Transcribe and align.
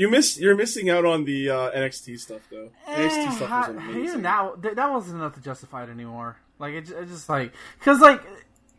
You 0.00 0.08
miss 0.10 0.38
you're 0.40 0.56
missing 0.56 0.88
out 0.88 1.04
on 1.04 1.24
the 1.26 1.50
uh, 1.50 1.70
NXT 1.72 2.18
stuff 2.18 2.40
though. 2.50 2.70
NXT 2.88 3.32
stuff 3.36 3.50
was 3.50 3.68
Eh, 3.68 3.70
amazing. 3.72 4.02
even 4.04 4.22
that 4.22 4.62
that 4.76 4.90
wasn't 4.90 5.16
enough 5.18 5.34
to 5.34 5.42
justify 5.42 5.82
it 5.84 5.90
anymore. 5.90 6.38
Like 6.58 6.72
it, 6.72 6.88
it 6.90 7.06
just 7.08 7.28
like 7.28 7.52
because 7.78 8.00
like 8.00 8.22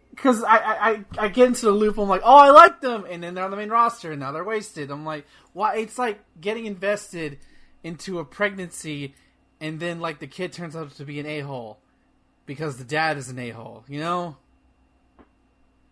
because 0.10 0.44
I, 0.44 0.58
I 0.58 1.06
I 1.20 1.28
get 1.28 1.46
into 1.46 1.68
the 1.68 1.74
loop. 1.74 2.00
I'm 2.00 2.10
like, 2.10 2.24
oh, 2.26 2.38
I 2.38 2.50
like 2.50 2.82
them, 2.82 3.06
and 3.08 3.22
then 3.22 3.36
they're 3.36 3.44
on 3.46 3.52
the 3.52 3.58
main 3.58 3.70
roster, 3.70 4.10
and 4.12 4.20
now 4.20 4.32
they're 4.32 4.44
wasted. 4.44 4.90
I'm 4.90 5.06
like, 5.06 5.28
why? 5.54 5.76
It's 5.78 6.00
like 6.00 6.20
getting 6.42 6.66
invested 6.66 7.38
into 7.84 8.18
a 8.18 8.26
pregnancy, 8.26 9.14
and 9.60 9.80
then 9.80 10.00
like 10.00 10.18
the 10.18 10.26
kid 10.28 10.52
turns 10.54 10.76
out 10.76 10.90
to 10.96 11.06
be 11.06 11.20
an 11.20 11.28
a 11.28 11.42
hole 11.42 11.78
because 12.48 12.78
the 12.78 12.84
dad 12.84 13.20
is 13.20 13.30
an 13.30 13.38
a 13.38 13.52
hole. 13.52 13.84
You 13.88 14.00
know. 14.00 14.38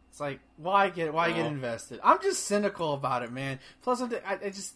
It's 0.09 0.19
like 0.19 0.39
why 0.57 0.89
get 0.89 1.13
why 1.13 1.31
get 1.31 1.45
invested? 1.45 1.99
I'm 2.03 2.19
just 2.19 2.45
cynical 2.47 2.95
about 2.95 3.21
it, 3.21 3.31
man. 3.31 3.59
Plus, 3.83 4.01
I'm, 4.01 4.11
I, 4.25 4.39
I 4.45 4.49
just 4.49 4.73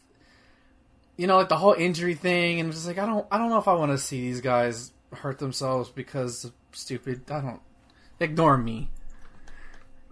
you 1.17 1.27
know, 1.27 1.37
like 1.37 1.49
the 1.49 1.57
whole 1.57 1.73
injury 1.73 2.15
thing, 2.15 2.59
and 2.59 2.71
just 2.71 2.87
like 2.87 2.97
I 2.97 3.05
don't, 3.05 3.25
I 3.31 3.37
don't 3.37 3.49
know 3.49 3.59
if 3.59 3.67
I 3.67 3.73
want 3.73 3.91
to 3.91 3.97
see 3.97 4.21
these 4.21 4.41
guys 4.41 4.91
hurt 5.11 5.39
themselves 5.39 5.89
because 5.89 6.51
stupid. 6.71 7.29
I 7.29 7.41
don't 7.41 7.61
ignore 8.19 8.57
me. 8.57 8.89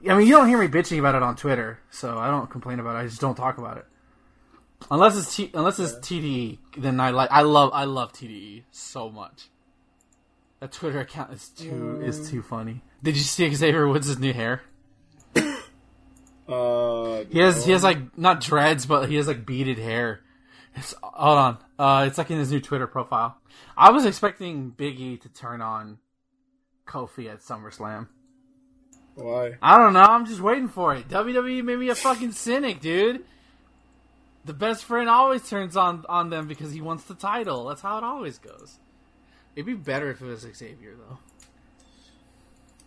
I 0.10 0.16
mean, 0.16 0.28
you 0.28 0.34
don't 0.34 0.48
hear 0.48 0.58
me 0.58 0.68
bitching 0.68 1.00
about 1.00 1.16
it 1.16 1.22
on 1.24 1.36
Twitter, 1.36 1.80
so 1.92 2.18
I 2.18 2.30
don't 2.32 2.50
complain 2.50 2.80
about 2.80 2.96
it. 2.96 3.00
I 3.00 3.04
just 3.06 3.22
don't 3.22 3.36
talk 3.36 3.58
about 3.58 3.78
it. 3.78 3.86
Unless 4.90 5.18
it's 5.18 5.36
T- 5.36 5.52
unless 5.54 5.78
it's 5.78 5.94
TDE, 5.94 6.58
then 6.78 7.00
I 7.00 7.12
like. 7.12 7.30
I 7.32 7.42
love 7.42 7.70
I 7.74 7.84
love 7.84 8.14
TDE 8.14 8.64
so 8.72 9.10
much. 9.10 9.50
That 10.60 10.72
Twitter 10.72 11.00
account 11.00 11.34
is 11.34 11.50
too 11.50 12.02
is 12.04 12.30
too 12.30 12.42
funny. 12.42 12.82
Did 13.04 13.16
you 13.16 13.22
see 13.22 13.52
Xavier 13.54 13.88
Woods' 13.88 14.18
new 14.20 14.34
hair? 14.34 14.62
Uh, 16.48 17.24
He 17.30 17.40
has 17.40 17.64
he 17.64 17.72
has 17.72 17.82
like 17.84 18.18
not 18.18 18.42
dreads, 18.42 18.86
but 18.86 19.08
he 19.08 19.16
has 19.16 19.28
like 19.28 19.46
beaded 19.46 19.78
hair. 19.78 20.20
It's, 20.76 20.96
hold 21.04 21.38
on, 21.38 21.58
uh, 21.78 22.06
it's 22.08 22.18
like 22.18 22.32
in 22.32 22.38
his 22.38 22.52
new 22.52 22.62
Twitter 22.62 22.88
profile. 22.88 23.38
I 23.76 23.92
was 23.92 24.06
expecting 24.06 24.70
Big 24.70 25.00
E 25.00 25.18
to 25.18 25.30
turn 25.30 25.62
on 25.62 25.98
Kofi 26.88 27.30
at 27.32 27.40
SummerSlam. 27.40 28.08
why? 29.16 29.58
I 29.62 29.78
don't 29.78 29.94
know. 29.94 30.02
I'm 30.02 30.26
just 30.26 30.42
waiting 30.42 30.70
for 30.70 30.96
it. 30.96 31.10
WWE 31.10 31.64
made 31.64 31.80
me 31.80 31.90
a 31.90 31.96
fucking 31.96 32.32
cynic, 32.32 32.80
dude. 32.80 33.26
The 34.46 34.54
best 34.54 34.86
friend 34.86 35.10
always 35.10 35.48
turns 35.48 35.78
on 35.78 36.04
on 36.10 36.30
them 36.30 36.48
because 36.48 36.72
he 36.72 36.82
wants 36.82 37.04
the 37.04 37.14
title. 37.14 37.66
That's 37.66 37.82
how 37.82 37.98
it 37.98 38.04
always 38.04 38.40
goes. 38.40 38.80
It'd 39.56 39.68
be 39.68 39.74
better 39.74 40.10
if 40.10 40.22
it 40.22 40.26
was 40.26 40.42
Xavier 40.42 40.96
though. 40.96 41.20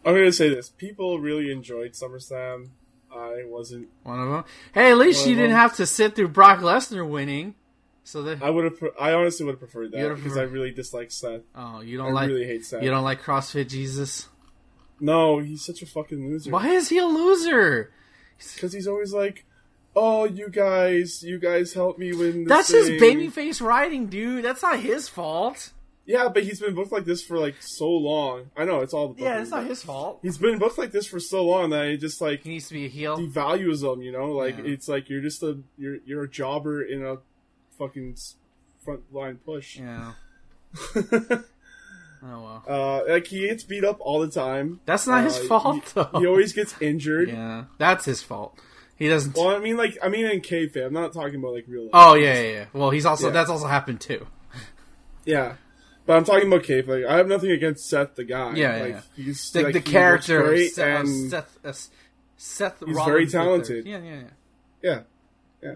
I'm 0.05 0.15
gonna 0.15 0.33
say 0.33 0.49
this: 0.49 0.69
people 0.69 1.21
really 1.21 1.53
enjoyed 1.53 1.93
SummerSlam. 1.93 2.71
I 3.15 3.45
wasn't. 3.47 3.89
One 4.03 4.21
of 4.21 4.29
them. 4.29 4.45
Hey, 4.73 4.91
at 4.91 4.99
least 4.99 5.27
you 5.27 5.37
didn't 5.37 5.53
have 5.53 5.77
to 5.77 5.87
sit 5.87 6.17
through 6.17 6.29
Brock 6.29 6.59
Lesnar 6.59 7.09
winning. 7.09 7.55
So 8.07 8.23
that 8.25 8.43
I 8.43 8.51
would 8.51 8.65
have. 8.65 8.75
I 9.01 9.13
honestly 9.15 9.47
would 9.47 9.53
have 9.53 9.61
preferred 9.61 9.93
that 9.93 10.15
because 10.17 10.37
I 10.37 10.43
really 10.43 10.71
dislike 10.71 11.11
Seth. 11.11 11.41
oh, 11.55 11.81
you 11.81 11.97
don't 11.97 12.13
like 12.13 12.29
really 12.29 12.45
hate 12.47 12.65
Seth. 12.67 12.83
you 12.83 12.91
don't 12.91 13.05
like 13.05 13.23
CrossFit 13.23 13.69
Jesus. 13.69 14.29
No, 15.01 15.39
he's 15.39 15.65
such 15.65 15.83
a 15.83 15.87
fucking 15.87 16.29
loser. 16.31 16.51
Why 16.51 16.69
is 16.71 16.89
he 16.91 16.99
a 16.99 17.07
loser? 17.07 17.91
Because 18.55 18.73
he's 18.73 18.87
always 18.87 19.13
like, 19.13 19.45
"Oh, 19.97 20.25
you 20.25 20.49
guys, 20.51 21.23
you 21.23 21.39
guys 21.39 21.73
help 21.73 21.99
me 21.99 22.13
win." 22.15 22.45
This 22.45 22.49
That's 22.49 22.69
his 22.71 22.89
thing." 23.01 23.19
babyface 23.31 23.61
writing, 23.61 24.07
dude. 24.07 24.45
That's 24.45 24.63
not 24.63 24.81
his 24.81 25.09
fault. 25.09 25.73
Yeah, 26.07 26.29
but 26.29 26.43
he's 26.43 26.61
been 26.61 26.75
booked 26.75 26.93
like 26.93 27.07
this 27.07 27.23
for 27.23 27.39
like 27.39 27.55
so 27.63 27.89
long. 27.91 28.51
I 28.57 28.67
know 28.67 28.81
it's 28.81 28.93
all. 28.93 29.15
The 29.15 29.23
Yeah, 29.23 29.41
it's 29.41 29.51
not 29.51 29.65
his 29.65 29.83
fault. 29.83 30.19
He's 30.23 30.37
been 30.37 30.59
booked 30.59 30.77
like 30.77 30.93
this 30.93 31.07
for 31.07 31.19
so 31.19 31.45
long 31.47 31.71
that 31.71 31.89
he 31.89 31.97
just 31.97 32.21
like 32.21 32.43
He 32.43 32.51
needs 32.51 32.69
to 32.69 32.75
be 32.75 32.85
a 32.85 32.89
heel. 32.89 33.17
devalues 33.17 33.81
them. 33.81 34.03
You 34.03 34.13
know, 34.13 34.33
like 34.33 34.59
Yeah. 34.59 34.65
it's 34.67 34.87
like 34.89 35.09
you're 35.09 35.23
just 35.23 35.43
a 35.43 35.59
you're 35.79 35.97
you're 36.05 36.25
a 36.25 36.29
jobber 36.29 36.83
in 36.83 37.03
a 37.05 37.17
fucking 37.79 38.17
front 38.85 39.03
line 39.13 39.39
push. 39.45 39.79
Yeah. 39.79 40.13
Oh 42.27 42.63
well. 42.67 43.05
uh, 43.07 43.13
like 43.13 43.27
he 43.27 43.47
gets 43.47 43.65
beat 43.65 43.85
up 43.85 43.99
all 44.01 44.21
the 44.21 44.31
time. 44.31 44.81
That's 44.87 45.07
not 45.07 45.25
his 45.25 45.39
Uh, 45.41 45.43
fault 45.45 45.85
he- 45.85 45.91
though. 45.95 46.09
He 46.21 46.27
always 46.27 46.55
gets 46.55 46.75
injured. 46.81 47.29
yeah, 47.29 47.65
that's 47.77 48.07
his 48.07 48.23
fault. 48.23 48.59
He 48.97 49.09
doesn't. 49.09 49.37
Well, 49.37 49.51
I 49.51 49.59
mean, 49.59 49.77
like, 49.77 49.99
I 50.03 50.09
mean, 50.09 50.25
in 50.25 50.41
kayfabe, 50.41 50.87
I'm 50.87 50.95
not 50.95 51.13
talking 51.13 51.35
about 51.35 51.53
like 51.53 51.67
real. 51.69 51.83
Life. 51.83 51.91
oh 51.93 52.15
yeah, 52.15 52.41
yeah, 52.41 52.51
yeah. 52.51 52.65
Well, 52.73 52.89
he's 52.89 53.05
also 53.05 53.27
Yeah. 53.27 53.33
that's 53.35 53.51
also 53.51 53.67
happened 53.67 54.01
too. 54.01 54.27
Yeah, 55.27 55.57
but 56.07 56.17
I'm 56.17 56.25
talking 56.25 56.47
about 56.49 56.63
kayfabe. 56.63 57.03
Like, 57.03 57.13
I 57.13 57.19
have 57.19 57.29
nothing 57.29 57.51
against 57.51 57.91
Seth, 57.91 58.15
the 58.15 58.25
guy. 58.25 58.55
Yeah, 58.55 58.77
yeah, 58.77 58.83
like, 58.83 58.93
yeah. 58.93 59.01
He's 59.25 59.51
The, 59.51 59.63
like, 59.65 59.73
the 59.75 59.81
he 59.81 59.91
character 59.93 60.51
of 60.51 60.59
Seth, 60.71 60.79
and 60.79 61.31
Seth, 61.31 61.59
uh, 61.63 61.73
Seth 62.39 62.79
He's 62.87 62.95
Rollins 62.97 63.07
very 63.07 63.27
talented. 63.27 63.87
Yeah, 63.87 63.99
yeah, 63.99 64.15
yeah. 64.15 64.21
yeah, 64.83 65.01
yeah. 65.63 65.75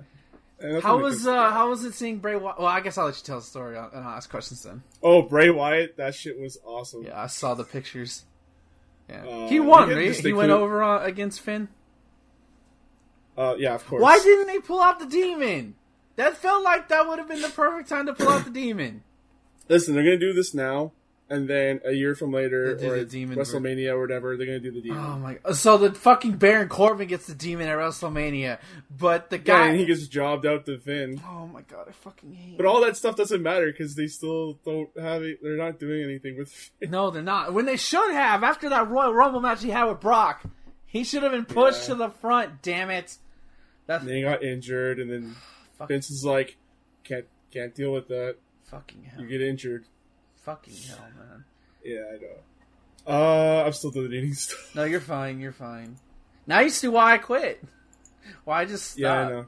How 0.82 0.98
was 0.98 1.26
uh 1.26 1.50
how 1.50 1.68
was 1.70 1.84
it 1.84 1.94
seeing 1.94 2.18
Bray 2.18 2.34
Wyatt? 2.34 2.58
Well, 2.58 2.66
I 2.66 2.80
guess 2.80 2.98
I'll 2.98 3.06
let 3.06 3.16
you 3.16 3.22
tell 3.24 3.38
the 3.38 3.44
story 3.46 3.76
and 3.76 3.86
I'll 3.94 4.16
ask 4.16 4.28
questions 4.28 4.62
then. 4.62 4.82
Oh, 5.02 5.22
Bray 5.22 5.50
Wyatt, 5.50 5.96
that 5.98 6.14
shit 6.14 6.38
was 6.38 6.58
awesome. 6.64 7.04
Yeah, 7.04 7.20
I 7.20 7.28
saw 7.28 7.54
the 7.54 7.64
pictures. 7.64 8.24
Yeah, 9.08 9.24
Uh, 9.24 9.48
he 9.48 9.60
won, 9.60 9.88
he 9.88 9.94
right? 9.94 10.14
He 10.16 10.32
went 10.32 10.50
over 10.50 10.82
uh, 10.82 11.04
against 11.04 11.40
Finn. 11.40 11.68
Uh, 13.36 13.54
yeah, 13.56 13.74
of 13.74 13.86
course. 13.86 14.02
Why 14.02 14.18
didn't 14.18 14.48
they 14.48 14.58
pull 14.58 14.82
out 14.82 14.98
the 14.98 15.06
demon? 15.06 15.76
That 16.16 16.36
felt 16.36 16.64
like 16.64 16.88
that 16.88 17.06
would 17.06 17.20
have 17.20 17.28
been 17.28 17.40
the 17.40 17.48
perfect 17.48 17.88
time 17.88 18.06
to 18.06 18.12
pull 18.12 18.28
out 18.28 18.44
the 18.44 18.50
demon. 18.50 19.04
Listen, 19.68 19.94
they're 19.94 20.02
gonna 20.02 20.18
do 20.18 20.32
this 20.32 20.52
now, 20.54 20.90
and 21.30 21.46
then 21.48 21.80
a 21.84 21.92
year 21.92 22.14
from 22.14 22.32
later, 22.32 22.72
or 22.72 22.74
the 22.76 23.04
demon 23.04 23.36
WrestleMania 23.38 23.90
or 23.92 24.00
whatever, 24.00 24.36
they're 24.36 24.46
gonna 24.46 24.60
do 24.60 24.70
the 24.70 24.80
demon. 24.80 24.98
Oh 24.98 25.18
my! 25.18 25.34
god! 25.34 25.54
So 25.56 25.76
the 25.76 25.92
fucking 25.92 26.32
Baron 26.36 26.68
Corbin 26.68 27.06
gets 27.08 27.26
the 27.26 27.34
demon 27.34 27.68
at 27.68 27.76
WrestleMania, 27.76 28.58
but 28.96 29.30
the 29.30 29.36
yeah, 29.36 29.42
guy. 29.42 29.66
and 29.68 29.78
he 29.78 29.86
gets 29.86 30.06
jobbed 30.08 30.46
out 30.46 30.66
to 30.66 30.78
Finn. 30.78 31.20
oh 31.28 31.46
my 31.46 31.62
god! 31.62 31.86
I 31.88 31.92
fucking 31.92 32.32
hate. 32.32 32.56
But 32.56 32.66
all 32.66 32.80
that 32.82 32.96
stuff 32.96 33.16
doesn't 33.16 33.42
matter 33.42 33.66
because 33.70 33.94
they 33.94 34.06
still 34.06 34.58
don't 34.64 34.90
have 34.98 35.22
it. 35.22 35.38
They're 35.42 35.56
not 35.56 35.78
doing 35.78 36.02
anything 36.02 36.36
with. 36.38 36.50
Finn. 36.50 36.90
No, 36.90 37.10
they're 37.10 37.22
not. 37.22 37.52
When 37.52 37.66
they 37.66 37.76
should 37.76 38.10
have 38.12 38.42
after 38.42 38.68
that 38.70 38.88
Royal 38.88 39.12
Rumble 39.14 39.40
match 39.40 39.62
he 39.62 39.70
had 39.70 39.84
with 39.84 40.00
Brock, 40.00 40.42
he 40.86 41.04
should 41.04 41.22
have 41.22 41.32
been 41.32 41.44
pushed 41.44 41.82
Yeah. 41.82 41.94
to 41.94 41.94
the 41.96 42.10
front. 42.10 42.62
Damn 42.62 42.90
it! 42.90 43.18
That's 43.86 44.00
And 44.02 44.08
then 44.08 44.16
he 44.16 44.22
got 44.22 44.42
injured, 44.42 44.98
and 44.98 45.10
then 45.10 45.36
Vince 45.88 46.10
is 46.10 46.24
like, 46.24 46.56
"Can't 47.04 47.26
can't 47.52 47.74
deal 47.74 47.92
with 47.92 48.08
that. 48.08 48.36
fucking 48.64 49.02
hell. 49.04 49.20
You 49.22 49.28
get 49.28 49.40
injured." 49.42 49.84
Fucking 50.48 50.74
hell, 50.88 50.98
man. 51.18 51.44
Yeah, 51.84 52.00
I 52.10 52.16
know. 52.22 53.12
Uh, 53.14 53.64
I'm 53.66 53.72
still 53.74 53.90
deleting 53.90 54.32
stuff. 54.34 54.74
No, 54.74 54.84
you're 54.84 54.98
fine. 55.00 55.40
You're 55.40 55.52
fine. 55.52 55.96
Now 56.46 56.60
you 56.60 56.70
see 56.70 56.88
why 56.88 57.12
I 57.12 57.18
quit. 57.18 57.62
Why 58.44 58.62
I 58.62 58.64
just 58.64 58.84
stopped. 58.92 58.98
Yeah, 59.00 59.12
I 59.12 59.28
know. 59.28 59.46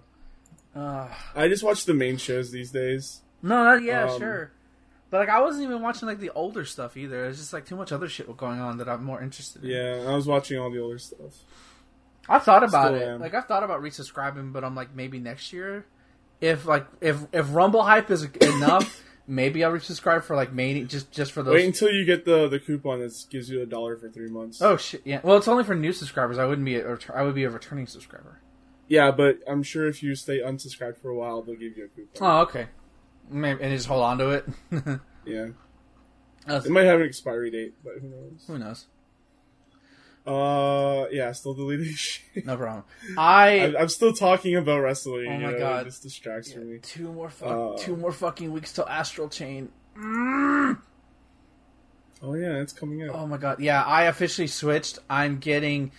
Ugh. 0.77 1.11
I 1.35 1.49
just 1.49 1.63
watch 1.63 1.87
the 1.87 1.95
main 1.95 2.19
shows 2.19 2.51
these 2.51 2.71
days. 2.71 3.23
No, 3.43 3.65
no, 3.65 3.75
yeah, 3.77 4.11
Um, 4.11 4.19
sure. 4.19 4.53
But 5.09 5.21
like, 5.21 5.31
I 5.31 5.41
wasn't 5.41 5.65
even 5.65 5.81
watching 5.81 6.07
like 6.07 6.21
the 6.21 6.31
older 6.31 6.67
stuff 6.67 6.99
either. 6.99 7.25
It's 7.25 7.39
just 7.39 7.55
like 7.55 7.65
too 7.65 7.77
much 7.77 7.93
other 7.93 8.09
shit 8.09 8.35
going 8.37 8.61
on 8.61 8.77
that 8.77 8.89
I'm 8.91 9.03
more 9.03 9.23
interested 9.23 9.65
in. 9.65 9.71
Yeah, 9.71 10.05
I 10.07 10.15
was 10.15 10.27
watching 10.27 10.59
all 10.59 10.71
the 10.71 10.81
older 10.81 10.99
stuff. 10.99 11.33
I've 12.29 12.43
thought 12.45 12.63
about 12.63 12.89
Still 12.95 13.01
it. 13.09 13.09
am. 13.15 13.21
Like 13.21 13.33
I've 13.35 13.47
thought 13.47 13.65
about 13.65 13.81
resubscribing, 13.81 14.53
but 14.53 14.65
I'm 14.65 14.75
like 14.75 14.95
maybe 14.95 15.19
next 15.19 15.53
year, 15.55 15.87
if 16.43 16.67
like 16.67 16.87
if 17.01 17.17
if 17.33 17.53
Rumble 17.55 17.83
hype 17.83 18.11
is 18.11 18.25
enough, 18.25 19.03
maybe 19.31 19.65
I'll 19.65 19.71
resubscribe 19.73 20.25
for 20.25 20.37
like 20.37 20.53
maybe 20.53 20.85
just 20.85 21.11
just 21.13 21.33
for 21.33 21.43
those. 21.43 21.55
Wait 21.55 21.65
until 21.67 21.91
you 21.91 22.05
get 22.05 22.25
the 22.25 22.49
the 22.49 22.59
coupon 22.59 23.01
that 23.01 23.15
gives 23.31 23.49
you 23.49 23.63
a 23.63 23.67
dollar 23.67 23.97
for 23.97 24.11
three 24.11 24.29
months. 24.29 24.61
oh 24.61 24.77
shit! 24.77 25.01
Yeah. 25.05 25.21
Well, 25.23 25.37
it's 25.39 25.49
only 25.49 25.65
for 25.65 25.75
new 25.75 25.93
subscribers. 25.93 26.37
I 26.39 26.45
wouldn't 26.45 26.65
be. 26.65 26.77
A, 26.77 26.99
I 27.15 27.23
would 27.23 27.35
be 27.35 27.45
a 27.45 27.51
returning 27.51 27.87
subscriber. 27.87 28.41
Yeah, 28.89 29.13
but 29.13 29.39
I'm 29.49 29.63
sure 29.63 29.87
if 29.87 30.03
you 30.03 30.15
stay 30.17 30.41
unsubscribed 30.41 30.99
for 30.99 31.11
a 31.11 31.15
while, 31.15 31.43
they'll 31.43 31.55
give 31.55 31.77
you 31.77 31.85
a 31.85 31.89
coupon. 31.89 32.29
Oh, 32.29 32.41
okay. 32.43 32.67
Maybe 33.31 33.63
and 33.63 33.73
just 33.73 33.87
hold 33.87 34.03
on 34.03 34.19
to 34.19 34.31
it. 34.31 34.49
Yeah, 35.27 35.49
That's- 36.47 36.65
it 36.65 36.71
might 36.71 36.85
have 36.87 36.99
an 37.01 37.07
expiry 37.07 37.51
date, 37.51 37.75
but 37.85 37.95
who 38.01 38.09
knows? 38.09 38.45
who 38.47 38.59
knows? 38.59 38.87
Uh, 40.27 41.07
yeah, 41.11 41.33
still 41.33 41.55
deleting 41.55 41.95
shit. 41.95 42.45
No 42.45 42.57
problem. 42.57 42.85
I 43.19 43.75
I'm 43.79 43.89
still 43.89 44.13
talking 44.13 44.55
about 44.57 44.81
wrestling. 44.81 45.27
Oh 45.29 45.31
my 45.39 45.53
know, 45.53 45.59
God. 45.59 45.87
this 45.87 45.99
distracts 46.01 46.53
from 46.53 46.71
me. 46.71 46.79
two 46.79 47.11
more 47.13 47.31
fuck, 47.31 47.49
Uh, 47.51 47.77
two 47.79 47.97
more 47.97 48.13
fucking 48.13 48.53
weeks 48.53 48.73
till 48.73 48.87
Astral 48.89 49.29
Chain. 49.29 49.71
Oh 52.23 52.35
yeah, 52.35 52.61
it's 52.61 52.73
coming 52.75 53.03
out. 53.03 53.15
Oh 53.15 53.27
my 53.27 53.39
god! 53.39 53.61
Yeah, 53.61 53.83
I 53.83 54.05
officially 54.05 54.47
switched. 54.47 54.99
I'm 55.09 55.39
getting. 55.39 55.93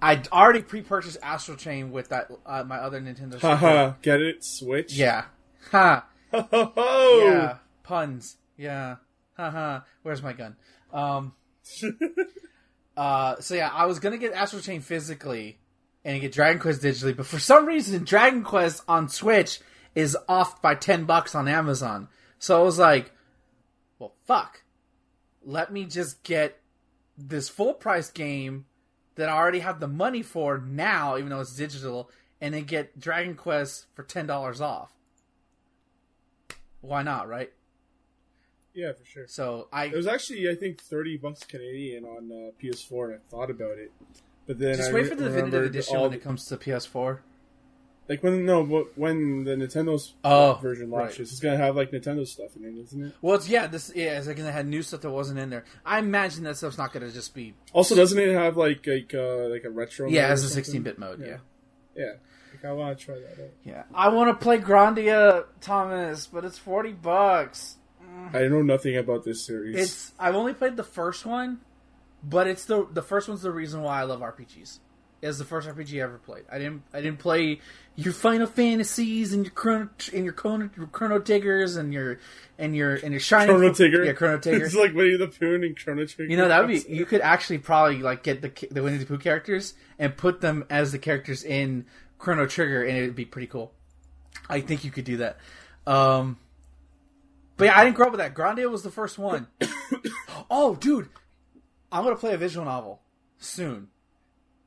I 0.00 0.22
already 0.32 0.62
pre-purchased 0.62 1.18
Astral 1.22 1.56
Chain 1.56 1.90
with 1.92 2.08
that 2.08 2.30
uh, 2.46 2.64
my 2.64 2.76
other 2.78 3.00
Nintendo. 3.00 3.32
Switch. 3.32 3.42
Haha, 3.42 3.92
get 4.02 4.20
it? 4.22 4.42
Switch. 4.44 4.94
yeah. 4.94 5.24
Ha. 5.72 6.06
Yeah. 6.32 7.56
Puns. 7.82 8.36
Yeah. 8.56 8.96
Haha. 9.36 9.80
Where's 10.02 10.22
my 10.22 10.32
gun? 10.32 10.56
Um. 10.92 11.34
uh. 12.96 13.40
So 13.40 13.54
yeah, 13.54 13.70
I 13.72 13.86
was 13.86 13.98
gonna 13.98 14.18
get 14.18 14.32
Astral 14.32 14.62
Chain 14.62 14.80
physically 14.80 15.58
and 16.04 16.20
get 16.20 16.32
Dragon 16.32 16.60
Quest 16.60 16.82
digitally, 16.82 17.16
but 17.16 17.26
for 17.26 17.38
some 17.38 17.66
reason, 17.66 18.04
Dragon 18.04 18.42
Quest 18.44 18.82
on 18.86 19.08
Switch 19.08 19.60
is 19.94 20.16
off 20.28 20.62
by 20.62 20.74
ten 20.74 21.04
bucks 21.04 21.34
on 21.34 21.48
Amazon. 21.48 22.08
So 22.38 22.60
I 22.60 22.62
was 22.62 22.78
like, 22.78 23.12
well, 23.98 24.14
fuck. 24.24 24.62
Let 25.44 25.72
me 25.72 25.84
just 25.84 26.22
get 26.22 26.60
this 27.16 27.48
full 27.48 27.74
price 27.74 28.10
game 28.10 28.66
that 29.14 29.28
I 29.28 29.32
already 29.32 29.60
have 29.60 29.80
the 29.80 29.88
money 29.88 30.22
for 30.22 30.58
now, 30.58 31.16
even 31.16 31.30
though 31.30 31.40
it's 31.40 31.56
digital, 31.56 32.10
and 32.40 32.52
then 32.52 32.64
get 32.64 32.98
Dragon 33.00 33.34
Quest 33.34 33.86
for 33.94 34.02
ten 34.02 34.26
dollars 34.26 34.60
off. 34.60 34.92
why 36.80 37.02
not, 37.02 37.28
right? 37.28 37.52
Yeah, 38.76 38.92
for 38.92 39.04
sure. 39.04 39.26
So 39.26 39.68
I 39.72 39.86
It 39.86 39.94
was 39.96 40.06
actually, 40.06 40.48
I 40.48 40.54
think, 40.54 40.80
thirty 40.80 41.16
bucks 41.16 41.42
Canadian 41.44 42.04
on 42.04 42.30
uh, 42.30 42.50
PS4, 42.62 43.04
and 43.06 43.14
I 43.14 43.18
thought 43.30 43.50
about 43.50 43.78
it, 43.78 43.90
but 44.46 44.58
then 44.58 44.76
just 44.76 44.90
I 44.90 44.94
wait 44.94 45.08
for 45.08 45.14
the 45.16 45.24
definitive 45.24 45.64
edition 45.64 45.98
when 46.00 46.10
the- 46.10 46.16
it 46.18 46.22
comes 46.22 46.44
to 46.46 46.56
PS4. 46.56 47.20
Like 48.08 48.22
when 48.22 48.44
no, 48.46 48.64
wh- 48.64 48.96
when 48.96 49.42
the 49.42 49.56
Nintendo's 49.56 50.14
Oh, 50.22 50.60
version 50.62 50.90
right. 50.92 51.06
launches, 51.06 51.32
it's 51.32 51.40
gonna 51.40 51.56
have 51.56 51.74
like 51.74 51.90
Nintendo 51.90 52.24
stuff 52.24 52.54
in 52.54 52.64
it, 52.64 52.78
isn't 52.80 53.04
it? 53.06 53.12
Well, 53.20 53.34
it's 53.34 53.48
yeah, 53.48 53.66
this 53.66 53.90
yeah, 53.96 54.16
it's 54.18 54.28
like 54.28 54.36
to 54.36 54.52
have 54.52 54.64
new 54.64 54.82
stuff 54.82 55.00
that 55.00 55.10
wasn't 55.10 55.40
in 55.40 55.50
there. 55.50 55.64
I 55.84 55.98
imagine 55.98 56.44
that 56.44 56.56
stuff's 56.56 56.78
not 56.78 56.92
going 56.92 57.04
to 57.04 57.12
just 57.12 57.34
be 57.34 57.54
Also, 57.72 57.96
doesn't 57.96 58.16
it 58.16 58.32
have 58.32 58.56
like 58.56 58.86
like 58.86 59.12
uh, 59.12 59.48
like 59.48 59.64
a 59.64 59.70
retro? 59.70 60.08
yeah, 60.08 60.22
mode 60.22 60.30
as 60.32 60.56
a 60.56 60.60
16-bit 60.62 61.00
mode. 61.00 61.18
Yeah. 61.20 61.26
Yeah. 61.26 61.36
Yeah, 61.96 62.12
like, 62.52 62.64
I 62.64 62.72
want 62.74 62.96
to 62.96 63.04
try 63.04 63.14
that 63.16 63.42
out. 63.42 63.50
yeah, 63.64 63.82
I 63.92 64.08
want 64.10 64.28
to 64.38 64.40
play 64.44 64.58
Grandia, 64.58 65.46
Thomas, 65.60 66.28
but 66.28 66.44
it's 66.44 66.58
forty 66.58 66.92
bucks. 66.92 67.76
I 68.34 68.48
know 68.48 68.62
nothing 68.62 68.96
about 68.96 69.24
this 69.24 69.44
series. 69.44 69.76
It's 69.76 70.12
I've 70.18 70.34
only 70.34 70.54
played 70.54 70.76
the 70.76 70.84
first 70.84 71.26
one, 71.26 71.60
but 72.22 72.46
it's 72.46 72.64
the 72.64 72.86
the 72.92 73.02
first 73.02 73.28
one's 73.28 73.42
the 73.42 73.50
reason 73.50 73.82
why 73.82 74.00
I 74.00 74.04
love 74.04 74.20
RPGs. 74.20 74.80
It's 75.22 75.38
the 75.38 75.44
first 75.44 75.66
RPG 75.66 75.94
I 75.98 76.02
ever 76.02 76.18
played. 76.18 76.44
I 76.52 76.58
didn't 76.58 76.82
I 76.92 77.00
didn't 77.00 77.18
play 77.18 77.60
your 77.96 78.12
Final 78.12 78.46
Fantasies 78.46 79.32
and 79.32 79.44
your 79.44 79.52
Chrono 79.54 79.88
and 80.12 80.24
your 80.24 80.34
Chrono, 80.34 80.68
your 80.76 80.86
Chrono 80.88 81.18
Tiggers 81.18 81.76
and 81.76 81.92
your 81.92 82.18
and 82.58 82.76
your 82.76 82.94
and 82.96 83.12
your 83.12 83.20
Shining 83.20 83.56
Chrono 83.56 83.72
Trigger. 83.72 84.04
Yeah, 84.04 84.12
Chrono 84.12 84.38
Trigger. 84.42 84.64
it's 84.66 84.74
like 84.74 84.92
Winnie 84.92 85.16
the 85.16 85.28
Pooh 85.28 85.54
and 85.54 85.76
Chrono 85.76 86.04
Trigger. 86.04 86.30
You 86.30 86.36
know 86.36 86.48
that 86.48 86.60
would 86.60 86.68
be 86.68 86.84
you 86.94 87.06
could 87.06 87.22
actually 87.22 87.58
probably 87.58 87.98
like 88.02 88.22
get 88.22 88.42
the 88.42 88.68
the 88.70 88.82
Winnie 88.82 88.98
the 88.98 89.06
Pooh 89.06 89.18
characters 89.18 89.74
and 89.98 90.16
put 90.16 90.40
them 90.42 90.64
as 90.68 90.92
the 90.92 90.98
characters 90.98 91.42
in 91.42 91.86
Chrono 92.18 92.46
Trigger, 92.46 92.84
and 92.84 92.96
it 92.98 93.06
would 93.06 93.16
be 93.16 93.24
pretty 93.24 93.46
cool. 93.46 93.72
I 94.50 94.60
think 94.60 94.84
you 94.84 94.90
could 94.90 95.04
do 95.04 95.16
that. 95.18 95.38
Um, 95.86 96.36
but 97.56 97.66
yeah, 97.66 97.78
I 97.78 97.84
didn't 97.84 97.96
grow 97.96 98.06
up 98.06 98.12
with 98.12 98.20
that. 98.20 98.34
Grandia 98.34 98.70
was 98.70 98.82
the 98.82 98.90
first 98.90 99.18
one. 99.18 99.46
oh, 100.50 100.74
dude, 100.76 101.08
I'm 101.90 102.04
gonna 102.04 102.16
play 102.16 102.34
a 102.34 102.38
visual 102.38 102.64
novel 102.66 103.00
soon 103.38 103.88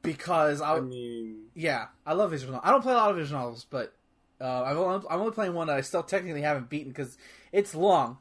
because 0.02 0.62
I, 0.62 0.78
I 0.78 0.80
mean, 0.82 1.46
yeah, 1.56 1.88
I 2.06 2.14
love 2.14 2.32
visual. 2.32 2.54
novels. 2.54 2.68
I 2.68 2.72
don't 2.72 2.82
play 2.82 2.94
a 2.94 2.98
lot 2.98 3.12
of 3.12 3.18
visual 3.18 3.40
novels, 3.42 3.66
but 3.70 3.94
uh, 4.42 4.64
I've 4.64 4.78
only, 4.78 5.06
I'm 5.10 5.20
only 5.20 5.32
playing 5.34 5.54
one 5.54 5.68
that 5.68 5.78
I 5.78 5.82
still 5.82 6.04
technically 6.04 6.42
haven't 6.42 6.70
beaten 6.70 6.92
because 6.92 7.18
it's 7.52 7.76
long, 7.76 8.18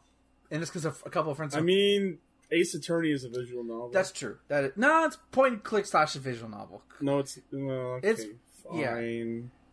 and 0.51 0.63
it's 0.63 0.71
because 0.71 0.85
a 0.85 1.11
couple 1.11 1.31
of 1.31 1.37
friends. 1.37 1.55
I 1.55 1.61
mean, 1.61 2.19
Ace 2.51 2.75
Attorney 2.75 3.11
is 3.13 3.25
a 3.25 3.29
visual 3.29 3.63
novel. 3.65 3.91
That's 3.93 4.11
true. 4.13 4.39
That 4.49 4.65
is, 4.65 4.73
no, 4.77 5.05
it's 5.05 5.17
point 5.33 5.53
and 5.55 5.63
click 5.63 5.87
slash 5.87 6.17
a 6.17 6.19
visual 6.19 6.51
novel. 6.51 6.83
no, 7.01 7.19
it's 7.21 7.39
well, 7.53 7.71
okay, 7.97 8.09
It's- 8.09 8.27
yeah. 8.75 8.99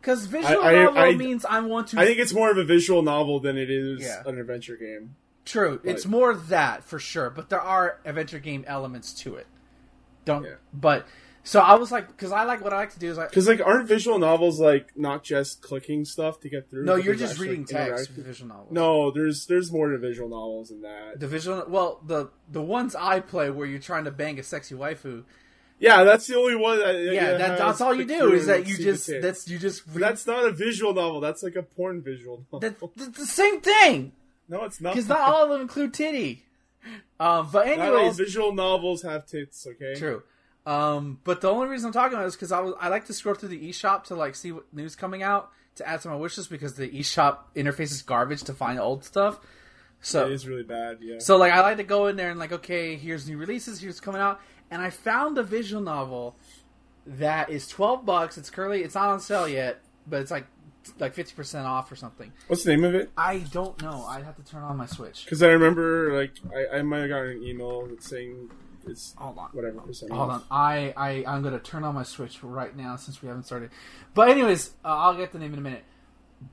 Because 0.06 0.26
visual 0.26 0.62
I- 0.62 0.70
I- 0.72 0.84
novel 0.84 1.02
I- 1.02 1.14
means 1.16 1.44
I 1.44 1.58
want 1.58 1.88
to. 1.88 1.98
I 1.98 2.06
think 2.06 2.20
it's 2.20 2.32
more 2.32 2.48
of 2.48 2.56
a 2.58 2.62
visual 2.64 3.02
novel 3.02 3.40
than 3.40 3.58
it 3.58 3.68
is 3.68 4.02
Yeah. 4.02 4.22
an 4.24 4.38
adventure 4.38 4.76
game. 4.76 5.16
true. 5.44 5.80
It's 5.84 6.06
more 6.06 6.32
that 6.34 6.82
for 6.84 6.98
sure, 7.00 7.28
but 7.30 7.50
there 7.50 7.60
are 7.60 7.98
adventure 8.04 8.38
game 8.40 8.64
elements 8.68 9.12
to 9.22 9.34
it. 9.36 9.46
Don't. 10.24 10.44
Yeah. 10.44 10.54
But 10.74 11.06
so 11.44 11.60
I 11.60 11.74
was 11.76 11.90
like, 11.92 12.06
because 12.08 12.30
I 12.32 12.42
like 12.44 12.62
what 12.62 12.72
I 12.72 12.76
like 12.78 12.92
to 12.94 12.98
do 13.00 13.08
is 13.10 13.16
like, 13.16 13.30
Because 13.30 13.46
like, 13.48 13.60
aren't 13.64 13.86
visual 13.88 14.18
novels 14.20 14.58
like 14.60 14.96
not 14.96 15.22
just 15.24 15.62
clicking 15.62 16.04
stuff 16.04 16.38
to 16.40 16.48
get 16.48 16.68
through? 16.70 16.84
no, 16.84 16.94
you're 16.96 17.14
just 17.16 17.38
reading 17.40 17.64
text. 17.64 18.10
Visual 18.10 18.48
novels. 18.48 18.72
No, 18.72 19.10
there's 19.12 19.46
there's 19.46 19.70
more 19.72 19.90
to 19.90 19.98
visual 19.98 20.28
novels 20.28 20.68
than 20.70 20.82
that. 20.82 21.18
The 21.20 21.26
visual, 21.28 21.64
well, 21.68 22.00
the 22.06 22.30
the 22.50 22.62
ones 22.62 22.94
I 22.96 23.18
play 23.20 23.50
where 23.50 23.66
you're 23.66 23.78
trying 23.80 24.04
to 24.04 24.10
bang 24.12 24.38
a 24.38 24.42
sexy 24.44 24.74
waifu, 24.76 25.22
Yeah, 25.78 26.04
that's 26.04 26.26
the 26.26 26.36
only 26.36 26.54
one. 26.54 26.78
That, 26.78 26.98
yeah, 27.12 27.36
that, 27.36 27.58
that's 27.58 27.80
all 27.80 27.94
you 27.94 28.06
do 28.06 28.32
is 28.32 28.46
that 28.46 28.66
you 28.66 28.76
just 28.78 29.10
that's 29.20 29.48
you 29.48 29.58
just 29.58 29.82
read, 29.88 30.02
that's 30.02 30.26
not 30.26 30.44
a 30.46 30.50
visual 30.50 30.94
novel. 30.94 31.20
That's 31.20 31.42
like 31.42 31.56
a 31.56 31.62
porn 31.62 32.02
visual 32.02 32.44
novel. 32.50 32.60
that, 32.60 33.14
the 33.14 33.26
same 33.26 33.60
thing 33.60 34.12
no, 34.48 34.64
it's 34.64 34.80
not. 34.80 34.94
because 34.94 35.08
not 35.08 35.20
all 35.20 35.44
of 35.44 35.50
them 35.50 35.60
include 35.60 35.92
titty. 35.92 36.44
Um, 37.18 37.48
but 37.52 37.66
Not 37.78 37.94
all 37.94 38.12
visual 38.12 38.54
novels 38.54 39.02
have 39.02 39.26
tits. 39.26 39.66
Okay. 39.66 39.94
True. 39.96 40.22
Um, 40.66 41.20
but 41.24 41.40
the 41.40 41.50
only 41.50 41.68
reason 41.68 41.88
I'm 41.88 41.92
talking 41.92 42.14
about 42.14 42.24
it 42.24 42.28
is 42.28 42.36
because 42.36 42.52
I 42.52 42.60
was 42.60 42.74
I 42.80 42.88
like 42.88 43.06
to 43.06 43.12
scroll 43.12 43.34
through 43.34 43.48
the 43.50 43.68
eShop 43.68 44.04
to 44.04 44.14
like 44.14 44.34
see 44.34 44.52
what 44.52 44.72
news 44.72 44.94
coming 44.96 45.22
out 45.22 45.50
to 45.76 45.88
add 45.88 46.00
to 46.02 46.08
my 46.08 46.16
wish 46.16 46.36
list 46.36 46.50
because 46.50 46.74
the 46.74 46.88
eShop 46.88 47.38
interface 47.54 47.92
is 47.92 48.02
garbage 48.02 48.42
to 48.44 48.52
find 48.52 48.78
old 48.78 49.04
stuff. 49.04 49.40
So 50.00 50.26
It 50.26 50.32
is 50.32 50.46
really 50.46 50.62
bad. 50.62 50.98
Yeah. 51.00 51.18
so 51.18 51.36
like 51.36 51.52
I 51.52 51.60
like 51.60 51.78
to 51.78 51.84
go 51.84 52.06
in 52.08 52.16
there 52.16 52.30
and 52.30 52.38
like 52.38 52.52
okay 52.52 52.96
here's 52.96 53.28
new 53.28 53.38
releases 53.38 53.80
here's 53.80 54.00
coming 54.00 54.20
out 54.20 54.40
and 54.70 54.82
I 54.82 54.90
found 54.90 55.38
a 55.38 55.42
visual 55.42 55.82
novel 55.82 56.36
that 57.06 57.50
is 57.50 57.68
twelve 57.68 58.04
bucks. 58.04 58.36
It's 58.38 58.50
currently 58.50 58.82
it's 58.82 58.94
not 58.94 59.08
on 59.08 59.20
sale 59.20 59.48
yet, 59.48 59.80
but 60.06 60.20
it's 60.20 60.30
like 60.30 60.46
like 60.98 61.14
fifty 61.14 61.34
percent 61.34 61.66
off 61.66 61.90
or 61.90 61.96
something. 61.96 62.32
What's 62.46 62.64
the 62.64 62.70
name 62.70 62.84
of 62.84 62.94
it? 62.94 63.10
I 63.16 63.38
don't 63.38 63.80
know. 63.82 64.04
I'd 64.08 64.24
have 64.24 64.36
to 64.36 64.44
turn 64.44 64.62
on 64.62 64.76
my 64.76 64.86
Switch. 64.86 65.24
Because 65.24 65.42
I 65.42 65.48
remember, 65.48 66.16
like, 66.16 66.32
I, 66.54 66.78
I 66.78 66.82
might 66.82 67.00
have 67.00 67.08
gotten 67.08 67.30
an 67.38 67.42
email 67.42 67.86
that's 67.86 68.08
saying 68.08 68.50
it's 68.86 69.14
Hold 69.18 69.36
on. 69.38 69.48
whatever 69.52 69.80
percent 69.80 70.12
Hold 70.12 70.30
off. 70.30 70.42
on, 70.42 70.44
I, 70.50 70.94
I 70.96 71.24
I'm 71.26 71.42
gonna 71.42 71.58
turn 71.58 71.82
on 71.84 71.94
my 71.94 72.04
Switch 72.04 72.42
right 72.42 72.76
now 72.76 72.96
since 72.96 73.20
we 73.20 73.28
haven't 73.28 73.44
started. 73.44 73.70
But 74.14 74.28
anyways, 74.28 74.70
uh, 74.84 74.88
I'll 74.88 75.16
get 75.16 75.32
the 75.32 75.38
name 75.38 75.52
in 75.52 75.58
a 75.58 75.62
minute. 75.62 75.84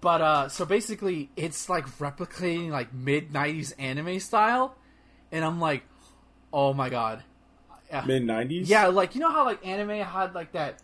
But 0.01 0.21
uh, 0.21 0.49
so 0.49 0.65
basically, 0.65 1.29
it's 1.35 1.69
like 1.69 1.85
replicating 1.99 2.69
like 2.69 2.93
mid 2.93 3.31
'90s 3.33 3.73
anime 3.77 4.19
style, 4.19 4.75
and 5.31 5.43
I'm 5.45 5.59
like, 5.59 5.83
oh 6.51 6.73
my 6.73 6.89
god, 6.89 7.21
Yeah. 7.93 8.03
Mid 8.05 8.23
nineties. 8.23 8.69
yeah, 8.69 8.87
like 8.87 9.13
you 9.15 9.21
know 9.21 9.31
how 9.31 9.45
like 9.45 9.65
anime 9.65 9.89
had 10.03 10.33
like 10.33 10.53
that, 10.53 10.81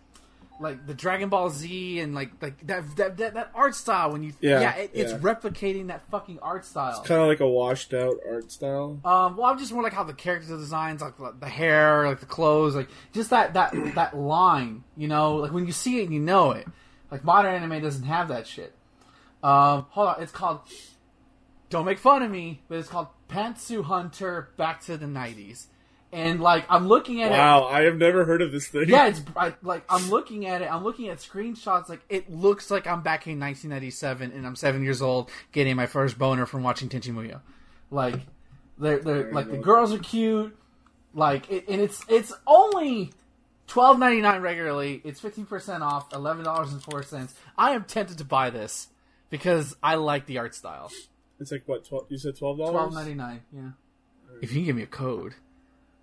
like 0.59 0.85
the 0.85 0.93
Dragon 0.93 1.29
Ball 1.29 1.49
Z 1.49 1.99
and 1.99 2.13
like 2.13 2.31
like 2.41 2.65
that 2.67 2.95
that 2.97 3.17
that, 3.17 3.33
that 3.33 3.51
art 3.55 3.73
style 3.73 4.11
when 4.11 4.21
you 4.21 4.33
Yeah, 4.41 4.75
it, 4.75 4.91
it's 4.93 5.13
replicating 5.13 5.87
that 5.87 6.03
fucking 6.11 6.37
art 6.41 6.65
style. 6.65 6.99
It's 6.99 7.07
kind 7.07 7.19
of 7.21 7.27
like 7.27 7.39
a 7.39 7.47
washed 7.47 7.93
out 7.95 8.17
art 8.29 8.51
style. 8.51 8.99
Um, 9.03 9.37
well, 9.37 9.47
I'm 9.47 9.57
just 9.57 9.71
more 9.73 9.81
like 9.81 9.93
how 9.93 10.03
the 10.03 10.13
character 10.13 10.55
designs, 10.55 11.01
like 11.01 11.17
the, 11.17 11.33
the 11.39 11.49
hair, 11.49 12.05
like 12.07 12.19
the 12.19 12.27
clothes, 12.27 12.75
like 12.75 12.89
just 13.11 13.31
that 13.31 13.55
that 13.55 13.73
that 13.95 14.15
line. 14.15 14.83
You 14.95 15.07
know, 15.07 15.37
like 15.37 15.51
when 15.51 15.65
you 15.65 15.71
see 15.71 16.01
it, 16.03 16.11
you 16.11 16.19
know 16.19 16.51
it. 16.51 16.67
Like 17.09 17.23
modern 17.23 17.55
anime 17.55 17.81
doesn't 17.81 18.03
have 18.03 18.27
that 18.27 18.45
shit. 18.45 18.75
Um, 19.41 19.87
hold 19.89 20.09
on, 20.09 20.21
it's 20.21 20.31
called. 20.31 20.59
Don't 21.71 21.85
make 21.85 21.97
fun 21.99 22.21
of 22.23 22.31
me, 22.31 22.61
but 22.67 22.77
it's 22.79 22.89
called 22.89 23.07
Pantsu 23.29 23.83
Hunter 23.83 24.49
Back 24.57 24.81
to 24.85 24.97
the 24.97 25.05
'90s, 25.05 25.67
and 26.11 26.39
like 26.41 26.65
I'm 26.69 26.87
looking 26.87 27.21
at 27.21 27.31
it. 27.31 27.35
Wow, 27.35 27.65
I 27.65 27.83
have 27.83 27.95
never 27.95 28.25
heard 28.25 28.41
of 28.41 28.51
this 28.51 28.67
thing. 28.67 28.85
Yeah, 28.87 29.07
it's 29.07 29.21
I, 29.35 29.53
like 29.61 29.83
I'm 29.89 30.09
looking 30.09 30.45
at 30.47 30.61
it. 30.61 30.71
I'm 30.71 30.83
looking 30.83 31.09
at 31.09 31.17
screenshots. 31.19 31.89
Like 31.89 32.01
it 32.09 32.31
looks 32.31 32.71
like 32.71 32.87
I'm 32.87 33.01
back 33.01 33.27
in 33.27 33.39
1997 33.39 34.31
and 34.31 34.45
I'm 34.45 34.55
seven 34.55 34.83
years 34.83 35.01
old, 35.01 35.29
getting 35.51 35.75
my 35.75 35.85
first 35.85 36.17
boner 36.17 36.45
from 36.45 36.63
watching 36.63 36.89
Tenchi 36.89 37.13
Muyo. 37.13 37.41
Like, 37.91 38.19
they're, 38.77 38.99
they're 38.99 39.31
like 39.31 39.49
the 39.49 39.57
girls 39.57 39.93
are 39.93 39.99
cute. 39.99 40.55
Like, 41.13 41.49
it, 41.51 41.67
and 41.67 41.81
it's 41.81 42.03
it's 42.07 42.33
only 42.45 43.11
twelve 43.67 43.99
ninety 43.99 44.21
nine 44.21 44.41
regularly. 44.41 45.01
It's 45.03 45.19
fifteen 45.19 45.45
percent 45.45 45.83
off, 45.83 46.13
eleven 46.13 46.43
dollars 46.45 46.71
and 46.71 46.81
four 46.81 47.03
cents. 47.03 47.33
I 47.57 47.71
am 47.71 47.83
tempted 47.83 48.17
to 48.19 48.25
buy 48.25 48.49
this 48.49 48.87
because 49.29 49.75
I 49.81 49.95
like 49.95 50.25
the 50.25 50.37
art 50.37 50.55
style. 50.55 50.91
It's 51.39 51.51
like 51.51 51.63
what? 51.67 51.85
12, 51.85 52.07
you 52.09 52.17
said 52.17 52.37
twelve 52.37 52.57
dollars. 52.57 52.71
Twelve 52.71 52.93
ninety 52.93 53.13
nine. 53.15 53.41
Yeah. 53.51 53.69
If 54.41 54.51
you 54.51 54.57
can 54.59 54.65
give 54.65 54.75
me 54.75 54.83
a 54.83 54.87
code, 54.87 55.33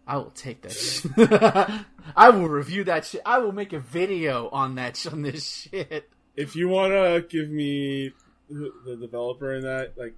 I 0.06 0.16
will 0.16 0.30
take 0.30 0.62
that. 0.62 0.72
shit. 0.72 1.10
I 2.16 2.30
will 2.30 2.48
review 2.48 2.84
that 2.84 3.04
shit. 3.04 3.22
I 3.26 3.38
will 3.38 3.52
make 3.52 3.72
a 3.72 3.80
video 3.80 4.48
on 4.50 4.76
that 4.76 4.96
sh- 4.96 5.08
on 5.08 5.22
this 5.22 5.68
shit. 5.70 6.08
If 6.36 6.54
you 6.54 6.68
wanna 6.68 7.22
give 7.22 7.50
me 7.50 8.12
the, 8.48 8.96
developer 9.00 9.54
in 9.54 9.62
that, 9.62 9.94
like 9.96 10.14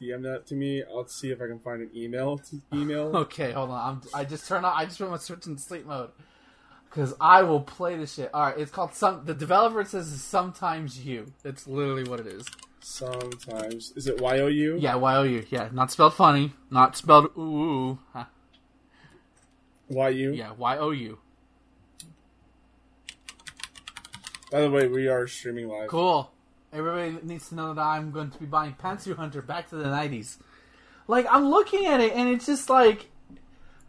DM 0.00 0.22
that 0.22 0.46
to 0.48 0.54
me, 0.54 0.84
I'll 0.84 1.08
see 1.08 1.30
if 1.30 1.40
I 1.40 1.46
can 1.48 1.58
find 1.58 1.82
an 1.82 1.90
email 1.94 2.38
to 2.38 2.62
email. 2.72 3.16
Okay, 3.22 3.52
hold 3.52 3.70
on. 3.70 3.96
I'm, 3.96 4.02
I 4.14 4.24
just 4.24 4.46
turn 4.46 4.64
on. 4.64 4.72
I 4.76 4.84
just 4.84 4.98
put 4.98 5.10
my 5.10 5.16
switch 5.16 5.46
in 5.46 5.58
sleep 5.58 5.86
mode 5.86 6.10
because 6.88 7.14
I 7.20 7.42
will 7.42 7.60
play 7.60 7.96
this 7.96 8.14
shit. 8.14 8.30
All 8.32 8.42
right, 8.42 8.58
it's 8.58 8.70
called 8.70 8.94
some. 8.94 9.24
The 9.24 9.34
developer 9.34 9.84
says 9.84 10.08
sometimes 10.22 11.04
you. 11.04 11.32
That's 11.42 11.66
literally 11.66 12.04
what 12.04 12.20
it 12.20 12.26
is. 12.26 12.46
Sometimes 12.80 13.92
is 13.96 14.06
it 14.06 14.20
Y 14.20 14.40
O 14.40 14.46
U? 14.46 14.76
Yeah, 14.78 14.96
Y 14.96 15.16
O 15.16 15.22
U. 15.22 15.46
Yeah, 15.50 15.68
not 15.72 15.90
spelled 15.90 16.14
funny. 16.14 16.52
Not 16.70 16.96
spelled 16.96 17.30
ooh. 17.36 17.40
ooh. 17.40 17.98
Huh. 19.92 19.98
Y 19.98 20.08
U. 20.10 20.32
Yeah, 20.32 20.52
Y 20.56 20.78
O 20.78 20.90
U. 20.90 21.18
By 24.50 24.60
the 24.60 24.70
way, 24.70 24.86
we 24.86 25.08
are 25.08 25.26
streaming 25.26 25.68
live. 25.68 25.88
Cool. 25.88 26.30
Everybody 26.72 27.16
needs 27.26 27.48
to 27.48 27.54
know 27.54 27.74
that 27.74 27.80
I'm 27.80 28.10
going 28.10 28.30
to 28.30 28.38
be 28.38 28.46
buying 28.46 28.74
Pantsu 28.74 29.16
Hunter 29.16 29.42
back 29.42 29.68
to 29.70 29.76
the 29.76 29.84
90s. 29.84 30.36
Like, 31.08 31.26
I'm 31.30 31.50
looking 31.50 31.86
at 31.86 32.00
it 32.00 32.12
and 32.12 32.28
it's 32.28 32.46
just 32.46 32.68
like, 32.70 33.10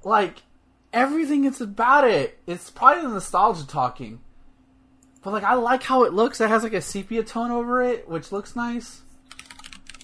like, 0.04 0.44
everything 0.92 1.46
it's 1.46 1.62
about 1.62 2.08
it. 2.08 2.40
It's 2.48 2.70
probably 2.70 3.04
the 3.04 3.10
nostalgia 3.10 3.68
talking. 3.68 4.22
But, 5.22 5.32
like, 5.32 5.44
I 5.44 5.54
like 5.56 5.84
how 5.84 6.04
it 6.04 6.14
looks. 6.14 6.42
It 6.42 6.50
has, 6.50 6.64
like, 6.64 6.74
a 6.74 6.82
sepia 6.82 7.24
tone 7.24 7.52
over 7.52 7.82
it, 7.82 8.10
which 8.10 8.32
looks 8.32 8.56
nice. 8.56 9.02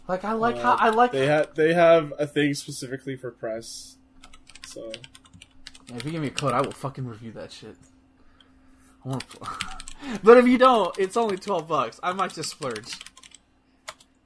Like, 0.08 0.24
I 0.24 0.34
like 0.34 0.58
how, 0.58 0.74
Uh, 0.74 0.78
I 0.80 0.90
like. 0.90 1.12
They 1.12 1.28
have 1.28 1.54
they 1.56 1.74
have 1.74 2.14
a 2.18 2.26
thing 2.26 2.54
specifically 2.54 3.16
for 3.16 3.30
press. 3.30 3.98
So 4.66 4.92
Yeah, 5.90 5.98
if 5.98 6.06
you 6.06 6.12
give 6.12 6.22
me 6.22 6.28
a 6.28 6.32
code, 6.32 6.54
I 6.54 6.62
will 6.62 6.72
fucking 6.72 7.06
review 7.06 7.32
that 7.34 7.52
shit. 7.52 7.76
I 9.06 9.10
want 9.10 9.30
to. 9.30 9.40
but 10.24 10.38
if 10.38 10.48
you 10.48 10.58
don't, 10.58 10.98
it's 10.98 11.18
only 11.18 11.38
12 11.38 11.68
bucks. 11.68 12.00
I 12.04 12.14
might 12.14 12.34
just 12.34 12.52
splurge. 12.52 12.98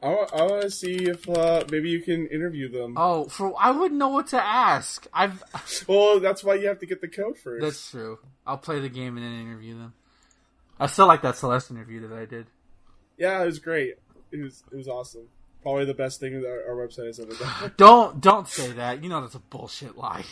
I, 0.02 0.08
I 0.08 0.42
want 0.44 0.64
to 0.64 0.70
see 0.70 1.06
if 1.06 1.30
uh, 1.30 1.64
maybe 1.72 1.90
you 1.90 2.02
can 2.02 2.28
interview 2.28 2.70
them. 2.70 2.96
Oh, 2.98 3.26
for 3.26 3.54
I 3.58 3.72
wouldn't 3.72 3.98
know 3.98 4.10
what 4.10 4.28
to 4.28 4.44
ask. 4.44 5.08
I've 5.14 5.42
well, 5.88 6.20
that's 6.20 6.44
why 6.44 6.56
you 6.56 6.68
have 6.68 6.80
to 6.80 6.86
get 6.86 7.00
the 7.00 7.08
code 7.08 7.38
first. 7.38 7.64
that's 7.64 7.92
true. 7.92 8.20
I'll 8.46 8.58
play 8.58 8.82
the 8.82 8.90
game 8.90 9.16
and 9.16 9.26
then 9.26 9.40
interview 9.40 9.78
them. 9.78 9.94
I 10.78 10.88
still 10.88 11.08
like 11.08 11.22
that 11.22 11.38
Celeste 11.38 11.72
interview 11.72 12.06
that 12.06 12.18
I 12.18 12.26
did. 12.26 12.48
Yeah, 13.18 13.42
it 13.42 13.46
was 13.46 13.60
great. 13.60 13.96
It 14.32 14.42
was 14.42 14.64
it 14.72 14.76
was 14.76 14.90
awesome. 14.90 15.30
Probably 15.62 15.86
the 15.86 15.94
best 15.94 16.20
thing 16.20 16.42
that 16.42 16.50
our, 16.50 16.76
our 16.76 16.86
website 16.86 17.06
has 17.06 17.22
ever 17.22 17.34
done. 17.34 17.72
Don't 17.78 18.20
don't 18.20 18.48
say 18.50 18.74
that. 18.74 19.02
You 19.02 19.08
know 19.08 19.22
that's 19.22 19.36
a 19.36 19.40
bullshit 19.40 19.98
lie. 19.98 20.26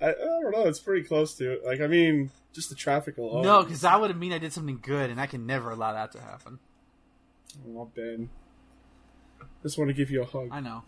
I, 0.00 0.10
I 0.10 0.12
don't 0.12 0.50
know. 0.52 0.66
It's 0.66 0.80
pretty 0.80 1.06
close 1.06 1.34
to 1.34 1.52
it. 1.52 1.64
Like, 1.64 1.80
I 1.80 1.86
mean, 1.86 2.30
just 2.52 2.68
the 2.68 2.74
traffic 2.74 3.18
alone. 3.18 3.42
No, 3.42 3.62
because 3.62 3.80
that 3.80 4.00
would 4.00 4.16
mean 4.18 4.32
I 4.32 4.38
did 4.38 4.52
something 4.52 4.78
good, 4.82 5.10
and 5.10 5.20
I 5.20 5.26
can 5.26 5.46
never 5.46 5.70
allow 5.70 5.92
that 5.92 6.12
to 6.12 6.20
happen. 6.20 6.58
Oh, 7.68 7.90
Ben. 7.94 8.28
Just 9.62 9.78
want 9.78 9.88
to 9.88 9.94
give 9.94 10.10
you 10.10 10.22
a 10.22 10.26
hug. 10.26 10.48
I 10.50 10.60
know. 10.60 10.82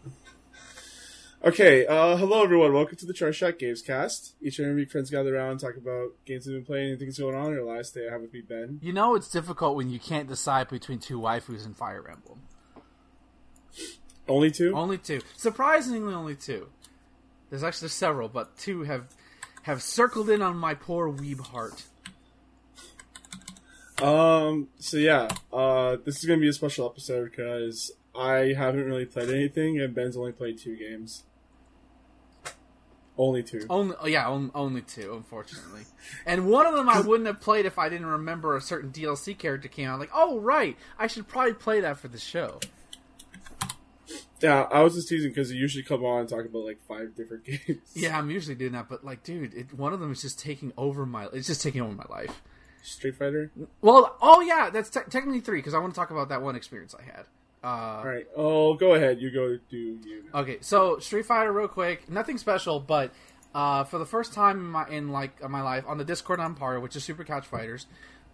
Okay, 1.45 1.87
uh, 1.87 2.17
hello 2.17 2.43
everyone. 2.43 2.73
Welcome 2.73 2.97
to 2.97 3.07
the 3.07 3.13
Try 3.13 3.31
Shot 3.31 3.61
Games 3.61 3.81
Cast. 3.81 4.35
Each 4.43 4.59
and 4.59 4.67
every 4.67 4.83
week, 4.83 4.91
friends 4.91 5.09
gather 5.09 5.37
around 5.37 5.53
and 5.53 5.61
talk 5.61 5.77
about 5.77 6.09
games 6.25 6.45
they've 6.47 6.55
been 6.57 6.65
playing 6.65 6.91
and 6.91 6.99
things 6.99 7.17
going 7.17 7.37
on. 7.37 7.53
in 7.53 7.59
Or 7.61 7.77
last 7.77 7.95
day, 7.95 8.09
I 8.09 8.13
have 8.13 8.23
with 8.23 8.33
me 8.33 8.41
Ben. 8.41 8.81
You 8.83 8.93
know 8.93 9.15
it's 9.15 9.29
difficult 9.29 9.77
when 9.77 9.89
you 9.89 10.01
can't 10.01 10.29
decide 10.29 10.69
between 10.69 10.99
two 10.99 11.21
waifus 11.21 11.65
in 11.65 11.75
Fire 11.75 12.05
Emblem. 12.11 12.41
Only 14.27 14.51
two. 14.51 14.75
Only 14.75 14.99
two. 14.99 15.21
Surprisingly, 15.37 16.13
only 16.13 16.35
two. 16.35 16.71
There's 17.51 17.65
actually 17.65 17.89
several, 17.89 18.29
but 18.29 18.57
two 18.57 18.83
have 18.83 19.09
have 19.63 19.83
circled 19.83 20.31
in 20.31 20.43
on 20.43 20.57
my 20.57 20.75
poor 20.75 21.11
weeb 21.11 21.41
heart. 21.41 21.85
Um. 24.03 24.69
So 24.79 24.97
yeah, 24.97 25.29
uh, 25.53 25.97
this 26.05 26.19
is 26.19 26.25
gonna 26.25 26.41
be 26.41 26.49
a 26.49 26.53
special 26.53 26.89
episode 26.89 27.31
because 27.31 27.93
I 28.15 28.55
haven't 28.57 28.85
really 28.85 29.07
played 29.07 29.31
anything, 29.31 29.81
and 29.81 29.95
Ben's 29.95 30.17
only 30.17 30.33
played 30.33 30.59
two 30.59 30.77
games. 30.77 31.25
Only 33.17 33.43
two. 33.43 33.67
Only, 33.69 33.97
oh, 34.01 34.07
yeah, 34.07 34.29
on, 34.29 34.53
only 34.55 34.83
two, 34.83 35.15
unfortunately. 35.17 35.83
And 36.25 36.47
one 36.47 36.67
of 36.67 36.75
them 36.75 36.89
I 36.89 37.01
wouldn't 37.01 37.27
have 37.27 37.41
played 37.41 37.67
if 37.67 37.77
I 37.77 37.89
didn't 37.89 38.07
remember 38.07 38.57
a 38.57 38.61
certain 38.61 38.93
DLC 38.93 39.37
character 39.37 39.67
came 39.67 39.89
out. 39.89 39.99
Like, 39.99 40.13
oh 40.15 40.39
right, 40.39 40.77
I 41.01 41.09
should 41.09 41.27
probably 41.27 41.55
play 41.55 41.81
that 41.81 41.99
for 41.99 42.07
the 42.07 42.19
show. 42.19 42.61
Yeah, 44.41 44.63
I 44.71 44.83
was 44.83 44.95
just 44.95 45.09
teasing 45.09 45.31
because 45.31 45.53
you 45.53 45.59
usually 45.59 45.83
come 45.83 46.05
on 46.05 46.21
and 46.21 46.29
talk 46.29 46.45
about 46.45 46.65
like 46.65 46.79
five 46.87 47.15
different 47.17 47.45
games. 47.67 47.81
Yeah, 47.95 48.17
I'm 48.19 48.31
usually 48.31 48.55
doing 48.55 48.73
that, 48.73 48.89
but 48.89 49.05
like, 49.05 49.23
dude, 49.25 49.55
it, 49.55 49.75
one 49.75 49.93
of 49.93 50.01
them 50.01 50.13
is 50.13 50.23
just 50.23 50.39
taking 50.39 50.73
over 50.77 51.05
my. 51.07 51.27
It's 51.33 51.47
just 51.49 51.63
taking 51.63 51.81
over 51.81 51.93
my 51.93 52.07
life. 52.09 52.43
Street 52.83 53.17
Fighter. 53.17 53.51
Well, 53.81 54.17
oh 54.23 54.41
yeah, 54.41 54.71
that's 54.71 54.91
te- 54.91 55.01
technically 55.11 55.41
three 55.41 55.59
because 55.59 55.75
I 55.75 55.79
want 55.79 55.93
to 55.95 55.99
talk 55.99 56.11
about 56.11 56.29
that 56.31 56.43
one 56.43 56.57
experience 56.57 56.95
I 56.99 57.03
had. 57.03 57.27
Uh, 57.63 57.67
All 57.67 58.05
right. 58.07 58.27
Oh, 58.37 58.75
go 58.75 58.95
ahead. 58.95 59.21
You 59.21 59.33
go 59.33 59.59
do 59.69 59.77
you. 59.77 60.25
now. 60.33 60.41
Okay, 60.41 60.59
so 60.61 60.99
Street 61.01 61.27
Fighter, 61.27 61.53
real 61.53 61.67
quick, 61.69 62.09
nothing 62.09 62.39
special, 62.39 62.79
but 62.79 63.11
uh, 63.55 63.83
for 63.85 63.99
the 63.99 64.07
first 64.07 64.33
time 64.33 64.59
in 64.59 64.67
my 64.67 64.89
in 64.89 65.09
like 65.09 65.33
uh, 65.43 65.49
my 65.49 65.63
life 65.63 65.85
on 65.89 65.99
the 65.99 66.05
Discord 66.05 66.39
I'm 66.39 66.55
part 66.55 66.77
of, 66.77 66.83
which 66.83 66.95
is 66.95 67.03
Super 67.03 67.25
Couch 67.25 67.47
Fighters, 67.47 67.87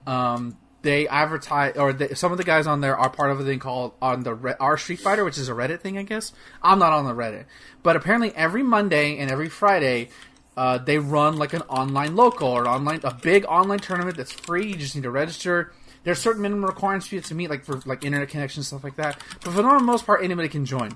um, 0.07 0.59
they 0.85 1.09
advertise 1.09 1.77
or 1.77 1.93
they, 1.93 2.09
some 2.15 2.31
of 2.31 2.39
the 2.39 2.45
guys 2.45 2.67
on 2.69 2.81
there 2.81 2.97
are 2.97 3.11
part 3.11 3.31
of 3.31 3.41
a 3.41 3.45
thing 3.45 3.59
called 3.59 3.95
on 4.01 4.23
the 4.23 4.57
our 4.61 4.77
Street 4.79 5.01
Fighter, 5.01 5.25
which 5.25 5.39
is 5.39 5.49
a 5.49 5.53
Reddit 5.53 5.81
thing, 5.81 5.99
I 5.99 6.03
guess. 6.03 6.33
I'm 6.63 6.79
not 6.79 6.93
on 6.93 7.07
the 7.07 7.15
Reddit, 7.15 7.47
but 7.83 7.97
apparently 7.97 8.33
every 8.37 8.63
Monday 8.63 9.19
and 9.19 9.31
every 9.31 9.49
Friday. 9.49 10.11
Uh, 10.57 10.79
they 10.79 11.01
run 11.01 11.37
like 11.37 11.53
an 11.53 11.63
online 11.63 12.15
local 12.15 12.47
or 12.47 12.69
online 12.69 13.01
a 13.03 13.13
big 13.13 13.45
online 13.47 13.81
tournament 13.81 14.17
that's 14.17 14.33
free. 14.33 14.69
You 14.69 14.77
just 14.77 14.95
need 14.95 15.03
to 15.03 15.11
register. 15.11 15.73
There's 16.05 16.21
certain 16.21 16.43
minimum 16.43 16.65
requirements 16.65 17.09
for 17.09 17.17
you 17.17 17.21
to 17.23 17.35
meet, 17.35 17.51
like 17.51 17.65
for 17.65 17.81
like 17.87 18.05
internet 18.05 18.29
connection 18.29 18.63
stuff 18.63 18.85
like 18.85 18.95
that. 18.95 19.19
But 19.43 19.53
for 19.53 19.63
the 19.63 19.81
most 19.81 20.07
part, 20.07 20.23
anybody 20.23 20.49
can 20.49 20.65
join. 20.65 20.93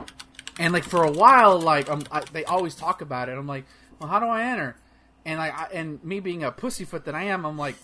And 0.60 0.72
like 0.72 0.84
for 0.84 1.02
a 1.02 1.10
while, 1.10 1.58
like 1.58 1.90
um, 1.90 2.04
I, 2.12 2.22
they 2.32 2.44
always 2.44 2.76
talk 2.76 3.00
about 3.00 3.28
it. 3.28 3.32
I'm 3.32 3.48
like, 3.48 3.64
well, 3.98 4.08
how 4.08 4.20
do 4.20 4.26
I 4.26 4.44
enter? 4.44 4.76
And 5.24 5.40
I, 5.40 5.48
I 5.48 5.68
and 5.72 6.04
me 6.04 6.20
being 6.20 6.44
a 6.44 6.52
pussyfoot 6.52 7.06
that 7.06 7.16
I 7.16 7.24
am, 7.24 7.44
I'm 7.44 7.58
like, 7.58 7.74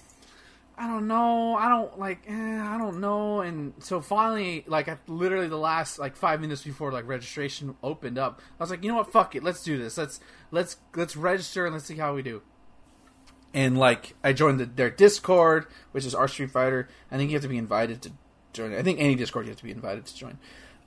I 0.77 0.89
don't 0.89 1.07
know. 1.07 1.55
I 1.55 1.69
don't 1.69 1.99
like. 1.99 2.25
Eh, 2.27 2.33
I 2.33 2.77
don't 2.79 3.01
know. 3.01 3.41
And 3.41 3.75
so 3.79 4.01
finally, 4.01 4.65
like 4.67 4.89
literally 5.09 5.47
the 5.47 5.59
last 5.59 5.99
like 5.99 6.17
five 6.17 6.41
minutes 6.41 6.63
before 6.63 6.91
like 6.91 7.07
registration 7.07 7.77
opened 7.83 8.19
up, 8.19 8.41
I 8.59 8.63
was 8.63 8.71
like, 8.71 8.83
you 8.83 8.91
know 8.91 8.97
what? 8.97 9.13
Fuck 9.13 9.37
it. 9.37 9.45
Let's 9.45 9.63
do 9.63 9.79
this. 9.79 9.97
Let's 9.97 10.21
let's 10.51 10.77
let's 10.97 11.17
register 11.17 11.65
and 11.65 11.75
let's 11.75 11.87
see 11.87 11.97
how 11.97 12.15
we 12.15 12.23
do. 12.23 12.43
And 13.53 13.79
like 13.79 14.15
I 14.25 14.33
joined 14.33 14.59
the, 14.59 14.67
their 14.67 14.91
Discord, 14.91 15.67
which 15.93 16.05
is 16.05 16.15
our 16.15 16.27
Street 16.27 16.51
Fighter. 16.51 16.89
I 17.11 17.17
think 17.17 17.31
you 17.31 17.37
have 17.37 17.43
to 17.43 17.49
be 17.49 17.59
invited 17.59 18.03
to 18.03 18.13
join. 18.53 18.75
I 18.75 18.83
think 18.83 18.99
any 19.01 19.15
Discord 19.15 19.47
you 19.47 19.51
have 19.51 19.59
to 19.59 19.65
be 19.65 19.71
invited 19.71 20.07
to 20.07 20.17
join. 20.17 20.39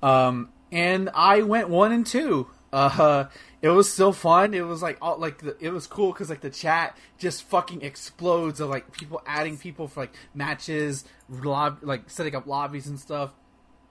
Um, 0.03 0.49
and 0.69 1.09
I 1.13 1.43
went 1.43 1.69
one 1.69 1.93
and 1.93 2.05
two. 2.05 2.49
Uh, 2.71 3.25
it 3.61 3.69
was 3.69 3.91
still 3.91 4.11
fun. 4.13 4.53
It 4.53 4.65
was 4.65 4.81
like 4.81 4.97
all 5.01 5.17
like 5.17 5.39
the, 5.39 5.55
it 5.59 5.69
was 5.69 5.87
cool 5.87 6.11
because 6.11 6.29
like 6.29 6.41
the 6.41 6.49
chat 6.49 6.97
just 7.17 7.43
fucking 7.43 7.81
explodes 7.81 8.59
of 8.59 8.69
like 8.69 8.91
people 8.91 9.21
adding 9.25 9.57
people 9.57 9.87
for 9.87 10.01
like 10.01 10.13
matches, 10.33 11.05
lob, 11.29 11.79
like 11.81 12.09
setting 12.09 12.35
up 12.35 12.45
lobbies 12.45 12.87
and 12.87 12.99
stuff. 12.99 13.31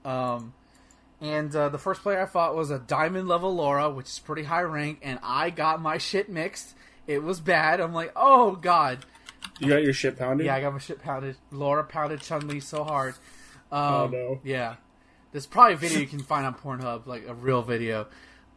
Um, 0.05 0.53
and 1.19 1.53
uh, 1.55 1.69
the 1.69 1.79
first 1.79 2.01
player 2.01 2.21
I 2.21 2.25
fought 2.27 2.55
was 2.55 2.69
a 2.69 2.79
diamond 2.79 3.27
level 3.27 3.55
Laura, 3.55 3.89
which 3.89 4.07
is 4.07 4.19
pretty 4.19 4.43
high 4.43 4.61
rank, 4.61 4.99
and 5.01 5.19
I 5.23 5.49
got 5.49 5.81
my 5.81 5.97
shit 5.97 6.29
mixed. 6.29 6.75
It 7.07 7.23
was 7.23 7.39
bad. 7.39 7.79
I'm 7.79 7.93
like, 7.93 8.11
oh 8.15 8.55
god. 8.55 8.99
You 9.59 9.69
got 9.69 9.83
your 9.83 9.93
shit 9.93 10.17
pounded. 10.17 10.45
Yeah, 10.45 10.55
I 10.55 10.61
got 10.61 10.73
my 10.73 10.79
shit 10.79 11.01
pounded. 11.01 11.35
Laura 11.51 11.83
pounded 11.83 12.21
Chun 12.21 12.47
Li 12.47 12.59
so 12.59 12.83
hard. 12.83 13.15
Um, 13.71 13.93
Oh, 13.93 14.07
no. 14.07 14.39
Yeah, 14.43 14.75
there's 15.31 15.47
probably 15.47 15.73
a 15.73 15.77
video 15.77 15.99
you 15.99 16.07
can 16.07 16.19
find 16.19 16.45
on 16.45 16.53
Pornhub, 16.53 17.07
like 17.07 17.27
a 17.27 17.33
real 17.33 17.63
video. 17.63 18.07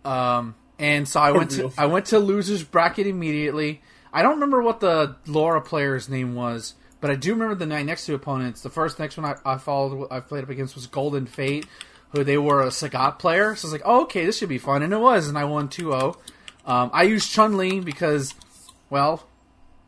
Um, 0.04 0.54
and 0.78 1.06
so 1.06 1.20
I 1.20 1.32
went 1.32 1.50
to 1.52 1.72
I 1.76 1.86
went 1.86 2.06
to 2.06 2.18
losers 2.18 2.64
bracket 2.64 3.06
immediately. 3.06 3.82
I 4.12 4.22
don't 4.22 4.34
remember 4.34 4.62
what 4.62 4.80
the 4.80 5.16
Laura 5.26 5.60
player's 5.60 6.08
name 6.08 6.34
was, 6.34 6.74
but 7.00 7.10
I 7.10 7.14
do 7.14 7.32
remember 7.32 7.54
the 7.54 7.66
night 7.66 7.86
next 7.86 8.06
two 8.06 8.14
opponents. 8.14 8.62
The 8.62 8.70
first 8.70 8.98
next 8.98 9.16
one 9.16 9.26
I, 9.26 9.54
I 9.54 9.58
followed 9.58 10.08
I 10.10 10.20
played 10.20 10.42
up 10.42 10.50
against 10.50 10.74
was 10.74 10.86
Golden 10.86 11.26
Fate, 11.26 11.66
who 12.10 12.24
they 12.24 12.38
were 12.38 12.62
a 12.62 12.68
Sagat 12.68 13.18
player. 13.18 13.54
So 13.54 13.66
I 13.66 13.68
was 13.68 13.72
like, 13.72 13.82
oh, 13.84 14.02
okay, 14.02 14.24
this 14.24 14.38
should 14.38 14.48
be 14.48 14.58
fun, 14.58 14.82
and 14.82 14.92
it 14.92 14.98
was, 14.98 15.28
and 15.28 15.36
I 15.38 15.44
won 15.44 15.68
2-0. 15.68 16.16
Um, 16.66 16.90
I 16.92 17.04
used 17.04 17.30
Chun 17.30 17.56
Li 17.56 17.80
because, 17.80 18.34
well, 18.88 19.26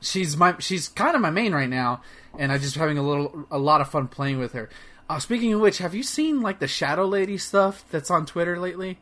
she's 0.00 0.36
my 0.36 0.56
she's 0.58 0.88
kind 0.88 1.14
of 1.14 1.22
my 1.22 1.30
main 1.30 1.54
right 1.54 1.68
now, 1.68 2.02
and 2.38 2.52
I'm 2.52 2.60
just 2.60 2.76
having 2.76 2.98
a 2.98 3.02
little 3.02 3.46
a 3.50 3.58
lot 3.58 3.80
of 3.80 3.90
fun 3.90 4.08
playing 4.08 4.38
with 4.38 4.52
her. 4.52 4.68
Uh, 5.08 5.18
speaking 5.18 5.52
of 5.52 5.60
which, 5.60 5.78
have 5.78 5.94
you 5.94 6.02
seen 6.02 6.40
like 6.40 6.58
the 6.58 6.68
Shadow 6.68 7.06
Lady 7.06 7.38
stuff 7.38 7.84
that's 7.90 8.10
on 8.10 8.26
Twitter 8.26 8.58
lately? 8.58 8.98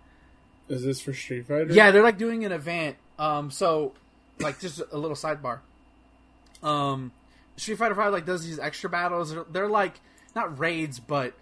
Is 0.71 0.85
this 0.85 1.01
for 1.01 1.13
Street 1.13 1.47
Fighter? 1.47 1.73
Yeah, 1.73 1.91
they're 1.91 2.03
like 2.03 2.17
doing 2.17 2.45
an 2.45 2.53
event. 2.53 2.97
Um, 3.19 3.51
so 3.51 3.93
like 4.39 4.61
just 4.61 4.81
a 4.93 4.97
little 4.97 5.17
sidebar. 5.17 5.59
Um, 6.63 7.13
Street 7.57 7.77
Fighter 7.77 7.97
Five 7.97 8.13
like 8.13 8.25
does 8.25 8.47
these 8.47 8.61
extra 8.61 8.89
battles. 8.89 9.35
They're, 9.35 9.45
they're 9.51 9.69
like 9.69 10.01
not 10.35 10.59
raids, 10.61 11.01
but 11.01 11.35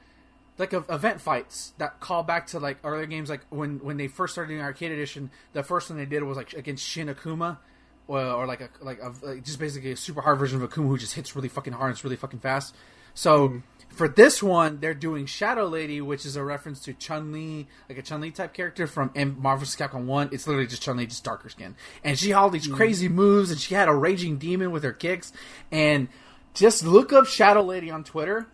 like 0.56 0.72
a, 0.72 0.82
event 0.88 1.20
fights 1.20 1.74
that 1.76 2.00
call 2.00 2.22
back 2.22 2.48
to 2.48 2.58
like 2.58 2.78
earlier 2.82 3.04
games. 3.04 3.28
Like 3.28 3.42
when 3.50 3.78
when 3.80 3.98
they 3.98 4.08
first 4.08 4.32
started 4.32 4.48
doing 4.48 4.62
Arcade 4.62 4.92
Edition, 4.92 5.30
the 5.52 5.62
first 5.62 5.90
one 5.90 5.98
they 5.98 6.06
did 6.06 6.22
was 6.22 6.38
like 6.38 6.54
against 6.54 6.84
Shin 6.84 7.08
Akuma. 7.08 7.58
Or, 8.06 8.22
or 8.22 8.46
like 8.46 8.62
a 8.62 8.70
like 8.80 9.00
a 9.02 9.12
like 9.20 9.44
just 9.44 9.58
basically 9.58 9.92
a 9.92 9.96
super 9.96 10.22
hard 10.22 10.38
version 10.38 10.62
of 10.62 10.70
Akuma 10.70 10.86
who 10.86 10.96
just 10.96 11.12
hits 11.12 11.36
really 11.36 11.50
fucking 11.50 11.74
hard 11.74 11.90
and 11.90 11.94
it's 11.94 12.04
really 12.04 12.16
fucking 12.16 12.40
fast. 12.40 12.74
So 13.12 13.62
for 13.98 14.06
this 14.06 14.40
one, 14.40 14.78
they're 14.78 14.94
doing 14.94 15.26
Shadow 15.26 15.66
Lady, 15.66 16.00
which 16.00 16.24
is 16.24 16.36
a 16.36 16.44
reference 16.44 16.78
to 16.84 16.92
Chun 16.94 17.32
Li, 17.32 17.66
like 17.88 17.98
a 17.98 18.02
Chun 18.02 18.20
Li 18.20 18.30
type 18.30 18.54
character 18.54 18.86
from 18.86 19.10
M- 19.16 19.36
Marvel 19.40 19.64
vs. 19.64 19.74
Capcom 19.74 20.04
One. 20.04 20.28
It's 20.30 20.46
literally 20.46 20.68
just 20.68 20.82
Chun 20.82 20.96
Li, 20.96 21.06
just 21.06 21.24
darker 21.24 21.48
skin, 21.48 21.74
and 22.04 22.16
she 22.16 22.28
had 22.28 22.38
all 22.38 22.48
these 22.48 22.68
mm. 22.68 22.74
crazy 22.74 23.08
moves, 23.08 23.50
and 23.50 23.58
she 23.58 23.74
had 23.74 23.88
a 23.88 23.94
raging 23.94 24.38
demon 24.38 24.70
with 24.70 24.84
her 24.84 24.92
kicks. 24.92 25.32
And 25.72 26.06
just 26.54 26.84
look 26.84 27.12
up 27.12 27.26
Shadow 27.26 27.62
Lady 27.62 27.90
on 27.90 28.04
Twitter 28.04 28.46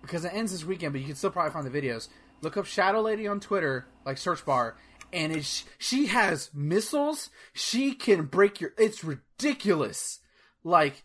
because 0.00 0.24
it 0.24 0.34
ends 0.34 0.50
this 0.50 0.64
weekend, 0.64 0.92
but 0.92 1.00
you 1.00 1.06
can 1.06 1.16
still 1.16 1.30
probably 1.30 1.52
find 1.52 1.64
the 1.64 1.80
videos. 1.80 2.08
Look 2.40 2.56
up 2.56 2.66
Shadow 2.66 3.02
Lady 3.02 3.28
on 3.28 3.38
Twitter, 3.38 3.86
like 4.04 4.18
search 4.18 4.44
bar, 4.44 4.74
and 5.12 5.30
it's, 5.30 5.64
she 5.78 6.06
has 6.06 6.50
missiles. 6.52 7.30
She 7.52 7.92
can 7.92 8.24
break 8.24 8.60
your. 8.60 8.72
It's 8.76 9.04
ridiculous. 9.04 10.18
Like 10.64 11.04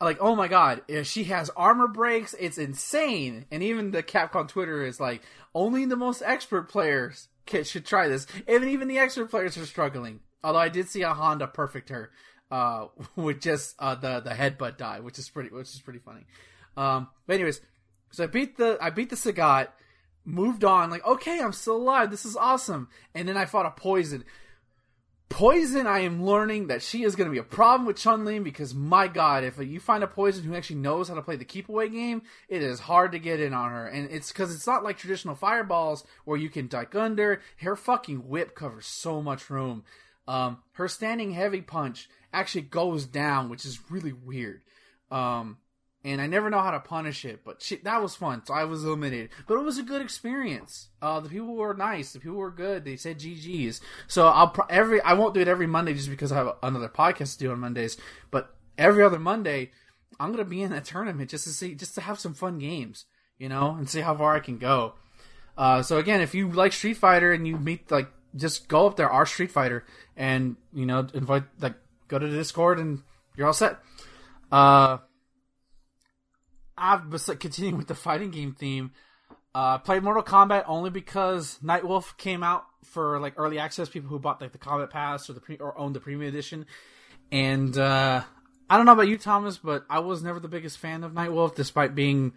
like 0.00 0.18
oh 0.20 0.34
my 0.34 0.48
god 0.48 0.82
she 1.04 1.24
has 1.24 1.50
armor 1.50 1.88
breaks. 1.88 2.34
It's 2.38 2.58
insane. 2.58 3.46
And 3.50 3.62
even 3.62 3.90
the 3.90 4.02
capcom 4.02 4.48
twitter 4.48 4.84
is 4.84 5.00
like 5.00 5.22
only 5.54 5.84
the 5.84 5.96
most 5.96 6.22
expert 6.24 6.68
players 6.68 7.28
can, 7.46 7.64
should 7.64 7.86
try 7.86 8.08
this. 8.08 8.26
And 8.46 8.64
even 8.64 8.88
the 8.88 8.98
expert 8.98 9.30
players 9.30 9.56
are 9.56 9.66
struggling. 9.66 10.20
Although 10.44 10.58
i 10.58 10.68
did 10.68 10.88
see 10.88 11.02
a 11.02 11.14
honda 11.14 11.46
perfect 11.46 11.88
her 11.88 12.10
uh 12.50 12.86
with 13.16 13.40
just 13.40 13.74
uh 13.78 13.94
the 13.94 14.20
the 14.20 14.30
headbutt 14.30 14.76
die 14.76 15.00
which 15.00 15.18
is 15.18 15.28
pretty 15.28 15.50
which 15.50 15.74
is 15.74 15.80
pretty 15.80 16.00
funny. 16.00 16.26
Um 16.76 17.08
but 17.26 17.34
anyways 17.34 17.60
so 18.10 18.24
i 18.24 18.26
beat 18.26 18.56
the 18.56 18.78
i 18.80 18.90
beat 18.90 19.10
the 19.10 19.16
sagat 19.16 19.68
moved 20.24 20.64
on 20.64 20.90
like 20.90 21.06
okay 21.06 21.40
i'm 21.40 21.52
still 21.52 21.76
alive. 21.76 22.10
This 22.10 22.24
is 22.26 22.36
awesome. 22.36 22.88
And 23.14 23.28
then 23.28 23.36
i 23.36 23.46
fought 23.46 23.66
a 23.66 23.70
poison 23.70 24.24
Poison, 25.28 25.86
I 25.86 26.00
am 26.00 26.24
learning 26.24 26.68
that 26.68 26.82
she 26.82 27.02
is 27.02 27.16
going 27.16 27.28
to 27.28 27.32
be 27.32 27.38
a 27.38 27.42
problem 27.42 27.86
with 27.86 27.96
Chun 27.96 28.24
Li 28.24 28.38
because 28.38 28.74
my 28.74 29.08
god, 29.08 29.44
if 29.44 29.58
you 29.58 29.80
find 29.80 30.02
a 30.02 30.06
Poison 30.06 30.44
who 30.44 30.54
actually 30.54 30.76
knows 30.76 31.08
how 31.08 31.14
to 31.14 31.22
play 31.22 31.36
the 31.36 31.44
keep 31.44 31.68
away 31.68 31.88
game, 31.88 32.22
it 32.48 32.62
is 32.62 32.80
hard 32.80 33.12
to 33.12 33.18
get 33.18 33.40
in 33.40 33.52
on 33.52 33.70
her. 33.70 33.86
And 33.86 34.10
it's 34.10 34.32
because 34.32 34.54
it's 34.54 34.66
not 34.66 34.84
like 34.84 34.96
traditional 34.96 35.34
fireballs 35.34 36.04
where 36.24 36.38
you 36.38 36.48
can 36.48 36.68
duck 36.68 36.94
under. 36.94 37.42
Her 37.58 37.76
fucking 37.76 38.28
whip 38.28 38.54
covers 38.54 38.86
so 38.86 39.20
much 39.20 39.50
room. 39.50 39.84
Um, 40.28 40.58
her 40.72 40.88
standing 40.88 41.32
heavy 41.32 41.60
punch 41.60 42.08
actually 42.32 42.62
goes 42.62 43.04
down, 43.04 43.48
which 43.48 43.64
is 43.64 43.90
really 43.90 44.12
weird. 44.12 44.62
Um, 45.10 45.58
and 46.06 46.20
I 46.20 46.28
never 46.28 46.48
know 46.50 46.60
how 46.60 46.70
to 46.70 46.78
punish 46.78 47.24
it. 47.24 47.40
But 47.44 47.68
that 47.82 48.00
was 48.00 48.14
fun, 48.14 48.46
so 48.46 48.54
I 48.54 48.62
was 48.62 48.84
eliminated. 48.84 49.30
But 49.48 49.56
it 49.56 49.64
was 49.64 49.76
a 49.76 49.82
good 49.82 50.00
experience. 50.00 50.86
Uh, 51.02 51.18
the 51.18 51.28
people 51.28 51.56
were 51.56 51.74
nice. 51.74 52.12
The 52.12 52.20
people 52.20 52.36
were 52.36 52.52
good. 52.52 52.84
They 52.84 52.96
said 52.96 53.18
GGs. 53.18 53.80
So 54.06 54.28
I'll 54.28 54.48
pro- 54.48 54.66
every 54.70 55.02
I 55.02 55.14
won't 55.14 55.34
do 55.34 55.40
it 55.40 55.48
every 55.48 55.66
Monday 55.66 55.94
just 55.94 56.08
because 56.08 56.30
I 56.30 56.36
have 56.36 56.54
another 56.62 56.88
podcast 56.88 57.32
to 57.32 57.38
do 57.40 57.50
on 57.50 57.58
Mondays. 57.58 57.96
But 58.30 58.54
every 58.78 59.02
other 59.02 59.18
Monday, 59.18 59.72
I'm 60.20 60.30
gonna 60.30 60.44
be 60.44 60.62
in 60.62 60.70
that 60.70 60.84
tournament 60.84 61.28
just 61.28 61.42
to 61.44 61.50
see, 61.50 61.74
just 61.74 61.96
to 61.96 62.00
have 62.02 62.20
some 62.20 62.34
fun 62.34 62.60
games, 62.60 63.06
you 63.36 63.48
know, 63.48 63.74
and 63.74 63.90
see 63.90 64.00
how 64.00 64.14
far 64.14 64.36
I 64.36 64.40
can 64.40 64.58
go. 64.58 64.94
Uh, 65.58 65.82
so 65.82 65.98
again, 65.98 66.20
if 66.20 66.36
you 66.36 66.52
like 66.52 66.72
Street 66.72 66.98
Fighter 66.98 67.32
and 67.32 67.48
you 67.48 67.56
meet 67.56 67.90
like, 67.90 68.08
just 68.36 68.68
go 68.68 68.86
up 68.86 68.94
there, 68.94 69.10
our 69.10 69.26
Street 69.26 69.50
Fighter, 69.50 69.84
and 70.16 70.54
you 70.72 70.86
know, 70.86 71.08
invite 71.14 71.44
like 71.58 71.74
go 72.06 72.16
to 72.16 72.28
the 72.28 72.36
Discord 72.36 72.78
and 72.78 73.02
you're 73.36 73.48
all 73.48 73.52
set. 73.52 73.78
Uh, 74.52 74.98
continuing 76.76 77.76
with 77.76 77.88
the 77.88 77.94
fighting 77.94 78.30
game 78.30 78.52
theme. 78.52 78.92
Uh, 79.54 79.78
played 79.78 80.02
Mortal 80.02 80.22
Kombat 80.22 80.64
only 80.66 80.90
because 80.90 81.58
Nightwolf 81.64 82.16
came 82.18 82.42
out 82.42 82.66
for 82.84 83.18
like 83.18 83.34
early 83.38 83.58
access 83.58 83.88
people 83.88 84.10
who 84.10 84.18
bought 84.18 84.40
like 84.40 84.52
the 84.52 84.58
Combat 84.58 84.90
Pass 84.90 85.30
or 85.30 85.32
the 85.32 85.40
pre- 85.40 85.56
or 85.56 85.78
owned 85.78 85.94
the 85.96 86.00
premium 86.00 86.28
edition. 86.28 86.66
And 87.32 87.76
uh, 87.76 88.22
I 88.68 88.76
don't 88.76 88.86
know 88.86 88.92
about 88.92 89.08
you, 89.08 89.16
Thomas, 89.16 89.56
but 89.58 89.84
I 89.88 90.00
was 90.00 90.22
never 90.22 90.40
the 90.40 90.48
biggest 90.48 90.78
fan 90.78 91.04
of 91.04 91.12
Nightwolf, 91.12 91.54
despite 91.54 91.94
being 91.94 92.34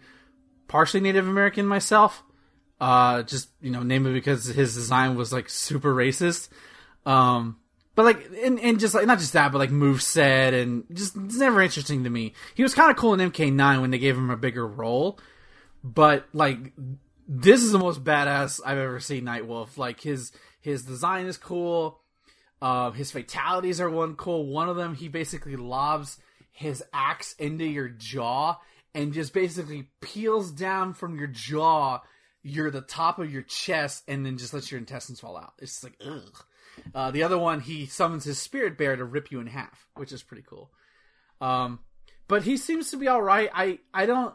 partially 0.68 1.00
Native 1.00 1.28
American 1.28 1.66
myself. 1.66 2.22
Uh, 2.80 3.22
just 3.22 3.50
you 3.60 3.70
know, 3.70 3.82
namely 3.82 4.12
because 4.12 4.46
his 4.46 4.74
design 4.74 5.14
was 5.14 5.32
like 5.32 5.50
super 5.50 5.94
racist. 5.94 6.48
Um, 7.04 7.58
but 8.00 8.16
like, 8.16 8.30
and, 8.42 8.58
and 8.60 8.80
just 8.80 8.94
like 8.94 9.06
not 9.06 9.18
just 9.18 9.34
that, 9.34 9.52
but 9.52 9.58
like 9.58 9.70
move 9.70 10.00
set 10.00 10.54
and 10.54 10.84
just 10.90 11.14
it's 11.16 11.36
never 11.36 11.60
interesting 11.60 12.04
to 12.04 12.10
me. 12.10 12.32
He 12.54 12.62
was 12.62 12.74
kind 12.74 12.90
of 12.90 12.96
cool 12.96 13.12
in 13.12 13.30
MK9 13.30 13.82
when 13.82 13.90
they 13.90 13.98
gave 13.98 14.16
him 14.16 14.30
a 14.30 14.38
bigger 14.38 14.66
role, 14.66 15.18
but 15.84 16.26
like 16.32 16.72
this 17.28 17.62
is 17.62 17.72
the 17.72 17.78
most 17.78 18.02
badass 18.02 18.60
I've 18.64 18.78
ever 18.78 19.00
seen 19.00 19.24
Nightwolf. 19.24 19.76
Like 19.76 20.00
his 20.00 20.32
his 20.62 20.82
design 20.82 21.26
is 21.26 21.36
cool. 21.36 22.00
Uh, 22.62 22.90
his 22.92 23.10
fatalities 23.10 23.82
are 23.82 23.90
one 23.90 24.14
cool. 24.16 24.46
One 24.46 24.70
of 24.70 24.76
them, 24.76 24.94
he 24.94 25.08
basically 25.08 25.56
lobs 25.56 26.16
his 26.52 26.82
axe 26.94 27.34
into 27.38 27.66
your 27.66 27.88
jaw 27.88 28.56
and 28.94 29.12
just 29.12 29.34
basically 29.34 29.90
peels 30.00 30.50
down 30.50 30.94
from 30.94 31.18
your 31.18 31.28
jaw 31.28 32.00
your 32.42 32.70
the 32.70 32.80
top 32.80 33.18
of 33.18 33.30
your 33.30 33.42
chest 33.42 34.04
and 34.08 34.24
then 34.24 34.38
just 34.38 34.54
lets 34.54 34.70
your 34.70 34.78
intestines 34.78 35.20
fall 35.20 35.36
out. 35.36 35.52
It's 35.58 35.84
like 35.84 35.96
ugh. 36.02 36.44
Uh, 36.94 37.10
the 37.10 37.22
other 37.22 37.38
one, 37.38 37.60
he 37.60 37.86
summons 37.86 38.24
his 38.24 38.38
spirit 38.38 38.78
bear 38.78 38.96
to 38.96 39.04
rip 39.04 39.30
you 39.30 39.40
in 39.40 39.46
half, 39.46 39.86
which 39.96 40.12
is 40.12 40.22
pretty 40.22 40.44
cool. 40.46 40.70
Um, 41.40 41.80
but 42.28 42.42
he 42.42 42.56
seems 42.56 42.90
to 42.90 42.96
be 42.96 43.08
all 43.08 43.22
right. 43.22 43.50
I 43.52 43.78
I 43.92 44.06
don't. 44.06 44.34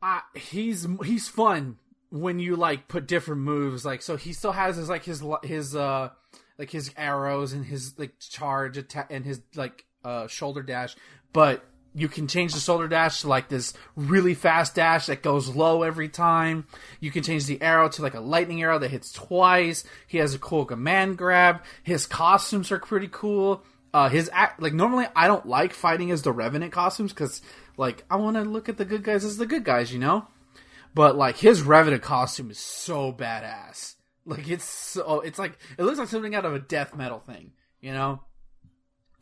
I 0.00 0.20
he's 0.34 0.86
he's 1.04 1.28
fun 1.28 1.78
when 2.10 2.38
you 2.38 2.56
like 2.56 2.88
put 2.88 3.06
different 3.06 3.42
moves. 3.42 3.84
Like 3.84 4.02
so, 4.02 4.16
he 4.16 4.32
still 4.32 4.52
has 4.52 4.76
his 4.76 4.88
like 4.88 5.04
his 5.04 5.22
his 5.44 5.74
uh 5.74 6.10
like 6.58 6.70
his 6.70 6.92
arrows 6.96 7.52
and 7.52 7.64
his 7.64 7.98
like 7.98 8.18
charge 8.18 8.76
attack 8.76 9.08
and 9.10 9.24
his 9.24 9.40
like 9.54 9.84
uh 10.04 10.26
shoulder 10.26 10.62
dash, 10.62 10.96
but 11.32 11.64
you 11.94 12.08
can 12.08 12.26
change 12.26 12.54
the 12.54 12.60
shoulder 12.60 12.88
dash 12.88 13.20
to 13.20 13.28
like 13.28 13.48
this 13.48 13.74
really 13.96 14.34
fast 14.34 14.74
dash 14.74 15.06
that 15.06 15.22
goes 15.22 15.54
low 15.54 15.82
every 15.82 16.08
time. 16.08 16.66
You 17.00 17.10
can 17.10 17.22
change 17.22 17.46
the 17.46 17.60
arrow 17.60 17.88
to 17.90 18.02
like 18.02 18.14
a 18.14 18.20
lightning 18.20 18.62
arrow 18.62 18.78
that 18.78 18.90
hits 18.90 19.12
twice. 19.12 19.84
He 20.06 20.18
has 20.18 20.34
a 20.34 20.38
cool 20.38 20.64
command 20.64 21.18
grab. 21.18 21.62
His 21.82 22.06
costumes 22.06 22.72
are 22.72 22.78
pretty 22.78 23.08
cool. 23.10 23.62
Uh, 23.94 24.08
his 24.08 24.30
act 24.32 24.62
like 24.62 24.72
normally 24.72 25.06
I 25.14 25.26
don't 25.26 25.46
like 25.46 25.74
fighting 25.74 26.10
as 26.10 26.22
the 26.22 26.32
Revenant 26.32 26.72
costumes 26.72 27.12
because 27.12 27.42
like 27.76 28.04
I 28.10 28.16
want 28.16 28.36
to 28.36 28.42
look 28.42 28.68
at 28.68 28.78
the 28.78 28.86
good 28.86 29.02
guys 29.02 29.24
as 29.24 29.36
the 29.36 29.46
good 29.46 29.64
guys, 29.64 29.92
you 29.92 29.98
know. 29.98 30.26
But 30.94 31.16
like 31.16 31.36
his 31.36 31.62
Revenant 31.62 32.02
costume 32.02 32.50
is 32.50 32.58
so 32.58 33.12
badass. 33.12 33.96
Like 34.24 34.48
it's 34.48 34.64
so 34.64 35.20
it's 35.20 35.38
like 35.38 35.58
it 35.76 35.82
looks 35.82 35.98
like 35.98 36.08
something 36.08 36.34
out 36.34 36.46
of 36.46 36.54
a 36.54 36.58
death 36.58 36.94
metal 36.96 37.20
thing, 37.20 37.52
you 37.80 37.92
know. 37.92 38.22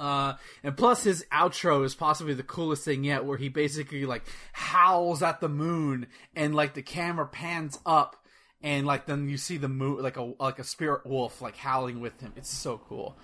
Uh, 0.01 0.35
and 0.65 0.77
plus 0.77 1.05
his 1.05 1.27
outro 1.31 1.85
is 1.85 1.95
possibly 1.95 2.33
the 2.33 2.43
coolest 2.43 2.85
thing 2.85 3.05
yet, 3.05 3.25
where 3.25 3.37
he 3.37 3.51
basically 3.51 4.07
like 4.07 4.25
howls 4.53 5.23
at 5.23 5.41
the 5.41 5.49
moon 5.49 6.07
and 6.35 6.55
like 6.55 6.73
the 6.73 6.83
camera 6.83 7.27
pans 7.27 7.79
up 7.85 8.17
and 8.63 8.87
like 8.87 9.07
then 9.07 9.29
you 9.29 9.37
see 9.37 9.57
the 9.57 9.69
moon 9.69 10.03
like 10.03 10.17
a 10.17 10.33
like 10.39 10.59
a 10.59 10.65
spirit 10.65 11.07
wolf 11.07 11.41
like 11.43 11.57
howling 11.57 12.01
with 12.01 12.19
him. 12.21 12.33
It's 12.37 12.51
so 12.51 12.81
cool. 12.89 13.17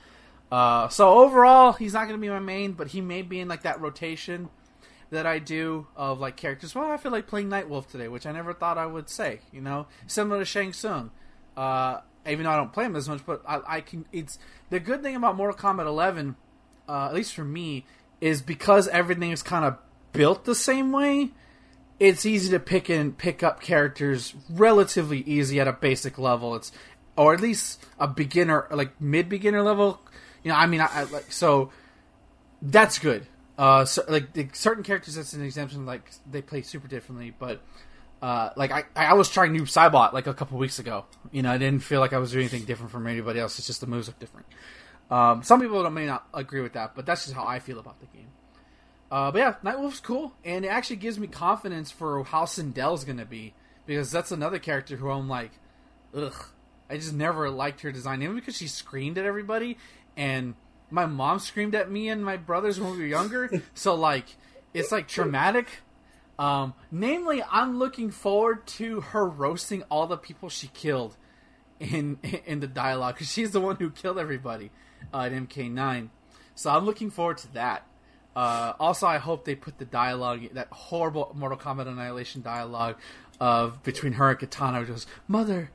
Uh, 0.51 0.89
so 0.89 1.19
overall, 1.25 1.73
he's 1.73 1.95
not 1.95 2.07
going 2.07 2.19
to 2.19 2.21
be 2.21 2.29
my 2.29 2.39
main, 2.39 2.73
but 2.73 2.89
he 2.89 3.01
may 3.01 3.23
be 3.23 3.41
in 3.41 3.49
like 3.49 3.63
that 3.63 3.81
rotation 3.81 4.49
that 5.11 5.27
I 5.27 5.39
do 5.39 5.87
of 5.97 6.21
like 6.21 6.37
characters. 6.37 6.75
Well, 6.75 6.91
I 6.91 6.99
feel 6.99 7.13
like 7.13 7.27
playing 7.27 7.49
Nightwolf 7.49 7.89
today, 7.89 8.09
which 8.09 8.27
I 8.27 8.33
never 8.33 8.53
thought 8.53 8.79
I 8.79 8.87
would 8.87 9.09
say. 9.09 9.41
You 9.53 9.61
know, 9.61 9.87
similar 10.07 10.41
to 10.41 10.45
Shang 10.45 10.73
Tsung. 10.73 11.11
Uh, 11.57 12.01
even 12.27 12.45
though 12.45 12.51
I 12.51 12.57
don't 12.57 12.73
play 12.73 12.85
him 12.85 12.97
as 12.97 13.09
much, 13.09 13.25
but 13.25 13.43
I, 13.47 13.61
I 13.67 13.81
can. 13.81 14.07
It's 14.13 14.39
the 14.71 14.81
good 14.81 15.03
thing 15.03 15.17
about 15.17 15.37
Mortal 15.37 15.57
Kombat 15.57 15.87
11 15.87 16.37
uh, 16.89 17.07
at 17.07 17.15
least 17.15 17.35
for 17.35 17.45
me, 17.45 17.85
is 18.21 18.43
because 18.43 18.89
everything 18.89 19.31
is 19.31 19.43
kind 19.43 19.65
of 19.65 19.79
built 20.13 20.45
the 20.45 20.55
same 20.55 20.93
way. 20.93 21.31
It's 21.99 22.27
easy 22.27 22.51
to 22.51 22.61
pick 22.61 22.89
and 22.89 23.17
pick 23.17 23.43
up 23.43 23.61
characters 23.61 24.35
relatively 24.51 25.21
easy 25.21 25.61
at 25.61 25.69
a 25.69 25.73
basic 25.73 26.19
level. 26.19 26.55
It's 26.55 26.73
or 27.17 27.33
at 27.33 27.41
least 27.41 27.85
a 27.99 28.07
beginner, 28.07 28.67
like 28.71 29.01
mid 29.01 29.29
beginner 29.29 29.63
level. 29.63 30.01
You 30.43 30.51
know, 30.51 30.57
I 30.57 30.67
mean, 30.67 30.81
I, 30.81 30.89
I 30.93 31.03
like 31.05 31.33
so 31.33 31.71
that's 32.63 32.99
good. 32.99 33.27
Uh, 33.59 33.85
so, 33.85 34.05
like 34.09 34.33
the, 34.35 34.49
certain 34.53 34.85
characters, 34.85 35.15
that's 35.15 35.33
an 35.33 35.43
exemption. 35.43 35.87
Like 35.87 36.11
they 36.31 36.43
play 36.43 36.63
super 36.63 36.89
differently, 36.89 37.35
but 37.37 37.63
uh, 38.21 38.51
like 38.57 38.71
I, 38.71 38.85
I 38.95 39.15
was 39.15 39.31
trying 39.31 39.53
new 39.53 39.63
Cybot 39.63 40.13
like 40.13 40.27
a 40.27 40.35
couple 40.35 40.59
weeks 40.59 40.79
ago. 40.79 41.05
You 41.33 41.43
know, 41.43 41.51
I 41.51 41.59
didn't 41.59 41.83
feel 41.83 42.01
like 42.01 42.13
I 42.13 42.19
was 42.19 42.33
doing 42.33 42.45
anything 42.45 42.65
different 42.65 42.93
from 42.93 43.07
anybody 43.07 43.41
else. 43.41 43.59
It's 43.59 43.67
just 43.67 43.81
the 43.81 43.87
moves 43.87 44.09
look 44.09 44.19
different. 44.19 44.47
Um, 45.11 45.43
some 45.43 45.61
people 45.61 45.89
may 45.91 46.07
not 46.07 46.27
agree 46.35 46.61
with 46.61 46.73
that, 46.73 46.95
but 46.95 47.07
that's 47.07 47.25
just 47.25 47.35
how 47.35 47.47
I 47.47 47.59
feel 47.59 47.79
about 47.79 48.01
the 48.01 48.07
game. 48.07 48.29
Uh, 49.11 49.31
but 49.31 49.39
yeah, 49.39 49.55
Nightwolf's 49.65 50.01
cool, 50.01 50.33
and 50.45 50.65
it 50.65 50.69
actually 50.69 50.97
gives 50.97 51.19
me 51.19 51.29
confidence 51.29 51.91
for 51.91 52.25
how 52.25 52.45
Sindel's 52.45 53.05
gonna 53.05 53.25
be 53.25 53.55
because 53.87 54.11
that's 54.11 54.33
another 54.33 54.59
character 54.59 54.97
who 54.97 55.09
I'm 55.11 55.29
like, 55.29 55.53
ugh, 56.15 56.35
I 56.91 56.97
just 56.97 57.15
never 57.15 57.49
liked 57.51 57.83
her 57.83 57.93
design, 57.93 58.23
even 58.23 58.35
because 58.35 58.57
she 58.57 58.67
screamed 58.67 59.17
at 59.17 59.25
everybody, 59.25 59.79
and 60.17 60.55
my 60.91 61.07
mom 61.07 61.39
screamed 61.39 61.77
at 61.77 61.91
me 61.91 62.09
and 62.09 62.25
my 62.25 62.37
brothers 62.37 62.81
when 62.81 62.93
we 62.93 62.99
were 62.99 63.07
younger, 63.07 63.63
so 63.75 63.95
like 63.95 64.37
it's 64.75 64.91
like 64.91 65.07
traumatic. 65.07 65.69
Um, 66.39 66.75
namely, 66.91 67.43
I'm 67.51 67.79
looking 67.79 68.11
forward 68.11 68.67
to 68.67 69.01
her 69.01 69.27
roasting 69.27 69.85
all 69.85 70.07
the 70.07 70.19
people 70.19 70.49
she 70.49 70.67
killed 70.67 71.17
in 71.79 72.19
in 72.45 72.59
the 72.59 72.67
dialogue 72.67 73.15
because 73.15 73.31
she's 73.31 73.53
the 73.53 73.61
one 73.61 73.77
who 73.77 73.91
killed 73.91 74.19
everybody 74.19 74.73
uh, 75.13 75.21
at 75.21 75.33
MK9. 75.33 76.09
So 76.55 76.71
I'm 76.71 76.85
looking 76.85 77.11
forward 77.11 77.39
to 77.39 77.53
that. 77.55 77.87
Uh, 78.35 78.75
also, 78.79 79.07
I 79.07 79.19
hope 79.19 79.45
they 79.45 79.55
put 79.55 79.79
the 79.79 79.85
dialogue, 79.87 80.41
that 80.53 80.69
horrible 80.71 81.33
Mortal 81.35 81.59
Kombat 81.59 81.89
Annihilation 81.89 82.43
dialogue 82.43 82.97
of 83.41 83.83
between 83.83 84.15
her 84.15 84.31
and 84.31 84.39
Katana, 84.39 84.81
which 84.81 84.89
goes, 84.89 85.07
"Mother, 85.27 85.71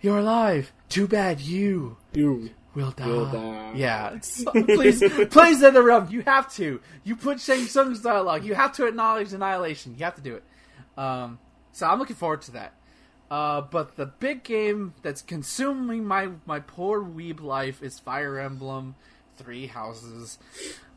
you're 0.00 0.18
alive. 0.18 0.72
Too 0.88 1.06
bad 1.08 1.40
you 1.40 1.96
You 2.12 2.50
will 2.74 2.90
die." 2.90 3.06
will 3.06 3.26
die. 3.26 3.72
Yeah, 3.74 4.20
so, 4.20 4.50
please, 4.52 5.00
please, 5.30 5.62
NetherRealm, 5.62 6.10
you 6.10 6.20
have 6.22 6.52
to. 6.54 6.80
You 7.04 7.16
put 7.16 7.40
Shang 7.40 7.64
Tsung's 7.66 8.02
dialogue. 8.02 8.44
You 8.44 8.54
have 8.54 8.72
to 8.74 8.86
acknowledge 8.86 9.32
Annihilation. 9.32 9.94
You 9.98 10.04
have 10.04 10.16
to 10.16 10.22
do 10.22 10.34
it. 10.36 10.44
Um, 10.98 11.38
so 11.72 11.86
I'm 11.86 11.98
looking 11.98 12.16
forward 12.16 12.42
to 12.42 12.52
that. 12.52 12.74
Uh, 13.30 13.60
but 13.60 13.96
the 13.96 14.06
big 14.06 14.42
game 14.42 14.94
that's 15.02 15.22
consuming 15.22 16.04
my 16.04 16.30
my 16.46 16.58
poor 16.60 17.00
weeb 17.02 17.40
life 17.40 17.82
is 17.82 17.98
Fire 18.00 18.38
Emblem 18.38 18.96
Three 19.36 19.68
Houses. 19.68 20.38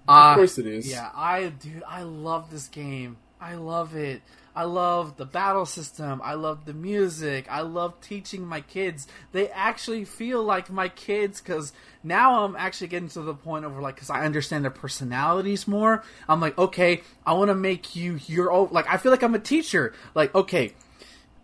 Uh, 0.07 0.31
Of 0.31 0.35
course 0.37 0.57
it 0.57 0.65
is. 0.65 0.89
Yeah, 0.89 1.09
I 1.15 1.49
dude, 1.49 1.83
I 1.87 2.01
love 2.03 2.49
this 2.49 2.67
game. 2.67 3.17
I 3.39 3.55
love 3.55 3.95
it. 3.95 4.21
I 4.55 4.63
love 4.65 5.17
the 5.17 5.25
battle 5.25 5.65
system. 5.65 6.21
I 6.23 6.35
love 6.35 6.65
the 6.65 6.73
music. 6.73 7.47
I 7.49 7.61
love 7.61 7.99
teaching 8.01 8.45
my 8.45 8.61
kids. 8.61 9.07
They 9.31 9.49
actually 9.49 10.05
feel 10.05 10.43
like 10.43 10.69
my 10.69 10.89
kids 10.89 11.41
because 11.41 11.73
now 12.03 12.45
I'm 12.45 12.55
actually 12.55 12.87
getting 12.87 13.09
to 13.09 13.21
the 13.21 13.33
point 13.33 13.65
of 13.65 13.77
like 13.79 13.95
because 13.95 14.09
I 14.09 14.25
understand 14.25 14.63
their 14.63 14.71
personalities 14.71 15.67
more. 15.67 16.03
I'm 16.29 16.39
like, 16.39 16.57
okay, 16.57 17.01
I 17.25 17.33
want 17.33 17.49
to 17.49 17.55
make 17.55 17.95
you 17.95 18.19
your 18.27 18.51
own. 18.51 18.69
Like 18.71 18.87
I 18.89 18.97
feel 18.97 19.11
like 19.11 19.23
I'm 19.23 19.35
a 19.35 19.39
teacher. 19.39 19.93
Like 20.15 20.33
okay, 20.35 20.73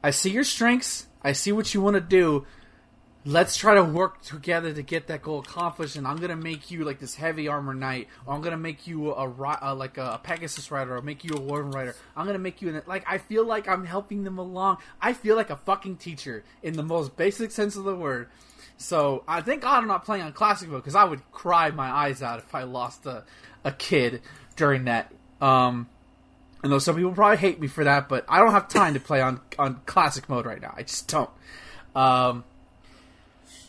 I 0.04 0.12
see 0.12 0.30
your 0.32 0.44
strengths. 0.44 1.08
I 1.24 1.34
see 1.34 1.52
what 1.52 1.74
you 1.74 1.82
want 1.82 1.96
to 1.96 2.02
do. 2.02 2.46
let's 3.26 3.58
try 3.58 3.76
to 3.76 3.84
work 3.84 4.22
together 4.22 4.74
to 4.74 4.82
get 4.82 5.08
that 5.08 5.22
goal 5.22 5.40
accomplished 5.40 5.98
and 5.98 6.08
i'm 6.08 6.16
gonna 6.16 6.36
make 6.38 6.72
you 6.72 6.86
like 6.86 7.00
this 7.00 7.16
heavy 7.16 7.50
armor 7.50 7.74
knight 7.74 8.08
or 8.26 8.34
i'm 8.34 8.42
gonna 8.42 8.56
make 8.58 8.88
you 8.88 9.12
a, 9.12 9.58
a 9.62 9.76
like 9.76 9.98
a 9.98 10.20
pegasus 10.24 10.72
rider 10.72 10.96
or 10.96 11.02
make 11.02 11.26
you 11.26 11.36
a 11.36 11.40
wyvern 11.40 11.70
rider 11.72 11.94
i'm 12.16 12.26
gonna 12.26 12.40
make 12.40 12.62
you 12.62 12.70
an 12.70 12.82
like 12.88 13.04
i 13.06 13.18
feel 13.18 13.44
like 13.46 13.68
i'm 13.68 13.86
helping 13.86 14.24
them 14.24 14.38
along 14.38 14.78
i 15.02 15.12
feel 15.12 15.36
like 15.36 15.50
a 15.50 15.58
fucking 15.58 15.98
teacher 15.98 16.46
in 16.64 16.74
the 16.76 16.82
most 16.84 17.18
basic 17.18 17.52
sense 17.52 17.76
of 17.76 17.84
the 17.84 17.94
word 17.94 18.30
so 18.78 19.22
i 19.28 19.42
thank 19.42 19.62
god 19.64 19.80
i'm 19.80 19.88
not 19.88 20.06
playing 20.06 20.24
on 20.24 20.32
classic 20.32 20.70
mode 20.70 20.82
because 20.82 20.96
i 20.96 21.04
would 21.04 21.22
cry 21.34 21.70
my 21.72 21.90
eyes 21.90 22.24
out 22.24 22.40
if 22.40 22.56
i 22.56 22.64
lost 22.64 23.06
a, 23.06 23.26
a 23.66 23.72
kid 23.74 24.22
during 24.56 24.86
that 24.86 25.12
um 25.42 25.88
I 26.64 26.68
know 26.68 26.80
some 26.80 26.96
people 26.96 27.12
probably 27.12 27.38
hate 27.38 27.60
me 27.60 27.68
for 27.68 27.84
that, 27.84 28.10
but 28.10 28.26
I 28.28 28.40
don't 28.40 28.52
have 28.52 28.68
time 28.68 28.94
to 28.94 29.00
play 29.00 29.22
on 29.22 29.42
on 29.58 29.82
classic 29.86 30.28
mode 30.28 30.46
right 30.46 30.62
now. 30.62 30.74
I 30.76 30.84
just 30.84 31.08
don't. 31.08 31.30
Um, 31.96 32.44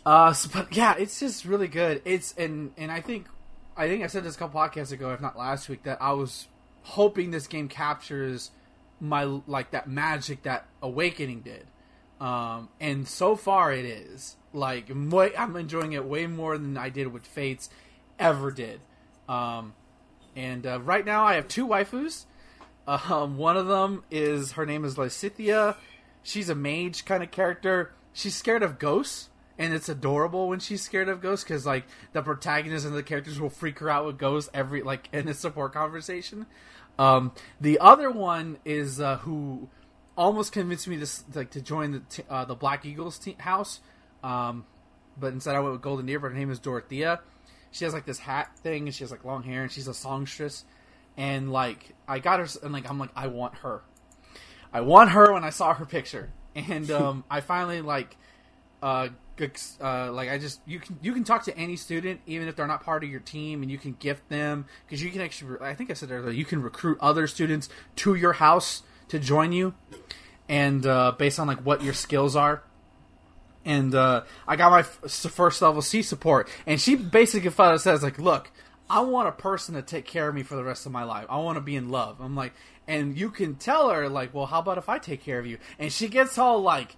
uh, 0.04 0.32
so, 0.32 0.50
but 0.52 0.74
yeah, 0.74 0.94
it's 0.98 1.20
just 1.20 1.44
really 1.44 1.68
good. 1.68 2.02
It's 2.04 2.34
and 2.36 2.72
and 2.76 2.90
I 2.90 3.00
think 3.00 3.26
I 3.76 3.88
think 3.88 4.02
I 4.02 4.08
said 4.08 4.24
this 4.24 4.34
a 4.34 4.38
couple 4.38 4.60
podcasts 4.60 4.92
ago, 4.92 5.12
if 5.12 5.20
not 5.20 5.38
last 5.38 5.68
week, 5.68 5.84
that 5.84 6.02
I 6.02 6.12
was 6.12 6.48
hoping 6.82 7.30
this 7.30 7.46
game 7.46 7.68
captures 7.68 8.50
my 9.00 9.24
like 9.24 9.70
that 9.70 9.88
magic 9.88 10.42
that 10.42 10.66
Awakening 10.82 11.40
did. 11.40 11.66
Um, 12.20 12.68
and 12.80 13.08
so 13.08 13.36
far 13.36 13.72
it 13.72 13.86
is 13.86 14.36
like 14.52 14.90
I'm 14.90 15.56
enjoying 15.56 15.92
it 15.92 16.04
way 16.04 16.26
more 16.26 16.58
than 16.58 16.76
I 16.76 16.90
did 16.90 17.08
with 17.08 17.26
Fates 17.26 17.70
ever 18.18 18.50
did. 18.50 18.80
Um, 19.28 19.74
and 20.36 20.66
uh, 20.66 20.80
right 20.80 21.04
now 21.04 21.24
I 21.24 21.34
have 21.34 21.48
two 21.48 21.66
waifus. 21.66 22.26
Um, 22.90 23.36
one 23.36 23.56
of 23.56 23.68
them 23.68 24.02
is 24.10 24.52
her 24.52 24.66
name 24.66 24.84
is 24.84 24.96
Lysithea. 24.96 25.76
She's 26.24 26.48
a 26.48 26.56
mage 26.56 27.04
kind 27.04 27.22
of 27.22 27.30
character. 27.30 27.92
She's 28.12 28.34
scared 28.34 28.64
of 28.64 28.80
ghosts, 28.80 29.28
and 29.56 29.72
it's 29.72 29.88
adorable 29.88 30.48
when 30.48 30.58
she's 30.58 30.82
scared 30.82 31.08
of 31.08 31.20
ghosts 31.20 31.44
because 31.44 31.64
like 31.64 31.84
the 32.12 32.20
protagonist 32.20 32.84
and 32.84 32.96
the 32.96 33.04
characters 33.04 33.38
will 33.38 33.48
freak 33.48 33.78
her 33.78 33.88
out 33.88 34.06
with 34.06 34.18
ghosts 34.18 34.50
every 34.52 34.82
like 34.82 35.08
in 35.12 35.28
a 35.28 35.34
support 35.34 35.72
conversation. 35.72 36.46
Um, 36.98 37.30
the 37.60 37.78
other 37.78 38.10
one 38.10 38.58
is 38.64 39.00
uh, 39.00 39.18
who 39.18 39.68
almost 40.16 40.50
convinced 40.50 40.88
me 40.88 40.98
to 40.98 41.06
like 41.32 41.50
to 41.50 41.60
join 41.60 41.92
the 41.92 42.00
t- 42.00 42.24
uh, 42.28 42.44
the 42.44 42.56
Black 42.56 42.84
Eagles 42.84 43.20
te- 43.20 43.36
house, 43.38 43.78
um, 44.24 44.66
but 45.16 45.32
instead 45.32 45.54
I 45.54 45.60
went 45.60 45.74
with 45.74 45.82
Golden 45.82 46.06
Deer. 46.06 46.18
But 46.18 46.32
her 46.32 46.36
name 46.36 46.50
is 46.50 46.58
Dorothea. 46.58 47.20
She 47.70 47.84
has 47.84 47.94
like 47.94 48.04
this 48.04 48.18
hat 48.18 48.58
thing, 48.58 48.88
and 48.88 48.94
she 48.94 49.04
has 49.04 49.12
like 49.12 49.24
long 49.24 49.44
hair, 49.44 49.62
and 49.62 49.70
she's 49.70 49.86
a 49.86 49.94
songstress. 49.94 50.64
And 51.20 51.52
like 51.52 51.94
I 52.08 52.18
got 52.18 52.40
her, 52.40 52.46
and 52.62 52.72
like 52.72 52.88
I'm 52.88 52.98
like 52.98 53.10
I 53.14 53.26
want 53.26 53.56
her. 53.56 53.82
I 54.72 54.80
want 54.80 55.10
her 55.10 55.34
when 55.34 55.44
I 55.44 55.50
saw 55.50 55.74
her 55.74 55.84
picture, 55.84 56.30
and 56.54 56.90
um, 57.00 57.24
I 57.30 57.42
finally 57.42 57.82
like 57.82 58.16
uh, 58.82 59.08
uh, 59.80 60.12
like 60.12 60.30
I 60.30 60.38
just 60.38 60.60
you 60.66 60.80
can 60.80 60.98
you 61.02 61.12
can 61.12 61.24
talk 61.24 61.44
to 61.44 61.56
any 61.58 61.76
student 61.76 62.20
even 62.26 62.48
if 62.48 62.56
they're 62.56 62.66
not 62.66 62.82
part 62.82 63.04
of 63.04 63.10
your 63.10 63.20
team 63.20 63.60
and 63.60 63.70
you 63.70 63.76
can 63.78 63.92
gift 63.98 64.28
them 64.30 64.64
because 64.86 65.02
you 65.02 65.10
can 65.10 65.20
actually 65.20 65.56
I 65.60 65.74
think 65.74 65.90
I 65.90 65.94
said 65.94 66.10
earlier 66.10 66.30
you 66.30 66.44
can 66.44 66.62
recruit 66.62 66.98
other 67.00 67.26
students 67.26 67.68
to 67.96 68.14
your 68.14 68.34
house 68.34 68.82
to 69.08 69.18
join 69.18 69.52
you 69.52 69.74
and 70.48 70.84
uh, 70.84 71.12
based 71.12 71.38
on 71.38 71.46
like 71.46 71.64
what 71.64 71.82
your 71.82 71.94
skills 71.94 72.36
are 72.36 72.62
and 73.64 73.94
uh, 73.94 74.24
I 74.46 74.56
got 74.56 74.70
my 74.70 74.80
f- 74.80 75.00
first 75.10 75.62
level 75.62 75.80
C 75.80 76.02
support 76.02 76.48
and 76.66 76.80
she 76.80 76.96
basically 76.96 77.50
says 77.78 78.02
like 78.02 78.18
look 78.18 78.50
I 78.90 79.00
want 79.00 79.28
a 79.28 79.32
person 79.32 79.74
to 79.76 79.82
take 79.82 80.04
care 80.04 80.28
of 80.28 80.34
me 80.34 80.42
for 80.42 80.56
the 80.56 80.64
rest 80.64 80.84
of 80.84 80.92
my 80.92 81.04
life 81.04 81.26
I 81.28 81.38
want 81.38 81.56
to 81.56 81.62
be 81.62 81.76
in 81.76 81.90
love 81.90 82.20
I'm 82.20 82.36
like 82.36 82.52
and 82.88 83.16
you 83.16 83.30
can 83.30 83.54
tell 83.54 83.88
her 83.90 84.08
like 84.08 84.34
well 84.34 84.46
how 84.46 84.58
about 84.58 84.78
if 84.78 84.88
I 84.88 84.98
take 84.98 85.22
care 85.22 85.38
of 85.38 85.46
you 85.46 85.58
and 85.78 85.92
she 85.92 86.08
gets 86.08 86.36
all 86.36 86.60
like 86.60 86.96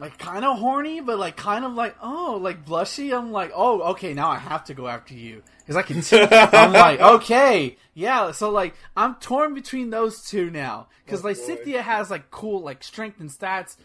like 0.00 0.16
kind 0.18 0.44
of 0.44 0.58
horny, 0.58 1.00
but 1.00 1.18
like 1.18 1.36
kind 1.36 1.64
of 1.64 1.74
like 1.74 1.94
oh, 2.02 2.38
like 2.40 2.64
blushy. 2.64 3.16
I'm 3.16 3.30
like, 3.30 3.52
oh, 3.54 3.82
okay, 3.92 4.14
now 4.14 4.30
I 4.30 4.38
have 4.38 4.64
to 4.64 4.74
go 4.74 4.88
after 4.88 5.14
you 5.14 5.42
because 5.58 5.76
I 5.76 5.82
can. 5.82 6.02
See, 6.02 6.18
I'm 6.20 6.72
like, 6.72 7.00
okay, 7.00 7.76
yeah. 7.92 8.32
So 8.32 8.50
like, 8.50 8.74
I'm 8.96 9.16
torn 9.16 9.54
between 9.54 9.90
those 9.90 10.24
two 10.24 10.50
now 10.50 10.88
because 11.04 11.22
oh, 11.22 11.28
like 11.28 11.36
boy. 11.36 11.42
Cynthia 11.42 11.82
has 11.82 12.10
like 12.10 12.30
cool 12.30 12.62
like 12.62 12.82
strength 12.82 13.20
and 13.20 13.30
stats 13.30 13.76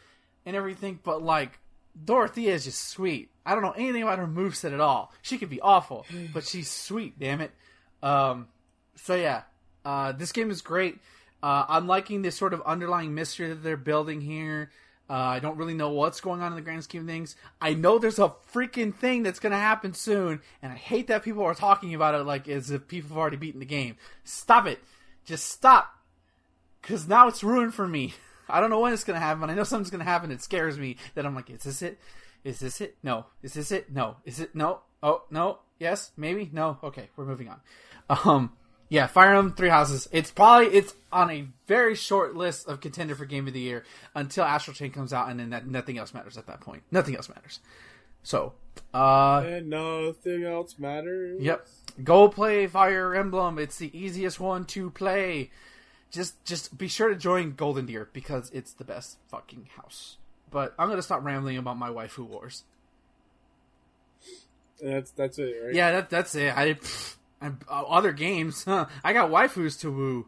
and 0.46 0.56
everything, 0.56 1.00
but 1.04 1.22
like 1.22 1.60
Dorothea 2.04 2.54
is 2.54 2.64
just 2.64 2.88
sweet. 2.88 3.30
I 3.46 3.54
don't 3.54 3.64
know 3.64 3.72
anything 3.72 4.04
about 4.04 4.20
her 4.20 4.28
moveset 4.28 4.74
at 4.74 4.80
all. 4.80 5.14
She 5.22 5.38
could 5.38 5.50
be 5.50 5.62
awful, 5.62 6.06
but 6.34 6.46
she's 6.46 6.70
sweet. 6.70 7.20
Damn 7.20 7.42
it. 7.42 7.52
Um, 8.02 8.48
so 8.96 9.16
yeah, 9.16 9.44
uh, 9.84 10.12
this 10.14 10.32
game 10.32 10.50
is 10.50 10.62
great. 10.62 10.98
Uh, 11.44 11.66
I'm 11.70 11.88
liking 11.88 12.22
this 12.22 12.36
sort 12.36 12.54
of 12.54 12.62
underlying 12.64 13.14
mystery 13.14 13.50
that 13.50 13.64
they're 13.64 13.78
building 13.78 14.22
here. 14.22 14.72
Uh, 15.08 15.14
I 15.14 15.40
don't 15.40 15.58
really 15.58 15.76
know 15.76 15.92
what's 15.92 16.20
going 16.20 16.42
on 16.42 16.52
in 16.52 16.56
the 16.56 16.64
grand 16.64 16.84
scheme 16.84 17.02
of 17.02 17.08
things. 17.08 17.36
I 17.62 17.76
know 17.76 18.00
there's 18.00 18.18
a 18.18 18.34
freaking 18.52 18.96
thing 18.96 19.22
that's 19.22 19.40
going 19.40 19.52
to 19.52 19.58
happen 19.58 19.94
soon, 19.94 20.42
and 20.64 20.74
I 20.74 20.76
hate 20.76 21.08
that 21.08 21.22
people 21.22 21.44
are 21.44 21.54
talking 21.54 21.94
about 21.94 22.16
it 22.16 22.24
like 22.24 22.48
as 22.48 22.72
if 22.72 22.88
people 22.88 23.10
have 23.10 23.18
already 23.18 23.38
beaten 23.38 23.60
the 23.60 23.68
game. 23.68 23.98
Stop 24.24 24.66
it. 24.66 24.80
Just 25.26 25.50
stop. 25.50 25.94
Because 26.82 27.08
now 27.08 27.28
it's 27.28 27.44
ruined 27.44 27.76
for 27.76 27.88
me. 27.88 28.16
I 28.50 28.60
don't 28.60 28.72
know 28.72 28.80
when 28.80 28.94
it's 28.94 29.04
going 29.04 29.20
to 29.20 29.26
happen. 29.26 29.50
I 29.50 29.54
know 29.54 29.64
something's 29.64 29.92
going 29.92 30.04
to 30.04 30.10
happen. 30.10 30.32
It 30.32 30.42
scares 30.42 30.78
me 30.78 30.98
that 31.14 31.26
I'm 31.26 31.36
like, 31.36 31.50
is 31.52 31.64
this 31.64 31.82
it? 31.84 32.00
Is 32.46 32.60
this 32.60 32.80
it? 32.80 32.96
No. 33.04 33.26
Is 33.44 33.54
this 33.54 33.72
it? 33.72 33.92
No. 33.92 34.16
Is 34.24 34.40
it? 34.40 34.56
No. 34.56 34.80
Oh, 35.04 35.24
no. 35.30 35.60
Yes. 35.80 36.12
Maybe. 36.16 36.50
No. 36.54 36.78
Okay. 36.82 37.10
We're 37.18 37.26
moving 37.26 37.50
on. 37.50 37.60
Um, 38.10 38.52
yeah, 38.88 39.08
Fire 39.08 39.30
Emblem 39.30 39.56
Three 39.56 39.70
Houses. 39.70 40.08
It's 40.12 40.32
probably 40.32 40.68
it's 40.68 40.94
on 41.12 41.32
a 41.32 41.48
very 41.68 41.96
short 41.96 42.36
list 42.36 42.68
of 42.68 42.82
contender 42.82 43.16
for 43.16 43.26
Game 43.26 43.48
of 43.48 43.54
the 43.54 43.60
Year 43.60 43.84
until 44.14 44.44
Astral 44.44 44.76
Chain 44.76 44.92
comes 44.92 45.12
out, 45.12 45.30
and 45.30 45.40
then 45.40 45.50
that, 45.50 45.68
nothing 45.68 45.98
else 45.98 46.14
matters 46.14 46.38
at 46.38 46.46
that 46.48 46.62
point. 46.62 46.84
Nothing 46.92 47.16
else 47.16 47.28
matters. 47.28 47.60
So, 48.22 48.54
uh, 48.94 49.44
and 49.46 49.70
nothing 49.70 50.44
else 50.44 50.78
matters. 50.78 51.42
Yep. 51.42 51.68
Go 52.04 52.30
play 52.30 52.68
Fire 52.68 53.16
Emblem. 53.16 53.58
It's 53.58 53.78
the 53.78 53.96
easiest 53.98 54.40
one 54.40 54.66
to 54.66 54.92
play. 54.92 55.50
Just 56.12 56.44
just 56.46 56.78
be 56.78 56.88
sure 56.88 57.10
to 57.10 57.16
join 57.16 57.54
Golden 57.54 57.88
Deer 57.88 58.08
because 58.14 58.52
it's 58.52 58.74
the 58.74 58.84
best 58.84 59.18
fucking 59.30 59.70
house. 59.76 60.18
But 60.56 60.74
I'm 60.80 60.88
gonna 60.88 61.02
stop 61.02 61.22
rambling 61.22 61.58
about 61.58 61.78
my 61.78 61.90
waifu 61.90 62.26
wars. 62.26 62.64
That's 64.82 65.12
that's 65.12 65.38
it, 65.38 65.54
right? 65.62 65.76
Yeah, 65.76 65.92
that, 65.92 66.10
that's 66.10 66.34
it. 66.34 66.56
I. 66.56 66.78
And 67.42 67.58
uh, 67.70 67.84
other 67.84 68.14
games. 68.14 68.64
Huh? 68.64 68.86
I 69.04 69.12
got 69.12 69.30
waifus 69.30 69.78
to 69.82 69.92
woo. 69.92 70.28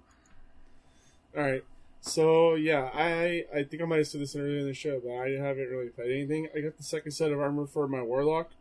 All 1.35 1.41
right. 1.41 1.63
So 2.01 2.55
yeah, 2.55 2.91
I 2.93 3.45
I 3.55 3.63
think 3.63 3.81
I 3.81 3.85
might 3.85 3.99
have 3.99 4.07
said 4.07 4.19
this 4.19 4.35
earlier 4.35 4.59
in 4.59 4.67
the 4.67 4.73
show, 4.73 4.99
but 4.99 5.13
I 5.13 5.29
haven't 5.29 5.69
really 5.69 5.87
played 5.87 6.11
anything. 6.11 6.49
I 6.53 6.59
got 6.59 6.75
the 6.75 6.83
second 6.83 7.13
set 7.13 7.31
of 7.31 7.39
armor 7.39 7.65
for 7.65 7.87
my 7.87 8.01
warlock, 8.01 8.51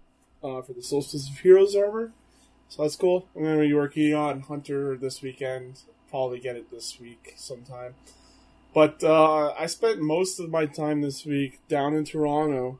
uh, 0.44 0.62
for 0.62 0.72
the 0.72 0.83
Solstice 0.83 1.29
of 1.29 1.40
Heroes 1.40 1.74
armor, 1.74 2.12
so 2.68 2.83
that's 2.83 2.94
cool. 2.94 3.26
I'm 3.35 3.42
gonna 3.42 3.59
be 3.59 3.74
working 3.74 4.14
on 4.14 4.42
Hunter 4.42 4.96
this 4.96 5.20
weekend. 5.20 5.81
Probably 6.09 6.38
get 6.38 6.55
it 6.55 6.70
this 6.70 7.00
week 7.00 7.35
sometime. 7.37 7.96
But 8.76 9.02
uh, 9.02 9.54
I 9.58 9.64
spent 9.68 10.02
most 10.02 10.38
of 10.38 10.50
my 10.50 10.66
time 10.66 11.00
this 11.00 11.24
week 11.24 11.66
down 11.66 11.94
in 11.94 12.04
Toronto, 12.04 12.78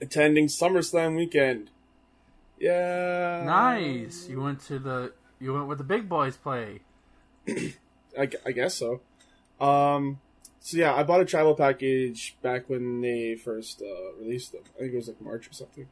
attending 0.00 0.46
SummerSlam 0.46 1.16
weekend. 1.16 1.70
Yeah. 2.60 3.42
Nice. 3.44 4.28
You 4.28 4.40
went 4.40 4.60
to 4.66 4.78
the 4.78 5.12
you 5.40 5.52
went 5.52 5.66
where 5.66 5.74
the 5.74 5.82
big 5.82 6.08
boys 6.08 6.36
play. 6.36 6.82
I, 7.48 8.30
I 8.46 8.52
guess 8.52 8.76
so. 8.76 9.00
Um. 9.60 10.20
So 10.60 10.76
yeah, 10.76 10.94
I 10.94 11.02
bought 11.02 11.20
a 11.20 11.24
travel 11.24 11.56
package 11.56 12.36
back 12.40 12.70
when 12.70 13.00
they 13.00 13.34
first 13.34 13.82
uh, 13.82 14.14
released 14.16 14.52
them. 14.52 14.62
I 14.76 14.82
think 14.82 14.92
it 14.92 14.96
was 14.96 15.08
like 15.08 15.20
March 15.20 15.48
or 15.48 15.54
something, 15.54 15.88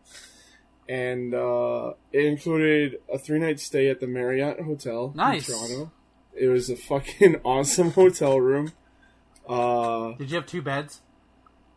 and 0.89 1.35
uh, 1.35 1.95
it 2.13 2.25
included 2.25 3.01
a 3.13 3.19
three 3.19 3.41
night 3.41 3.59
stay 3.59 3.89
at 3.89 3.99
the 3.99 4.07
Marriott 4.07 4.61
Hotel 4.61 5.13
nice. 5.17 5.49
in 5.49 5.57
Toronto. 5.57 5.93
It 6.35 6.47
was 6.47 6.71
a 6.71 6.77
fucking 6.77 7.41
awesome 7.45 7.91
hotel 7.91 8.41
room. 8.41 8.71
Uh, 9.49 10.13
Did 10.13 10.31
you 10.31 10.37
have 10.37 10.47
two 10.47 10.63
beds? 10.63 11.01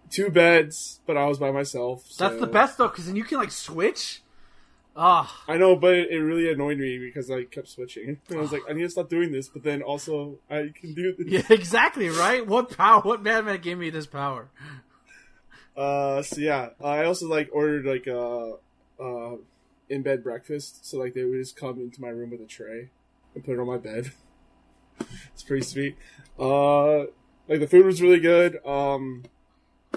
Two 0.09 0.29
beds, 0.29 0.99
but 1.05 1.15
I 1.15 1.25
was 1.25 1.37
by 1.37 1.51
myself. 1.51 2.05
So. 2.09 2.27
That's 2.27 2.41
the 2.41 2.47
best 2.47 2.77
though, 2.77 2.89
because 2.89 3.05
then 3.05 3.15
you 3.15 3.23
can 3.23 3.37
like 3.37 3.51
switch. 3.51 4.21
Ah, 4.95 5.43
I 5.47 5.55
know, 5.55 5.77
but 5.77 5.93
it 5.93 6.17
really 6.17 6.51
annoyed 6.51 6.77
me 6.77 6.97
because 6.99 7.31
I 7.31 7.45
kept 7.45 7.69
switching. 7.69 8.19
And 8.27 8.37
I 8.37 8.41
was 8.41 8.51
like, 8.51 8.63
I 8.69 8.73
need 8.73 8.83
to 8.83 8.89
stop 8.89 9.09
doing 9.09 9.31
this, 9.31 9.47
but 9.47 9.63
then 9.63 9.81
also 9.81 10.39
I 10.49 10.71
can 10.75 10.93
do 10.93 11.15
this. 11.17 11.27
Yeah, 11.31 11.43
exactly, 11.49 12.09
right? 12.09 12.45
What 12.45 12.77
power? 12.77 13.01
What 13.01 13.23
madman 13.23 13.61
gave 13.61 13.77
me 13.77 13.89
this 13.89 14.05
power? 14.05 14.49
Uh, 15.77 16.21
so 16.21 16.41
yeah, 16.41 16.69
I 16.83 17.05
also 17.05 17.27
like 17.27 17.49
ordered 17.53 17.85
like 17.85 18.05
a, 18.07 18.55
uh, 19.01 19.35
in 19.89 20.01
bed 20.01 20.23
breakfast. 20.23 20.85
So 20.85 20.97
like 20.97 21.13
they 21.13 21.23
would 21.23 21.39
just 21.39 21.55
come 21.55 21.79
into 21.79 22.01
my 22.01 22.09
room 22.09 22.31
with 22.31 22.41
a 22.41 22.45
tray 22.45 22.89
and 23.33 23.43
put 23.45 23.53
it 23.53 23.59
on 23.59 23.67
my 23.67 23.77
bed. 23.77 24.11
it's 25.33 25.43
pretty 25.43 25.63
sweet. 25.63 25.97
Uh, 26.37 27.05
like 27.51 27.59
the 27.59 27.67
food 27.67 27.85
was 27.85 28.01
really 28.01 28.19
good. 28.19 28.65
Um, 28.65 29.23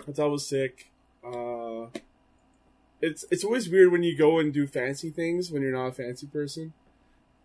hotel 0.05 0.31
was 0.31 0.47
sick. 0.47 0.91
Uh 1.25 1.87
it's 3.01 3.25
it's 3.31 3.45
always 3.45 3.69
weird 3.69 3.93
when 3.93 4.03
you 4.03 4.17
go 4.17 4.39
and 4.39 4.53
do 4.53 4.67
fancy 4.67 5.11
things 5.11 5.51
when 5.51 5.63
you're 5.63 5.73
not 5.73 5.87
a 5.87 5.93
fancy 5.93 6.27
person. 6.27 6.73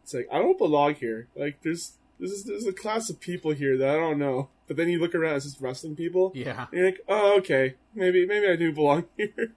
It's 0.04 0.14
like 0.14 0.28
I 0.32 0.40
don't 0.40 0.58
belong 0.58 0.96
here. 0.96 1.28
Like 1.36 1.62
there's 1.62 1.94
there's 2.20 2.44
there's 2.46 2.66
a 2.66 2.74
class 2.74 3.10
of 3.10 3.20
people 3.20 3.52
here 3.52 3.78
that 3.78 3.90
I 3.90 3.96
don't 3.96 4.18
know. 4.18 4.50
But 4.68 4.78
then 4.78 4.90
you 4.90 5.00
look 5.00 5.16
around, 5.16 5.36
it's 5.36 5.46
just 5.46 5.62
wrestling 5.62 5.96
people. 5.96 6.32
Yeah. 6.34 6.68
And 6.72 6.80
you're 6.80 6.86
like, 6.86 7.02
oh 7.08 7.38
okay, 7.38 7.76
maybe 7.94 8.26
maybe 8.26 8.48
I 8.48 8.56
do 8.56 8.72
belong 8.72 9.06
here. 9.18 9.54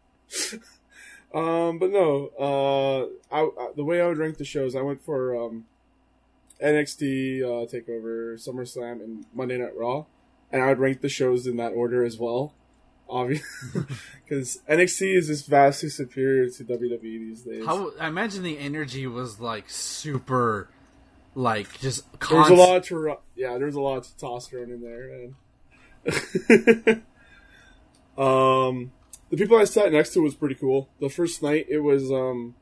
um, 1.35 1.79
but 1.79 1.91
no, 1.91 2.31
uh, 2.39 3.35
I, 3.35 3.43
I, 3.43 3.73
the 3.75 3.85
way 3.85 4.03
I 4.03 4.07
would 4.07 4.19
rank 4.19 4.39
the 4.39 4.45
shows, 4.45 4.75
I 4.75 4.83
went 4.83 5.03
for 5.03 5.37
um, 5.37 5.67
NXT 6.63 7.43
uh, 7.43 7.67
Takeover, 7.67 8.35
SummerSlam, 8.35 9.03
and 9.03 9.27
Monday 9.35 9.59
Night 9.59 9.77
Raw, 9.77 10.07
and 10.53 10.63
I 10.63 10.69
would 10.69 10.79
rank 10.79 11.01
the 11.01 11.09
shows 11.09 11.47
in 11.47 11.57
that 11.57 11.71
order 11.71 12.05
as 12.05 12.19
well. 12.19 12.55
Obviously, 13.09 13.83
because 14.25 14.61
NXT 14.69 15.17
is 15.17 15.27
just 15.27 15.47
vastly 15.47 15.89
superior 15.89 16.49
to 16.49 16.65
WWE 16.65 17.01
these 17.01 17.43
days. 17.43 17.67
How 17.67 17.93
I 17.99 18.09
imagine 18.09 18.43
the 18.43 18.59
energy 18.59 19.07
was 19.07 19.41
like 19.41 19.69
super, 19.69 20.69
like 21.35 21.79
just. 21.81 22.05
Const- 22.21 22.51
a 22.51 22.55
lot 22.55 22.85
to 22.85 23.17
yeah, 23.35 23.59
there 23.59 23.67
was 23.67 23.75
a 23.75 23.81
lot 23.81 23.99
of 23.99 24.05
testosterone 24.05 24.73
in 24.73 24.81
there, 24.81 25.09
man. 25.11 25.35
um, 28.19 28.93
the 29.31 29.37
people 29.37 29.59
I 29.59 29.65
sat 29.65 29.93
next 29.93 30.15
to 30.15 30.21
was 30.21 30.35
pretty 30.35 30.55
cool. 30.55 30.89
The 31.01 31.09
first 31.09 31.43
night 31.43 31.67
it 31.69 31.81
was 31.81 32.11
um, 32.11 32.55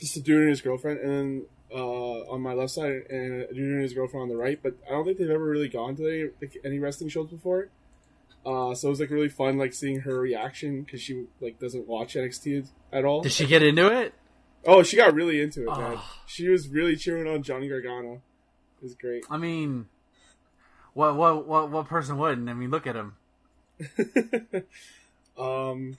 just 0.00 0.16
a 0.16 0.20
dude 0.20 0.40
and 0.40 0.50
his 0.50 0.62
girlfriend, 0.62 1.00
and 1.00 1.10
then 1.10 1.46
uh, 1.74 2.30
on 2.30 2.40
my 2.40 2.52
left 2.54 2.72
side, 2.72 3.02
and 3.08 3.46
dude 3.48 3.58
and 3.58 3.82
his 3.82 3.92
girlfriend 3.92 4.22
on 4.22 4.28
the 4.28 4.36
right. 4.36 4.58
But 4.62 4.74
I 4.86 4.90
don't 4.90 5.04
think 5.04 5.18
they've 5.18 5.30
ever 5.30 5.44
really 5.44 5.68
gone 5.68 5.96
to 5.96 6.06
any, 6.06 6.30
like, 6.40 6.56
any 6.64 6.78
wrestling 6.78 7.10
shows 7.10 7.28
before. 7.28 7.68
Uh, 8.44 8.74
so 8.74 8.88
it 8.88 8.90
was 8.90 9.00
like 9.00 9.10
really 9.10 9.28
fun, 9.28 9.56
like 9.56 9.72
seeing 9.72 10.00
her 10.00 10.18
reaction 10.18 10.82
because 10.82 11.00
she 11.00 11.26
like 11.40 11.60
doesn't 11.60 11.86
watch 11.86 12.14
NXT 12.14 12.66
at 12.92 13.04
all. 13.04 13.22
Did 13.22 13.32
she 13.32 13.46
get 13.46 13.62
into 13.62 13.86
it? 13.86 14.14
Oh, 14.64 14.82
she 14.82 14.96
got 14.96 15.14
really 15.14 15.40
into 15.40 15.62
it, 15.62 15.66
man. 15.66 15.94
Oh. 15.96 16.18
She 16.26 16.48
was 16.48 16.68
really 16.68 16.96
cheering 16.96 17.28
on 17.28 17.42
Johnny 17.42 17.68
Gargano. 17.68 18.14
It 18.14 18.82
was 18.82 18.94
great. 18.94 19.24
I 19.30 19.36
mean, 19.36 19.86
what 20.94 21.16
what 21.16 21.46
what 21.46 21.70
what 21.70 21.88
person 21.88 22.18
wouldn't? 22.18 22.48
I 22.48 22.54
mean, 22.54 22.70
look 22.70 22.86
at 22.86 22.96
him. 22.96 23.14
um, 25.38 25.96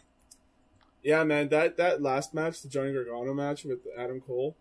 yeah, 1.01 1.23
man, 1.23 1.47
that 1.49 1.77
that 1.77 2.01
last 2.01 2.33
match, 2.33 2.61
the 2.61 2.67
Johnny 2.67 2.93
Gargano 2.93 3.33
match 3.33 3.63
with 3.63 3.79
Adam 3.97 4.19
Cole, 4.19 4.55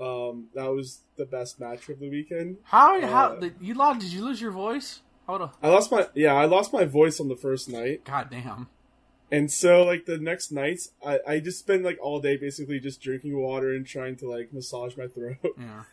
um, 0.00 0.46
that 0.54 0.66
was 0.72 1.00
the 1.16 1.26
best 1.26 1.60
match 1.60 1.88
of 1.88 2.00
the 2.00 2.08
weekend. 2.08 2.58
How 2.64 2.98
Uh, 3.00 3.06
how 3.06 3.40
you 3.60 3.74
lost? 3.74 4.00
Did 4.00 4.12
you 4.12 4.24
lose 4.24 4.40
your 4.40 4.50
voice? 4.52 5.00
Hold 5.26 5.42
on. 5.42 5.50
I 5.62 5.68
lost 5.68 5.92
my 5.92 6.08
yeah, 6.14 6.34
I 6.34 6.46
lost 6.46 6.72
my 6.72 6.84
voice 6.84 7.20
on 7.20 7.28
the 7.28 7.36
first 7.36 7.68
night, 7.68 8.04
God 8.04 8.28
damn. 8.30 8.68
and 9.30 9.50
so 9.50 9.84
like 9.84 10.06
the 10.06 10.18
next 10.18 10.50
nights, 10.50 10.92
I 11.04 11.18
I 11.26 11.40
just 11.40 11.58
spend 11.58 11.84
like 11.84 11.98
all 12.00 12.20
day 12.20 12.36
basically 12.36 12.80
just 12.80 13.00
drinking 13.00 13.36
water 13.36 13.72
and 13.74 13.86
trying 13.86 14.16
to 14.16 14.28
like 14.28 14.52
massage 14.52 14.96
my 14.96 15.06
throat. 15.06 15.38
Yeah. 15.58 15.84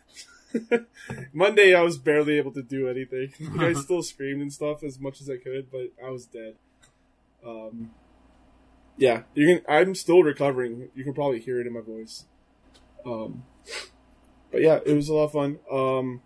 Monday, 1.32 1.74
I 1.74 1.82
was 1.82 1.98
barely 1.98 2.38
able 2.38 2.52
to 2.52 2.62
do 2.62 2.88
anything. 2.88 3.32
Like, 3.54 3.76
I 3.76 3.80
still 3.80 4.02
screamed 4.02 4.40
and 4.40 4.52
stuff 4.52 4.82
as 4.82 4.98
much 4.98 5.20
as 5.20 5.28
I 5.28 5.36
could, 5.36 5.70
but 5.70 5.92
I 6.04 6.10
was 6.10 6.24
dead. 6.26 6.54
Um, 7.46 7.90
yeah, 8.96 9.22
you 9.34 9.46
can. 9.46 9.64
I'm 9.68 9.94
still 9.94 10.22
recovering. 10.22 10.88
You 10.94 11.04
can 11.04 11.12
probably 11.14 11.40
hear 11.40 11.60
it 11.60 11.66
in 11.66 11.74
my 11.74 11.80
voice. 11.82 12.24
Um, 13.06 13.44
but 14.50 14.60
yeah, 14.60 14.78
it 14.84 14.94
was 14.94 15.08
a 15.08 15.14
lot 15.14 15.24
of 15.24 15.32
fun. 15.32 15.58
Um, 15.70 16.22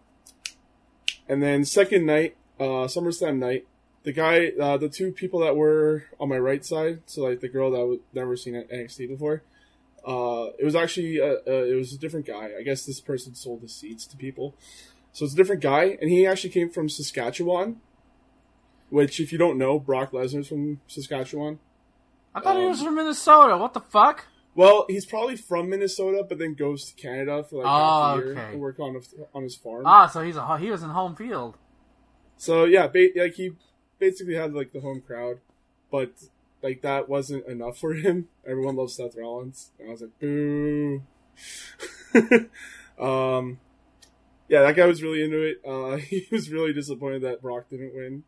and 1.29 1.43
then 1.43 1.65
second 1.65 2.07
night, 2.07 2.37
uh, 2.61 2.87
SummerSlam 2.87 3.39
night, 3.39 3.67
the 4.03 4.13
guy, 4.13 4.49
uh, 4.61 4.77
the 4.77 4.89
two 4.89 5.13
people 5.13 5.41
that 5.41 5.57
were 5.57 6.05
on 6.19 6.29
my 6.29 6.39
right 6.39 6.65
side, 6.65 7.03
so 7.07 7.23
like 7.23 7.41
the 7.41 7.49
girl 7.49 7.71
that 7.71 7.85
was 7.87 7.99
never 8.13 8.37
seen 8.37 8.55
at 8.57 8.71
NXT 8.71 9.09
before, 9.09 9.43
uh, 10.07 10.47
it 10.59 10.65
was 10.65 10.75
actually 10.75 11.21
uh, 11.21 11.37
uh, 11.47 11.63
it 11.65 11.77
was 11.77 11.93
a 11.93 11.99
different 11.99 12.27
guy. 12.27 12.51
I 12.59 12.63
guess 12.63 12.85
this 12.85 13.01
person 13.01 13.35
sold 13.35 13.61
the 13.63 13.69
seats 13.69 14.05
to 14.09 14.17
people, 14.17 14.55
so 15.13 15.25
it's 15.25 15.35
a 15.35 15.37
different 15.37 15.63
guy, 15.63 15.97
and 16.01 16.11
he 16.11 16.27
actually 16.27 16.51
came 16.51 16.69
from 16.71 16.89
Saskatchewan. 16.89 17.81
Which, 18.91 19.21
if 19.21 19.33
you 19.33 19.39
don't 19.39 19.57
know, 19.57 19.79
Brock 19.79 20.11
Lesnar's 20.13 20.49
from 20.49 20.81
Saskatchewan. 20.87 21.61
I 22.35 22.41
thought 22.41 22.57
he 22.57 22.63
Um, 22.65 22.69
was 22.69 22.83
from 22.83 22.97
Minnesota. 22.97 23.57
What 23.57 23.73
the 23.73 23.81
fuck? 23.81 24.27
Well, 24.55 24.85
he's 24.88 25.07
probably 25.07 25.37
from 25.37 25.71
Minnesota, 25.71 26.25
but 26.29 26.38
then 26.38 26.55
goes 26.55 26.85
to 26.93 26.95
Canada 26.95 27.43
for 27.43 27.62
like 27.62 27.67
half 27.67 28.19
a 28.19 28.21
year 28.21 28.33
okay. 28.33 28.53
and 28.53 28.61
work 28.61 28.79
on 28.79 28.97
a, 28.97 29.01
on 29.35 29.45
his 29.45 29.57
farm. 29.57 29.85
Ah, 29.87 30.07
so 30.07 30.23
he's 30.23 30.37
a 30.37 30.59
he 30.59 30.71
was 30.71 30.83
in 30.83 30.91
home 30.91 31.17
field. 31.17 31.57
So 32.37 32.65
yeah, 32.65 32.87
ba- 32.87 33.09
like 33.17 33.35
he 33.35 33.53
basically 33.99 34.35
had 34.35 34.53
like 34.53 34.73
the 34.73 34.81
home 34.81 35.01
crowd, 35.01 35.38
but 35.91 36.12
like 36.62 36.83
that 36.83 37.09
wasn't 37.09 37.47
enough 37.47 37.79
for 37.79 37.95
him. 37.95 38.29
Everyone 38.47 38.77
loves 38.77 38.97
Seth 38.97 39.17
Rollins, 39.17 39.71
and 39.79 39.88
I 39.88 39.93
was 39.93 40.03
like, 40.03 40.19
boo. 40.19 41.03
um, 42.99 43.59
yeah, 44.49 44.62
that 44.62 44.77
guy 44.77 44.87
was 44.87 45.03
really 45.03 45.25
into 45.25 45.41
it. 45.41 45.62
Uh, 45.67 45.97
he 46.09 46.27
was 46.31 46.51
really 46.51 46.73
disappointed 46.73 47.23
that 47.23 47.41
Brock 47.41 47.71
didn't 47.71 47.95
win. 47.95 48.25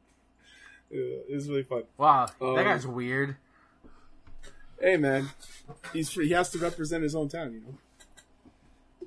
Uh, 0.92 1.26
it 1.28 1.34
was 1.34 1.48
really 1.48 1.64
fun. 1.64 1.82
Wow, 1.98 2.28
Um, 2.40 2.56
that 2.56 2.64
guy's 2.64 2.86
weird. 2.86 3.36
Hey 4.80 4.96
man, 4.96 5.30
he's 5.92 6.10
free. 6.10 6.26
He 6.28 6.32
has 6.34 6.50
to 6.50 6.58
represent 6.58 7.02
his 7.02 7.14
own 7.14 7.28
town, 7.28 7.52
you 7.54 7.60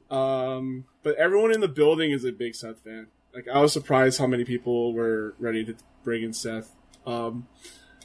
know. 0.10 0.15
Um, 0.17 0.86
but 1.03 1.15
everyone 1.15 1.53
in 1.53 1.60
the 1.62 1.67
building 1.67 2.12
is 2.12 2.23
a 2.23 2.32
big 2.32 2.56
Seth 2.56 2.80
fan. 2.84 3.08
Like 3.34 3.47
I 3.47 3.60
was 3.62 3.73
surprised 3.73 4.19
how 4.19 4.27
many 4.27 4.45
people 4.45 4.93
were 4.93 5.36
ready 5.39 5.63
to 5.65 5.75
bring 6.03 6.23
in 6.23 6.34
Seth. 6.34 6.73
Um, 7.06 7.47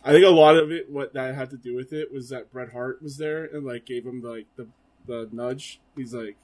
I 0.05 0.11
think 0.13 0.25
a 0.25 0.31
lot 0.31 0.57
of 0.57 0.73
it, 0.73 0.91
what 0.91 1.15
that 1.15 1.35
had 1.35 1.51
to 1.51 1.57
do 1.57 1.77
with 1.77 1.93
it, 1.93 2.13
was 2.13 2.29
that 2.31 2.53
Bret 2.53 2.73
Hart 2.73 3.03
was 3.03 3.17
there 3.19 3.45
and 3.45 3.65
like 3.65 3.87
gave 3.87 4.05
him 4.05 4.21
the, 4.21 4.29
like 4.29 4.47
the 4.57 4.67
the 5.07 5.29
nudge. 5.33 5.81
He's 5.97 6.13
like, 6.13 6.37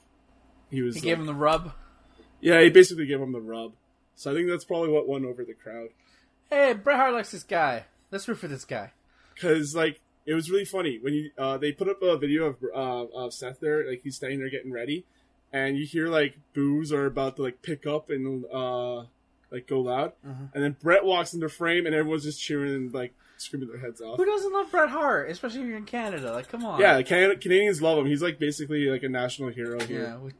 he 0.70 0.82
was. 0.82 0.94
He 0.94 1.00
like- 1.00 1.04
gave 1.06 1.18
him 1.18 1.26
the 1.26 1.34
rub. 1.34 1.72
yeah, 2.40 2.60
he 2.62 2.70
basically 2.70 3.06
gave 3.06 3.20
him 3.20 3.32
the 3.32 3.40
rub. 3.40 3.72
So 4.14 4.30
I 4.30 4.34
think 4.34 4.48
that's 4.48 4.64
probably 4.64 4.90
what 4.90 5.08
won 5.08 5.24
over 5.24 5.44
the 5.44 5.54
crowd. 5.54 5.88
Hey, 6.50 6.72
Bret 6.72 6.96
Hart 6.96 7.12
likes 7.12 7.30
this 7.32 7.42
guy. 7.42 7.84
Let's 8.10 8.26
root 8.26 8.38
for 8.38 8.48
this 8.48 8.64
guy. 8.64 8.92
because 9.34 9.74
like 9.74 10.00
it 10.28 10.34
was 10.34 10.50
really 10.50 10.64
funny 10.66 10.98
when 11.00 11.14
you 11.14 11.30
uh, 11.38 11.56
they 11.58 11.72
put 11.72 11.88
up 11.88 12.02
a 12.02 12.16
video 12.18 12.44
of 12.44 12.56
uh, 12.62 13.06
of 13.24 13.32
Seth 13.32 13.60
there, 13.60 13.88
like 13.88 14.02
he's 14.04 14.16
standing 14.16 14.38
there 14.38 14.50
getting 14.50 14.70
ready, 14.72 15.04
and 15.52 15.76
you 15.78 15.86
hear 15.86 16.08
like 16.08 16.36
boos 16.54 16.92
are 16.92 17.06
about 17.06 17.36
to 17.36 17.42
like 17.42 17.62
pick 17.62 17.86
up 17.86 18.10
and 18.10 18.44
uh, 18.52 19.04
like 19.50 19.66
go 19.66 19.80
loud, 19.80 20.12
Mhm. 20.26 20.50
and 20.54 20.62
then 20.62 20.76
Bret 20.82 21.04
walks 21.04 21.32
into 21.34 21.48
frame 21.48 21.86
and 21.86 21.94
everyone's 21.94 22.24
just 22.24 22.40
cheering 22.42 22.74
and 22.74 22.92
like 22.92 23.12
screaming 23.38 23.68
their 23.68 23.78
heads 23.78 24.00
off. 24.02 24.16
Who 24.18 24.26
doesn't 24.26 24.52
love 24.52 24.70
Bret 24.70 24.90
Hart, 24.90 25.30
especially 25.30 25.60
if 25.62 25.66
you're 25.68 25.76
in 25.78 25.84
Canada? 25.86 26.32
Like, 26.32 26.48
come 26.48 26.64
on. 26.66 26.80
Yeah, 26.80 27.00
Can- 27.02 27.38
Canadians 27.38 27.80
love 27.80 27.96
him. 27.98 28.06
He's 28.06 28.20
like 28.22 28.38
basically 28.38 28.86
like 28.90 29.02
a 29.04 29.08
national 29.08 29.48
hero 29.50 29.78
Yeah. 29.80 29.86
here. 29.86 30.18
we- 30.22 30.32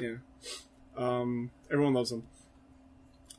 Yeah, 0.00 0.14
um, 0.96 1.50
everyone 1.70 1.94
loves 1.94 2.10
him. 2.10 2.22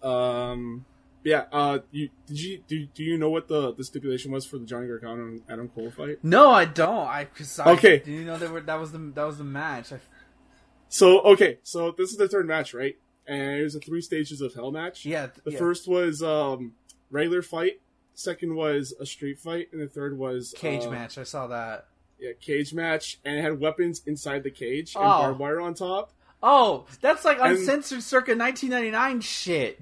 Um, 0.03 0.85
yeah. 1.25 1.45
Uh, 1.51 1.79
you 1.91 2.09
did 2.27 2.39
you 2.39 2.57
do? 2.67 2.85
Do 2.85 3.03
you 3.03 3.17
know 3.17 3.29
what 3.29 3.47
the 3.49 3.73
the 3.73 3.83
stipulation 3.83 4.31
was 4.31 4.45
for 4.45 4.57
the 4.57 4.65
Johnny 4.65 4.87
Gargano 4.87 5.23
and 5.25 5.41
Adam 5.49 5.67
Cole 5.67 5.91
fight? 5.91 6.19
No, 6.23 6.51
I 6.51 6.63
don't. 6.65 7.07
I 7.07 7.25
cause 7.25 7.59
I 7.59 7.71
Okay. 7.73 8.01
You 8.05 8.23
know 8.23 8.37
that 8.37 8.49
were 8.51 8.61
that 8.61 8.79
was 8.79 8.91
the 8.93 8.99
that 9.15 9.23
was 9.25 9.37
the 9.37 9.43
match. 9.43 9.91
I, 9.91 9.99
So 10.87 11.19
okay, 11.21 11.59
so 11.63 11.91
this 11.91 12.11
is 12.11 12.17
the 12.17 12.29
third 12.29 12.47
match, 12.47 12.73
right? 12.73 12.95
And 13.27 13.59
it 13.59 13.63
was 13.63 13.75
a 13.75 13.79
three 13.79 14.01
stages 14.01 14.39
of 14.39 14.53
hell 14.53 14.71
match. 14.71 15.05
yeah. 15.05 15.27
The 15.43 15.51
yeah. 15.51 15.57
first 15.59 15.87
was 15.87 16.21
um 16.23 16.73
regular 17.09 17.41
fight, 17.41 17.81
second 18.13 18.55
was 18.55 18.93
a 18.99 19.05
street 19.05 19.39
fight, 19.39 19.69
and 19.73 19.81
the 19.81 19.87
third 19.87 20.17
was 20.17 20.53
cage 20.57 20.85
uh, 20.85 20.91
match. 20.91 21.17
I 21.17 21.23
saw 21.23 21.47
that. 21.47 21.87
Yeah, 22.19 22.31
cage 22.39 22.73
match, 22.73 23.19
and 23.25 23.37
it 23.37 23.41
had 23.41 23.59
weapons 23.59 24.01
inside 24.05 24.43
the 24.43 24.51
cage 24.51 24.95
and 24.95 25.03
Oh. 25.03 25.07
barbed 25.19 25.39
wire 25.39 25.59
on 25.59 25.73
top. 25.73 26.13
Oh, 26.41 26.85
that's 27.01 27.25
like 27.25 27.39
And- 27.41 27.57
uncensored 27.57 28.03
circa 28.03 28.35
1999 28.35 29.19
shit. 29.21 29.79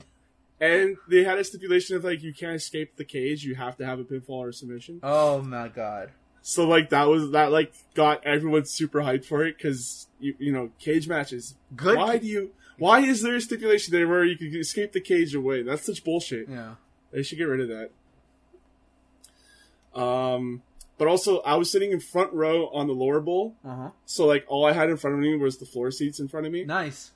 And 0.63 0.97
they 1.09 1.23
had 1.23 1.37
a 1.37 1.43
stipulation 1.43 1.95
of 1.97 2.03
like 2.03 2.23
you 2.23 2.33
can't 2.33 2.55
escape 2.55 2.95
the 2.95 3.03
cage; 3.05 3.43
you 3.43 3.55
have 3.55 3.75
to 3.77 3.85
have 3.85 3.99
a 3.99 4.03
pinfall 4.03 4.29
or 4.47 4.51
submission. 4.51 4.99
Oh 5.03 5.41
my 5.41 5.67
god. 5.67 6.11
So 6.41 6.65
like 6.67 6.89
that 6.91 7.07
was 7.07 7.31
that 7.31 7.51
like 7.51 7.73
got 7.95 8.23
everyone 8.25 8.65
super 8.65 8.99
hyped 9.01 9.25
for 9.25 9.45
it 9.45 9.57
because 9.57 10.07
you 10.19 10.35
you 10.39 10.51
know 10.51 10.71
cage 10.79 11.07
matches. 11.07 11.55
Good. 11.75 11.97
Why 11.97 12.17
do 12.17 12.27
you? 12.27 12.51
Why 12.77 12.99
is 13.01 13.21
there 13.21 13.35
a 13.35 13.41
stipulation 13.41 13.91
there 13.93 14.07
where 14.07 14.23
you 14.25 14.35
can 14.37 14.53
escape 14.55 14.93
the 14.93 15.01
cage 15.01 15.35
away? 15.35 15.63
That's 15.63 15.85
such 15.85 16.03
bullshit. 16.03 16.49
Yeah. 16.49 16.75
They 17.11 17.23
should 17.23 17.37
get 17.37 17.45
rid 17.45 17.61
of 17.61 17.67
that. 17.69 17.89
Um, 20.01 20.63
but 20.97 21.07
also, 21.07 21.39
I 21.41 21.55
was 21.55 21.69
sitting 21.71 21.91
in 21.91 21.99
front 21.99 22.33
row 22.33 22.67
on 22.69 22.87
the 22.87 22.93
lower 22.93 23.19
bowl, 23.19 23.55
Uh 23.63 23.75
huh. 23.75 23.89
so 24.05 24.25
like 24.25 24.45
all 24.47 24.65
I 24.65 24.71
had 24.73 24.89
in 24.89 24.97
front 24.97 25.15
of 25.15 25.19
me 25.21 25.35
was 25.37 25.57
the 25.57 25.65
floor 25.65 25.91
seats 25.91 26.19
in 26.19 26.27
front 26.27 26.45
of 26.47 26.51
me. 26.51 26.63
Nice. 26.63 27.11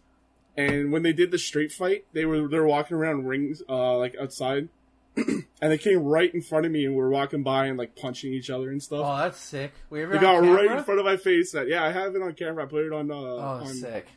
And 0.57 0.91
when 0.91 1.03
they 1.03 1.13
did 1.13 1.29
the 1.31 1.37
straight 1.37 1.71
fight, 1.71 2.05
they 2.13 2.25
were 2.25 2.47
they 2.47 2.57
were 2.57 2.65
walking 2.67 2.97
around 2.97 3.27
rings, 3.27 3.61
uh, 3.69 3.95
like 3.97 4.15
outside, 4.19 4.69
and 5.15 5.45
they 5.61 5.77
came 5.77 5.99
right 6.03 6.33
in 6.33 6.41
front 6.41 6.65
of 6.65 6.71
me 6.71 6.83
and 6.83 6.95
we 6.95 6.99
were 7.01 7.11
walking 7.11 7.43
by 7.43 7.67
and 7.67 7.77
like 7.77 7.95
punching 7.95 8.33
each 8.33 8.49
other 8.49 8.71
and 8.71 8.81
stuff. 8.81 9.05
Oh, 9.05 9.17
that's 9.17 9.39
sick. 9.39 9.71
We 9.91 10.01
ever 10.01 10.13
they 10.13 10.19
got 10.19 10.41
camera? 10.41 10.53
right 10.67 10.77
in 10.79 10.83
front 10.83 10.99
of 10.99 11.05
my 11.05 11.17
face. 11.17 11.51
That 11.51 11.67
yeah, 11.67 11.83
I 11.85 11.91
have 11.91 12.15
it 12.15 12.21
on 12.23 12.33
camera. 12.33 12.63
I 12.63 12.67
put 12.67 12.83
it 12.85 12.91
on 12.91 13.11
uh, 13.11 13.13
Oh, 13.13 13.39
on 13.65 13.67
sick. 13.73 14.07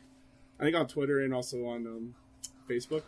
I 0.59 0.63
think 0.63 0.75
on 0.75 0.87
Twitter 0.87 1.19
and 1.21 1.31
also 1.33 1.65
on 1.65 1.85
um, 1.85 2.15
Facebook. 2.69 3.03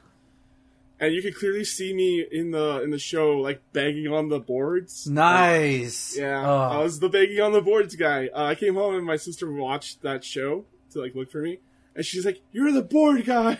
And 1.00 1.14
you 1.14 1.22
could 1.24 1.36
clearly 1.36 1.66
see 1.66 1.92
me 1.94 2.24
in 2.32 2.52
the 2.52 2.82
in 2.84 2.92
the 2.92 3.00
show, 3.00 3.32
like 3.40 3.62
banging 3.74 4.08
on 4.08 4.30
the 4.30 4.40
boards. 4.40 5.08
Nice. 5.08 6.16
Yeah, 6.18 6.44
Oh. 6.48 6.80
I 6.80 6.84
was 6.84 7.00
the 7.00 7.10
banging 7.10 7.42
on 7.42 7.52
the 7.52 7.62
boards 7.62 7.96
guy. 7.96 8.28
Uh, 8.34 8.44
I 8.46 8.56
came 8.56 8.76
home 8.76 8.96
and 8.96 9.04
my 9.06 9.18
sister 9.18 9.52
watched 9.52 10.04
that 10.04 10.24
show 10.24 10.66
to 10.92 11.02
like 11.02 11.16
look 11.16 11.32
for 11.32 11.42
me, 11.42 11.60
and 11.96 12.06
she's 12.06 12.26
like, 12.26 12.42
"You're 12.52 12.72
the 12.72 12.82
board 12.84 13.26
guy." 13.26 13.58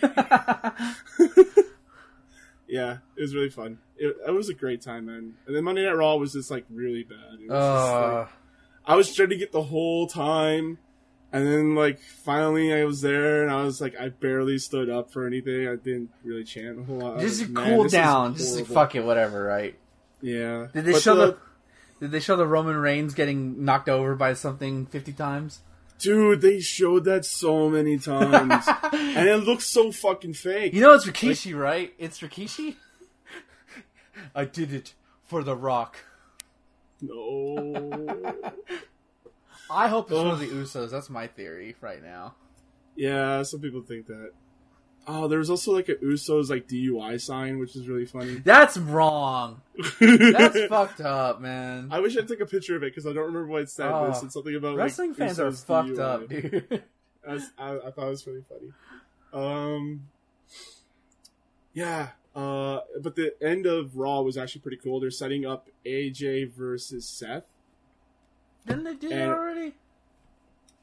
yeah, 2.66 2.98
it 3.16 3.20
was 3.22 3.34
really 3.34 3.50
fun. 3.50 3.78
It, 3.96 4.16
it 4.26 4.30
was 4.30 4.48
a 4.48 4.54
great 4.54 4.80
time, 4.82 5.06
man. 5.06 5.34
And 5.46 5.54
then 5.56 5.64
Monday 5.64 5.84
Night 5.84 5.96
Raw 5.96 6.16
was 6.16 6.32
just 6.32 6.50
like 6.50 6.64
really 6.70 7.04
bad. 7.04 7.18
It 7.40 7.48
was 7.48 7.50
just, 7.50 7.92
Uh, 7.92 8.18
like- 8.20 8.28
I 8.86 8.96
was 8.96 9.14
trying 9.14 9.30
to 9.30 9.36
get 9.36 9.50
the 9.52 9.62
whole 9.62 10.06
time, 10.06 10.78
and 11.32 11.46
then 11.46 11.74
like 11.74 12.00
finally 12.00 12.72
I 12.74 12.84
was 12.84 13.00
there, 13.00 13.42
and 13.42 13.50
I 13.50 13.62
was 13.62 13.80
like 13.80 13.94
I 13.98 14.08
barely 14.10 14.58
stood 14.58 14.90
up 14.90 15.12
for 15.12 15.26
anything. 15.26 15.66
I 15.68 15.76
didn't 15.76 16.10
really 16.22 16.44
chant 16.44 16.80
a 16.80 16.82
whole 16.84 16.98
lot. 16.98 17.20
Just 17.20 17.48
like, 17.48 17.54
cool 17.54 17.84
this 17.84 17.92
is 17.92 17.98
down. 17.98 18.34
Just 18.36 18.56
like, 18.56 18.66
fuck 18.66 18.94
it, 18.94 19.04
whatever, 19.04 19.42
right? 19.42 19.74
Yeah. 20.20 20.68
Did 20.74 20.84
they 20.86 20.92
But 20.92 21.02
show 21.02 21.14
the, 21.16 21.36
Did 22.00 22.10
they 22.10 22.20
show 22.20 22.36
the 22.36 22.46
Roman 22.46 22.76
Reigns 22.76 23.14
getting 23.14 23.64
knocked 23.64 23.88
over 23.88 24.14
by 24.16 24.34
something 24.34 24.86
fifty 24.86 25.12
times? 25.12 25.60
Dude? 25.98 26.40
They 26.40 26.60
showed 26.60 27.04
that 27.04 27.24
so 27.24 27.68
many 27.70 27.98
times, 28.10 28.66
and 28.92 29.28
it 29.28 29.44
looks 29.44 29.64
so 29.66 29.92
fucking 29.92 30.34
fake. 30.34 30.72
You 30.74 30.80
know 30.80 30.94
it's 30.94 31.06
Rikishi, 31.06 31.58
right? 31.58 31.92
It's 31.98 32.20
Rikishi. 32.20 32.76
I 34.34 34.44
did 34.44 34.72
it 34.72 34.94
for 35.24 35.42
The 35.42 35.56
Rock. 35.56 35.96
no. 37.00 38.00
I 39.70 39.88
hope 39.88 40.10
it's 40.10 40.18
one 40.18 40.28
of 40.28 40.38
the 40.40 40.46
Usos. 40.48 40.90
That's 40.90 41.08
my 41.08 41.26
theory 41.26 41.74
right 41.80 42.02
now. 42.02 42.34
Yeah, 42.96 43.42
some 43.42 43.60
people 43.60 43.80
think 43.82 44.06
that. 44.08 44.32
Oh, 45.06 45.28
there 45.28 45.38
was 45.38 45.50
also 45.50 45.72
like 45.72 45.88
a 45.90 45.96
Usos 45.96 46.48
like 46.48 46.66
DUI 46.66 47.20
sign, 47.20 47.58
which 47.58 47.76
is 47.76 47.86
really 47.88 48.06
funny. 48.06 48.34
That's 48.44 48.76
wrong. 48.78 49.60
That's 50.00 50.64
fucked 50.66 51.00
up, 51.02 51.40
man. 51.40 51.88
I 51.90 52.00
wish 52.00 52.16
I 52.16 52.22
took 52.22 52.40
a 52.40 52.46
picture 52.46 52.74
of 52.76 52.82
it 52.82 52.92
because 52.92 53.06
I 53.06 53.12
don't 53.12 53.26
remember 53.26 53.46
what 53.48 53.62
it 53.62 53.70
said. 53.70 53.90
but 53.90 54.02
Oh. 54.02 54.10
it 54.10 54.16
said 54.16 54.32
something 54.32 54.54
about 54.56 54.76
Wrestling 54.76 55.10
like, 55.10 55.18
fans 55.18 55.38
are 55.40 55.50
Usos 55.50 55.64
fucked 55.66 55.88
DUI. 55.90 56.00
up, 56.00 56.28
dude. 56.28 56.82
I, 57.28 57.32
was- 57.34 57.50
I, 57.58 57.76
I 57.86 57.90
thought 57.90 58.06
it 58.06 58.10
was 58.10 58.26
really 58.26 58.44
funny. 58.48 58.72
Um, 59.32 60.08
yeah. 61.72 62.08
Uh, 62.34 62.80
but 63.00 63.14
the 63.16 63.34
end 63.42 63.66
of 63.66 63.96
Raw 63.96 64.20
was 64.22 64.36
actually 64.36 64.60
pretty 64.62 64.78
cool. 64.78 65.00
They're 65.00 65.10
setting 65.10 65.44
up 65.46 65.68
AJ 65.86 66.52
versus 66.52 67.06
Seth. 67.08 67.46
Didn't 68.66 68.84
they 68.84 68.94
do 68.94 69.08
that 69.10 69.18
And- 69.18 69.30
already? 69.32 69.74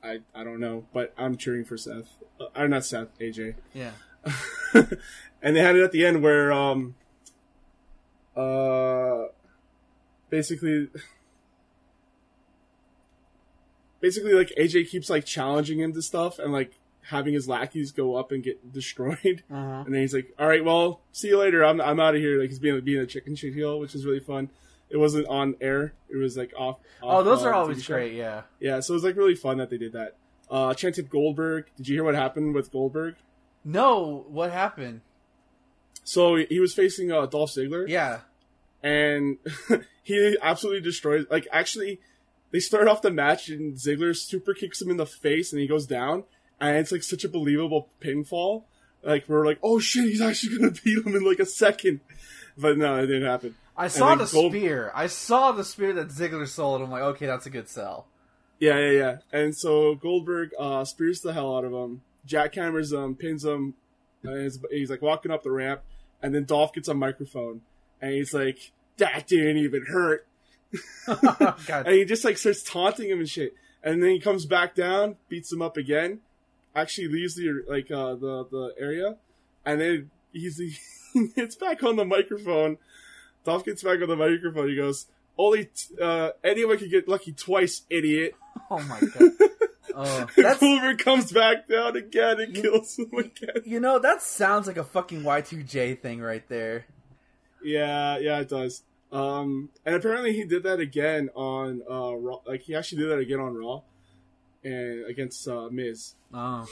I 0.03 0.19
I 0.34 0.43
don't 0.43 0.60
know, 0.60 0.86
but 0.93 1.13
I'm 1.15 1.38
cheering 1.38 1.63
for 1.63 1.77
Seth. 1.77 2.17
Uh, 2.39 2.45
or 2.55 2.67
not 2.67 2.84
Seth, 2.86 3.10
AJ. 3.19 3.53
Yeah. 3.73 3.91
and 4.73 5.55
they 5.55 5.60
had 5.62 5.75
it 5.75 5.84
at 5.84 5.91
the 5.91 6.05
end 6.05 6.21
where 6.21 6.51
um 6.51 6.95
uh 8.36 9.23
basically 10.29 10.88
basically 13.99 14.34
like 14.34 14.51
AJ 14.57 14.89
keeps 14.89 15.10
like 15.10 15.25
challenging 15.25 15.79
him 15.79 15.93
to 15.93 16.01
stuff 16.01 16.39
and 16.39 16.51
like 16.51 16.73
having 17.03 17.34
his 17.34 17.47
lackeys 17.47 17.91
go 17.91 18.15
up 18.15 18.31
and 18.31 18.43
get 18.43 18.71
destroyed. 18.71 19.43
Uh-huh. 19.51 19.84
and 19.86 19.93
then 19.93 20.01
he's 20.01 20.13
like 20.13 20.34
all 20.39 20.47
right 20.47 20.63
well 20.63 21.01
see 21.12 21.29
you 21.29 21.38
later. 21.38 21.63
I'm 21.63 21.81
I'm 21.81 21.99
out 21.99 22.15
of 22.15 22.21
here. 22.21 22.39
Like 22.39 22.49
he's 22.49 22.60
being 22.60 22.79
being 22.81 23.01
a 23.01 23.05
chicken 23.05 23.36
shit 23.36 23.53
heel 23.53 23.79
which 23.79 23.95
is 23.95 24.05
really 24.05 24.19
fun. 24.19 24.49
It 24.89 24.97
wasn't 24.97 25.27
on 25.27 25.55
air. 25.62 25.93
It 26.10 26.17
was 26.17 26.36
like 26.36 26.53
off, 26.57 26.77
Oh, 27.01 27.23
those 27.23 27.43
uh, 27.43 27.47
are 27.47 27.53
always 27.53 27.86
great. 27.88 28.13
Yeah. 28.13 28.41
yeah 28.60 28.81
so 28.81 28.93
it 28.93 28.95
was 28.95 29.03
like 29.03 29.15
really 29.15 29.36
fun 29.36 29.57
that 29.57 29.69
they 29.69 29.77
did 29.77 29.93
that. 29.93 30.15
Uh 30.49 30.73
chanted 30.73 31.10
Goldberg 31.10 31.65
did 31.77 31.88
you 31.88 31.95
hear 31.95 32.03
what 32.03 32.15
happened 32.15 32.53
with 32.55 32.71
Goldberg 32.71 33.15
No, 33.63 34.26
what 34.30 34.52
happened? 34.52 35.02
So 36.04 36.36
he 36.36 36.60
was 36.60 36.74
facing 36.74 37.12
uh, 37.12 37.26
Dolph 37.28 37.52
Ziggler, 37.52 37.88
Yeah. 37.88 38.19
and 38.82 39.38
he 40.04 40.38
absolutely 40.41 40.82
destroys. 40.82 41.26
Like, 41.30 41.47
actually, 41.52 42.00
they 42.52 42.60
start 42.60 42.88
off 42.88 43.02
the 43.02 43.12
match, 43.12 43.50
and 43.50 43.76
Ziggler 43.76 44.15
super 44.15 44.54
kicks 44.54 44.82
him 44.82 44.89
in 44.89 44.97
the 44.97 45.06
face, 45.06 45.52
and 45.54 45.62
he 45.62 45.67
goes 45.67 45.86
down, 45.86 46.24
and 46.60 46.78
it's 46.78 46.91
like 46.91 47.04
such 47.04 47.24
a 47.24 47.30
believable 47.30 47.89
pinfall. 48.02 48.63
Like 49.04 49.28
we're 49.28 49.45
like, 49.45 49.60
oh 49.63 49.80
shit, 49.80 50.06
he's 50.06 50.21
actually 50.21 50.58
gonna 50.58 50.71
beat 50.84 51.06
him 51.06 51.15
in 51.15 51.24
like 51.24 51.39
a 51.39 51.45
second, 51.45 52.02
but 52.58 52.78
no, 52.78 52.97
it 52.97 53.08
didn't 53.08 53.28
happen. 53.30 53.56
I 53.78 53.88
saw 53.88 54.13
the 54.15 54.26
Gold- 54.26 54.52
spear. 54.52 54.91
I 54.93 55.08
saw 55.08 55.52
the 55.54 55.63
spear 55.63 55.93
that 55.93 56.10
Ziggler 56.10 56.47
sold. 56.47 56.82
I'm 56.82 56.91
like, 56.91 57.02
okay, 57.04 57.26
that's 57.26 57.45
a 57.45 57.50
good 57.50 57.67
sell. 57.69 58.06
Yeah, 58.60 58.78
yeah, 58.78 58.91
yeah. 58.91 59.17
And 59.32 59.56
so 59.56 59.95
Goldberg 59.95 60.52
uh, 60.60 60.84
spears 60.86 61.21
the 61.21 61.34
hell 61.34 61.56
out 61.58 61.63
of 61.65 61.71
him, 61.71 62.02
jackhammers 62.27 62.93
him, 62.93 63.15
pins 63.15 63.45
him, 63.45 63.75
and 64.23 64.43
he's, 64.43 64.60
he's 64.69 64.89
like 64.89 65.01
walking 65.01 65.31
up 65.31 65.43
the 65.43 65.51
ramp, 65.51 65.81
and 66.21 66.34
then 66.34 66.45
Dolph 66.45 66.73
gets 66.73 66.88
a 66.88 66.93
microphone, 66.93 67.62
and 68.01 68.13
he's 68.13 68.34
like, 68.34 68.71
"That 68.97 69.27
didn't 69.27 69.57
even 69.57 69.86
hurt." 69.88 70.27
And 71.67 71.88
he 71.88 72.05
just 72.05 72.23
like 72.23 72.38
starts 72.38 72.63
taunting 72.63 73.10
him 73.10 73.19
and 73.19 73.29
shit. 73.29 73.55
And 73.84 74.01
then 74.01 74.12
he 74.12 74.19
comes 74.19 74.45
back 74.45 74.75
down, 74.75 75.17
beats 75.27 75.51
him 75.51 75.62
up 75.62 75.75
again, 75.75 76.19
actually 76.75 77.07
leaves 77.07 77.36
the 77.36 77.63
like 77.67 77.89
uh, 77.91 78.15
the 78.15 78.45
the 78.49 78.73
area, 78.79 79.17
and 79.65 79.81
then 79.81 80.12
he's 80.31 80.57
he 81.13 81.27
gets 81.36 81.55
back 81.55 81.84
on 81.84 81.95
the 81.95 82.05
microphone. 82.05 82.77
Dolph 83.43 83.65
gets 83.65 83.84
back 83.84 84.01
on 84.01 84.07
the 84.07 84.15
microphone. 84.15 84.69
He 84.69 84.75
goes, 84.75 85.07
"Only 85.38 85.65
t- 85.65 85.95
uh, 86.01 86.31
anyone 86.43 86.77
can 86.77 86.89
get 86.89 87.07
lucky 87.07 87.34
twice, 87.34 87.81
idiot." 87.89 88.36
Oh 88.69 88.79
my 88.79 88.99
god. 88.99 89.31
Oh, 89.95 90.27
that's 90.38 90.60
Goldberg 90.60 90.99
comes 90.99 91.32
back 91.32 91.67
down 91.67 91.95
again 91.95 92.39
and 92.39 92.56
kills 92.56 92.97
him 92.97 93.12
again. 93.17 93.62
you 93.65 93.80
know 93.80 93.99
that 93.99 94.21
sounds 94.21 94.67
like 94.67 94.77
a 94.77 94.84
fucking 94.84 95.21
Y2J 95.21 95.99
thing 96.01 96.21
right 96.21 96.47
there. 96.49 96.86
Yeah, 97.63 98.17
yeah, 98.17 98.39
it 98.39 98.49
does. 98.49 98.84
Um, 99.12 99.69
and 99.86 99.95
apparently 99.95 100.34
he 100.34 100.45
did 100.45 100.63
that 100.63 100.80
again 100.80 101.30
on 101.36 101.82
uh, 101.89 102.15
Raw. 102.15 102.38
Like 102.45 102.62
he 102.62 102.75
actually 102.75 103.01
did 103.04 103.12
that 103.12 103.19
again 103.19 103.39
on 103.39 103.56
Raw, 103.56 103.82
and 104.63 105.06
against 105.06 105.47
uh, 105.47 105.69
Miz. 105.69 106.15
Oh. 106.34 106.62
And- 106.62 106.67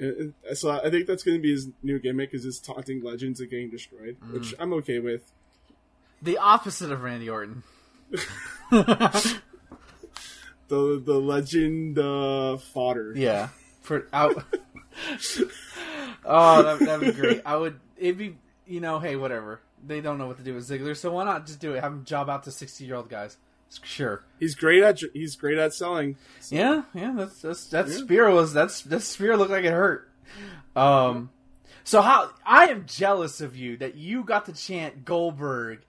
and 0.00 0.34
so 0.54 0.70
I 0.70 0.90
think 0.90 1.08
that's 1.08 1.24
going 1.24 1.38
to 1.38 1.42
be 1.42 1.50
his 1.50 1.70
new 1.82 1.98
gimmick 1.98 2.32
is 2.32 2.44
his 2.44 2.60
taunting 2.60 3.02
legends 3.02 3.40
and 3.40 3.50
getting 3.50 3.68
destroyed, 3.68 4.16
which 4.30 4.54
I'm 4.60 4.72
okay 4.74 5.00
with. 5.00 5.32
The 6.22 6.38
opposite 6.38 6.92
of 6.92 7.02
Randy 7.02 7.28
Orton. 7.28 7.64
The 10.68 11.02
the 11.04 11.18
legend 11.18 11.98
uh, 11.98 12.58
fodder. 12.58 13.12
Yeah. 13.16 13.48
For 13.82 14.06
out. 14.12 14.44
oh, 16.24 16.62
that, 16.62 16.78
that'd 16.80 17.00
be 17.14 17.18
great. 17.20 17.42
I 17.44 17.56
would. 17.56 17.78
It'd 17.96 18.18
be. 18.18 18.36
You 18.66 18.80
know, 18.80 18.98
hey, 18.98 19.16
whatever. 19.16 19.60
They 19.86 20.00
don't 20.00 20.18
know 20.18 20.26
what 20.26 20.36
to 20.38 20.42
do 20.42 20.54
with 20.54 20.68
Ziggler, 20.68 20.94
so 20.96 21.12
why 21.12 21.24
not 21.24 21.46
just 21.46 21.58
do 21.60 21.72
it? 21.74 21.80
Have 21.82 21.92
him 21.92 22.04
job 22.04 22.28
out 22.28 22.42
to 22.44 22.50
sixty-year-old 22.50 23.08
guys. 23.08 23.36
Sure. 23.82 24.22
He's 24.40 24.54
great 24.54 24.82
at 24.82 25.00
he's 25.14 25.36
great 25.36 25.56
at 25.58 25.72
selling. 25.74 26.16
So- 26.40 26.56
Yeah, 26.56 26.82
yeah. 26.94 27.14
That's 27.16 27.40
that's 27.42 27.66
that 27.66 27.88
Yeah. 27.88 27.96
spear 27.96 28.30
was 28.30 28.52
that's 28.52 28.82
that 28.82 29.00
spear 29.02 29.36
looked 29.36 29.50
like 29.50 29.64
it 29.64 29.72
hurt. 29.72 30.10
Um. 30.76 31.30
So 31.84 32.02
how 32.02 32.30
I 32.44 32.66
am 32.66 32.84
jealous 32.86 33.40
of 33.40 33.56
you 33.56 33.76
that 33.78 33.94
you 33.94 34.22
got 34.24 34.46
to 34.46 34.52
chant 34.52 35.04
Goldberg 35.06 35.80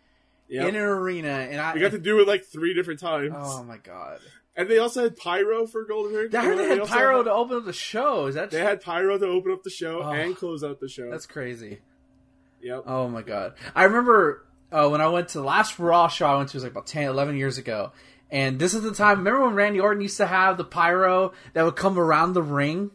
Yep. 0.47 0.69
in 0.69 0.75
an 0.75 0.81
arena, 0.81 1.29
and 1.29 1.59
I 1.59 1.73
We 1.73 1.79
got 1.81 1.91
to 1.91 1.99
do 1.99 2.19
it 2.21 2.27
like 2.27 2.45
three 2.45 2.73
different 2.73 2.99
times, 3.01 3.33
Oh 3.35 3.63
my 3.63 3.77
god! 3.77 4.19
And 4.59 4.69
they 4.69 4.77
also 4.77 5.03
had 5.03 5.15
pyro 5.17 5.65
for 5.65 5.85
Goldberg. 5.85 6.35
I 6.35 6.43
heard 6.43 6.57
they 6.59 6.67
had 6.67 6.83
pyro 6.85 7.17
had- 7.17 7.23
to 7.25 7.31
open 7.31 7.57
up 7.57 7.65
the 7.65 7.73
show. 7.73 8.27
Is 8.27 8.35
that 8.35 8.51
They 8.51 8.59
had 8.59 8.81
pyro 8.81 9.17
to 9.17 9.25
open 9.27 9.51
up 9.51 9.63
the 9.63 9.69
show 9.69 10.01
Oh. 10.03 10.09
and 10.11 10.35
close 10.35 10.63
out 10.63 10.79
the 10.79 10.87
show. 10.89 11.09
that's 11.09 11.25
crazy? 11.25 11.79
yep. 12.61 12.83
Oh 12.85 13.07
my 13.07 13.21
god! 13.21 13.53
I 13.73 13.85
remember 13.85 14.45
uh, 14.71 14.87
when 14.89 15.01
I 15.01 15.07
went 15.07 15.29
to 15.29 15.37
the 15.39 15.43
last 15.43 15.79
Raw 15.79 16.07
show 16.07 16.27
I 16.27 16.37
went 16.37 16.49
to 16.49 16.57
was 16.57 16.63
like 16.63 16.73
about 16.73 16.85
10, 16.87 17.03
11 17.09 17.37
years 17.37 17.57
ago, 17.57 17.91
and 18.29 18.59
this 18.59 18.73
is 18.73 18.83
the 18.83 18.93
time. 18.93 19.19
Remember 19.19 19.45
when 19.45 19.55
Randy 19.55 19.79
Orton 19.79 20.01
used 20.01 20.17
to 20.17 20.27
have 20.27 20.57
the 20.57 20.63
pyro 20.65 21.33
that 21.53 21.63
would 21.65 21.75
come 21.75 21.97
around 21.97 22.33
the 22.33 22.43
ring? 22.43 22.91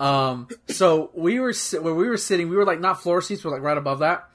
Um, 0.00 0.48
so 0.68 1.10
we 1.14 1.38
were 1.40 1.52
where 1.80 1.94
we 1.94 2.08
were 2.08 2.16
sitting, 2.16 2.48
we 2.48 2.56
were 2.56 2.64
like 2.64 2.80
not 2.80 3.02
floor 3.02 3.22
seats, 3.22 3.44
we're 3.44 3.50
like 3.52 3.62
right 3.62 3.78
above 3.78 4.00
that. 4.00 4.28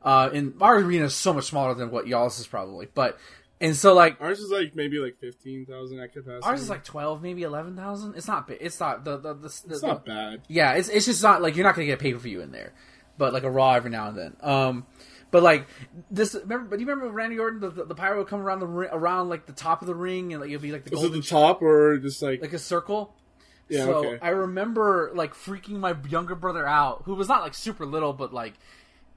Uh, 0.00 0.30
and 0.32 0.54
our 0.60 0.76
arena 0.78 1.06
is 1.06 1.14
so 1.14 1.32
much 1.32 1.44
smaller 1.46 1.74
than 1.74 1.90
what 1.90 2.06
y'all's 2.06 2.38
is 2.38 2.46
probably, 2.46 2.86
but 2.94 3.18
and 3.60 3.74
so 3.76 3.94
like 3.94 4.20
Ours 4.20 4.38
is 4.40 4.50
like 4.50 4.74
maybe 4.76 4.98
like 4.98 5.18
fifteen 5.20 5.66
thousand 5.66 6.00
at 6.00 6.12
capacity. 6.12 6.44
ours 6.44 6.60
is 6.60 6.70
like 6.70 6.84
twelve, 6.84 7.22
maybe 7.22 7.42
eleven 7.42 7.76
thousand. 7.76 8.14
It's 8.16 8.28
not. 8.28 8.48
It's 8.50 8.78
not 8.80 9.04
the 9.04 9.16
the 9.18 9.34
the, 9.34 9.46
it's 9.46 9.60
the- 9.80 9.86
not 9.86 10.04
bad. 10.04 10.42
yeah, 10.48 10.72
it's 10.74 10.88
it's 10.88 11.06
just 11.06 11.22
not 11.22 11.42
like 11.42 11.56
you're 11.56 11.64
not 11.64 11.74
gonna 11.74 11.86
get 11.86 12.00
a 12.00 12.02
pay 12.02 12.12
per 12.12 12.18
view 12.18 12.40
in 12.40 12.52
there, 12.52 12.72
but 13.16 13.32
like 13.32 13.42
a 13.44 13.50
Raw 13.50 13.72
every 13.72 13.90
now 13.90 14.08
and 14.08 14.18
then. 14.18 14.36
Um, 14.40 14.86
but 15.30 15.42
like 15.42 15.66
this, 16.10 16.34
remember? 16.34 16.70
But 16.70 16.80
you 16.80 16.86
remember 16.86 17.10
Randy 17.12 17.38
Orton? 17.38 17.60
The, 17.60 17.70
the, 17.70 17.84
the 17.84 17.94
pyro 17.94 18.18
would 18.18 18.28
come 18.28 18.40
around 18.40 18.60
the 18.60 18.66
around 18.66 19.28
like 19.28 19.44
the 19.46 19.52
top 19.52 19.82
of 19.82 19.86
the 19.86 19.94
ring, 19.94 20.32
and 20.32 20.40
like 20.40 20.50
it'd 20.50 20.62
be 20.62 20.72
like 20.72 20.84
the 20.84 20.90
Was 20.96 21.04
it 21.04 21.12
the 21.12 21.20
top 21.22 21.60
or 21.60 21.98
just 21.98 22.22
like, 22.22 22.40
like 22.40 22.52
a 22.54 22.58
circle. 22.58 23.14
yeah? 23.68 23.84
so 23.84 23.94
okay. 23.96 24.18
I 24.22 24.30
remember 24.30 25.10
like 25.14 25.34
freaking 25.34 25.80
my 25.80 25.94
younger 26.08 26.34
brother 26.34 26.66
out, 26.66 27.02
who 27.04 27.14
was 27.14 27.28
not 27.28 27.42
like 27.42 27.54
super 27.54 27.84
little, 27.84 28.12
but 28.14 28.32
like 28.32 28.54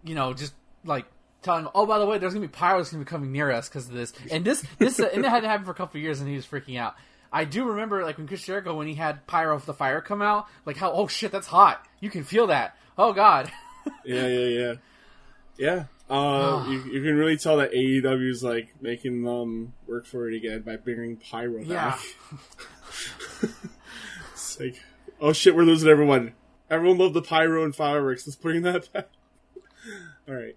you 0.03 0.15
know 0.15 0.33
just 0.33 0.53
like 0.83 1.05
telling 1.41 1.63
him, 1.65 1.71
oh 1.75 1.85
by 1.85 1.99
the 1.99 2.05
way, 2.05 2.17
there's 2.17 2.33
gonna 2.33 2.45
be 2.47 2.51
pyro 2.51 2.77
that's 2.77 2.91
gonna 2.91 3.03
be 3.03 3.09
coming 3.09 3.31
near 3.31 3.51
us 3.51 3.67
because 3.69 3.87
of 3.87 3.93
this, 3.93 4.13
and 4.31 4.43
this 4.45 4.63
this 4.77 4.99
uh, 4.99 5.09
and 5.13 5.25
it 5.25 5.29
hadn't 5.29 5.49
happened 5.49 5.65
for 5.65 5.71
a 5.71 5.75
couple 5.75 5.97
of 5.97 6.03
years, 6.03 6.19
and 6.19 6.29
he 6.29 6.35
was 6.35 6.45
freaking 6.45 6.77
out. 6.79 6.95
I 7.33 7.45
do 7.45 7.63
remember 7.65 8.03
like 8.03 8.17
when 8.17 8.27
Chris 8.27 8.43
Jericho 8.43 8.75
when 8.75 8.87
he 8.87 8.95
had 8.95 9.25
pyro 9.27 9.55
of 9.55 9.65
the 9.65 9.73
fire 9.73 10.01
come 10.01 10.21
out, 10.21 10.47
like 10.65 10.77
how 10.77 10.91
oh 10.91 11.07
shit 11.07 11.31
that's 11.31 11.47
hot, 11.47 11.85
you 11.99 12.09
can 12.09 12.23
feel 12.23 12.47
that. 12.47 12.75
Oh 12.97 13.13
god. 13.13 13.51
yeah, 14.05 14.27
yeah, 14.27 14.47
yeah, 14.47 14.73
yeah. 15.57 15.83
Uh, 16.09 16.65
you, 16.67 16.83
you 16.91 17.01
can 17.01 17.15
really 17.15 17.37
tell 17.37 17.55
that 17.57 17.71
AEW 17.71 18.29
is 18.29 18.43
like 18.43 18.73
making 18.81 19.23
them 19.23 19.71
work 19.87 20.05
for 20.05 20.29
it 20.29 20.35
again 20.35 20.61
by 20.61 20.75
bringing 20.75 21.15
pyro 21.15 21.61
Yeah. 21.61 21.91
back. 21.91 21.99
it's 24.33 24.59
like, 24.59 24.75
oh 25.21 25.31
shit, 25.31 25.55
we're 25.55 25.63
losing 25.63 25.89
everyone. 25.89 26.33
Everyone 26.69 26.97
loved 26.97 27.13
the 27.13 27.21
pyro 27.21 27.63
and 27.63 27.73
fireworks. 27.73 28.27
Let's 28.27 28.35
bring 28.35 28.61
that 28.63 28.91
back. 28.91 29.07
All 30.27 30.35
right. 30.35 30.55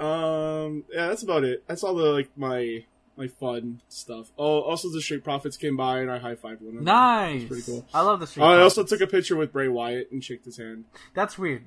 Um. 0.00 0.84
Yeah, 0.92 1.08
that's 1.08 1.22
about 1.22 1.44
it. 1.44 1.64
That's 1.66 1.82
all 1.84 1.94
the 1.94 2.04
like 2.06 2.30
my 2.36 2.84
my 3.16 3.28
fun 3.28 3.82
stuff. 3.88 4.30
Oh, 4.38 4.60
also 4.62 4.90
the 4.90 5.00
Street 5.02 5.22
Profits 5.24 5.56
came 5.56 5.76
by 5.76 5.98
and 6.00 6.10
I 6.10 6.18
high 6.18 6.36
fived 6.36 6.62
one 6.62 6.68
of 6.70 6.74
them. 6.76 6.84
Nice. 6.84 7.44
pretty 7.44 7.62
cool. 7.62 7.86
I 7.92 8.00
love 8.02 8.18
the 8.20 8.26
street. 8.26 8.42
I 8.44 8.60
also 8.62 8.82
took 8.82 9.00
a 9.02 9.06
picture 9.06 9.36
with 9.36 9.52
Bray 9.52 9.68
Wyatt 9.68 10.10
and 10.10 10.24
shook 10.24 10.44
his 10.44 10.56
hand. 10.56 10.84
That's 11.14 11.36
weird. 11.38 11.64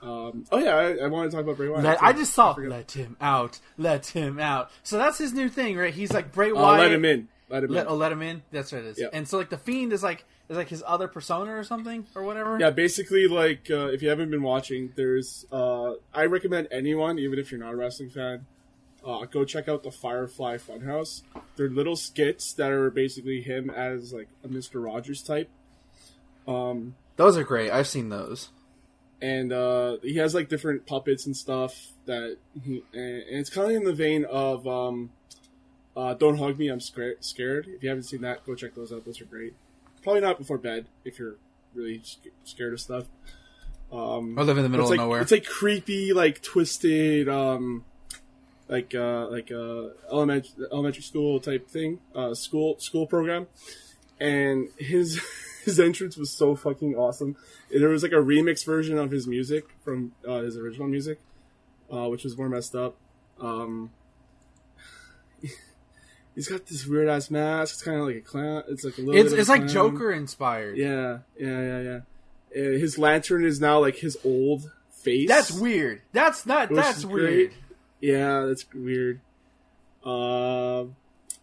Um, 0.00 0.44
oh 0.52 0.58
yeah, 0.58 0.76
I, 0.76 0.96
I 1.04 1.06
want 1.08 1.28
to 1.28 1.36
talk 1.36 1.44
about 1.44 1.56
Bray 1.56 1.68
Wyatt. 1.68 1.82
Let. 1.82 2.00
I 2.02 2.12
just 2.12 2.32
saw. 2.34 2.54
forgot. 2.54 2.70
Let 2.70 2.92
him 2.92 3.16
out. 3.20 3.58
Let 3.76 4.06
him 4.06 4.38
out. 4.38 4.70
So 4.84 4.96
that's 4.96 5.18
his 5.18 5.32
new 5.32 5.48
thing, 5.48 5.76
right? 5.76 5.92
He's 5.92 6.12
like 6.12 6.30
Bray 6.32 6.52
Uh, 6.52 6.54
Wyatt. 6.54 6.80
let 6.82 6.92
him 6.92 7.04
in. 7.04 7.28
Let 7.50 7.64
him 7.64 7.70
Let, 7.70 7.86
in. 7.86 7.92
oh, 7.92 7.96
let 7.96 8.12
him 8.12 8.22
in. 8.22 8.42
That's 8.52 8.72
what 8.72 8.82
it 8.82 8.86
is. 8.88 8.98
Yeah. 8.98 9.08
And 9.12 9.26
so 9.26 9.38
like 9.38 9.48
the 9.50 9.58
fiend 9.58 9.92
is 9.92 10.02
like 10.02 10.24
is 10.48 10.56
like 10.56 10.68
his 10.68 10.82
other 10.86 11.08
persona 11.08 11.56
or 11.56 11.64
something 11.64 12.06
or 12.14 12.22
whatever. 12.22 12.58
Yeah, 12.60 12.70
basically, 12.70 13.26
like 13.26 13.70
uh, 13.70 13.86
if 13.88 14.02
you 14.02 14.08
haven't 14.10 14.30
been 14.30 14.42
watching, 14.42 14.92
there's 14.96 15.46
uh, 15.50 15.92
I 16.12 16.24
recommend 16.26 16.68
anyone, 16.70 17.18
even 17.18 17.38
if 17.38 17.50
you're 17.50 17.60
not 17.60 17.72
a 17.72 17.76
wrestling 17.76 18.10
fan, 18.10 18.46
uh, 19.06 19.24
go 19.26 19.44
check 19.44 19.68
out 19.68 19.82
the 19.82 19.90
Firefly 19.90 20.56
Funhouse. 20.58 21.22
They're 21.56 21.70
little 21.70 21.96
skits 21.96 22.52
that 22.54 22.70
are 22.70 22.90
basically 22.90 23.40
him 23.42 23.70
as 23.70 24.12
like 24.12 24.28
a 24.44 24.48
Mister 24.48 24.80
Rogers 24.80 25.22
type. 25.22 25.48
Um, 26.46 26.94
Those 27.16 27.36
are 27.36 27.44
great. 27.44 27.70
I've 27.70 27.88
seen 27.88 28.08
those. 28.08 28.48
and 29.20 29.52
uh, 29.52 29.96
he 30.02 30.16
has 30.16 30.34
like 30.34 30.48
different 30.48 30.86
puppets 30.86 31.26
and 31.26 31.36
stuff 31.36 31.88
that 32.06 32.36
he, 32.62 32.82
and 32.92 33.22
and 33.22 33.38
it's 33.40 33.50
kind 33.50 33.70
of 33.70 33.76
in 33.76 33.84
the 33.84 33.92
vein 33.92 34.24
of 34.24 34.66
um, 34.66 35.10
uh, 35.98 36.14
"Don't 36.14 36.38
Hug 36.38 36.58
Me, 36.58 36.68
I'm 36.68 36.80
Scared." 36.80 37.24
Scared. 37.24 37.66
If 37.68 37.82
you 37.82 37.88
haven't 37.88 38.04
seen 38.04 38.20
that, 38.22 38.46
go 38.46 38.54
check 38.54 38.74
those 38.74 38.92
out. 38.92 39.04
Those 39.04 39.20
are 39.20 39.24
great. 39.24 39.54
Probably 40.02 40.20
not 40.20 40.38
before 40.38 40.58
bed 40.58 40.86
if 41.04 41.18
you're 41.18 41.36
really 41.74 42.00
sc- 42.04 42.28
scared 42.44 42.72
of 42.72 42.80
stuff. 42.80 43.06
Um, 43.90 44.38
I 44.38 44.42
live 44.42 44.58
in 44.58 44.62
the 44.62 44.68
middle 44.68 44.86
of 44.86 44.90
like, 44.90 44.98
nowhere. 44.98 45.20
It's 45.22 45.32
like 45.32 45.44
creepy, 45.44 46.12
like 46.12 46.42
twisted, 46.42 47.28
um, 47.28 47.84
like 48.68 48.94
uh, 48.94 49.28
like 49.28 49.50
uh, 49.50 49.88
elementary 50.12 50.66
elementary 50.70 51.02
school 51.02 51.40
type 51.40 51.68
thing, 51.68 51.98
uh, 52.14 52.34
school 52.34 52.78
school 52.78 53.06
program, 53.06 53.46
and 54.20 54.68
his 54.78 55.20
his 55.64 55.80
entrance 55.80 56.16
was 56.16 56.30
so 56.30 56.54
fucking 56.54 56.94
awesome. 56.94 57.36
There 57.70 57.88
was 57.88 58.02
like 58.02 58.12
a 58.12 58.16
remix 58.16 58.64
version 58.64 58.98
of 58.98 59.10
his 59.10 59.26
music 59.26 59.64
from 59.84 60.12
uh, 60.26 60.42
his 60.42 60.56
original 60.56 60.86
music, 60.86 61.18
uh, 61.92 62.08
which 62.08 62.24
was 62.24 62.36
more 62.36 62.48
messed 62.48 62.74
up. 62.74 62.96
Um, 63.40 63.90
he's 66.38 66.46
got 66.46 66.64
this 66.66 66.86
weird 66.86 67.08
ass 67.08 67.32
mask. 67.32 67.74
It's 67.74 67.82
kind 67.82 67.98
of 67.98 68.06
like 68.06 68.16
a 68.16 68.20
clown. 68.20 68.62
It's 68.68 68.84
like 68.84 68.96
a 68.96 69.00
little. 69.00 69.20
it's 69.20 69.30
bit 69.30 69.40
it's 69.40 69.48
like 69.48 69.62
clown. 69.62 69.68
Joker 69.68 70.12
inspired. 70.12 70.76
Yeah, 70.78 71.18
yeah, 71.36 71.60
yeah, 71.60 71.80
yeah. 71.80 71.98
Uh, 72.56 72.78
his 72.78 72.96
lantern 72.96 73.44
is 73.44 73.60
now 73.60 73.80
like 73.80 73.96
his 73.96 74.16
old 74.24 74.70
face. 74.92 75.28
That's 75.28 75.50
weird. 75.50 76.02
That's 76.12 76.46
not. 76.46 76.72
That's 76.72 77.04
weird. 77.04 77.50
great. 77.50 77.52
Yeah, 78.00 78.42
that's 78.46 78.64
weird. 78.72 79.20
Uh, 80.04 80.84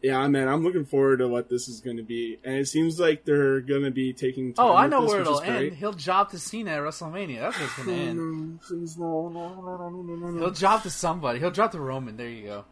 yeah, 0.01 0.25
man, 0.27 0.47
I'm 0.47 0.63
looking 0.63 0.85
forward 0.85 1.17
to 1.17 1.27
what 1.27 1.49
this 1.49 1.67
is 1.67 1.81
going 1.81 1.97
to 1.97 2.03
be, 2.03 2.39
and 2.45 2.55
it 2.55 2.67
seems 2.69 2.97
like 2.97 3.25
they're 3.25 3.59
going 3.59 3.83
to 3.83 3.91
be 3.91 4.13
taking. 4.13 4.53
Time 4.53 4.65
Oh, 4.65 4.73
I 4.75 4.87
know 4.87 5.01
this, 5.01 5.11
where 5.11 5.21
it'll 5.21 5.39
great. 5.39 5.67
end. 5.71 5.75
He'll 5.75 5.93
job 5.93 6.31
to 6.31 6.39
Cena 6.39 6.71
at 6.71 6.79
WrestleMania. 6.79 7.39
That's 7.41 7.59
it's 7.59 7.75
gonna 7.75 7.91
Oh, 8.71 10.27
end. 10.29 10.39
He'll 10.39 10.51
job 10.51 10.83
to 10.83 10.89
somebody. 10.89 11.39
He'll 11.39 11.51
drop 11.51 11.73
to 11.73 11.81
Roman. 11.81 12.15
There 12.15 12.29
you 12.29 12.45
go. 12.45 12.65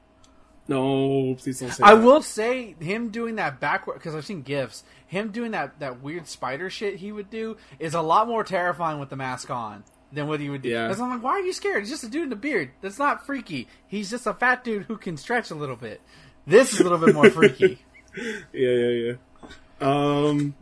No, 0.67 1.35
please 1.35 1.59
don't 1.59 1.71
say 1.71 1.83
I 1.83 1.95
that. 1.95 2.03
will 2.03 2.21
say 2.21 2.75
him 2.79 3.09
doing 3.09 3.35
that 3.35 3.59
backward 3.59 3.95
because 3.95 4.15
I've 4.15 4.25
seen 4.25 4.43
gifs. 4.43 4.83
Him 5.07 5.31
doing 5.31 5.51
that 5.51 5.79
that 5.79 6.01
weird 6.01 6.27
spider 6.27 6.69
shit 6.69 6.95
he 6.95 7.11
would 7.11 7.29
do 7.29 7.57
is 7.79 7.93
a 7.93 8.01
lot 8.01 8.27
more 8.27 8.43
terrifying 8.43 8.99
with 8.99 9.09
the 9.09 9.15
mask 9.15 9.49
on 9.49 9.83
than 10.13 10.27
what 10.27 10.39
he 10.39 10.49
would 10.49 10.61
do. 10.61 10.69
Yeah. 10.69 10.87
Because 10.87 11.01
I'm 11.01 11.09
like, 11.09 11.23
why 11.23 11.31
are 11.31 11.41
you 11.41 11.53
scared? 11.53 11.81
He's 11.81 11.89
just 11.89 12.03
a 12.03 12.09
dude 12.09 12.27
in 12.27 12.33
a 12.33 12.37
beard. 12.37 12.71
That's 12.81 12.99
not 12.99 13.25
freaky. 13.25 13.67
He's 13.87 14.09
just 14.09 14.25
a 14.25 14.33
fat 14.33 14.63
dude 14.63 14.83
who 14.83 14.97
can 14.97 15.17
stretch 15.17 15.51
a 15.51 15.55
little 15.55 15.75
bit. 15.75 16.01
This 16.47 16.73
is 16.73 16.79
a 16.79 16.83
little 16.83 16.97
bit 16.97 17.13
more 17.13 17.29
freaky. 17.31 17.79
Yeah, 18.15 18.69
yeah, 18.69 18.87
yeah. 18.89 19.13
Um, 19.81 20.55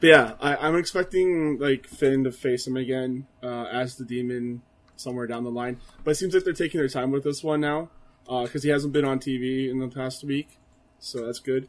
but 0.00 0.06
yeah, 0.06 0.32
I, 0.40 0.56
I'm 0.56 0.76
expecting 0.76 1.58
like 1.58 1.86
Finn 1.86 2.24
to 2.24 2.32
face 2.32 2.66
him 2.66 2.76
again 2.76 3.26
uh, 3.42 3.64
as 3.64 3.96
the 3.96 4.04
demon 4.04 4.62
somewhere 4.96 5.26
down 5.26 5.44
the 5.44 5.50
line. 5.50 5.80
But 6.02 6.12
it 6.12 6.14
seems 6.14 6.34
like 6.34 6.44
they're 6.44 6.52
taking 6.54 6.78
their 6.78 6.88
time 6.88 7.10
with 7.10 7.24
this 7.24 7.42
one 7.42 7.60
now 7.60 7.90
because 8.26 8.62
he 8.62 8.70
hasn't 8.70 8.92
been 8.92 9.04
on 9.04 9.18
TV 9.20 9.70
in 9.70 9.78
the 9.78 9.88
past 9.88 10.24
week, 10.24 10.58
so 10.98 11.26
that's 11.26 11.38
good. 11.38 11.68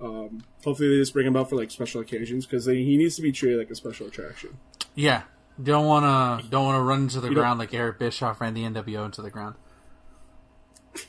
Um, 0.00 0.44
hopefully, 0.64 0.88
they 0.90 0.96
just 0.96 1.12
bring 1.12 1.26
him 1.26 1.36
out 1.36 1.48
for 1.50 1.56
like 1.56 1.70
special 1.70 2.00
occasions 2.00 2.44
because 2.46 2.66
he 2.66 2.96
needs 2.96 3.16
to 3.16 3.22
be 3.22 3.32
treated 3.32 3.58
like 3.58 3.70
a 3.70 3.74
special 3.74 4.06
attraction. 4.06 4.56
Yeah. 4.94 5.22
Don't 5.62 5.86
wanna 5.86 6.42
don't 6.50 6.64
wanna 6.66 6.82
run 6.82 7.02
into 7.02 7.20
the 7.20 7.28
You 7.28 7.34
don't- 7.34 7.42
ground 7.42 7.58
like 7.58 7.72
Eric 7.72 7.98
Bischoff 7.98 8.40
ran 8.40 8.52
the 8.54 8.62
NWO 8.64 9.04
into 9.06 9.22
the 9.22 9.30
ground. 9.30 9.54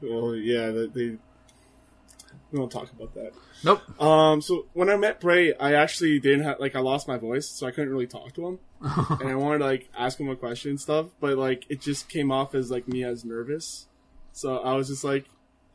Well, 0.00 0.34
yeah, 0.34 0.70
they, 0.70 0.86
they 0.86 1.16
we 2.52 2.58
won't 2.58 2.70
talk 2.70 2.90
about 2.92 3.14
that. 3.14 3.32
Nope. 3.64 4.00
Um, 4.00 4.42
so 4.42 4.66
when 4.74 4.90
I 4.90 4.96
met 4.96 5.20
Bray, 5.20 5.54
I 5.54 5.74
actually 5.74 6.18
didn't 6.20 6.42
have 6.42 6.60
like 6.60 6.76
I 6.76 6.80
lost 6.80 7.08
my 7.08 7.16
voice, 7.16 7.48
so 7.48 7.66
I 7.66 7.70
couldn't 7.70 7.90
really 7.90 8.06
talk 8.06 8.34
to 8.34 8.46
him, 8.46 8.58
and 8.80 9.28
I 9.28 9.34
wanted 9.34 9.58
to 9.58 9.64
like 9.64 9.88
ask 9.96 10.20
him 10.20 10.28
a 10.28 10.36
question 10.36 10.70
and 10.70 10.80
stuff, 10.80 11.06
but 11.20 11.38
like 11.38 11.64
it 11.70 11.80
just 11.80 12.08
came 12.08 12.30
off 12.30 12.54
as 12.54 12.70
like 12.70 12.86
me 12.86 13.04
as 13.04 13.24
nervous, 13.24 13.86
so 14.32 14.58
I 14.58 14.74
was 14.74 14.88
just 14.88 15.02
like, 15.02 15.26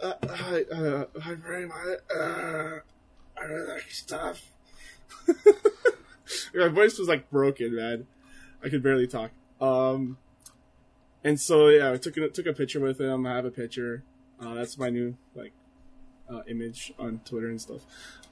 uh, 0.02 0.14
"Hi, 0.24 0.62
uh, 0.72 1.06
hi 1.20 1.34
Bray, 1.34 1.66
my, 1.66 1.96
uh, 2.16 2.80
I 3.40 3.44
really 3.46 3.74
like 3.74 3.86
your 3.86 3.92
stuff." 3.92 4.52
my 6.54 6.68
voice 6.68 7.00
was 7.00 7.08
like 7.08 7.30
broken, 7.32 7.76
man. 7.76 8.06
I 8.64 8.70
could 8.70 8.84
barely 8.84 9.08
talk. 9.08 9.32
Um, 9.60 10.18
and 11.24 11.40
so 11.40 11.70
yeah, 11.70 11.94
I 11.94 11.98
took 11.98 12.18
a, 12.18 12.30
took 12.30 12.46
a 12.46 12.54
picture 12.54 12.80
with 12.80 13.00
him. 13.02 13.26
I 13.26 13.36
have 13.36 13.46
a 13.46 13.52
picture. 13.52 14.04
Uh, 14.40 14.54
that's 14.54 14.78
my 14.78 14.90
new 14.90 15.18
like 15.36 15.54
uh, 16.30 16.42
image 16.48 16.94
on 17.00 17.22
Twitter 17.26 17.48
and 17.48 17.60
stuff. 17.60 17.82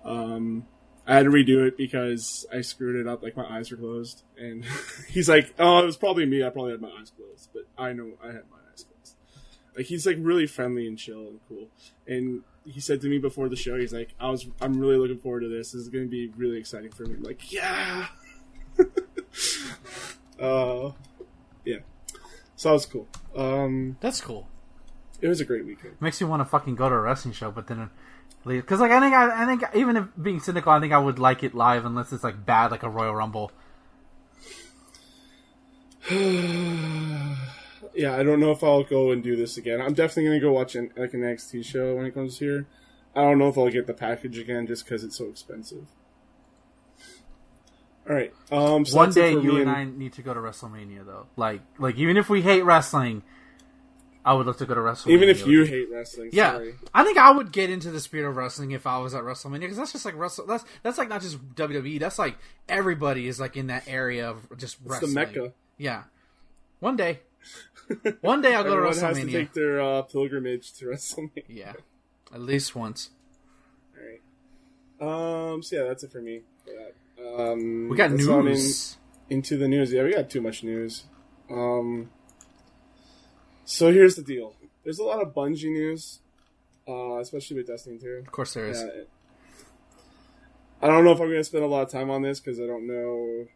Um, 0.03 0.65
I 1.07 1.15
had 1.15 1.23
to 1.23 1.29
redo 1.29 1.65
it 1.65 1.77
because 1.77 2.45
I 2.53 2.61
screwed 2.61 2.97
it 2.97 3.07
up. 3.07 3.23
Like 3.23 3.37
my 3.37 3.45
eyes 3.45 3.71
were 3.71 3.77
closed, 3.77 4.23
and 4.37 4.65
he's 5.09 5.29
like, 5.29 5.53
"Oh, 5.57 5.79
it 5.79 5.85
was 5.85 5.97
probably 5.97 6.25
me. 6.25 6.43
I 6.43 6.49
probably 6.49 6.71
had 6.71 6.81
my 6.81 6.91
eyes 6.99 7.11
closed, 7.15 7.49
but 7.53 7.63
I 7.77 7.93
know 7.93 8.11
I 8.21 8.27
had 8.27 8.43
my 8.51 8.57
eyes 8.71 8.83
closed." 8.83 9.15
Like 9.75 9.85
he's 9.85 10.05
like 10.05 10.17
really 10.19 10.47
friendly 10.47 10.85
and 10.85 10.97
chill 10.97 11.27
and 11.27 11.39
cool. 11.47 11.69
And 12.07 12.43
he 12.65 12.81
said 12.81 12.99
to 13.01 13.07
me 13.07 13.19
before 13.19 13.47
the 13.47 13.55
show, 13.55 13.77
he's 13.77 13.93
like, 13.93 14.09
"I 14.19 14.29
was, 14.29 14.47
I'm 14.59 14.77
really 14.79 14.97
looking 14.97 15.19
forward 15.19 15.41
to 15.41 15.47
this. 15.47 15.71
This 15.71 15.81
is 15.81 15.89
going 15.89 16.03
to 16.03 16.11
be 16.11 16.27
really 16.35 16.57
exciting 16.57 16.91
for 16.91 17.03
me." 17.03 17.15
I'm 17.15 17.23
like, 17.23 17.53
yeah. 17.53 18.07
uh, 20.39 20.91
yeah. 21.63 21.77
So 22.57 22.69
that 22.69 22.73
was 22.73 22.85
cool. 22.85 23.07
Um, 23.35 23.97
That's 24.01 24.19
cool. 24.19 24.49
It 25.21 25.27
was 25.27 25.41
a 25.41 25.45
great 25.45 25.65
weekend. 25.65 25.95
Makes 25.99 26.21
you 26.21 26.27
want 26.27 26.41
to 26.41 26.45
fucking 26.45 26.75
go 26.75 26.89
to 26.89 26.95
a 26.95 26.99
wrestling 26.99 27.33
show, 27.33 27.51
but 27.51 27.67
then 27.67 27.89
leave. 28.45 28.61
Because 28.61 28.79
like 28.79 28.91
I 28.91 28.99
think 28.99 29.13
I, 29.13 29.43
I 29.43 29.45
think 29.45 29.63
even 29.75 29.97
if 29.97 30.05
being 30.21 30.39
cynical, 30.39 30.71
I 30.71 30.79
think 30.79 30.93
I 30.93 30.97
would 30.97 31.19
like 31.19 31.43
it 31.43 31.53
live 31.53 31.85
unless 31.85 32.13
it's 32.13 32.23
like 32.23 32.45
bad, 32.45 32.71
like 32.71 32.83
a 32.83 32.89
Royal 32.89 33.15
Rumble. 33.15 33.51
yeah, 37.93 38.15
I 38.15 38.23
don't 38.23 38.39
know 38.39 38.51
if 38.51 38.63
I'll 38.63 38.83
go 38.83 39.11
and 39.11 39.23
do 39.23 39.35
this 39.35 39.57
again. 39.57 39.81
I'm 39.81 39.93
definitely 39.93 40.25
gonna 40.25 40.39
go 40.39 40.53
watch 40.53 40.75
an, 40.75 40.91
like 40.95 41.13
an 41.13 41.21
NXT 41.21 41.65
show 41.65 41.95
when 41.95 42.05
it 42.05 42.13
comes 42.13 42.39
here. 42.39 42.67
I 43.15 43.21
don't 43.21 43.39
know 43.39 43.49
if 43.49 43.57
I'll 43.57 43.69
get 43.69 43.87
the 43.87 43.93
package 43.93 44.37
again 44.37 44.67
just 44.67 44.85
because 44.85 45.03
it's 45.03 45.17
so 45.17 45.25
expensive. 45.25 45.87
All 48.07 48.15
right. 48.15 48.33
Um, 48.51 48.85
so 48.85 48.95
One 48.95 49.11
day 49.11 49.31
you 49.31 49.53
me 49.53 49.61
and 49.61 49.69
I 49.69 49.83
need 49.83 50.13
to 50.13 50.21
go 50.21 50.33
to 50.33 50.39
WrestleMania 50.39 51.05
though. 51.05 51.25
Like 51.35 51.61
like 51.77 51.97
even 51.97 52.15
if 52.15 52.29
we 52.29 52.41
hate 52.41 52.61
wrestling, 52.61 53.23
I 54.27 54.33
would 54.33 54.45
love 54.45 54.57
to 54.57 54.65
go 54.65 54.75
to 54.75 54.81
WrestleMania. 54.81 55.11
even 55.11 55.29
if 55.29 55.47
you 55.47 55.63
hate 55.63 55.87
wrestling. 55.91 56.29
Yeah, 56.33 56.51
Sorry. 56.53 56.75
I 56.93 57.03
think 57.03 57.17
I 57.17 57.31
would 57.31 57.51
get 57.53 57.69
into 57.69 57.89
the 57.91 57.99
spirit 58.01 58.27
of 58.29 58.35
wrestling 58.35 58.71
if 58.71 58.85
I 58.85 58.97
was 58.99 59.15
at 59.15 59.23
WrestleMania 59.23 59.61
because 59.61 59.77
that's 59.77 59.93
just 59.93 60.03
like 60.05 60.15
wrestle. 60.17 60.45
That's 60.45 60.65
that's 60.83 60.97
like 60.97 61.07
not 61.09 61.21
just 61.21 61.37
WWE. 61.55 61.99
That's 61.99 62.19
like 62.19 62.37
everybody 62.67 63.27
is 63.27 63.39
like 63.39 63.55
in 63.55 63.67
that 63.67 63.83
area 63.87 64.29
of 64.29 64.45
just 64.57 64.77
It's 64.85 64.99
the 64.99 65.07
mecca. 65.07 65.53
Yeah, 65.77 66.03
one 66.79 66.97
day, 66.97 67.21
one 68.21 68.41
day 68.41 68.53
I'll 68.53 68.63
go 68.63 68.75
to 68.81 68.87
has 68.87 68.99
to 68.99 69.05
WrestleMania. 69.05 69.31
take 69.31 69.53
their 69.53 69.79
uh, 69.81 70.01
pilgrimage 70.01 70.73
to 70.73 70.85
WrestleMania. 70.91 71.43
Yeah, 71.47 71.73
at 72.33 72.41
least 72.41 72.75
once. 72.75 73.11
All 74.99 75.07
right. 75.09 75.53
Um. 75.53 75.63
So 75.63 75.77
yeah, 75.77 75.83
that's 75.87 76.03
it 76.03 76.11
for 76.11 76.21
me. 76.21 76.41
For 76.65 76.71
that. 76.71 76.93
Um, 77.51 77.87
We 77.89 77.95
got 77.97 78.11
news. 78.11 78.97
in- 79.29 79.37
into 79.37 79.57
the 79.57 79.67
news. 79.67 79.91
Yeah, 79.91 80.03
we 80.03 80.13
got 80.13 80.29
too 80.29 80.41
much 80.41 80.63
news. 80.63 81.05
Um. 81.49 82.09
So 83.69 83.91
here's 83.91 84.15
the 84.15 84.21
deal. 84.23 84.55
There's 84.85 84.97
a 84.97 85.03
lot 85.03 85.21
of 85.21 85.33
Bungie 85.33 85.65
news, 85.65 86.19
uh, 86.87 87.17
especially 87.17 87.57
with 87.57 87.67
Destiny 87.67 87.97
2. 87.97 88.23
Of 88.25 88.31
course, 88.31 88.53
there 88.53 88.65
is. 88.67 88.79
Yeah, 88.81 88.87
it- 88.87 89.09
I 90.81 90.87
don't 90.87 91.03
know 91.03 91.11
if 91.11 91.19
I'm 91.19 91.27
going 91.27 91.39
to 91.39 91.43
spend 91.43 91.63
a 91.63 91.67
lot 91.67 91.81
of 91.81 91.89
time 91.89 92.09
on 92.09 92.21
this 92.21 92.39
because 92.39 92.61
I 92.61 92.65
don't 92.67 92.87
know. 92.87 93.47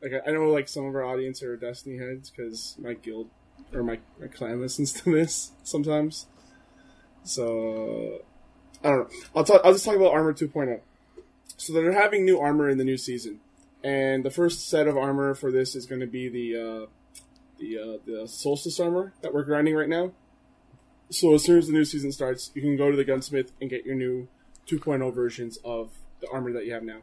Like 0.00 0.12
I, 0.24 0.30
I 0.30 0.32
know, 0.32 0.44
like 0.48 0.68
some 0.68 0.86
of 0.86 0.94
our 0.94 1.04
audience 1.04 1.42
are 1.42 1.54
Destiny 1.56 1.98
heads 1.98 2.30
because 2.30 2.76
my 2.80 2.94
guild 2.94 3.28
or 3.74 3.82
my, 3.82 3.98
my 4.18 4.28
clan 4.28 4.60
listens 4.62 4.92
to 5.02 5.12
this 5.12 5.50
sometimes. 5.64 6.26
So 7.24 8.22
I 8.82 8.88
don't 8.88 8.98
know. 9.00 9.08
I'll 9.36 9.44
talk. 9.44 9.60
I'll 9.64 9.72
just 9.72 9.84
talk 9.84 9.96
about 9.96 10.12
Armor 10.12 10.32
2.0. 10.32 10.80
So 11.58 11.72
they're 11.72 11.92
having 11.92 12.24
new 12.24 12.38
armor 12.40 12.68
in 12.70 12.78
the 12.78 12.84
new 12.84 12.96
season, 12.96 13.40
and 13.84 14.24
the 14.24 14.30
first 14.30 14.68
set 14.68 14.86
of 14.88 14.96
armor 14.96 15.34
for 15.34 15.52
this 15.52 15.74
is 15.76 15.84
going 15.86 16.00
to 16.00 16.06
be 16.06 16.28
the 16.28 16.56
uh, 16.84 16.86
the 17.62 17.78
uh, 17.78 17.98
the 18.04 18.28
Solstice 18.28 18.80
armor 18.80 19.14
that 19.22 19.32
we're 19.32 19.44
grinding 19.44 19.74
right 19.74 19.88
now. 19.88 20.12
so 21.10 21.34
as 21.34 21.44
soon 21.44 21.58
as 21.58 21.66
the 21.66 21.72
new 21.72 21.84
season 21.84 22.12
starts, 22.12 22.50
you 22.54 22.60
can 22.60 22.76
go 22.76 22.90
to 22.90 22.96
the 22.96 23.04
gunsmith 23.04 23.52
and 23.60 23.70
get 23.70 23.86
your 23.86 23.94
new 23.94 24.28
2.0 24.66 25.14
versions 25.14 25.58
of 25.64 25.90
the 26.20 26.28
armor 26.30 26.52
that 26.52 26.66
you 26.66 26.72
have 26.72 26.82
now. 26.82 26.98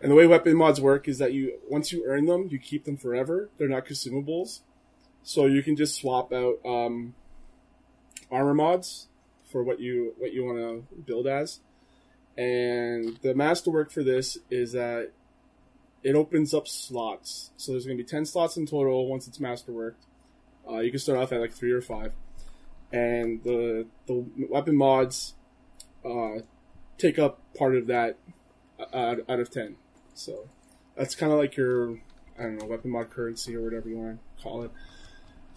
And 0.00 0.10
the 0.10 0.14
way 0.14 0.26
weapon 0.26 0.56
mods 0.56 0.80
work 0.80 1.08
is 1.08 1.18
that 1.18 1.32
you 1.32 1.58
once 1.68 1.92
you 1.92 2.04
earn 2.06 2.26
them, 2.26 2.48
you 2.50 2.58
keep 2.58 2.84
them 2.84 2.96
forever. 2.96 3.50
They're 3.58 3.68
not 3.68 3.86
consumables, 3.86 4.60
so 5.22 5.46
you 5.46 5.62
can 5.62 5.76
just 5.76 5.94
swap 5.94 6.32
out 6.32 6.58
um, 6.64 7.14
armor 8.30 8.54
mods 8.54 9.08
for 9.50 9.62
what 9.62 9.80
you 9.80 10.14
what 10.18 10.32
you 10.32 10.44
want 10.44 10.58
to 10.58 11.02
build 11.02 11.26
as. 11.26 11.60
And 12.36 13.18
the 13.22 13.34
masterwork 13.34 13.90
for 13.92 14.02
this 14.02 14.38
is 14.50 14.72
that 14.72 15.12
it 16.04 16.14
opens 16.14 16.52
up 16.52 16.68
slots. 16.68 17.50
So 17.56 17.72
there's 17.72 17.86
going 17.86 17.96
to 17.96 18.04
be 18.04 18.08
10 18.08 18.26
slots 18.26 18.58
in 18.58 18.66
total 18.66 19.08
once 19.08 19.26
it's 19.26 19.38
masterworked. 19.38 20.04
Uh, 20.70 20.78
you 20.78 20.90
can 20.90 21.00
start 21.00 21.18
off 21.18 21.32
at 21.32 21.40
like 21.40 21.52
three 21.52 21.72
or 21.72 21.80
five. 21.80 22.12
And 22.92 23.42
the, 23.42 23.86
the 24.06 24.24
weapon 24.48 24.76
mods 24.76 25.34
uh, 26.04 26.40
take 26.98 27.18
up 27.18 27.40
part 27.56 27.74
of 27.74 27.86
that 27.86 28.18
out, 28.92 29.20
out 29.28 29.40
of 29.40 29.50
10. 29.50 29.76
So 30.12 30.46
that's 30.94 31.14
kind 31.14 31.32
of 31.32 31.38
like 31.38 31.56
your, 31.56 31.98
I 32.38 32.42
don't 32.42 32.58
know, 32.58 32.66
weapon 32.66 32.90
mod 32.90 33.10
currency 33.10 33.56
or 33.56 33.62
whatever 33.62 33.88
you 33.88 33.96
want 33.96 34.20
to 34.36 34.42
call 34.42 34.62
it. 34.62 34.70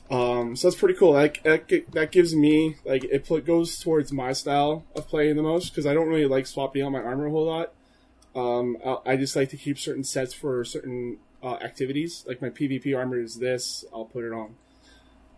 Um, 0.10 0.56
so 0.56 0.70
that's 0.70 0.80
pretty 0.80 0.98
cool. 0.98 1.14
That, 1.14 1.43
that, 1.43 1.91
that 1.91 2.12
gives 2.14 2.34
me, 2.34 2.78
like, 2.86 3.04
it 3.04 3.28
goes 3.45 3.78
towards 3.80 4.14
my 4.14 4.32
style 4.32 4.86
of 4.95 5.10
playing 5.10 5.36
the 5.36 5.43
most 5.43 5.72
because 5.72 5.86
I 5.86 5.93
don't 5.93 6.08
really 6.08 6.26
like 6.26 6.48
swapping 6.48 6.84
out 6.84 6.93
my 6.93 7.02
armor 7.02 7.26
a 7.26 7.32
whole 7.32 7.45
lot. 7.45 7.74
Um, 8.38 8.78
I, 9.04 9.18
just 9.18 9.36
like 9.36 9.50
to 9.50 9.58
keep 9.58 9.80
certain 9.80 10.04
sets 10.04 10.32
for 10.32 10.64
certain 10.64 11.18
uh, 11.42 11.56
activities. 11.56 12.24
Like 12.28 12.40
my 12.40 12.52
PvP 12.52 12.96
armor 12.96 13.20
is 13.20 13.40
this, 13.40 13.84
I'll 13.92 14.06
put 14.06 14.24
it 14.26 14.32
on. 14.32 14.56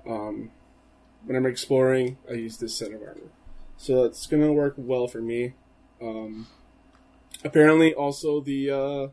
Um, 0.05 0.51
when 1.23 1.37
I'm 1.37 1.45
exploring, 1.45 2.17
I 2.29 2.33
use 2.33 2.57
this 2.57 2.75
set 2.75 2.91
of 2.91 3.01
armor. 3.01 3.31
So 3.77 4.03
it's 4.03 4.27
going 4.27 4.43
to 4.43 4.51
work 4.51 4.73
well 4.75 5.07
for 5.07 5.21
me. 5.21 5.53
Um, 6.01 6.47
apparently, 7.43 7.93
also 7.93 8.41
the 8.41 8.69
uh, 8.69 9.07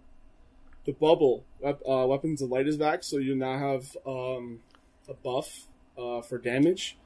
the 0.84 0.92
bubble 0.92 1.44
uh, 1.64 2.06
weapons 2.06 2.42
of 2.42 2.50
light 2.50 2.66
is 2.66 2.76
back, 2.76 3.04
so 3.04 3.18
you 3.18 3.36
now 3.36 3.58
have 3.58 3.96
um, 4.04 4.60
a 5.08 5.14
buff 5.14 5.66
uh, 5.96 6.22
for 6.22 6.38
damage 6.38 6.96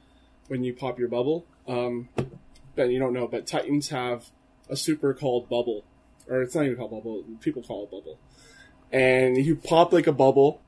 when 0.49 0.65
you 0.65 0.73
pop 0.73 0.99
your 0.99 1.09
bubble. 1.09 1.45
Um, 1.69 2.09
ben, 2.75 2.91
you 2.91 2.99
don't 2.99 3.13
know, 3.13 3.27
but 3.27 3.47
Titans 3.47 3.91
have 3.91 4.31
a 4.69 4.77
super 4.77 5.13
called 5.13 5.49
bubble, 5.49 5.85
or 6.29 6.43
it's 6.43 6.55
not 6.55 6.65
even 6.65 6.77
called 6.77 6.91
bubble. 6.91 7.25
People 7.41 7.63
call 7.63 7.85
it 7.85 7.91
bubble, 7.91 8.19
and 8.93 9.37
you 9.37 9.57
pop 9.57 9.93
like 9.93 10.07
a 10.07 10.13
bubble, 10.13 10.63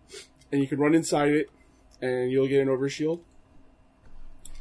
and 0.50 0.60
you 0.60 0.66
can 0.66 0.78
run 0.78 0.94
inside 0.94 1.30
it, 1.30 1.50
and 2.00 2.30
you'll 2.30 2.48
get 2.48 2.60
an 2.60 2.68
overshield. 2.68 3.20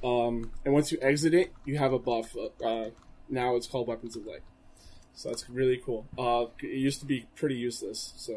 Um, 0.03 0.51
and 0.65 0.73
once 0.73 0.91
you 0.91 0.97
exit 1.01 1.33
it, 1.33 1.53
you 1.65 1.77
have 1.77 1.93
a 1.93 1.99
buff. 1.99 2.35
Uh, 2.63 2.89
now 3.29 3.55
it's 3.55 3.67
called 3.67 3.87
Weapons 3.87 4.15
of 4.15 4.25
Light. 4.25 4.41
So 5.13 5.29
that's 5.29 5.49
really 5.49 5.79
cool. 5.83 6.07
Uh, 6.17 6.45
it 6.59 6.77
used 6.77 6.99
to 7.01 7.05
be 7.05 7.27
pretty 7.35 7.55
useless, 7.55 8.13
so 8.17 8.33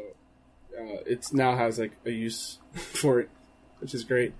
uh, 0.77 1.01
it 1.05 1.25
now 1.33 1.55
has 1.55 1.79
like 1.79 1.93
a 2.05 2.11
use 2.11 2.59
for 2.73 3.19
it, 3.19 3.29
which 3.79 3.93
is 3.93 4.03
great. 4.03 4.33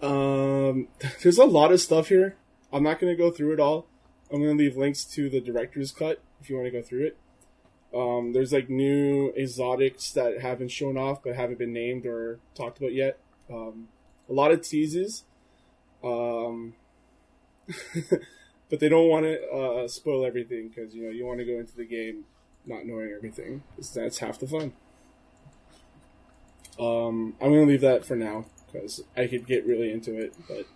Um, 0.00 0.88
there's 1.22 1.38
a 1.38 1.44
lot 1.44 1.72
of 1.72 1.80
stuff 1.80 2.08
here. 2.08 2.36
I'm 2.72 2.84
not 2.84 3.00
going 3.00 3.12
to 3.12 3.16
go 3.20 3.30
through 3.30 3.52
it 3.52 3.60
all. 3.60 3.86
I'm 4.32 4.40
going 4.40 4.56
to 4.56 4.64
leave 4.64 4.76
links 4.76 5.04
to 5.04 5.28
the 5.28 5.40
director's 5.40 5.90
cut 5.90 6.22
if 6.40 6.48
you 6.48 6.56
want 6.56 6.66
to 6.66 6.70
go 6.70 6.82
through 6.82 7.06
it. 7.06 7.16
Um, 7.94 8.32
there's 8.32 8.52
like 8.52 8.70
new 8.70 9.32
exotics 9.36 10.12
that 10.12 10.40
haven't 10.40 10.70
shown 10.70 10.96
off 10.96 11.22
but 11.24 11.34
haven't 11.34 11.58
been 11.58 11.72
named 11.72 12.06
or 12.06 12.38
talked 12.54 12.78
about 12.78 12.92
yet. 12.92 13.18
Um, 13.50 13.88
a 14.28 14.32
lot 14.32 14.52
of 14.52 14.62
teases. 14.62 15.24
Um, 16.02 16.74
but 18.70 18.80
they 18.80 18.88
don't 18.88 19.08
want 19.08 19.24
to 19.26 19.50
uh, 19.50 19.88
spoil 19.88 20.24
everything 20.24 20.68
because 20.68 20.94
you 20.94 21.04
know 21.04 21.10
you 21.10 21.26
want 21.26 21.40
to 21.40 21.44
go 21.44 21.58
into 21.58 21.76
the 21.76 21.84
game 21.84 22.24
not 22.66 22.86
knowing 22.86 23.12
everything. 23.14 23.62
That's 23.94 24.18
half 24.18 24.38
the 24.38 24.46
fun. 24.46 24.72
Um, 26.78 27.34
I'm 27.40 27.50
gonna 27.50 27.66
leave 27.66 27.82
that 27.82 28.04
for 28.04 28.16
now 28.16 28.46
because 28.66 29.02
I 29.16 29.26
could 29.26 29.46
get 29.46 29.66
really 29.66 29.92
into 29.92 30.18
it, 30.18 30.34
but 30.48 30.66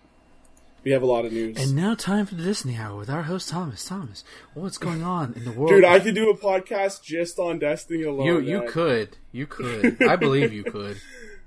we 0.85 0.91
have 0.91 1.03
a 1.03 1.07
lot 1.07 1.25
of 1.25 1.33
news. 1.33 1.57
And 1.59 1.75
now, 1.75 1.95
time 1.95 2.27
for 2.27 2.35
the 2.35 2.45
Destiny 2.45 2.77
Hour 2.77 2.97
with 2.97 3.11
our 3.11 3.23
host 3.23 3.49
Thomas. 3.49 3.85
Thomas, 3.85 4.23
what's 4.53 4.79
going 4.79 5.03
on 5.03 5.33
in 5.35 5.45
the 5.45 5.53
world? 5.53 5.71
Dude, 5.71 5.85
I 5.85 5.99
could 5.99 6.15
do 6.15 6.31
a 6.31 6.37
podcast 6.37 7.03
just 7.03 7.39
on 7.39 7.59
Destiny 7.59 8.03
alone. 8.03 8.27
You 8.27 8.39
you 8.39 8.59
man. 8.61 8.69
could 8.69 9.17
you 9.33 9.47
could 9.49 10.03
I 10.03 10.17
believe 10.17 10.53
you 10.53 10.65
could. 10.65 11.01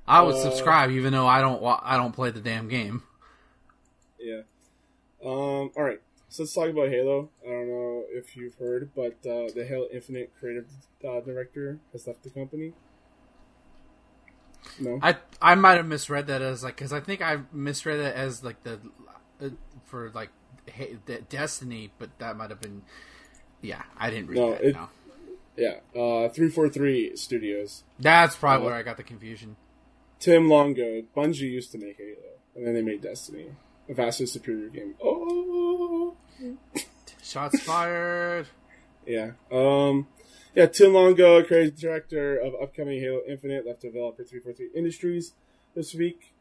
I 0.07 0.21
would 0.21 0.37
subscribe 0.37 0.91
even 0.91 1.13
though 1.13 1.27
I 1.27 1.41
don't 1.41 1.63
I 1.83 1.97
don't 1.97 2.13
play 2.13 2.31
the 2.31 2.39
damn 2.39 2.67
game. 2.67 3.03
Yeah. 4.19 4.41
Um. 5.23 5.71
All 5.75 5.83
right. 5.83 6.01
So 6.29 6.43
let's 6.43 6.53
talk 6.53 6.69
about 6.69 6.89
Halo. 6.89 7.29
I 7.45 7.49
don't 7.49 7.69
know 7.69 8.03
if 8.09 8.35
you've 8.35 8.55
heard, 8.55 8.91
but 8.95 9.13
uh, 9.25 9.47
the 9.53 9.65
Halo 9.67 9.87
Infinite 9.93 10.33
creative 10.39 10.67
uh, 11.07 11.21
director 11.21 11.79
has 11.93 12.05
left 12.05 12.23
the 12.23 12.29
company. 12.29 12.73
No. 14.79 14.99
I 15.01 15.15
I 15.41 15.55
might 15.55 15.75
have 15.75 15.87
misread 15.87 16.27
that 16.27 16.41
as 16.41 16.63
like 16.63 16.75
because 16.75 16.93
I 16.93 16.99
think 16.99 17.21
I 17.21 17.39
misread 17.51 17.99
it 17.99 18.15
as 18.15 18.43
like 18.43 18.63
the 18.63 18.73
uh, 18.73 19.06
for 19.85 20.11
like 20.13 20.29
hey, 20.65 20.97
the 21.05 21.19
Destiny, 21.21 21.91
but 21.97 22.09
that 22.19 22.35
might 22.37 22.49
have 22.49 22.61
been 22.61 22.81
yeah 23.61 23.83
I 23.97 24.09
didn't 24.09 24.27
read 24.27 24.37
No, 24.37 24.51
that. 24.51 24.63
it- 24.63 24.75
no, 24.75 24.89
yeah. 25.55 25.99
Uh. 25.99 26.29
Three 26.29 26.49
four 26.49 26.69
three 26.69 27.15
Studios. 27.15 27.83
that's 27.99 28.35
probably 28.35 28.65
where 28.67 28.75
I 28.75 28.83
got 28.83 28.97
the 28.97 29.03
confusion. 29.03 29.55
Tim 30.19 30.49
Longo. 30.49 31.03
Bungie 31.15 31.41
used 31.51 31.71
to 31.73 31.77
make 31.77 31.97
Halo, 31.97 32.35
and 32.55 32.65
then 32.65 32.73
they 32.73 32.81
made 32.81 33.01
Destiny, 33.01 33.47
a 33.89 33.93
vastly 33.93 34.25
superior 34.25 34.69
game. 34.69 34.95
Oh. 35.03 36.15
Shots 37.23 37.59
fired. 37.61 38.47
Yeah. 39.05 39.31
Um. 39.51 40.07
Yeah. 40.55 40.67
Tim 40.67 40.93
Longo, 40.93 41.43
creative 41.43 41.77
director 41.79 42.37
of 42.37 42.53
upcoming 42.61 42.99
Halo 42.99 43.21
Infinite, 43.27 43.65
left 43.65 43.81
developer 43.81 44.23
343 44.23 44.69
Industries 44.77 45.33
this 45.75 45.93
week. 45.93 46.33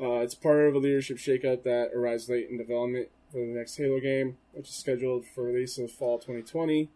Uh, 0.00 0.20
it's 0.20 0.34
part 0.34 0.66
of 0.66 0.74
a 0.74 0.78
leadership 0.78 1.18
shakeup 1.18 1.62
that 1.64 1.90
arrives 1.94 2.28
late 2.28 2.48
in 2.50 2.56
development 2.56 3.08
for 3.30 3.38
the 3.38 3.46
next 3.46 3.76
Halo 3.76 4.00
game, 4.00 4.36
which 4.52 4.68
is 4.68 4.74
scheduled 4.74 5.24
for 5.26 5.44
release 5.44 5.78
in 5.78 5.88
fall 5.88 6.18
2020. 6.18 6.88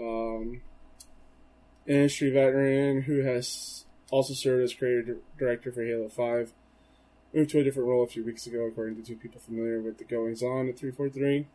Um, 0.00 0.62
industry 1.86 2.30
veteran 2.30 3.02
who 3.02 3.22
has 3.22 3.84
also 4.10 4.34
served 4.34 4.64
as 4.64 4.74
creative 4.74 5.18
director 5.38 5.72
for 5.72 5.84
Halo 5.84 6.08
5 6.08 6.52
moved 7.34 7.50
to 7.50 7.58
a 7.58 7.64
different 7.64 7.88
role 7.88 8.04
a 8.04 8.06
few 8.06 8.24
weeks 8.24 8.46
ago, 8.46 8.66
according 8.66 8.96
to 8.96 9.02
two 9.02 9.16
people 9.16 9.40
familiar 9.40 9.80
with 9.80 9.98
the 9.98 10.04
goings 10.04 10.42
on 10.42 10.68
at 10.68 10.78
343. 10.78 11.46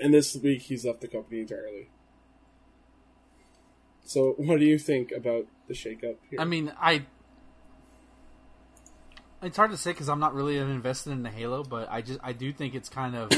And 0.00 0.14
this 0.14 0.36
week 0.36 0.62
he's 0.62 0.84
left 0.84 1.00
the 1.00 1.08
company 1.08 1.40
entirely. 1.40 1.90
So, 4.04 4.34
what 4.38 4.58
do 4.58 4.64
you 4.64 4.78
think 4.78 5.12
about 5.12 5.46
the 5.66 5.74
shakeup 5.74 6.16
here? 6.30 6.40
I 6.40 6.44
mean, 6.44 6.72
I. 6.80 7.04
It's 9.42 9.56
hard 9.56 9.70
to 9.70 9.76
say 9.76 9.92
because 9.92 10.08
I'm 10.08 10.20
not 10.20 10.34
really 10.34 10.58
invested 10.58 11.12
in 11.12 11.22
the 11.22 11.30
Halo, 11.30 11.62
but 11.62 11.88
I 11.90 12.02
just 12.02 12.18
I 12.22 12.32
do 12.32 12.52
think 12.52 12.74
it's 12.74 12.88
kind 12.88 13.14
of 13.14 13.30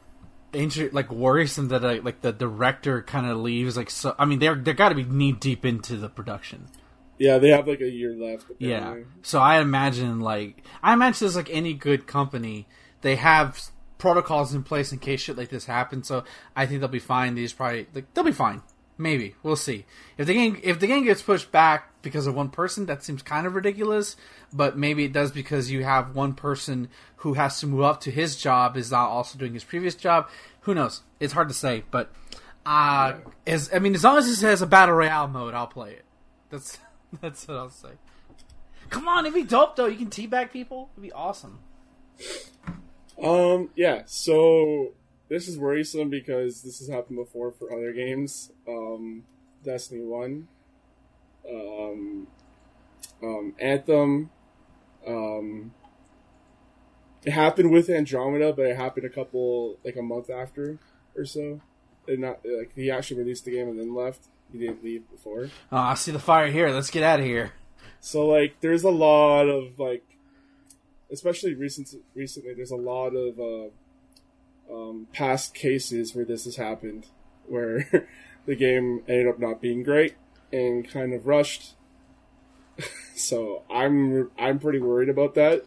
ancient, 0.54 0.94
like 0.94 1.10
worrisome 1.10 1.68
that 1.68 1.84
uh, 1.84 2.00
like 2.02 2.22
the 2.22 2.32
director 2.32 3.02
kind 3.02 3.26
of 3.26 3.38
leaves. 3.38 3.76
Like, 3.76 3.90
so 3.90 4.14
I 4.18 4.24
mean, 4.24 4.38
they're 4.38 4.54
they 4.54 4.72
got 4.72 4.90
to 4.90 4.94
be 4.94 5.04
knee 5.04 5.32
deep 5.32 5.64
into 5.64 5.96
the 5.96 6.08
production. 6.08 6.68
yeah, 7.18 7.38
they 7.38 7.50
have 7.50 7.68
like 7.68 7.80
a 7.80 7.90
year 7.90 8.14
left. 8.16 8.46
Yeah. 8.58 8.96
So 9.22 9.38
I 9.40 9.60
imagine 9.60 10.20
like 10.20 10.64
I 10.82 10.92
imagine 10.92 11.26
it's 11.26 11.36
like 11.36 11.50
any 11.50 11.74
good 11.74 12.06
company, 12.06 12.66
they 13.02 13.16
have 13.16 13.60
protocols 13.98 14.52
in 14.52 14.62
place 14.64 14.90
in 14.90 14.98
case 14.98 15.20
shit 15.20 15.36
like 15.36 15.50
this 15.50 15.66
happens. 15.66 16.08
So 16.08 16.24
I 16.56 16.66
think 16.66 16.80
they'll 16.80 16.88
be 16.88 16.98
fine. 16.98 17.34
These 17.34 17.52
probably 17.52 17.86
like 17.94 18.12
they'll 18.14 18.24
be 18.24 18.32
fine. 18.32 18.62
Maybe 19.02 19.34
we'll 19.42 19.56
see 19.56 19.84
if 20.16 20.28
the 20.28 20.34
game 20.34 20.60
if 20.62 20.78
the 20.78 20.86
game 20.86 21.04
gets 21.04 21.22
pushed 21.22 21.50
back 21.50 21.90
because 22.02 22.28
of 22.28 22.36
one 22.36 22.50
person. 22.50 22.86
That 22.86 23.02
seems 23.02 23.20
kind 23.20 23.48
of 23.48 23.56
ridiculous, 23.56 24.16
but 24.52 24.78
maybe 24.78 25.04
it 25.04 25.12
does 25.12 25.32
because 25.32 25.72
you 25.72 25.82
have 25.82 26.14
one 26.14 26.34
person 26.34 26.88
who 27.16 27.34
has 27.34 27.58
to 27.60 27.66
move 27.66 27.82
up 27.82 28.00
to 28.02 28.12
his 28.12 28.36
job 28.36 28.76
is 28.76 28.92
not 28.92 29.08
also 29.08 29.38
doing 29.38 29.54
his 29.54 29.64
previous 29.64 29.96
job. 29.96 30.28
Who 30.60 30.74
knows? 30.74 31.02
It's 31.18 31.32
hard 31.32 31.48
to 31.48 31.54
say, 31.54 31.82
but 31.90 32.12
uh, 32.64 33.14
as 33.44 33.70
I 33.74 33.80
mean, 33.80 33.96
as 33.96 34.04
long 34.04 34.18
as 34.18 34.28
it 34.28 34.46
has 34.46 34.62
a 34.62 34.66
battle 34.68 34.94
royale 34.94 35.26
mode, 35.26 35.54
I'll 35.54 35.66
play 35.66 35.94
it. 35.94 36.04
That's 36.48 36.78
that's 37.20 37.48
what 37.48 37.56
I'll 37.56 37.70
say. 37.70 37.90
Come 38.88 39.08
on, 39.08 39.24
it'd 39.24 39.34
be 39.34 39.42
dope 39.42 39.74
though. 39.74 39.86
You 39.86 39.96
can 39.96 40.10
teabag 40.10 40.52
people. 40.52 40.90
It'd 40.94 41.02
be 41.02 41.12
awesome. 41.12 41.58
Um. 43.20 43.70
Yeah. 43.74 44.02
So 44.06 44.92
this 45.32 45.48
is 45.48 45.58
worrisome 45.58 46.10
because 46.10 46.60
this 46.60 46.78
has 46.78 46.88
happened 46.88 47.16
before 47.16 47.50
for 47.50 47.72
other 47.72 47.90
games. 47.92 48.52
Um, 48.68 49.24
Destiny 49.64 50.02
One, 50.02 50.46
um, 51.48 52.26
um, 53.22 53.54
Anthem. 53.58 54.30
Um, 55.06 55.72
it 57.24 57.30
happened 57.30 57.70
with 57.70 57.88
Andromeda, 57.88 58.52
but 58.52 58.66
it 58.66 58.76
happened 58.76 59.06
a 59.06 59.08
couple 59.08 59.78
like 59.84 59.96
a 59.96 60.02
month 60.02 60.28
after 60.28 60.78
or 61.16 61.24
so. 61.24 61.62
And 62.06 62.20
not 62.20 62.40
like 62.44 62.72
he 62.74 62.90
actually 62.90 63.20
released 63.20 63.46
the 63.46 63.52
game 63.52 63.68
and 63.68 63.78
then 63.78 63.94
left. 63.94 64.26
He 64.52 64.58
didn't 64.58 64.84
leave 64.84 65.10
before. 65.10 65.48
Oh, 65.70 65.78
I 65.78 65.94
see 65.94 66.10
the 66.10 66.18
fire 66.18 66.50
here. 66.50 66.68
Let's 66.68 66.90
get 66.90 67.02
out 67.02 67.20
of 67.20 67.24
here. 67.24 67.52
So 68.00 68.26
like, 68.26 68.60
there's 68.60 68.84
a 68.84 68.90
lot 68.90 69.48
of 69.48 69.78
like, 69.78 70.04
especially 71.10 71.54
recent 71.54 71.94
recently, 72.14 72.52
there's 72.52 72.70
a 72.70 72.76
lot 72.76 73.16
of 73.16 73.40
uh, 73.40 73.70
um, 74.72 75.06
past 75.12 75.54
cases 75.54 76.14
where 76.14 76.24
this 76.24 76.44
has 76.44 76.56
happened, 76.56 77.06
where 77.46 78.08
the 78.46 78.54
game 78.56 79.02
ended 79.08 79.28
up 79.28 79.38
not 79.38 79.60
being 79.60 79.82
great 79.82 80.14
and 80.52 80.88
kind 80.88 81.12
of 81.14 81.26
rushed. 81.26 81.74
so 83.14 83.62
I'm 83.70 84.30
I'm 84.38 84.58
pretty 84.58 84.78
worried 84.80 85.08
about 85.08 85.34
that, 85.34 85.64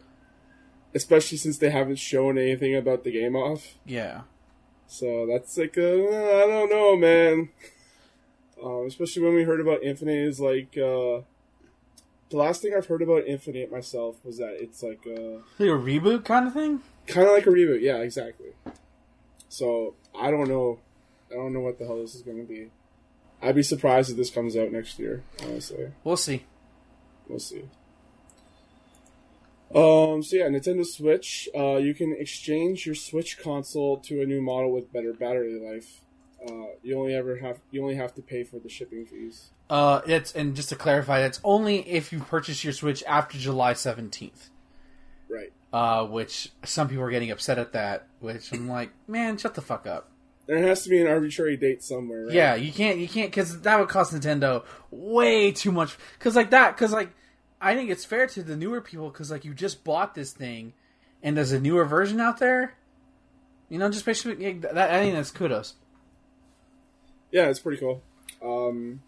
especially 0.94 1.38
since 1.38 1.58
they 1.58 1.70
haven't 1.70 1.96
shown 1.98 2.38
anything 2.38 2.74
about 2.74 3.04
the 3.04 3.12
game 3.12 3.36
off. 3.36 3.76
Yeah. 3.84 4.22
So 4.88 5.26
that's 5.26 5.56
like 5.56 5.76
a, 5.76 5.82
I 5.82 6.46
don't 6.46 6.70
know, 6.70 6.96
man. 6.96 7.48
Um, 8.62 8.84
especially 8.86 9.22
when 9.24 9.34
we 9.34 9.42
heard 9.42 9.60
about 9.60 9.82
Infinite 9.82 10.28
is 10.28 10.40
like 10.40 10.76
uh, 10.78 11.22
the 12.30 12.36
last 12.36 12.62
thing 12.62 12.72
I've 12.74 12.86
heard 12.86 13.02
about 13.02 13.26
Infinite 13.26 13.70
myself 13.70 14.16
was 14.24 14.38
that 14.38 14.56
it's 14.60 14.82
like 14.82 15.04
a 15.06 15.40
Like 15.58 15.68
a 15.70 15.72
reboot 15.72 16.24
kind 16.24 16.46
of 16.46 16.52
thing? 16.52 16.82
kind 17.06 17.26
of 17.26 17.34
like 17.34 17.46
a 17.46 17.50
reboot. 17.50 17.80
Yeah, 17.82 17.96
exactly. 17.98 18.48
So 19.48 19.94
I 20.18 20.30
don't 20.30 20.48
know. 20.48 20.78
I 21.30 21.34
don't 21.34 21.52
know 21.52 21.60
what 21.60 21.78
the 21.78 21.86
hell 21.86 22.00
this 22.00 22.14
is 22.14 22.22
going 22.22 22.38
to 22.38 22.44
be. 22.44 22.70
I'd 23.42 23.54
be 23.54 23.62
surprised 23.62 24.10
if 24.10 24.16
this 24.16 24.30
comes 24.30 24.56
out 24.56 24.72
next 24.72 24.98
year. 24.98 25.22
Honestly, 25.42 25.92
We'll 26.04 26.16
see. 26.16 26.44
we'll 27.28 27.38
see. 27.38 27.64
Um. 29.74 30.22
So 30.22 30.36
yeah, 30.36 30.46
Nintendo 30.48 30.84
Switch. 30.86 31.48
Uh, 31.54 31.76
you 31.76 31.92
can 31.94 32.14
exchange 32.18 32.86
your 32.86 32.94
Switch 32.94 33.38
console 33.38 33.98
to 33.98 34.22
a 34.22 34.26
new 34.26 34.40
model 34.40 34.72
with 34.72 34.92
better 34.92 35.12
battery 35.12 35.58
life. 35.58 36.00
Uh, 36.46 36.66
you 36.82 36.98
only 36.98 37.14
ever 37.14 37.36
have 37.38 37.58
you 37.72 37.82
only 37.82 37.96
have 37.96 38.14
to 38.14 38.22
pay 38.22 38.44
for 38.44 38.58
the 38.60 38.68
shipping 38.68 39.04
fees. 39.04 39.50
Uh, 39.68 40.00
it's 40.06 40.32
and 40.34 40.54
just 40.54 40.68
to 40.68 40.76
clarify, 40.76 41.20
that's 41.20 41.40
only 41.42 41.78
if 41.88 42.12
you 42.12 42.20
purchase 42.20 42.62
your 42.62 42.72
Switch 42.72 43.02
after 43.08 43.36
July 43.38 43.72
seventeenth. 43.72 44.50
Right. 45.28 45.52
Uh, 45.72 46.06
which 46.06 46.52
some 46.64 46.88
people 46.88 47.04
are 47.04 47.10
getting 47.10 47.30
upset 47.30 47.58
at 47.58 47.72
that. 47.72 48.06
Which 48.20 48.52
I'm 48.52 48.68
like, 48.68 48.90
man, 49.06 49.36
shut 49.36 49.54
the 49.54 49.60
fuck 49.60 49.86
up. 49.86 50.10
There 50.46 50.58
has 50.58 50.84
to 50.84 50.88
be 50.88 51.00
an 51.00 51.08
arbitrary 51.08 51.56
date 51.56 51.82
somewhere. 51.82 52.26
Right? 52.26 52.34
Yeah, 52.34 52.54
you 52.54 52.72
can't, 52.72 52.98
you 52.98 53.08
can't, 53.08 53.30
because 53.30 53.62
that 53.62 53.78
would 53.78 53.88
cost 53.88 54.14
Nintendo 54.14 54.64
way 54.90 55.50
too 55.50 55.72
much. 55.72 55.98
Because 56.18 56.36
like 56.36 56.50
that, 56.50 56.76
because 56.76 56.92
like 56.92 57.10
I 57.60 57.74
think 57.74 57.90
it's 57.90 58.04
fair 58.04 58.26
to 58.28 58.42
the 58.42 58.56
newer 58.56 58.80
people, 58.80 59.10
because 59.10 59.30
like 59.30 59.44
you 59.44 59.54
just 59.54 59.82
bought 59.82 60.14
this 60.14 60.32
thing, 60.32 60.72
and 61.22 61.36
there's 61.36 61.52
a 61.52 61.60
newer 61.60 61.84
version 61.84 62.20
out 62.20 62.38
there. 62.38 62.74
You 63.68 63.78
know, 63.78 63.90
just 63.90 64.06
basically, 64.06 64.44
yeah, 64.44 64.72
that, 64.72 64.90
I 64.92 65.00
think 65.00 65.14
that's 65.14 65.32
kudos. 65.32 65.74
Yeah, 67.32 67.48
it's 67.48 67.58
pretty 67.58 67.78
cool. 67.78 68.00
Um, 68.40 69.02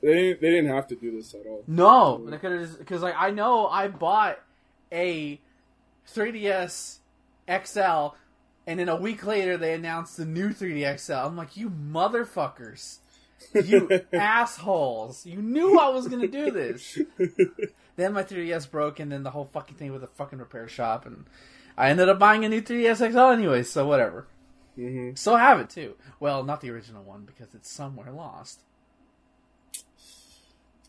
they 0.00 0.14
didn't, 0.14 0.40
they 0.40 0.50
didn't 0.50 0.70
have 0.70 0.86
to 0.88 0.96
do 0.96 1.10
this 1.10 1.34
at 1.34 1.46
all. 1.46 1.62
No, 1.66 2.26
because 2.30 3.02
like 3.02 3.14
I 3.18 3.30
know 3.30 3.66
I 3.66 3.88
bought 3.88 4.38
a 4.92 5.40
3DS 6.12 6.98
XL, 7.48 8.14
and 8.66 8.78
then 8.78 8.88
a 8.88 8.96
week 8.96 9.24
later 9.26 9.56
they 9.56 9.74
announced 9.74 10.16
the 10.16 10.24
new 10.24 10.50
3D 10.50 10.98
XL. 10.98 11.12
I'm 11.14 11.36
like, 11.36 11.56
you 11.56 11.70
motherfuckers, 11.70 12.98
you 13.54 13.88
assholes! 14.12 15.26
You 15.26 15.42
knew 15.42 15.78
I 15.78 15.88
was 15.88 16.08
gonna 16.08 16.28
do 16.28 16.50
this. 16.50 16.98
Then 17.96 18.14
my 18.14 18.22
3DS 18.24 18.70
broke, 18.70 19.00
and 19.00 19.12
then 19.12 19.22
the 19.22 19.30
whole 19.30 19.44
fucking 19.52 19.76
thing 19.76 19.92
with 19.92 20.00
the 20.00 20.06
fucking 20.06 20.38
repair 20.38 20.66
shop, 20.66 21.04
and 21.04 21.26
I 21.76 21.90
ended 21.90 22.08
up 22.08 22.18
buying 22.18 22.44
a 22.44 22.48
new 22.48 22.62
3DS 22.62 23.12
XL 23.12 23.18
anyway. 23.18 23.62
So 23.62 23.86
whatever. 23.86 24.26
hmm 24.76 25.10
So 25.14 25.36
have 25.36 25.60
it 25.60 25.68
too. 25.68 25.96
Well, 26.18 26.42
not 26.42 26.60
the 26.62 26.70
original 26.70 27.02
one 27.02 27.24
because 27.24 27.54
it's 27.54 27.70
somewhere 27.70 28.10
lost. 28.10 28.62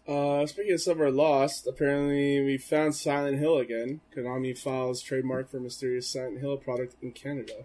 Uh, 0.05 0.45
speaking 0.45 0.73
of 0.73 0.81
somewhere 0.81 1.11
lost, 1.11 1.65
apparently 1.65 2.43
we 2.43 2.57
found 2.57 2.93
Silent 2.93 3.39
Hill 3.39 3.57
again. 3.57 4.01
Konami 4.13 4.57
files 4.57 5.01
trademark 5.01 5.49
for 5.49 5.61
mysterious 5.61 6.09
Silent 6.09 6.39
Hill 6.41 6.57
product 6.57 6.95
in 7.01 7.11
Canada. 7.11 7.63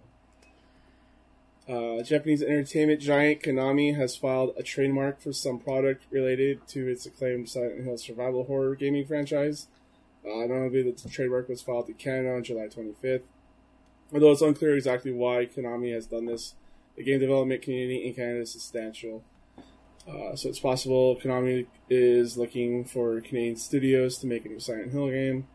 Uh, 1.68 2.01
Japanese 2.03 2.43
entertainment 2.43 3.01
giant 3.01 3.43
Konami 3.43 3.97
has 3.97 4.16
filed 4.16 4.55
a 4.57 4.62
trademark 4.62 5.20
for 5.20 5.32
some 5.32 5.59
product 5.59 6.05
related 6.11 6.66
to 6.68 6.86
its 6.86 7.05
acclaimed 7.07 7.49
Silent 7.49 7.84
Hill 7.84 7.99
survival 7.99 8.45
horror 8.45 8.76
gaming 8.76 9.05
franchise. 9.05 9.66
Uh, 10.24 10.47
notably, 10.47 10.82
the 10.82 11.09
trademark 11.09 11.49
was 11.49 11.61
filed 11.61 11.89
in 11.89 11.95
Canada 11.95 12.36
on 12.36 12.45
July 12.45 12.68
25th. 12.68 13.22
Although 14.12 14.32
it's 14.32 14.43
unclear 14.43 14.76
exactly 14.76 15.12
why 15.12 15.47
Konami 15.47 15.93
has 15.93 16.07
done 16.07 16.26
this, 16.26 16.55
the 16.97 17.03
game 17.03 17.18
development 17.18 17.62
community 17.62 18.07
in 18.07 18.14
Canada 18.14 18.41
is 18.41 18.53
substantial. 18.53 19.24
Uh, 20.09 20.34
so 20.34 20.48
it's 20.48 20.61
possible 20.61 21.16
Konami 21.16 21.66
is 21.90 22.36
looking 22.38 22.84
for 22.84 23.20
Canadian 23.20 23.56
studios 23.56 24.18
to 24.18 24.26
make 24.26 24.44
a 24.46 24.48
new 24.48 24.61
Silent 24.61 24.92
Hill 24.92 25.11
game. 25.11 25.46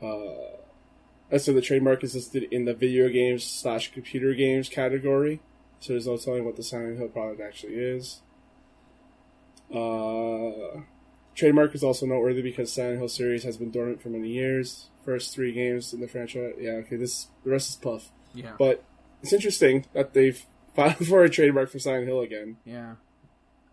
Uh, 0.00 1.38
so 1.38 1.52
the 1.52 1.60
trademark 1.60 2.02
is 2.04 2.14
listed 2.14 2.44
in 2.50 2.64
the 2.64 2.74
video 2.74 3.08
games 3.08 3.44
slash 3.44 3.92
computer 3.92 4.34
games 4.34 4.68
category. 4.68 5.40
So 5.80 5.94
there's 5.94 6.06
no 6.06 6.16
telling 6.16 6.44
what 6.44 6.56
the 6.56 6.62
Silent 6.62 6.98
Hill 6.98 7.08
product 7.08 7.40
actually 7.40 7.74
is. 7.74 8.20
Uh, 9.72 10.82
trademark 11.34 11.74
is 11.74 11.82
also 11.82 12.06
noteworthy 12.06 12.42
because 12.42 12.72
Silent 12.72 12.98
Hill 12.98 13.08
series 13.08 13.44
has 13.44 13.56
been 13.56 13.70
dormant 13.70 14.02
for 14.02 14.10
many 14.10 14.28
years. 14.28 14.88
First 15.04 15.34
three 15.34 15.52
games 15.52 15.92
in 15.92 16.00
the 16.00 16.08
franchise. 16.08 16.54
Yeah, 16.58 16.72
okay. 16.72 16.96
This 16.96 17.28
the 17.44 17.50
rest 17.50 17.70
is 17.70 17.76
puff. 17.76 18.10
Yeah. 18.34 18.52
But 18.58 18.84
it's 19.22 19.32
interesting 19.32 19.86
that 19.94 20.12
they've 20.12 20.44
filed 20.74 21.06
for 21.06 21.24
a 21.24 21.30
trademark 21.30 21.70
for 21.70 21.78
Silent 21.78 22.06
Hill 22.06 22.20
again. 22.20 22.58
Yeah. 22.64 22.96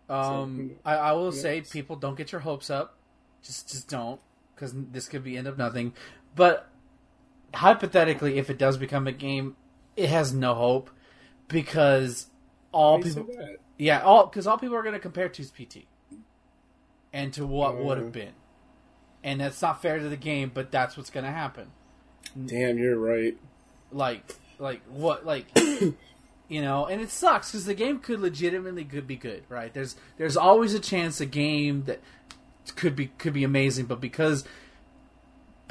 Um, 0.08 0.72
I, 0.84 0.94
I 0.96 1.12
will 1.12 1.32
say, 1.32 1.60
people 1.60 1.96
don't 1.96 2.16
get 2.16 2.32
your 2.32 2.40
hopes 2.40 2.70
up. 2.70 2.96
Just, 3.42 3.68
just 3.70 3.88
don't, 3.88 4.20
because 4.54 4.72
this 4.74 5.08
could 5.08 5.22
be 5.22 5.36
end 5.36 5.46
of 5.46 5.58
nothing. 5.58 5.94
But 6.34 6.68
hypothetically, 7.54 8.38
if 8.38 8.50
it 8.50 8.58
does 8.58 8.76
become 8.76 9.06
a 9.06 9.12
game, 9.12 9.56
it 9.96 10.08
has 10.08 10.32
no 10.32 10.54
hope 10.54 10.90
because 11.48 12.26
all 12.72 13.00
people, 13.02 13.28
yeah, 13.78 14.00
all 14.02 14.26
because 14.26 14.46
all 14.46 14.58
people 14.58 14.76
are 14.76 14.82
going 14.82 14.94
to 14.94 14.98
compare 15.00 15.28
to 15.28 15.42
PT 15.44 15.86
and 17.12 17.32
to 17.34 17.46
what 17.46 17.76
would 17.76 17.98
Uh. 17.98 18.02
have 18.02 18.12
been, 18.12 18.32
and 19.24 19.40
that's 19.40 19.60
not 19.62 19.80
fair 19.82 19.98
to 19.98 20.08
the 20.08 20.16
game. 20.16 20.50
But 20.52 20.70
that's 20.70 20.96
what's 20.96 21.10
going 21.10 21.24
to 21.24 21.32
happen. 21.32 21.70
Damn, 22.46 22.78
you're 22.78 22.98
right. 22.98 23.36
like 23.90 24.36
like 24.58 24.82
what 24.88 25.24
like 25.24 25.46
you 26.48 26.60
know 26.62 26.86
and 26.86 27.00
it 27.00 27.10
sucks 27.10 27.50
because 27.52 27.66
the 27.66 27.74
game 27.74 27.98
could 27.98 28.20
legitimately 28.20 28.84
could 28.84 29.06
be 29.06 29.16
good 29.16 29.42
right? 29.48 29.72
There's 29.74 29.96
there's 30.16 30.36
always 30.36 30.74
a 30.74 30.80
chance 30.80 31.20
a 31.20 31.26
game 31.26 31.84
that 31.84 32.00
could 32.76 32.96
be 32.96 33.06
could 33.18 33.32
be 33.32 33.44
amazing 33.44 33.86
but 33.86 34.00
because 34.00 34.44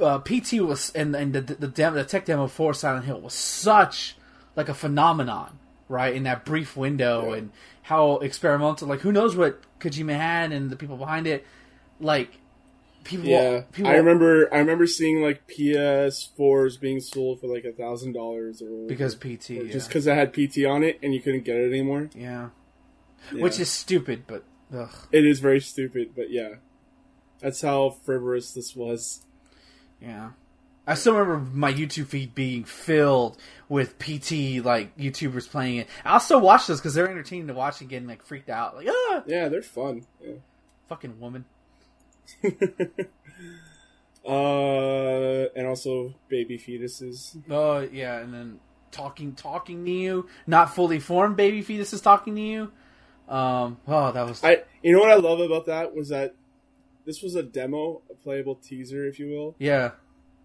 uh, 0.01 0.19
pt 0.19 0.53
was 0.61 0.91
and 0.91 1.15
and 1.15 1.33
the 1.33 1.41
the, 1.41 1.67
demo, 1.67 1.95
the 1.97 2.03
tech 2.03 2.25
demo 2.25 2.47
for 2.47 2.73
silent 2.73 3.05
hill 3.05 3.19
was 3.19 3.33
such 3.33 4.15
like 4.55 4.69
a 4.69 4.73
phenomenon 4.73 5.57
right? 5.89 6.15
In 6.15 6.23
that 6.23 6.43
brief 6.45 6.75
window 6.75 7.29
Yeah. 7.31 7.37
and 7.37 7.51
how 7.83 8.17
experimental 8.17 8.87
like 8.87 8.99
who 8.99 9.11
knows 9.11 9.35
what 9.35 9.61
kojima 9.79 10.17
had 10.17 10.51
and 10.51 10.69
the 10.69 10.75
people 10.75 10.97
behind 10.97 11.27
it. 11.27 11.45
Like 11.99 12.39
people 13.07 13.27
Yeah, 13.27 13.61
people 13.71 13.89
I 13.91 13.95
remember. 13.95 14.53
I 14.53 14.57
remember 14.59 14.85
seeing 14.87 15.21
like 15.21 15.47
PS4s 15.47 16.79
being 16.79 16.99
sold 16.99 17.39
for 17.41 17.47
like 17.47 17.65
a 17.65 17.71
thousand 17.71 18.13
dollars 18.13 18.61
or 18.61 18.87
because 18.87 19.15
pt 19.15 19.49
Or 19.51 19.53
yeah. 19.65 19.71
just 19.71 19.87
because 19.87 20.05
it 20.07 20.13
had 20.15 20.33
PT 20.33 20.65
on 20.65 20.83
it 20.83 20.99
and 21.01 21.13
you 21.13 21.21
couldn't 21.21 21.43
get 21.45 21.55
it 21.55 21.69
anymore. 21.69 22.09
yeah 22.15 22.49
Yeah. 23.33 23.41
which 23.43 23.59
is 23.59 23.69
stupid 23.69 24.23
but 24.27 24.43
ugh. 24.73 24.89
it 25.11 25.25
is 25.25 25.39
very 25.39 25.59
stupid, 25.61 26.11
but 26.15 26.29
yeah, 26.29 26.55
that's 27.39 27.61
how 27.61 27.89
frivolous 27.89 28.51
this 28.53 28.75
was. 28.75 29.23
Yeah. 30.01 30.31
I 30.89 30.93
still 30.93 31.15
remember 31.17 31.49
my 31.53 31.73
YouTube 31.73 32.07
feed 32.07 32.33
being 32.33 32.63
filled 32.63 33.37
with 33.67 33.99
PT 33.99 34.63
like 34.63 34.95
YouTubers 34.97 35.49
playing 35.49 35.77
it. 35.77 35.87
I'll 36.05 36.21
still 36.21 36.39
watch 36.39 36.67
those 36.67 36.79
because 36.79 36.93
they're 36.93 37.09
entertaining 37.09 37.47
to 37.47 37.53
watch 37.53 37.81
and 37.81 37.89
getting 37.89 38.07
like 38.07 38.23
freaked 38.23 38.49
out, 38.49 38.75
like 38.75 38.87
ah, 38.89 39.23
Yeah, 39.25 39.49
they're 39.49 39.61
fun. 39.61 40.05
Yeah. 40.23 40.35
fucking 40.87 41.19
woman. 41.19 41.43
uh, 44.25 45.45
and 45.55 45.67
also 45.67 46.13
baby 46.27 46.57
fetuses. 46.57 47.37
Oh 47.49 47.79
yeah, 47.79 48.19
and 48.19 48.33
then 48.33 48.59
talking 48.91 49.33
talking 49.35 49.85
to 49.85 49.91
you, 49.91 50.27
not 50.45 50.73
fully 50.75 50.99
formed 50.99 51.37
baby 51.37 51.63
fetuses 51.63 52.01
talking 52.01 52.35
to 52.35 52.41
you. 52.41 52.71
Um, 53.27 53.77
oh, 53.87 54.11
that 54.11 54.25
was 54.25 54.43
I, 54.43 54.63
you 54.81 54.93
know 54.93 54.99
what 54.99 55.11
I 55.11 55.15
love 55.15 55.39
about 55.39 55.65
that 55.65 55.93
was 55.95 56.09
that 56.09 56.35
this 57.05 57.21
was 57.21 57.35
a 57.35 57.43
demo, 57.43 58.01
a 58.09 58.13
playable 58.15 58.55
teaser, 58.55 59.05
if 59.05 59.19
you 59.19 59.29
will, 59.29 59.55
yeah, 59.59 59.91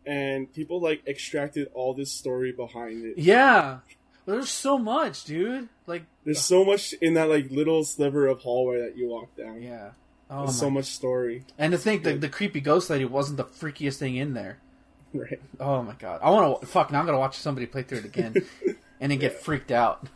and 0.06 0.52
people 0.52 0.80
like 0.80 1.06
extracted 1.06 1.68
all 1.74 1.94
this 1.94 2.10
story 2.10 2.52
behind 2.52 3.04
it. 3.04 3.18
yeah. 3.18 3.78
There's 4.24 4.50
so 4.50 4.78
much, 4.78 5.24
dude. 5.24 5.68
Like, 5.88 6.04
There's 6.24 6.40
so 6.40 6.64
much 6.64 6.92
in 6.92 7.14
that 7.14 7.28
like 7.28 7.50
little 7.50 7.82
sliver 7.82 8.28
of 8.28 8.38
hallway 8.38 8.80
that 8.80 8.96
you 8.96 9.08
walk 9.08 9.36
down. 9.36 9.60
yeah. 9.60 9.90
Oh 10.34 10.44
There's 10.44 10.58
so 10.58 10.70
much 10.70 10.86
story. 10.86 11.44
And 11.58 11.72
to 11.72 11.78
think 11.78 12.04
that 12.04 12.22
the 12.22 12.28
creepy 12.28 12.62
ghost 12.62 12.88
lady 12.88 13.04
wasn't 13.04 13.36
the 13.36 13.44
freakiest 13.44 13.98
thing 13.98 14.16
in 14.16 14.34
there. 14.34 14.58
Right. 15.14 15.42
Oh 15.60 15.82
my 15.82 15.92
god! 15.92 16.20
I 16.22 16.30
want 16.30 16.62
to 16.62 16.66
fuck. 16.66 16.90
Now 16.90 17.00
I'm 17.00 17.04
gonna 17.04 17.18
watch 17.18 17.36
somebody 17.36 17.66
play 17.66 17.82
through 17.82 17.98
it 17.98 18.06
again, 18.06 18.34
and 18.98 19.12
then 19.12 19.18
get 19.18 19.42
freaked 19.42 19.70
out. 19.70 20.08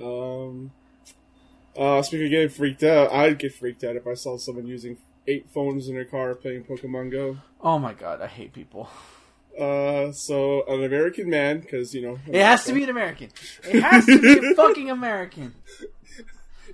Um. 0.00 0.70
Uh, 1.76 2.02
speaking 2.02 2.26
of 2.26 2.30
getting 2.30 2.48
freaked 2.48 2.84
out, 2.84 3.10
I'd 3.10 3.36
get 3.36 3.52
freaked 3.52 3.82
out 3.82 3.96
if 3.96 4.06
I 4.06 4.14
saw 4.14 4.38
someone 4.38 4.68
using 4.68 4.98
eight 5.26 5.50
phones 5.52 5.88
in 5.88 5.96
their 5.96 6.04
car 6.04 6.36
playing 6.36 6.62
Pokemon 6.62 7.10
Go. 7.10 7.38
Oh 7.60 7.80
my 7.80 7.94
god! 7.94 8.20
I 8.22 8.28
hate 8.28 8.52
people. 8.52 8.88
Uh, 9.58 10.12
so 10.12 10.64
an 10.68 10.84
American 10.84 11.28
man, 11.28 11.58
because 11.58 11.92
you 11.92 12.02
know 12.02 12.18
It 12.28 12.42
has 12.42 12.64
to 12.66 12.72
be 12.72 12.84
an 12.84 12.90
American. 12.90 13.30
It 13.64 13.82
has 13.82 14.06
to 14.06 14.20
be 14.20 14.52
a 14.52 14.54
fucking 14.54 14.88
American. 14.88 15.56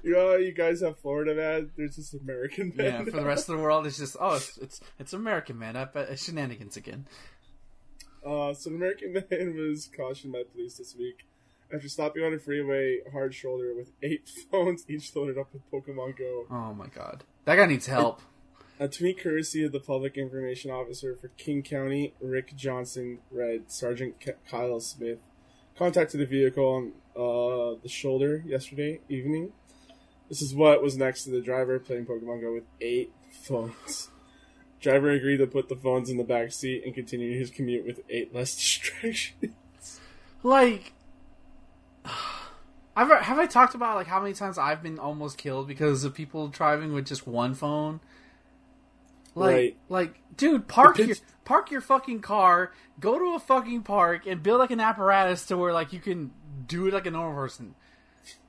You 0.04 0.14
know, 0.14 0.34
you 0.34 0.52
guys 0.52 0.80
have 0.80 0.98
Florida 0.98 1.32
man. 1.32 1.70
There's 1.76 1.94
this 1.94 2.12
American 2.12 2.72
man. 2.74 2.86
Yeah, 2.86 3.04
for 3.04 3.18
the 3.18 3.24
rest 3.24 3.48
of 3.48 3.56
the 3.56 3.62
world, 3.62 3.86
it's 3.86 3.98
just 3.98 4.16
oh, 4.18 4.34
it's 4.34 4.56
it's, 4.62 4.80
it's 4.98 5.12
American 5.12 5.58
man. 5.58 5.76
up 5.76 5.94
it's 5.94 6.24
shenanigans 6.24 6.76
again. 6.76 7.06
Uh, 8.26 8.52
so 8.52 8.70
an 8.70 8.76
American 8.76 9.12
man 9.30 9.56
was 9.56 9.88
cautioned 9.96 10.32
by 10.32 10.42
police 10.52 10.78
this 10.78 10.96
week 10.96 11.24
after 11.72 11.88
stopping 11.88 12.24
on 12.24 12.34
a 12.34 12.38
freeway 12.38 12.98
hard 13.12 13.32
shoulder 13.34 13.74
with 13.76 13.92
eight 14.02 14.28
phones, 14.50 14.84
each 14.88 15.14
loaded 15.14 15.38
up 15.38 15.48
with 15.52 15.62
Pokemon 15.70 16.18
Go. 16.18 16.46
Oh 16.50 16.74
my 16.74 16.88
god, 16.88 17.22
that 17.44 17.54
guy 17.54 17.66
needs 17.66 17.86
help. 17.86 18.22
A 18.80 18.88
tweet 18.88 19.22
courtesy 19.22 19.64
of 19.64 19.70
the 19.70 19.78
public 19.78 20.16
information 20.16 20.72
officer 20.72 21.14
for 21.14 21.28
King 21.28 21.62
County, 21.62 22.14
Rick 22.20 22.56
Johnson, 22.56 23.20
read 23.30 23.70
Sergeant 23.70 24.18
K- 24.18 24.32
Kyle 24.50 24.80
Smith 24.80 25.18
contacted 25.76 26.20
the 26.20 26.26
vehicle 26.26 26.64
on 26.64 26.92
uh, 27.16 27.78
the 27.82 27.88
shoulder 27.88 28.42
yesterday 28.46 29.00
evening. 29.08 29.52
This 30.32 30.40
is 30.40 30.54
what 30.54 30.82
was 30.82 30.96
next 30.96 31.24
to 31.24 31.30
the 31.30 31.42
driver 31.42 31.78
playing 31.78 32.06
Pokemon 32.06 32.40
Go 32.40 32.54
with 32.54 32.64
eight 32.80 33.12
phones. 33.42 34.08
Driver 34.80 35.10
agreed 35.10 35.36
to 35.36 35.46
put 35.46 35.68
the 35.68 35.76
phones 35.76 36.08
in 36.08 36.16
the 36.16 36.24
back 36.24 36.52
seat 36.52 36.84
and 36.86 36.94
continue 36.94 37.38
his 37.38 37.50
commute 37.50 37.84
with 37.84 38.00
eight 38.08 38.34
less 38.34 38.54
distractions. 38.56 39.52
Like, 40.42 40.94
I've 42.96 43.10
have 43.10 43.38
I 43.38 43.44
talked 43.44 43.74
about 43.74 43.96
like 43.96 44.06
how 44.06 44.22
many 44.22 44.32
times 44.32 44.56
I've 44.56 44.82
been 44.82 44.98
almost 44.98 45.36
killed 45.36 45.68
because 45.68 46.02
of 46.02 46.14
people 46.14 46.48
driving 46.48 46.94
with 46.94 47.06
just 47.06 47.26
one 47.26 47.52
phone. 47.52 48.00
Like, 49.34 49.54
Right. 49.54 49.76
like, 49.90 50.14
dude, 50.34 50.66
park 50.66 50.96
The 50.96 51.08
your 51.08 51.16
park 51.44 51.70
your 51.70 51.82
fucking 51.82 52.22
car, 52.22 52.72
go 52.98 53.18
to 53.18 53.34
a 53.34 53.38
fucking 53.38 53.82
park, 53.82 54.26
and 54.26 54.42
build 54.42 54.60
like 54.60 54.70
an 54.70 54.80
apparatus 54.80 55.44
to 55.48 55.58
where 55.58 55.74
like 55.74 55.92
you 55.92 56.00
can 56.00 56.30
do 56.66 56.86
it 56.86 56.94
like 56.94 57.04
a 57.04 57.10
normal 57.10 57.34
person. 57.34 57.74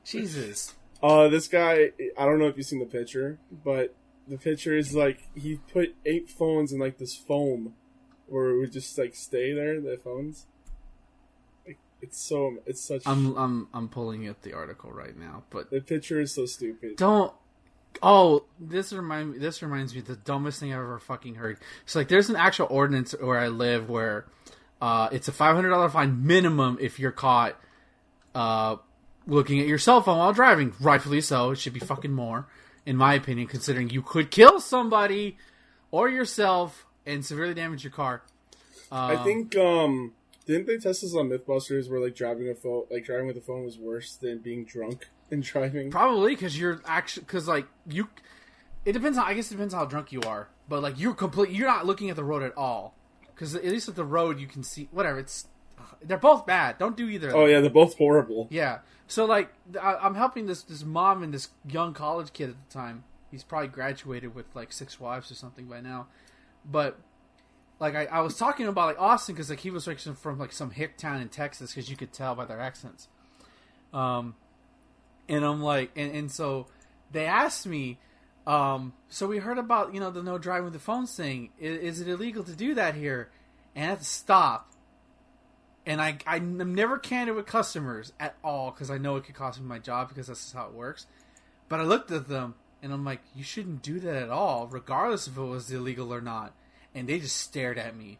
Jesus. 0.05 0.75
Uh, 1.03 1.27
this 1.27 1.49
guy, 1.49 1.91
I 2.17 2.25
don't 2.25 2.39
know 2.39 2.47
if 2.47 2.55
you've 2.55 2.65
seen 2.65 2.79
the 2.79 2.85
picture, 2.85 3.37
but 3.51 3.93
the 4.25 4.37
picture 4.37 4.75
is 4.75 4.95
like 4.95 5.27
he 5.35 5.59
put 5.71 5.95
eight 6.05 6.29
phones 6.29 6.71
in 6.71 6.79
like 6.79 6.97
this 6.97 7.13
foam 7.13 7.73
where 8.27 8.51
it 8.51 8.59
would 8.59 8.71
just 8.71 8.97
like 8.97 9.13
stay 9.13 9.53
there, 9.53 9.81
the 9.81 9.99
phones. 10.01 10.45
Like, 11.67 11.77
it's 12.01 12.17
so, 12.17 12.55
it's 12.65 12.81
such, 12.81 13.03
I'm 13.05 13.35
I'm 13.35 13.67
I'm 13.73 13.89
pulling 13.89 14.29
up 14.29 14.41
the 14.43 14.53
article 14.53 14.93
right 14.93 15.17
now, 15.17 15.43
but 15.49 15.69
the 15.71 15.81
picture 15.81 16.21
is 16.21 16.33
so 16.33 16.45
stupid. 16.45 16.95
don't 16.95 17.33
oh 18.01 18.45
this 18.59 18.91
remind 18.93 19.41
this 19.41 19.61
reminds 19.61 19.93
me 19.93 19.99
of 19.99 20.07
the 20.07 20.15
dumbest 20.15 20.59
thing 20.59 20.73
i've 20.73 20.79
ever 20.79 20.97
fucking 20.97 21.35
heard 21.35 21.59
it's 21.83 21.95
like 21.95 22.07
there's 22.07 22.27
an 22.27 22.35
actual 22.35 22.65
ordinance 22.71 23.13
where 23.21 23.37
i 23.37 23.47
live 23.49 23.87
where 23.87 24.25
uh, 24.81 25.09
it's 25.11 25.27
a 25.27 25.31
$500 25.31 25.91
fine 25.91 26.25
minimum 26.25 26.77
if 26.81 26.99
you're 26.99 27.11
caught 27.11 27.55
uh, 28.33 28.77
looking 29.25 29.59
at 29.59 29.67
your 29.67 29.77
cell 29.77 30.01
phone 30.01 30.17
while 30.17 30.33
driving 30.33 30.73
rightfully 30.79 31.21
so 31.21 31.51
it 31.51 31.59
should 31.59 31.73
be 31.73 31.79
fucking 31.79 32.11
more 32.11 32.47
in 32.85 32.97
my 32.97 33.13
opinion 33.13 33.47
considering 33.47 33.89
you 33.89 34.01
could 34.01 34.29
kill 34.29 34.59
somebody 34.59 35.37
or 35.91 36.09
yourself 36.09 36.85
and 37.05 37.25
severely 37.25 37.53
damage 37.53 37.83
your 37.83 37.91
car 37.91 38.23
I 38.93 39.23
think, 39.23 39.55
um, 39.57 40.13
didn't 40.45 40.67
they 40.67 40.77
test 40.77 41.01
this 41.01 41.15
on 41.15 41.29
MythBusters 41.29 41.89
where 41.89 41.99
like 41.99 42.15
driving 42.15 42.49
a 42.49 42.55
phone, 42.55 42.85
like 42.91 43.05
driving 43.05 43.27
with 43.27 43.37
a 43.37 43.41
phone 43.41 43.63
was 43.63 43.77
worse 43.77 44.15
than 44.15 44.39
being 44.39 44.65
drunk 44.65 45.07
and 45.31 45.41
driving? 45.41 45.89
Probably 45.89 46.35
because 46.35 46.57
you're 46.57 46.81
actually 46.85 47.23
because 47.23 47.47
like 47.47 47.67
you, 47.87 48.09
it 48.85 48.93
depends. 48.93 49.17
on 49.17 49.25
I 49.25 49.33
guess 49.33 49.49
it 49.49 49.55
depends 49.55 49.73
how 49.73 49.85
drunk 49.85 50.11
you 50.11 50.21
are. 50.21 50.49
But 50.69 50.83
like 50.83 50.99
you're 50.99 51.15
complete. 51.15 51.49
You're 51.49 51.67
not 51.67 51.85
looking 51.85 52.09
at 52.09 52.15
the 52.15 52.23
road 52.23 52.43
at 52.43 52.55
all. 52.55 52.95
Because 53.33 53.55
at 53.55 53.65
least 53.65 53.87
with 53.87 53.95
the 53.95 54.05
road 54.05 54.39
you 54.39 54.47
can 54.47 54.63
see 54.63 54.89
whatever. 54.91 55.17
It's 55.17 55.47
they're 56.01 56.17
both 56.17 56.45
bad. 56.45 56.77
Don't 56.77 56.97
do 56.97 57.07
either. 57.07 57.35
Oh 57.35 57.45
yeah, 57.45 57.61
they're 57.61 57.69
both 57.69 57.97
horrible. 57.97 58.47
Yeah. 58.49 58.79
So 59.07 59.25
like 59.25 59.53
I, 59.81 59.95
I'm 59.95 60.15
helping 60.15 60.45
this 60.45 60.63
this 60.63 60.83
mom 60.83 61.23
and 61.23 61.33
this 61.33 61.49
young 61.67 61.93
college 61.93 62.33
kid 62.33 62.49
at 62.49 62.55
the 62.69 62.73
time. 62.73 63.03
He's 63.31 63.43
probably 63.43 63.69
graduated 63.69 64.35
with 64.35 64.45
like 64.53 64.71
six 64.71 64.99
wives 64.99 65.31
or 65.31 65.35
something 65.35 65.65
by 65.65 65.81
now. 65.81 66.07
But 66.65 66.99
like 67.79 67.95
I, 67.95 68.05
I 68.05 68.19
was 68.21 68.37
talking 68.37 68.67
about 68.67 68.87
like 68.87 68.99
Austin 68.99 69.35
because 69.35 69.49
like 69.49 69.59
he 69.59 69.71
was 69.71 69.87
like 69.87 69.99
from 69.99 70.39
like 70.39 70.53
some 70.53 70.71
hick 70.71 70.97
town 70.97 71.21
in 71.21 71.29
Texas 71.29 71.71
because 71.71 71.89
you 71.89 71.97
could 71.97 72.13
tell 72.13 72.35
by 72.35 72.45
their 72.45 72.59
accents. 72.59 73.07
Um, 73.93 74.35
and 75.29 75.43
I'm 75.45 75.61
like, 75.61 75.91
and, 75.95 76.15
and 76.15 76.31
so 76.31 76.67
they 77.11 77.25
asked 77.25 77.65
me, 77.65 77.99
um, 78.45 78.93
so 79.09 79.27
we 79.27 79.37
heard 79.37 79.57
about 79.57 79.93
you 79.93 79.99
know 79.99 80.11
the 80.11 80.23
no 80.23 80.37
driving 80.37 80.65
with 80.65 80.73
the 80.73 80.79
phones 80.79 81.15
thing. 81.15 81.51
Is, 81.59 81.99
is 81.99 82.01
it 82.01 82.07
illegal 82.07 82.43
to 82.43 82.55
do 82.55 82.75
that 82.75 82.95
here? 82.95 83.29
And 83.75 83.85
I 83.85 83.89
had 83.89 83.99
to 83.99 84.05
stop. 84.05 84.72
And 85.85 86.01
I 86.01 86.17
I'm 86.25 86.73
never 86.73 86.97
candid 86.97 87.35
with 87.35 87.45
customers 87.45 88.13
at 88.19 88.35
all 88.43 88.71
because 88.71 88.89
I 88.89 88.97
know 88.97 89.17
it 89.17 89.25
could 89.25 89.35
cost 89.35 89.59
me 89.59 89.67
my 89.67 89.79
job 89.79 90.09
because 90.09 90.27
that's 90.27 90.41
just 90.41 90.53
how 90.55 90.67
it 90.67 90.73
works. 90.73 91.07
But 91.67 91.79
I 91.79 91.83
looked 91.83 92.11
at 92.11 92.27
them 92.27 92.55
and 92.81 92.93
I'm 92.93 93.03
like, 93.03 93.21
you 93.35 93.43
shouldn't 93.43 93.81
do 93.81 93.99
that 93.99 94.15
at 94.15 94.29
all, 94.29 94.67
regardless 94.67 95.27
if 95.27 95.37
it 95.37 95.41
was 95.41 95.71
illegal 95.71 96.13
or 96.13 96.21
not. 96.21 96.53
And 96.95 97.07
they 97.07 97.19
just 97.19 97.37
stared 97.37 97.77
at 97.77 97.97
me 97.97 98.19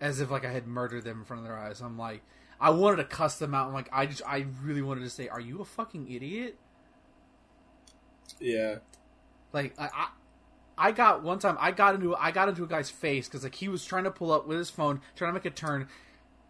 as 0.00 0.20
if 0.20 0.30
like 0.30 0.44
I 0.44 0.52
had 0.52 0.66
murdered 0.66 1.04
them 1.04 1.20
in 1.20 1.24
front 1.24 1.42
of 1.42 1.48
their 1.48 1.58
eyes. 1.58 1.80
I'm 1.80 1.98
like, 1.98 2.22
I 2.60 2.70
wanted 2.70 2.96
to 2.96 3.04
cuss 3.04 3.38
them 3.38 3.54
out. 3.54 3.68
I'm 3.68 3.74
like, 3.74 3.88
I 3.92 4.06
just, 4.06 4.22
I 4.26 4.46
really 4.62 4.82
wanted 4.82 5.04
to 5.04 5.10
say, 5.10 5.28
are 5.28 5.40
you 5.40 5.60
a 5.60 5.64
fucking 5.64 6.10
idiot? 6.10 6.58
Yeah. 8.40 8.76
Like 9.52 9.74
I, 9.78 9.88
I, 9.92 10.08
I 10.76 10.92
got 10.92 11.22
one 11.22 11.38
time 11.38 11.56
I 11.60 11.72
got 11.72 11.94
into 11.94 12.14
I 12.14 12.30
got 12.30 12.48
into 12.48 12.62
a 12.62 12.68
guy's 12.68 12.90
face 12.90 13.26
because 13.26 13.42
like 13.42 13.54
he 13.54 13.68
was 13.68 13.84
trying 13.84 14.04
to 14.04 14.10
pull 14.10 14.32
up 14.32 14.46
with 14.46 14.58
his 14.58 14.70
phone, 14.70 15.00
trying 15.16 15.30
to 15.30 15.34
make 15.34 15.44
a 15.44 15.50
turn. 15.50 15.88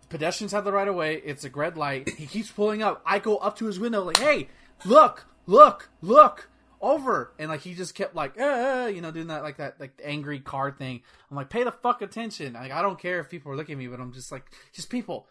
Pedestrians 0.09 0.53
have 0.53 0.65
the 0.65 0.73
right 0.73 0.89
of 0.89 0.95
way. 0.95 1.17
It's 1.17 1.45
a 1.45 1.51
red 1.51 1.77
light. 1.77 2.09
He 2.11 2.27
keeps 2.27 2.51
pulling 2.51 2.83
up. 2.83 3.03
I 3.05 3.19
go 3.19 3.37
up 3.39 3.59
to 3.59 3.67
his 3.67 3.79
window 3.79 4.03
like, 4.03 4.19
"Hey, 4.19 4.49
look, 4.85 5.27
look, 5.47 5.91
look 6.01 6.49
over!" 6.81 7.35
And 7.39 7.51
like 7.51 7.61
he 7.61 7.75
just 7.75 7.95
kept 7.95 8.15
like, 8.15 8.41
uh, 8.41 8.91
you 8.93 9.01
know, 9.01 9.11
doing 9.11 9.27
that 9.27 9.43
like 9.43 9.59
that 9.59 9.79
like 9.79 10.01
angry 10.03 10.41
car 10.41 10.71
thing. 10.71 11.03
I'm 11.31 11.37
like, 11.37 11.51
pay 11.51 11.65
the 11.65 11.73
fuck 11.73 12.01
attention. 12.01 12.55
Like 12.55 12.73
I 12.73 12.83
don't 12.83 12.99
care 12.99 13.21
if 13.21 13.29
people 13.29 13.53
are 13.53 13.57
looking 13.57 13.75
at 13.75 13.79
me, 13.79 13.87
but 13.87 14.01
I'm 14.01 14.13
just 14.13 14.33
like, 14.33 14.45
just 14.73 14.89
people, 14.89 15.27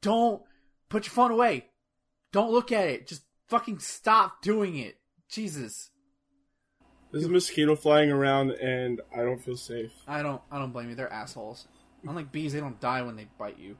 don't 0.00 0.42
put 0.88 1.06
your 1.06 1.12
phone 1.12 1.30
away. 1.30 1.66
Don't 2.32 2.50
look 2.50 2.72
at 2.72 2.88
it. 2.88 3.06
Just 3.06 3.22
fucking 3.48 3.78
stop 3.78 4.42
doing 4.42 4.76
it. 4.76 4.96
Jesus. 5.28 5.90
There's 7.12 7.26
a 7.26 7.28
mosquito 7.28 7.76
flying 7.76 8.10
around 8.10 8.50
and 8.52 9.00
I 9.16 9.22
don't 9.22 9.38
feel 9.38 9.56
safe. 9.56 9.92
I 10.08 10.22
don't. 10.22 10.42
I 10.50 10.58
don't 10.58 10.72
blame 10.72 10.88
you. 10.88 10.96
They're 10.96 11.12
assholes. 11.12 11.68
Unlike 12.06 12.32
bees, 12.32 12.52
they 12.52 12.60
don't 12.60 12.80
die 12.80 13.02
when 13.02 13.16
they 13.16 13.28
bite 13.38 13.58
you. 13.58 13.76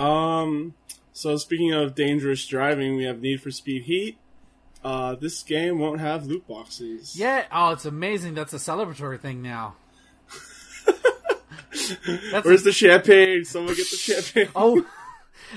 Um, 0.00 0.74
so 1.12 1.36
speaking 1.36 1.72
of 1.72 1.94
dangerous 1.94 2.46
driving, 2.46 2.96
we 2.96 3.04
have 3.04 3.20
Need 3.20 3.42
for 3.42 3.50
Speed 3.50 3.82
Heat. 3.82 4.16
Uh, 4.82 5.14
this 5.14 5.42
game 5.42 5.78
won't 5.78 6.00
have 6.00 6.26
loot 6.26 6.46
boxes. 6.48 7.14
Yeah. 7.18 7.44
Oh, 7.52 7.70
it's 7.72 7.84
amazing. 7.84 8.34
That's 8.34 8.54
a 8.54 8.56
celebratory 8.56 9.20
thing 9.20 9.42
now. 9.42 9.74
Where's 12.42 12.62
the 12.62 12.72
champagne? 12.72 13.44
Someone 13.44 13.74
get 13.74 13.90
the 13.90 13.96
champagne. 13.96 14.48
oh, 14.56 14.86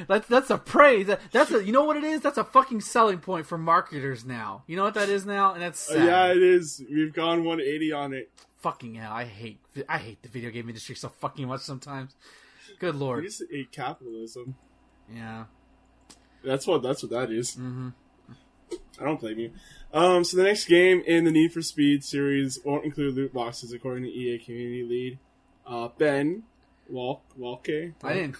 that's 0.08 0.28
that's 0.28 0.50
a 0.50 0.58
praise. 0.58 1.08
That, 1.08 1.22
that's 1.32 1.52
a. 1.52 1.64
You 1.64 1.72
know 1.72 1.86
what 1.86 1.98
it 1.98 2.04
is? 2.04 2.22
That's 2.22 2.38
a 2.38 2.44
fucking 2.44 2.82
selling 2.82 3.20
point 3.20 3.46
for 3.46 3.58
marketers 3.58 4.26
now. 4.26 4.64
You 4.68 4.76
know 4.76 4.84
what 4.84 4.96
that 4.96 5.10
is 5.10 5.26
now, 5.26 5.54
and 5.54 5.62
that's 5.62 5.90
Uh, 5.90 5.94
sad. 5.94 6.06
yeah, 6.06 6.26
it 6.32 6.44
is. 6.44 6.84
We've 6.92 7.14
gone 7.14 7.44
180 7.44 7.92
on 7.94 8.14
it. 8.14 8.30
fucking 8.60 8.96
hell. 8.96 9.14
I 9.14 9.26
hate. 9.26 9.60
I 9.88 9.98
hate 10.00 10.22
the 10.22 10.30
video 10.30 10.50
game 10.52 10.68
industry 10.68 10.96
so 10.96 11.10
fucking 11.10 11.48
much 11.48 11.62
sometimes. 11.62 12.16
Good 12.80 12.96
lord. 12.96 13.24
just 13.24 13.42
a 13.42 13.66
capitalism. 13.72 14.56
Yeah. 15.14 15.46
That's 16.44 16.68
what. 16.68 16.82
That's 16.84 17.04
what 17.04 17.12
that 17.12 17.32
is. 17.32 17.56
Mm-hmm. 17.56 17.90
I 19.00 19.04
don't 19.06 19.20
blame 19.20 19.40
you. 19.40 19.52
Um, 19.94 20.24
so 20.24 20.38
the 20.38 20.44
next 20.44 20.66
game 20.66 21.02
in 21.06 21.24
the 21.24 21.32
Need 21.32 21.54
for 21.54 21.62
Speed 21.62 22.04
series 22.04 22.60
won't 22.66 22.84
include 22.86 23.16
loot 23.16 23.34
boxes, 23.34 23.72
according 23.72 24.04
to 24.04 24.10
EA 24.10 24.40
community 24.40 24.84
lead 24.84 25.20
uh, 25.66 25.90
Ben 25.98 26.44
Walk 26.90 27.22
Walke. 27.40 27.94
I 28.04 28.14
didn't. 28.14 28.36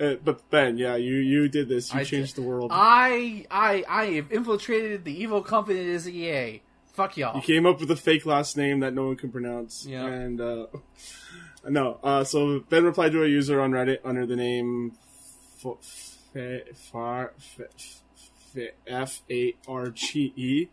Uh, 0.00 0.14
but 0.24 0.48
Ben, 0.50 0.78
yeah, 0.78 0.94
you 0.94 1.16
you 1.16 1.48
did 1.48 1.68
this. 1.68 1.92
You 1.92 2.00
I 2.00 2.04
changed 2.04 2.36
did. 2.36 2.44
the 2.44 2.48
world. 2.48 2.70
I 2.72 3.44
I 3.50 3.84
I 3.88 4.04
have 4.12 4.30
infiltrated 4.32 5.04
the 5.04 5.12
evil 5.20 5.42
company 5.42 5.78
that 5.78 5.90
is 5.90 6.08
EA. 6.08 6.62
Fuck 6.92 7.16
y'all. 7.16 7.36
You 7.36 7.42
came 7.42 7.66
up 7.66 7.80
with 7.80 7.90
a 7.90 7.96
fake 7.96 8.26
last 8.26 8.56
name 8.56 8.80
that 8.80 8.92
no 8.92 9.06
one 9.06 9.16
can 9.16 9.30
pronounce. 9.30 9.86
Yeah. 9.86 10.06
And 10.06 10.40
uh, 10.40 10.66
no, 11.68 11.98
uh, 12.02 12.24
so 12.24 12.60
Ben 12.68 12.84
replied 12.84 13.12
to 13.12 13.24
a 13.24 13.28
user 13.28 13.60
on 13.60 13.70
Reddit 13.72 13.98
under 14.04 14.26
the 14.26 14.36
name 14.36 14.92
F 18.86 19.22
A 19.30 19.54
R 19.66 19.90
G 19.90 20.32
E, 20.36 20.68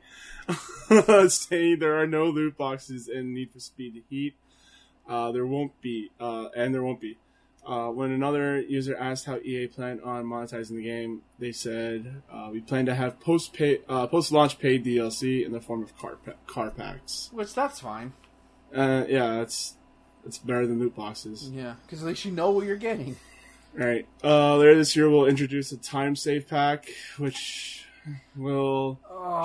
saying 1.30 1.80
there 1.80 2.00
are 2.00 2.08
no 2.08 2.26
loot 2.26 2.58
boxes 2.58 3.08
in 3.08 3.34
Need 3.34 3.52
for 3.52 3.60
Speed 3.60 4.04
Heat. 4.10 4.36
Uh, 5.08 5.32
there 5.32 5.46
won't 5.46 5.80
be, 5.82 6.12
uh, 6.20 6.50
and 6.56 6.74
there 6.74 6.84
won't 6.84 7.00
be. 7.00 7.18
Uh, 7.70 7.90
when 7.92 8.10
another 8.12 8.60
user 8.62 8.96
asked 8.98 9.26
how 9.26 9.38
EA 9.44 9.68
planned 9.68 10.02
on 10.02 10.26
monetizing 10.26 10.76
the 10.76 10.82
game, 10.84 11.22
they 11.38 11.52
said, 11.52 12.24
uh, 12.32 12.50
"We 12.52 12.62
plan 12.62 12.88
to 12.88 12.96
have 12.96 13.20
post 13.20 13.54
pay, 13.54 13.82
uh, 13.88 14.08
post 14.08 14.32
launch 14.32 14.58
paid 14.58 14.84
DLC 14.84 15.44
in 15.46 15.52
the 15.52 15.62
form 15.62 15.84
of 15.84 15.96
car 15.96 16.16
pa- 16.26 16.32
car 16.48 16.72
packs." 16.72 17.30
Which 17.32 17.54
that's 17.54 17.80
fine. 17.80 18.14
Uh, 18.76 19.06
yeah, 19.08 19.36
that's 19.38 19.76
It's 20.26 20.38
better 20.40 20.66
than 20.68 20.80
loot 20.80 20.96
boxes. 20.96 21.50
Yeah, 21.50 21.76
because 21.86 22.02
at 22.02 22.08
least 22.08 22.26
you 22.26 22.32
know 22.32 22.50
what 22.52 22.66
you're 22.66 22.76
getting. 22.76 23.16
All 23.80 23.86
right. 23.86 24.06
Uh, 24.24 24.58
later 24.58 24.76
this 24.76 24.96
year, 24.96 25.10
we'll 25.10 25.28
introduce 25.28 25.72
a 25.72 25.78
time 25.78 26.16
save 26.16 26.48
pack, 26.48 26.90
which 27.18 27.86
will 28.36 29.00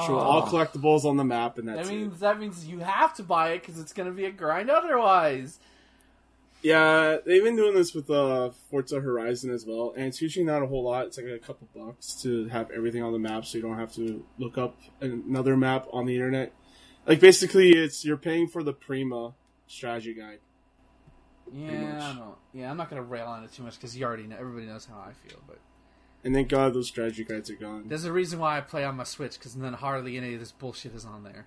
show 0.07 0.17
all 0.17 0.43
collectibles 0.47 1.05
on 1.05 1.17
the 1.19 1.25
map, 1.25 1.59
and 1.59 1.69
that's 1.69 1.89
That 1.89 1.95
it. 1.95 1.99
means 1.99 2.21
that 2.21 2.39
means 2.41 2.67
you 2.67 2.79
have 2.79 3.15
to 3.17 3.23
buy 3.23 3.51
it 3.51 3.61
because 3.61 3.79
it's 3.79 3.93
going 3.93 4.09
to 4.09 4.15
be 4.15 4.25
a 4.25 4.31
grind 4.33 4.71
otherwise. 4.71 5.61
Yeah, 6.65 7.19
they've 7.27 7.45
been 7.45 7.57
doing 7.57 7.75
this 7.75 7.93
with 7.93 8.09
uh, 8.09 8.49
Forza 8.71 8.99
Horizon 8.99 9.51
as 9.51 9.67
well, 9.67 9.93
and 9.95 10.07
it's 10.07 10.23
usually 10.23 10.47
not 10.47 10.63
a 10.63 10.67
whole 10.67 10.83
lot. 10.83 11.05
It's 11.05 11.19
like 11.19 11.27
a 11.27 11.39
couple 11.39 11.69
bucks 11.77 12.15
to 12.23 12.49
have 12.49 12.71
everything 12.71 13.03
on 13.03 13.13
the 13.13 13.19
map, 13.19 13.45
so 13.45 13.59
you 13.59 13.63
don't 13.63 13.77
have 13.79 13.93
to 13.97 14.25
look 14.39 14.57
up 14.57 14.79
another 15.03 15.59
map 15.59 15.87
on 15.93 16.07
the 16.07 16.15
internet. 16.15 16.55
Like 17.07 17.21
basically, 17.21 17.73
it's 17.73 18.03
you're 18.03 18.17
paying 18.17 18.49
for 18.49 18.63
the 18.63 18.73
Prima 18.73 19.35
strategy 19.67 20.15
guide. 20.15 20.39
Yeah. 21.53 22.13
I 22.13 22.19
don't, 22.19 22.35
yeah, 22.55 22.71
I'm 22.71 22.79
not 22.79 22.89
going 22.89 23.03
to 23.03 23.07
rail 23.07 23.27
on 23.27 23.45
it 23.45 23.53
too 23.53 23.63
much 23.63 23.75
because 23.75 23.95
you 23.95 24.07
already 24.07 24.27
know. 24.27 24.37
Everybody 24.41 24.65
knows 24.65 24.87
how 24.87 24.97
I 24.97 25.13
feel, 25.29 25.41
but 25.47 25.59
And 26.25 26.35
thank 26.35 26.49
God 26.49 26.73
those 26.73 26.89
strategy 26.89 27.25
guides 27.25 27.51
are 27.51 27.57
gone. 27.57 27.85
there's 27.89 28.07
a 28.07 28.13
reason 28.13 28.39
why 28.39 28.57
I 28.57 28.63
play 28.63 28.85
on 28.85 28.97
my 28.97 29.05
Switch 29.05 29.35
because 29.35 29.53
then 29.55 29.75
hardly 29.75 30.17
any 30.17 30.33
of 30.33 30.41
this 30.41 30.51
bullshit 30.53 30.95
is 30.95 31.05
on 31.05 31.25
there. 31.25 31.47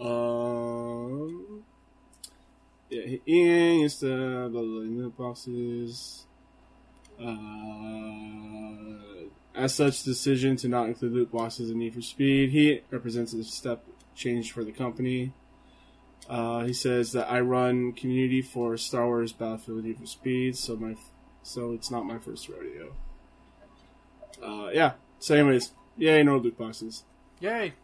Um, 0.00 1.64
yeah, 3.26 3.88
to 3.88 4.48
blah 4.50 4.62
blah, 4.62 5.08
blah 5.08 5.08
boxes. 5.08 6.26
Uh, 7.20 8.14
as 9.54 9.74
such, 9.74 10.02
decision 10.02 10.56
to 10.56 10.68
not 10.68 10.88
include 10.88 11.12
loot 11.12 11.32
boxes 11.32 11.70
in 11.70 11.78
Need 11.78 11.94
for 11.94 12.02
Speed. 12.02 12.50
Heat 12.50 12.84
represents 12.90 13.32
a 13.32 13.44
step 13.44 13.84
change 14.14 14.52
for 14.52 14.64
the 14.64 14.72
company. 14.72 15.32
Uh, 16.28 16.64
he 16.64 16.72
says 16.72 17.12
that 17.12 17.30
I 17.30 17.40
run 17.40 17.92
community 17.92 18.42
for 18.42 18.76
Star 18.76 19.06
Wars 19.06 19.32
Battlefield 19.32 19.84
Need 19.84 19.98
for 19.98 20.06
Speed, 20.06 20.56
so 20.56 20.76
my 20.76 20.96
so 21.42 21.72
it's 21.72 21.90
not 21.90 22.06
my 22.06 22.18
first 22.18 22.48
rodeo. 22.48 22.94
Uh, 24.42 24.70
yeah. 24.72 24.92
So, 25.18 25.34
anyways, 25.34 25.72
yeah, 25.96 26.22
no 26.22 26.38
loot 26.38 26.58
boxes. 26.58 27.04
Yay! 27.40 27.74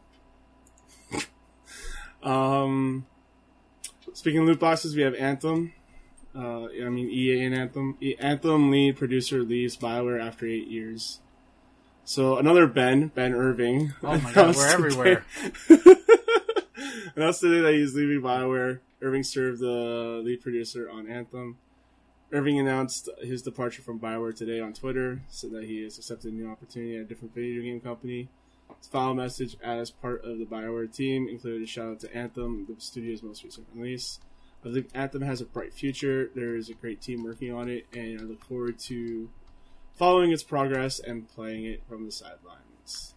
Um, 2.23 3.07
speaking 4.15 4.41
of 4.41 4.47
loot 4.47 4.61
boxes, 4.61 4.95
we 4.97 5.03
have 5.03 5.15
Anthem. 5.15 5.73
Uh, 6.35 6.67
I 6.67 6.89
mean 6.89 7.11
EA 7.11 7.45
and 7.45 7.55
Anthem. 7.55 7.97
E- 8.01 8.15
Anthem 8.19 8.71
lead 8.71 8.97
producer 8.97 9.43
leaves 9.43 9.77
Bioware 9.77 10.25
after 10.25 10.47
eight 10.47 10.69
years. 10.69 11.21
So 12.05 12.39
another 12.39 12.67
Ben, 12.67 13.09
Ben 13.09 13.35
Irving. 13.35 13.93
Oh 14.03 14.19
my 14.19 14.33
God, 14.35 14.55
we're 14.57 14.91
today- 14.91 15.23
announced 17.17 17.41
today 17.41 17.61
that 17.61 17.75
he's 17.75 17.95
leaving 17.95 18.21
Bioware. 18.21 18.81
Irving 19.03 19.23
served 19.23 19.61
the 19.61 20.21
lead 20.25 20.41
producer 20.43 20.89
on 20.91 21.09
Anthem. 21.09 21.59
Irving 22.33 22.61
announced 22.61 23.09
his 23.23 23.43
departure 23.43 23.83
from 23.83 23.99
Bioware 23.99 24.35
today 24.37 24.61
on 24.61 24.73
Twitter, 24.73 25.23
said 25.29 25.51
that 25.51 25.65
he 25.65 25.83
has 25.83 25.99
accepted 25.99 26.33
a 26.33 26.37
new 26.37 26.49
opportunity 26.49 26.97
at 26.97 27.03
a 27.03 27.05
different 27.05 27.35
video 27.35 27.61
game 27.63 27.81
company. 27.81 28.29
His 28.79 28.89
final 28.89 29.14
message 29.14 29.57
as 29.62 29.91
part 29.91 30.25
of 30.25 30.39
the 30.39 30.45
Bioware 30.45 30.93
team 30.95 31.29
included 31.29 31.62
a 31.62 31.66
shout 31.66 31.91
out 31.93 32.01
to 32.01 32.16
Anthem, 32.16 32.66
the 32.68 32.81
studio's 32.81 33.23
most 33.23 33.45
recent 33.45 33.66
release. 33.75 34.21
I 34.64 34.73
think 34.73 34.89
Anthem 34.95 35.23
has 35.23 35.41
a 35.41 35.47
bright 35.47 35.73
future. 35.73 36.31
There 36.35 36.55
is 36.55 36.68
a 36.68 36.75
great 36.75 37.01
team 37.01 37.25
working 37.25 37.53
on 37.53 37.68
it, 37.68 37.87
and 37.95 38.21
I 38.21 38.25
look 38.25 38.45
forward 38.45 38.79
to 38.81 39.31
following 39.97 40.33
its 40.33 40.43
progress 40.43 40.99
and 40.99 41.29
playing 41.29 41.64
it 41.64 41.83
from 41.89 42.05
the 42.05 42.12
sidelines. 42.12 43.14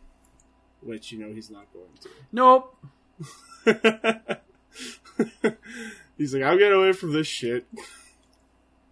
Which, 0.82 1.12
you 1.12 1.20
know, 1.20 1.34
he's 1.34 1.50
not 1.50 1.66
going 1.74 1.90
to. 2.02 2.10
Nope. 2.32 2.78
he's 6.18 6.34
like, 6.34 6.44
I'm 6.44 6.58
getting 6.58 6.78
away 6.78 6.94
from 6.94 7.14
this 7.14 7.28
shit. 7.28 7.66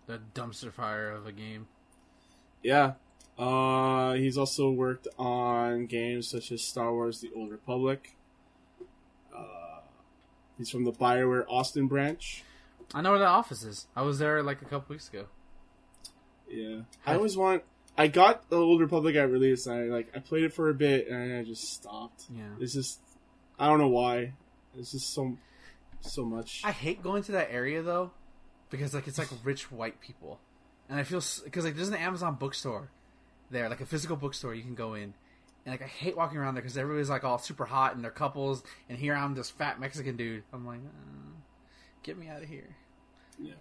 The 0.07 0.21
dumpster 0.33 0.71
fire 0.71 1.09
of 1.11 1.25
a 1.25 1.31
game. 1.31 1.67
Yeah. 2.63 2.93
Uh, 3.37 4.13
he's 4.13 4.37
also 4.37 4.69
worked 4.69 5.07
on 5.17 5.85
games 5.85 6.29
such 6.29 6.51
as 6.51 6.63
Star 6.63 6.93
Wars: 6.93 7.21
The 7.21 7.31
Old 7.35 7.51
Republic. 7.51 8.15
Uh, 9.35 9.81
he's 10.57 10.69
from 10.69 10.83
the 10.83 10.91
Bioware 10.91 11.45
Austin 11.47 11.87
branch. 11.87 12.43
I 12.93 13.01
know 13.01 13.11
where 13.11 13.19
the 13.19 13.25
office 13.25 13.63
is. 13.63 13.87
I 13.95 14.01
was 14.01 14.19
there 14.19 14.43
like 14.43 14.61
a 14.61 14.65
couple 14.65 14.93
weeks 14.93 15.09
ago. 15.09 15.25
Yeah, 16.49 16.81
I 17.05 17.15
always 17.15 17.37
want. 17.37 17.63
I 17.97 18.07
got 18.07 18.49
the 18.49 18.57
Old 18.57 18.81
Republic 18.81 19.15
at 19.15 19.29
release, 19.29 19.65
and 19.65 19.75
I 19.75 19.83
like 19.85 20.11
I 20.15 20.19
played 20.19 20.43
it 20.43 20.53
for 20.53 20.69
a 20.69 20.73
bit, 20.73 21.07
and 21.07 21.33
I 21.33 21.43
just 21.43 21.73
stopped. 21.73 22.25
Yeah. 22.29 22.43
It's 22.59 22.73
just, 22.73 22.99
I 23.57 23.67
don't 23.67 23.79
know 23.79 23.87
why. 23.87 24.33
It's 24.77 24.91
just 24.91 25.13
so, 25.13 25.37
so 26.01 26.25
much. 26.25 26.61
I 26.63 26.71
hate 26.71 27.01
going 27.01 27.23
to 27.23 27.31
that 27.33 27.51
area 27.51 27.81
though, 27.81 28.11
because 28.69 28.93
like 28.93 29.07
it's 29.07 29.17
like 29.17 29.29
rich 29.43 29.71
white 29.71 29.99
people, 30.01 30.39
and 30.89 30.99
I 30.99 31.03
feel 31.03 31.21
because 31.43 31.65
like 31.65 31.75
there's 31.75 31.89
an 31.89 31.95
Amazon 31.95 32.35
bookstore 32.35 32.89
there, 33.51 33.69
like 33.69 33.81
a 33.81 33.85
physical 33.85 34.15
bookstore 34.15 34.53
you 34.53 34.63
can 34.63 34.75
go 34.75 34.93
in, 34.93 35.13
and 35.65 35.73
like 35.73 35.81
I 35.81 35.87
hate 35.87 36.17
walking 36.17 36.37
around 36.37 36.55
there 36.55 36.63
because 36.63 36.77
everybody's 36.77 37.09
like 37.09 37.23
all 37.23 37.37
super 37.37 37.65
hot 37.65 37.95
and 37.95 38.03
they're 38.03 38.11
couples, 38.11 38.63
and 38.89 38.97
here 38.97 39.13
I'm 39.13 39.35
this 39.35 39.49
fat 39.49 39.79
Mexican 39.79 40.17
dude. 40.17 40.43
I'm 40.53 40.65
like, 40.65 40.79
uh, 40.79 41.31
get 42.03 42.17
me 42.17 42.27
out 42.27 42.41
of 42.41 42.49
here, 42.49 42.75
yeah. 43.39 43.53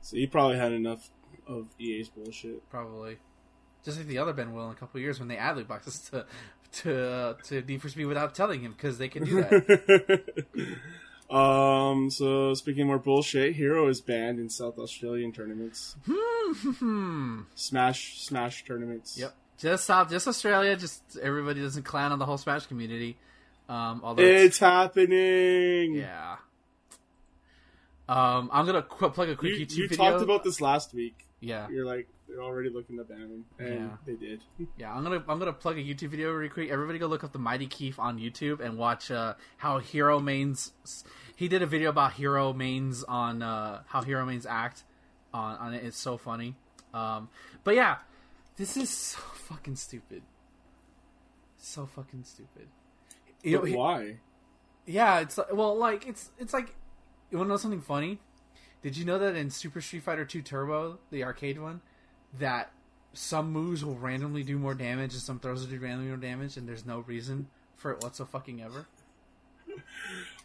So 0.00 0.16
you 0.16 0.28
probably 0.28 0.56
had 0.56 0.72
enough 0.72 1.10
of 1.46 1.66
EA's 1.78 2.08
bullshit. 2.08 2.68
probably. 2.70 3.18
Just 3.84 3.98
like 3.98 4.06
the 4.06 4.18
other 4.18 4.32
Ben 4.32 4.52
will 4.52 4.66
in 4.66 4.72
a 4.72 4.74
couple 4.74 4.98
of 4.98 5.02
years 5.02 5.18
when 5.18 5.28
they 5.28 5.36
add 5.36 5.56
loot 5.56 5.68
boxes 5.68 5.98
to 6.10 6.26
to 6.72 7.10
uh, 7.10 7.34
to 7.44 7.62
Need 7.62 7.82
for 7.82 7.88
Speed 7.88 8.06
without 8.06 8.34
telling 8.34 8.60
him 8.60 8.72
because 8.72 8.98
they 8.98 9.08
can 9.08 9.24
do 9.24 9.42
that. 9.42 10.24
um. 11.30 12.10
So 12.10 12.54
speaking 12.54 12.86
more 12.86 12.98
bullshit, 12.98 13.54
Hero 13.56 13.88
is 13.88 14.00
banned 14.00 14.38
in 14.38 14.48
South 14.50 14.78
Australian 14.78 15.32
tournaments. 15.32 15.96
hmm. 16.06 17.40
Smash, 17.54 18.20
Smash 18.20 18.64
tournaments. 18.64 19.18
Yep. 19.18 19.34
Just 19.58 19.84
South, 19.86 20.10
just 20.10 20.28
Australia. 20.28 20.76
Just 20.76 21.02
everybody 21.20 21.60
doesn't 21.62 21.82
clown 21.84 22.12
on 22.12 22.18
the 22.18 22.26
whole 22.26 22.38
Smash 22.38 22.66
community. 22.66 23.16
Um, 23.68 24.00
although 24.04 24.22
it's- 24.22 24.44
It's 24.46 24.58
happening. 24.58 25.94
Yeah. 25.94 26.36
Um, 28.08 28.50
I'm 28.52 28.66
gonna 28.66 28.82
qu- 28.82 29.10
plug 29.10 29.30
a 29.30 29.34
quick 29.36 29.58
You, 29.58 29.66
YouTube 29.66 29.76
you 29.76 29.88
video. 29.88 30.10
talked 30.10 30.22
about 30.22 30.44
this 30.44 30.60
last 30.60 30.94
week. 30.94 31.25
Yeah, 31.40 31.68
You're 31.68 31.84
like 31.84 32.08
they're 32.28 32.42
already 32.42 32.70
looking 32.70 32.96
to 32.98 33.04
ban 33.04 33.18
him, 33.20 33.44
and 33.58 33.74
Yeah. 33.74 33.96
they 34.06 34.14
did. 34.14 34.40
yeah. 34.78 34.92
I'm 34.94 35.02
gonna 35.02 35.22
I'm 35.28 35.38
gonna 35.38 35.52
plug 35.52 35.76
a 35.78 35.80
YouTube 35.82 36.08
video 36.08 36.32
really 36.32 36.48
quick. 36.48 36.70
Everybody 36.70 36.98
go 36.98 37.06
look 37.06 37.22
up 37.24 37.32
the 37.32 37.38
Mighty 37.38 37.66
Keef 37.66 37.98
on 37.98 38.18
YouTube 38.18 38.60
and 38.60 38.76
watch 38.78 39.10
uh, 39.10 39.34
how 39.58 39.78
Hero 39.78 40.18
Mains. 40.18 40.72
He 41.36 41.48
did 41.48 41.62
a 41.62 41.66
video 41.66 41.90
about 41.90 42.14
Hero 42.14 42.52
Mains 42.52 43.04
on 43.04 43.42
uh, 43.42 43.82
how 43.86 44.02
Hero 44.02 44.24
Mains 44.24 44.46
act 44.46 44.84
on 45.34 45.56
on 45.58 45.74
it. 45.74 45.84
It's 45.84 45.98
so 45.98 46.16
funny. 46.16 46.56
Um, 46.94 47.28
but 47.64 47.74
yeah, 47.74 47.96
this 48.56 48.76
is 48.76 48.88
so 48.90 49.18
fucking 49.34 49.76
stupid. 49.76 50.22
So 51.58 51.86
fucking 51.86 52.24
stupid. 52.24 52.68
You 53.42 53.52
know, 53.56 53.60
But 53.60 53.68
he- 53.70 53.76
why? 53.76 54.16
Yeah, 54.86 55.20
it's 55.20 55.38
well, 55.52 55.76
like 55.76 56.06
it's 56.06 56.30
it's 56.38 56.52
like 56.52 56.74
you 57.30 57.38
want 57.38 57.48
to 57.48 57.52
know 57.52 57.56
something 57.56 57.80
funny? 57.80 58.20
Did 58.86 58.96
you 58.96 59.04
know 59.04 59.18
that 59.18 59.34
in 59.34 59.50
Super 59.50 59.80
Street 59.80 60.04
Fighter 60.04 60.24
2 60.24 60.42
Turbo, 60.42 61.00
the 61.10 61.24
arcade 61.24 61.60
one, 61.60 61.80
that 62.38 62.70
some 63.14 63.50
moves 63.50 63.84
will 63.84 63.96
randomly 63.96 64.44
do 64.44 64.60
more 64.60 64.74
damage 64.74 65.12
and 65.12 65.20
some 65.20 65.40
throws 65.40 65.62
will 65.62 65.70
do 65.70 65.80
randomly 65.80 66.06
more 66.06 66.16
damage, 66.16 66.56
and 66.56 66.68
there's 66.68 66.86
no 66.86 67.00
reason 67.00 67.48
for 67.74 67.90
it 67.90 68.00
whatsoever 68.00 68.30
fucking 68.30 68.62
ever. 68.62 68.86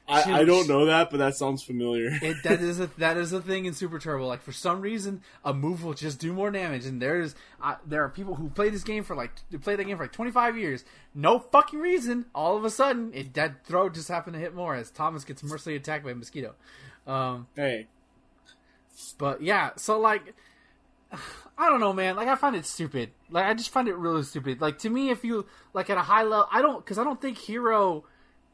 I, 0.07 0.39
I 0.39 0.43
don't 0.43 0.67
know 0.67 0.87
that, 0.87 1.11
but 1.11 1.17
that 1.17 1.35
sounds 1.35 1.61
familiar. 1.61 2.09
It, 2.23 2.37
that 2.41 2.61
is 2.61 2.79
a 2.79 2.87
that 2.97 3.15
is 3.15 3.31
a 3.31 3.39
thing 3.43 3.65
in 3.65 3.75
Super 3.75 3.99
Turbo. 3.99 4.25
Like 4.25 4.41
for 4.41 4.51
some 4.51 4.81
reason, 4.81 5.21
a 5.45 5.53
move 5.53 5.83
will 5.83 5.93
just 5.93 6.17
do 6.17 6.33
more 6.33 6.49
damage, 6.49 6.87
and 6.87 6.99
there's 6.99 7.35
uh, 7.61 7.75
there 7.85 8.03
are 8.03 8.09
people 8.09 8.33
who 8.33 8.49
play 8.49 8.69
this 8.69 8.83
game 8.83 9.03
for 9.03 9.15
like 9.15 9.33
play 9.61 9.75
that 9.75 9.83
game 9.83 9.97
for 9.97 10.05
like 10.05 10.13
25 10.13 10.57
years. 10.57 10.83
No 11.13 11.37
fucking 11.37 11.79
reason. 11.79 12.25
All 12.33 12.57
of 12.57 12.65
a 12.65 12.71
sudden, 12.71 13.13
it 13.13 13.35
that 13.35 13.67
throw 13.67 13.87
just 13.87 14.07
happened 14.07 14.33
to 14.33 14.39
hit 14.39 14.55
more 14.55 14.73
as 14.73 14.89
Thomas 14.89 15.23
gets 15.23 15.43
mercilessly 15.43 15.75
attacked 15.75 16.03
by 16.03 16.09
a 16.09 16.15
mosquito. 16.15 16.55
Um, 17.05 17.45
hey, 17.55 17.87
but 19.17 19.41
yeah, 19.41 19.71
so 19.75 19.99
like, 19.99 20.33
I 21.57 21.69
don't 21.69 21.79
know, 21.79 21.93
man. 21.93 22.15
Like, 22.15 22.27
I 22.27 22.35
find 22.35 22.55
it 22.55 22.65
stupid. 22.65 23.11
Like, 23.29 23.45
I 23.45 23.53
just 23.53 23.69
find 23.69 23.87
it 23.87 23.95
really 23.95 24.23
stupid. 24.23 24.61
Like, 24.61 24.79
to 24.79 24.89
me, 24.89 25.09
if 25.09 25.23
you 25.23 25.45
like 25.73 25.89
at 25.89 25.97
a 25.97 26.01
high 26.01 26.23
level, 26.23 26.47
I 26.51 26.61
don't 26.61 26.83
because 26.83 26.97
I 26.97 27.03
don't 27.03 27.21
think 27.21 27.37
Hero 27.37 28.05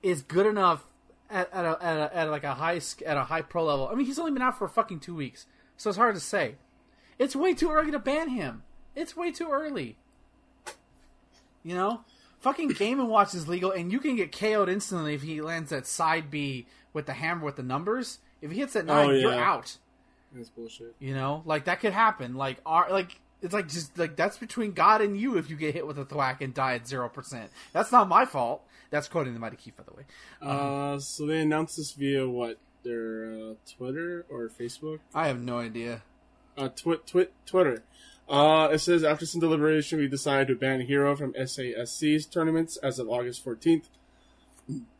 is 0.01 0.21
good 0.21 0.45
enough 0.45 0.85
at, 1.29 1.53
at, 1.53 1.65
a, 1.65 1.77
at, 1.81 1.97
a, 1.97 2.17
at 2.17 2.29
like 2.29 2.43
a 2.43 2.53
high 2.53 2.79
at 3.05 3.17
a 3.17 3.23
high 3.23 3.41
pro 3.41 3.65
level. 3.65 3.89
I 3.91 3.95
mean, 3.95 4.05
he's 4.05 4.19
only 4.19 4.31
been 4.31 4.41
out 4.41 4.57
for 4.57 4.67
fucking 4.67 4.99
two 4.99 5.15
weeks, 5.15 5.45
so 5.75 5.89
it's 5.89 5.97
hard 5.97 6.15
to 6.15 6.21
say. 6.21 6.55
It's 7.19 7.35
way 7.35 7.53
too 7.53 7.71
early 7.71 7.91
to 7.91 7.99
ban 7.99 8.29
him. 8.29 8.63
It's 8.95 9.15
way 9.15 9.31
too 9.31 9.49
early. 9.51 9.97
You 11.63 11.75
know, 11.75 12.01
fucking 12.39 12.69
Game 12.69 12.99
and 12.99 13.09
Watch 13.09 13.33
is 13.33 13.47
legal, 13.47 13.71
and 13.71 13.91
you 13.91 13.99
can 13.99 14.15
get 14.15 14.31
KO'd 14.31 14.69
instantly 14.69 15.13
if 15.13 15.21
he 15.21 15.41
lands 15.41 15.69
that 15.71 15.85
side 15.85 16.31
B 16.31 16.67
with 16.93 17.05
the 17.05 17.13
hammer 17.13 17.43
with 17.43 17.55
the 17.57 17.63
numbers. 17.63 18.19
If 18.41 18.51
he 18.51 18.59
hits 18.59 18.73
that 18.73 18.83
oh, 18.83 18.93
nine, 18.93 19.09
Oh, 19.09 19.13
you're 19.13 19.33
out. 19.33 19.77
That's 20.33 20.49
bullshit. 20.49 20.95
You 20.99 21.13
know, 21.13 21.41
like 21.45 21.65
that 21.65 21.79
could 21.79 21.93
happen. 21.93 22.35
Like, 22.35 22.57
our, 22.65 22.89
like 22.91 23.19
it's 23.41 23.53
like 23.53 23.67
just 23.67 23.97
like 23.97 24.15
that's 24.15 24.37
between 24.37 24.71
God 24.71 25.01
and 25.01 25.19
you 25.19 25.37
if 25.37 25.49
you 25.49 25.55
get 25.55 25.73
hit 25.73 25.85
with 25.85 25.97
a 25.97 26.05
thwack 26.05 26.41
and 26.41 26.53
die 26.53 26.75
at 26.75 26.87
zero 26.87 27.09
percent. 27.09 27.51
That's 27.73 27.91
not 27.91 28.07
my 28.07 28.25
fault. 28.25 28.63
That's 28.89 29.07
quoting 29.07 29.33
the 29.33 29.39
Mighty 29.39 29.57
Keef, 29.57 29.75
by 29.75 29.83
the 29.83 29.93
way. 29.93 30.03
Uh, 30.41 30.99
so 30.99 31.25
they 31.25 31.41
announced 31.41 31.77
this 31.77 31.91
via 31.91 32.27
what 32.27 32.57
their 32.83 33.25
uh, 33.31 33.53
Twitter 33.77 34.25
or 34.29 34.49
Facebook. 34.49 34.99
I 35.13 35.27
have 35.27 35.41
no 35.41 35.59
idea. 35.59 36.03
Uh, 36.57 36.69
twi- 36.69 36.99
twi- 37.05 37.27
Twitter. 37.45 37.83
Uh, 38.29 38.69
it 38.71 38.79
says 38.79 39.03
after 39.03 39.25
some 39.25 39.39
deliberation, 39.39 39.99
we 39.99 40.07
decided 40.07 40.47
to 40.47 40.55
ban 40.55 40.81
Hero 40.81 41.15
from 41.15 41.33
SASC's 41.33 42.25
tournaments 42.25 42.77
as 42.77 42.99
of 42.99 43.07
August 43.09 43.45
14th. 43.45 43.85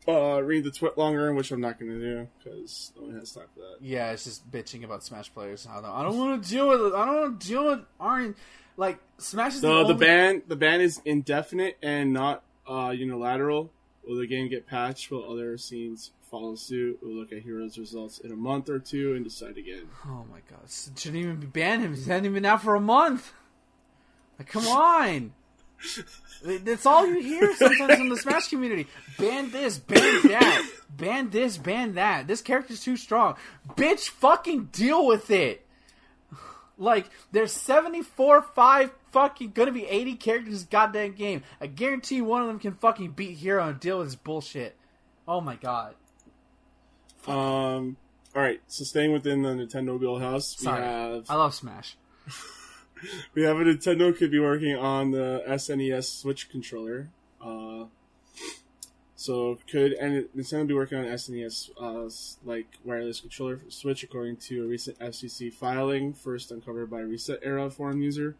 Uh, 0.08 0.40
read 0.42 0.64
the 0.64 0.70
twit 0.70 0.96
longer, 0.96 1.34
which 1.34 1.50
I'm 1.52 1.60
not 1.60 1.78
going 1.78 1.90
to 1.92 2.00
do 2.00 2.28
because 2.42 2.92
no 2.96 3.02
one 3.08 3.18
has 3.18 3.30
time 3.32 3.44
for 3.52 3.60
that. 3.60 3.76
Yeah, 3.82 4.10
it's 4.12 4.24
just 4.24 4.50
bitching 4.50 4.82
about 4.82 5.04
Smash 5.04 5.32
players. 5.34 5.68
I 5.70 5.74
don't. 5.82 5.84
I 5.90 6.02
don't 6.02 6.16
want 6.16 6.42
to 6.42 6.48
deal 6.48 6.66
with 6.68 6.80
it. 6.80 6.94
I 6.94 7.04
don't 7.04 7.20
want 7.20 7.40
to 7.40 7.46
deal 7.46 7.64
with 7.66 7.80
Aren't 8.00 8.36
like 8.78 8.98
Smash 9.18 9.56
is 9.56 9.60
the, 9.60 9.68
The 9.68 9.74
only. 9.74 9.92
the 9.92 9.98
ban 9.98 10.42
the 10.48 10.56
ban 10.56 10.80
is 10.80 11.02
indefinite 11.04 11.76
and 11.82 12.12
not 12.14 12.42
uh, 12.66 12.88
unilateral. 12.96 13.70
Will 14.06 14.16
the 14.16 14.26
game 14.26 14.48
get 14.48 14.66
patched? 14.66 15.10
Will 15.10 15.30
other 15.30 15.58
scenes 15.58 16.12
follow 16.30 16.54
suit? 16.54 16.98
We'll 17.02 17.14
look 17.14 17.30
at 17.30 17.42
Heroes 17.42 17.76
results 17.76 18.18
in 18.18 18.32
a 18.32 18.36
month 18.36 18.70
or 18.70 18.78
two 18.78 19.14
and 19.14 19.22
decide 19.24 19.58
again. 19.58 19.88
Oh 20.06 20.24
my 20.30 20.38
god! 20.48 20.70
Shouldn't 20.96 21.16
even 21.22 21.36
be 21.36 21.46
ban 21.46 21.80
him. 21.80 21.94
He 21.94 22.04
hasn't 22.08 22.32
been 22.32 22.46
out 22.46 22.62
for 22.62 22.74
a 22.74 22.80
month. 22.80 23.32
Like, 24.38 24.48
come 24.48 24.66
on. 24.68 25.32
That's 26.44 26.86
all 26.86 27.06
you 27.06 27.20
hear 27.20 27.54
sometimes 27.56 27.98
in 28.00 28.08
the 28.08 28.16
Smash 28.16 28.48
community. 28.48 28.86
Ban 29.18 29.50
this, 29.50 29.78
ban 29.78 30.22
that, 30.28 30.70
ban 30.90 31.30
this, 31.30 31.56
ban 31.56 31.94
that. 31.94 32.26
This 32.26 32.42
character's 32.42 32.82
too 32.82 32.96
strong. 32.96 33.36
Bitch, 33.70 34.08
fucking 34.08 34.66
deal 34.66 35.06
with 35.06 35.30
it. 35.30 35.64
Like, 36.76 37.10
there's 37.32 37.52
74, 37.52 38.42
5, 38.42 38.92
fucking 39.10 39.50
gonna 39.50 39.72
be 39.72 39.84
80 39.84 40.14
characters 40.14 40.48
in 40.48 40.52
this 40.54 40.62
goddamn 40.64 41.12
game. 41.12 41.42
I 41.60 41.66
guarantee 41.66 42.20
one 42.20 42.42
of 42.42 42.48
them 42.48 42.60
can 42.60 42.74
fucking 42.74 43.12
beat 43.12 43.36
Hero 43.38 43.66
and 43.66 43.80
deal 43.80 43.98
with 43.98 44.08
this 44.08 44.14
bullshit. 44.16 44.76
Oh 45.26 45.40
my 45.40 45.56
god. 45.56 45.94
Um. 47.26 47.96
All 48.34 48.42
right. 48.42 48.60
So 48.68 48.84
staying 48.84 49.12
within 49.12 49.42
the 49.42 49.50
Nintendo 49.50 49.98
wheelhouse, 49.98 50.56
we 50.60 50.64
Sorry. 50.64 50.82
have 50.82 51.24
I 51.28 51.34
love 51.34 51.54
Smash. 51.54 51.96
We 53.34 53.42
have 53.42 53.58
a 53.58 53.64
Nintendo 53.64 54.16
could 54.16 54.30
be 54.30 54.38
working 54.38 54.76
on 54.76 55.10
the 55.10 55.42
SNES 55.46 56.20
Switch 56.20 56.48
controller. 56.48 57.10
Uh, 57.40 57.84
so 59.18 59.58
could 59.68 59.94
and 59.94 60.28
Nintendo 60.36 60.68
be 60.68 60.74
working 60.74 60.98
on 60.98 61.04
SNES 61.06 61.70
uh, 61.80 62.08
like 62.48 62.66
wireless 62.84 63.20
controller 63.20 63.56
for 63.56 63.70
Switch, 63.70 64.02
according 64.04 64.36
to 64.36 64.64
a 64.64 64.66
recent 64.66 64.98
FCC 65.00 65.52
filing, 65.52 66.12
first 66.12 66.52
uncovered 66.52 66.88
by 66.88 67.00
ResetEra 67.00 67.72
forum 67.72 68.00
user. 68.00 68.36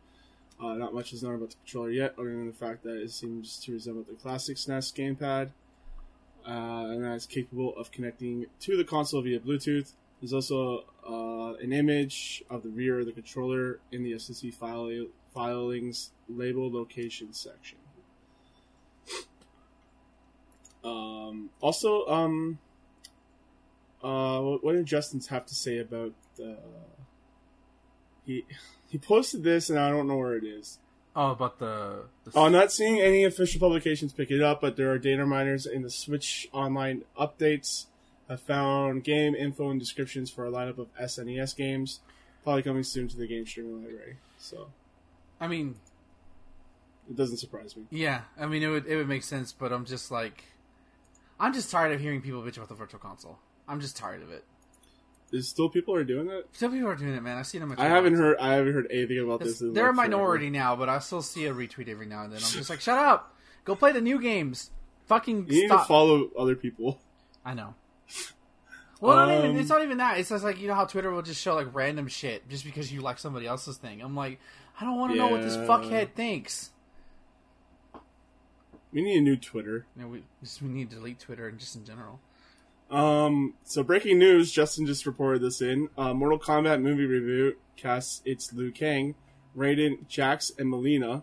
Uh, 0.61 0.75
not 0.75 0.95
much 0.95 1.13
is 1.13 1.23
known 1.23 1.37
about 1.37 1.51
the 1.51 1.57
controller 1.57 1.91
yet, 1.91 2.15
other 2.19 2.31
than 2.31 2.47
the 2.47 2.53
fact 2.53 2.83
that 2.85 2.97
it 2.97 3.11
seems 3.11 3.59
to 3.61 3.73
resemble 3.73 4.03
the 4.03 4.15
classic 4.15 4.57
SNES 4.57 4.93
gamepad, 4.95 5.51
uh, 6.47 6.91
and 6.93 7.05
that 7.05 7.15
it's 7.15 7.27
capable 7.27 7.77
of 7.77 7.91
connecting 7.91 8.47
to 8.61 8.77
the 8.77 8.85
console 8.85 9.23
via 9.23 9.41
Bluetooth. 9.41 9.93
There's 10.21 10.33
also 10.33 10.85
uh, 11.09 11.55
an 11.63 11.73
image 11.73 12.43
of 12.51 12.63
the 12.63 12.71
rear 12.71 13.01
of 13.01 13.07
the 13.07 13.13
controller 13.13 13.81
in 13.93 14.03
the 14.03 14.13
FCC 14.13 14.53
file, 14.53 15.07
filings 15.33 16.11
label 16.29 16.73
location 16.73 17.33
section. 17.33 17.79
Um, 20.85 21.51
also, 21.61 22.07
um, 22.07 22.59
uh, 24.03 24.41
what, 24.41 24.73
did 24.73 24.87
Justin's 24.87 25.29
have 25.29 25.45
to 25.47 25.55
say 25.55 25.79
about 25.79 26.13
uh, 26.41 26.55
he 28.25 28.45
he 28.89 28.99
posted 28.99 29.43
this 29.43 29.71
and 29.71 29.79
I 29.79 29.91
don't 29.91 30.07
know 30.07 30.17
where 30.17 30.37
it 30.37 30.45
is. 30.45 30.79
Oh, 31.17 31.33
about 31.33 31.59
the. 31.59 32.05
the 32.25 32.31
Oh, 32.35 32.45
I'm 32.45 32.53
not 32.53 32.71
seeing 32.71 33.01
any 33.01 33.25
official 33.25 33.59
publications 33.61 34.13
pick 34.13 34.31
it 34.31 34.41
up, 34.41 34.61
but 34.61 34.77
there 34.77 34.91
are 34.93 34.99
data 34.99 35.27
miners 35.27 35.67
in 35.67 35.83
the 35.83 35.91
Switch 35.91 36.49
Online 36.53 37.03
updates. 37.19 37.87
Have 38.29 38.41
found 38.41 39.05
game 39.05 39.35
info 39.35 39.71
and 39.71 39.81
descriptions 39.81 40.31
for 40.31 40.47
a 40.47 40.51
lineup 40.51 40.79
of 40.79 40.89
SNES 41.01 41.57
games, 41.57 42.01
probably 42.45 42.63
coming 42.63 42.83
soon 42.83 43.09
to 43.09 43.17
the 43.17 43.27
game 43.27 43.47
streaming 43.47 43.83
library. 43.83 44.17
So 44.39 44.69
I 45.41 45.47
mean, 45.49 45.77
it 47.09 47.17
doesn't 47.17 47.39
surprise 47.39 47.77
me. 47.77 47.85
yeah. 47.91 48.23
I 48.39 48.47
mean, 48.47 48.63
it 48.63 48.69
would 48.69 48.87
it 48.87 48.97
would 48.97 49.09
make 49.09 49.23
sense, 49.23 49.53
but 49.53 49.73
I'm 49.73 49.85
just 49.85 50.11
like, 50.11 50.45
I'm 51.41 51.53
just 51.55 51.71
tired 51.71 51.93
of 51.93 52.01
hearing 52.01 52.21
people 52.21 52.43
bitch 52.43 52.57
about 52.57 52.69
the 52.69 52.75
virtual 52.75 53.01
console. 53.01 53.39
I'm 53.67 53.81
just 53.81 53.97
tired 53.97 54.23
of 54.23 54.31
it. 54.31 54.45
There's 55.31 55.47
still 55.49 55.69
people 55.69 55.95
are 55.95 56.05
doing 56.05 56.27
that. 56.29 56.45
Still 56.53 56.71
people 56.71 56.89
are 56.89 56.95
doing 56.97 57.15
it, 57.15 57.23
man. 57.23 57.37
I've 57.37 57.47
seen 57.47 57.61
them. 57.61 57.75
I 57.77 57.85
haven't 57.85 58.15
heard. 58.15 58.39
I 58.39 58.55
haven't 58.55 58.73
heard 58.73 58.87
anything 58.91 59.19
about 59.21 59.41
this. 59.41 59.61
in, 59.61 59.75
They're 59.75 59.85
a 59.85 59.89
like, 59.89 59.97
forever. 59.97 60.11
minority 60.11 60.49
now, 60.51 60.75
but 60.75 60.89
I 60.89 60.99
still 61.01 61.21
see 61.21 61.45
a 61.47 61.53
retweet 61.53 61.89
every 61.89 62.07
now 62.07 62.23
and 62.25 62.33
then. 62.33 62.39
I'm 62.43 62.51
just 62.51 62.71
like, 62.71 62.81
shut 62.89 62.99
up. 62.99 63.35
Go 63.67 63.75
play 63.75 63.93
the 63.93 64.01
new 64.01 64.21
games. 64.23 64.71
Fucking 65.07 65.47
You 65.49 65.63
need 65.63 65.67
stop. 65.69 65.83
to 65.83 65.87
follow 65.89 66.31
other 66.39 66.57
people. 66.57 66.99
I 67.45 67.53
know. 67.55 67.75
Well, 69.01 69.17
not 69.17 69.39
even, 69.39 69.51
Um, 69.51 69.57
it's 69.59 69.69
not 69.69 69.83
even 69.83 69.99
that. 69.99 70.19
It's 70.19 70.29
just 70.31 70.43
like 70.43 70.61
you 70.61 70.67
know 70.67 70.75
how 70.75 70.85
Twitter 70.85 71.11
will 71.11 71.23
just 71.23 71.41
show 71.41 71.55
like 71.55 71.73
random 71.73 72.09
shit 72.09 72.49
just 72.49 72.65
because 72.65 72.93
you 72.93 73.01
like 73.01 73.19
somebody 73.19 73.47
else's 73.47 73.77
thing. 73.77 74.01
I'm 74.03 74.17
like, 74.17 74.41
I 74.81 74.85
don't 74.85 74.99
want 74.99 75.13
to 75.13 75.19
know 75.19 75.29
what 75.29 75.43
this 75.43 75.57
fuckhead 75.57 76.13
thinks. 76.15 76.71
We 78.93 79.03
need 79.03 79.19
a 79.19 79.21
new 79.21 79.37
Twitter. 79.37 79.87
Know, 79.95 80.09
we 80.09 80.25
just 80.43 80.63
we 80.63 80.69
need 80.69 80.91
to 80.91 80.97
delete 80.97 81.21
Twitter 81.21 81.47
and 81.47 81.59
just 81.59 81.77
in 81.77 81.85
general. 81.85 82.21
Um, 82.91 83.55
so 83.65 83.83
breaking 83.83 84.19
news, 84.19 84.51
Justin 84.51 84.87
just 84.87 85.07
reported 85.07 85.43
this 85.43 85.61
in. 85.61 85.91
Uh, 85.97 86.15
Mortal 86.15 86.39
Kombat 86.39 86.81
movie 86.81 87.05
review 87.05 87.57
casts 87.77 88.23
it's 88.25 88.53
Liu 88.53 88.73
Kang, 88.73 89.15
Raiden, 89.57 90.09
Jax, 90.09 90.51
and 90.59 90.71
Melina. 90.71 91.23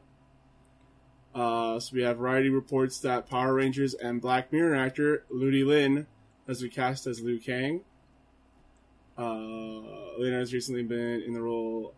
Uh, 1.33 1.79
so 1.79 1.93
we 1.93 2.03
have 2.03 2.17
Variety 2.17 2.49
reports 2.49 2.99
that 2.99 3.29
Power 3.29 3.53
Rangers 3.55 3.93
and 3.93 4.21
Black 4.21 4.53
Mirror 4.53 4.75
actor 4.75 5.25
Ludi 5.29 5.63
Lin 5.65 6.07
has 6.47 6.61
we 6.61 6.69
cast 6.69 7.07
as 7.07 7.21
Liu 7.21 7.39
Kang. 7.39 7.81
Uh, 9.17 9.23
Lin 10.17 10.33
has 10.33 10.53
recently 10.53 10.83
been 10.83 11.21
in 11.21 11.33
the 11.33 11.41
role 11.41 11.93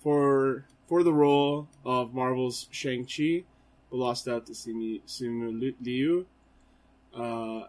for 0.00 0.64
for 0.88 1.02
the 1.02 1.12
role 1.12 1.68
of 1.84 2.14
Marvel's 2.14 2.68
Shang 2.70 3.06
Chi, 3.06 3.44
but 3.90 3.96
lost 3.98 4.26
out 4.28 4.46
to 4.46 4.52
Simu, 4.52 5.00
Simu 5.06 5.74
Liu. 5.80 6.26
Uh, 7.14 7.66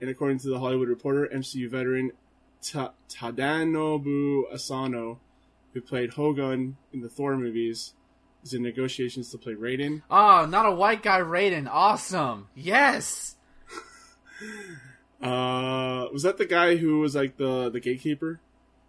and 0.00 0.10
according 0.10 0.38
to 0.40 0.48
the 0.48 0.58
Hollywood 0.58 0.88
Reporter, 0.88 1.28
MCU 1.32 1.70
veteran 1.70 2.12
Ta- 2.60 2.92
Tadanobu 3.08 4.52
Asano, 4.52 5.20
who 5.72 5.80
played 5.80 6.10
Hogun 6.10 6.76
in 6.92 7.00
the 7.00 7.08
Thor 7.08 7.36
movies, 7.36 7.94
is 8.44 8.52
in 8.52 8.62
negotiations 8.62 9.30
to 9.30 9.38
play 9.38 9.54
Raiden. 9.54 10.02
Oh, 10.10 10.46
not 10.46 10.66
a 10.66 10.72
white 10.72 11.02
guy 11.02 11.20
Raiden. 11.20 11.68
Awesome. 11.70 12.48
Yes. 12.54 13.36
Uh, 15.22 16.08
was 16.12 16.22
that 16.22 16.36
the 16.38 16.46
guy 16.46 16.76
who 16.76 16.98
was 16.98 17.14
like 17.14 17.36
the 17.36 17.70
the 17.70 17.80
gatekeeper? 17.80 18.40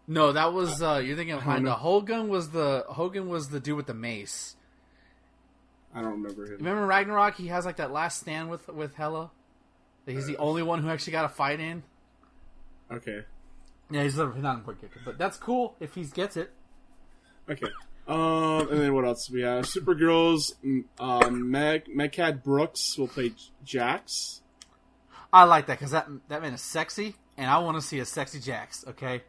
No, 0.07 0.31
that 0.33 0.51
was 0.53 0.81
uh 0.81 1.01
you're 1.03 1.15
thinking 1.15 1.35
of 1.35 1.43
Honda. 1.43 1.75
Hogun 1.75 2.27
was 2.27 2.49
the 2.49 2.85
Hogun 2.89 3.29
was 3.29 3.49
the 3.49 3.59
dude 3.59 3.77
with 3.77 3.85
the 3.87 3.93
mace. 3.93 4.55
I 5.95 6.01
don't 6.01 6.11
remember 6.11 6.45
him. 6.45 6.57
Remember 6.57 6.85
Ragnarok? 6.87 7.35
He 7.35 7.47
has 7.47 7.65
like 7.65 7.77
that 7.77 7.91
last 7.91 8.19
stand 8.19 8.49
with 8.49 8.67
with 8.67 8.95
Hela. 8.95 9.31
That 10.05 10.13
He's 10.13 10.25
the 10.25 10.37
only 10.37 10.63
one 10.63 10.81
who 10.81 10.89
actually 10.89 11.11
got 11.13 11.25
a 11.25 11.29
fight 11.29 11.59
in. 11.59 11.83
Okay, 12.91 13.23
Yeah, 13.89 14.03
he's 14.03 14.17
not 14.17 14.35
an 14.35 14.45
important 14.45 14.81
character, 14.81 14.99
but 15.05 15.17
that's 15.17 15.37
cool 15.37 15.75
if 15.79 15.95
he 15.95 16.03
gets 16.03 16.35
it. 16.35 16.51
okay. 17.49 17.67
Um, 18.05 18.69
and 18.69 18.81
then 18.81 18.93
what 18.93 19.05
else? 19.05 19.29
We 19.31 19.41
have 19.43 19.63
Supergirl's 19.65 20.53
uh, 20.99 21.29
Meg 21.29 21.85
Mehcad 21.85 22.43
Brooks 22.43 22.97
will 22.97 23.07
play 23.07 23.31
Jax. 23.63 24.41
I 25.33 25.43
like 25.45 25.65
that 25.65 25.79
because 25.79 25.91
that 25.91 26.07
that 26.29 26.41
man 26.43 26.53
is 26.53 26.61
sexy, 26.61 27.15
and 27.37 27.49
I 27.49 27.57
want 27.57 27.75
to 27.75 27.81
see 27.81 27.99
a 27.99 28.05
sexy 28.05 28.39
Jax. 28.39 28.85
Okay, 28.87 29.23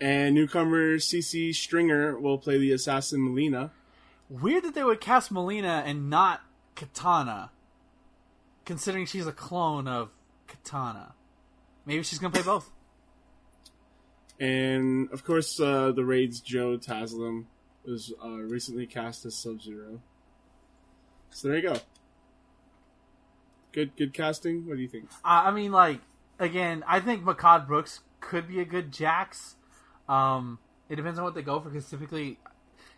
And 0.00 0.34
newcomer 0.34 0.96
Sisi 0.96 1.54
Stringer 1.54 2.18
will 2.18 2.38
play 2.38 2.58
the 2.58 2.72
assassin 2.72 3.24
Melina. 3.24 3.70
weird 4.28 4.64
that 4.64 4.74
they 4.74 4.84
would 4.84 5.00
cast 5.00 5.32
Melina 5.32 5.82
and 5.86 6.10
not 6.10 6.42
Katana, 6.76 7.50
considering 8.66 9.06
she's 9.06 9.26
a 9.26 9.32
clone 9.32 9.88
of 9.88 10.10
Katana. 10.46 11.14
Maybe 11.86 12.02
she's 12.02 12.18
gonna 12.18 12.32
play 12.34 12.42
both. 12.42 12.70
And 14.38 15.10
of 15.10 15.24
course, 15.24 15.58
uh, 15.58 15.92
the 15.92 16.04
Raid's 16.04 16.40
Joe 16.40 16.76
Taslim 16.76 17.46
was 17.84 18.12
uh, 18.22 18.28
recently 18.28 18.86
cast 18.86 19.24
as 19.24 19.34
Sub 19.34 19.62
Zero. 19.62 20.00
So 21.30 21.48
there 21.48 21.56
you 21.56 21.62
go. 21.62 21.76
Good, 23.72 23.96
good 23.96 24.14
casting. 24.14 24.66
What 24.66 24.76
do 24.76 24.82
you 24.82 24.88
think? 24.88 25.08
I 25.24 25.48
I 25.48 25.50
mean, 25.50 25.72
like 25.72 26.00
again, 26.38 26.84
I 26.86 27.00
think 27.00 27.24
Mehcad 27.24 27.66
Brooks 27.66 28.00
could 28.20 28.48
be 28.48 28.60
a 28.60 28.64
good 28.64 28.92
Jax. 28.92 29.56
Um, 30.08 30.58
it 30.88 30.96
depends 30.96 31.18
on 31.18 31.24
what 31.24 31.34
they 31.34 31.42
go 31.42 31.60
for 31.60 31.68
because 31.68 31.88
typically, 31.88 32.38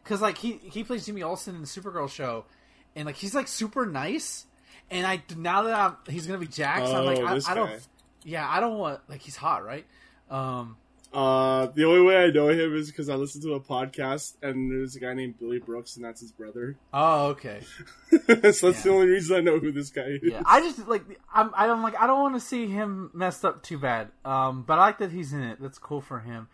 because 0.02 0.20
like 0.20 0.38
he 0.38 0.52
he 0.52 0.84
plays 0.84 1.06
Jimmy 1.06 1.22
Olsen 1.22 1.54
in 1.54 1.60
the 1.60 1.66
Supergirl 1.66 2.08
show, 2.08 2.44
and 2.94 3.06
like 3.06 3.16
he's 3.16 3.34
like 3.34 3.48
super 3.48 3.86
nice. 3.86 4.46
And 4.90 5.06
I 5.06 5.22
now 5.36 5.62
that 5.62 5.74
I'm, 5.74 5.96
he's 6.12 6.26
gonna 6.26 6.38
be 6.38 6.46
Jax, 6.46 6.88
I'm 6.90 7.04
like 7.04 7.18
Oh, 7.18 7.26
I, 7.26 7.40
I 7.46 7.54
don't. 7.54 7.88
Yeah, 8.24 8.48
I 8.48 8.60
don't 8.60 8.78
want 8.78 9.00
like 9.08 9.20
he's 9.20 9.36
hot, 9.36 9.64
right? 9.64 9.86
Um, 10.30 10.76
Uh, 11.12 11.66
the 11.74 11.84
only 11.84 12.02
way 12.02 12.16
I 12.24 12.30
know 12.30 12.48
him 12.48 12.74
is 12.76 12.88
because 12.90 13.08
I 13.08 13.16
listen 13.16 13.40
to 13.42 13.54
a 13.54 13.60
podcast 13.60 14.34
and 14.42 14.70
there's 14.70 14.94
a 14.94 15.00
guy 15.00 15.12
named 15.12 15.38
Billy 15.40 15.58
Brooks 15.58 15.96
and 15.96 16.04
that's 16.04 16.20
his 16.20 16.30
brother. 16.30 16.76
Oh, 16.94 17.26
okay. 17.28 17.62
so 18.10 18.18
that's 18.36 18.62
Yeah. 18.62 18.70
the 18.82 18.90
only 18.90 19.06
reason 19.08 19.36
I 19.36 19.40
know 19.40 19.58
who 19.58 19.72
this 19.72 19.90
guy 19.90 20.02
is. 20.02 20.20
Yeah, 20.22 20.42
I 20.46 20.60
just 20.60 20.86
like 20.86 21.02
I'm 21.34 21.50
I 21.56 21.66
don't 21.66 21.82
like 21.82 22.00
I 22.00 22.06
don't 22.06 22.20
want 22.20 22.34
to 22.36 22.40
see 22.40 22.66
him 22.68 23.10
messed 23.12 23.44
up 23.44 23.62
too 23.62 23.78
bad. 23.78 24.08
Um, 24.24 24.62
but 24.62 24.74
I 24.78 24.82
like 24.82 24.98
that 24.98 25.10
he's 25.10 25.32
in 25.32 25.42
it. 25.42 25.58
That's 25.60 25.78
cool 25.78 26.00
for 26.00 26.20
him. 26.20 26.48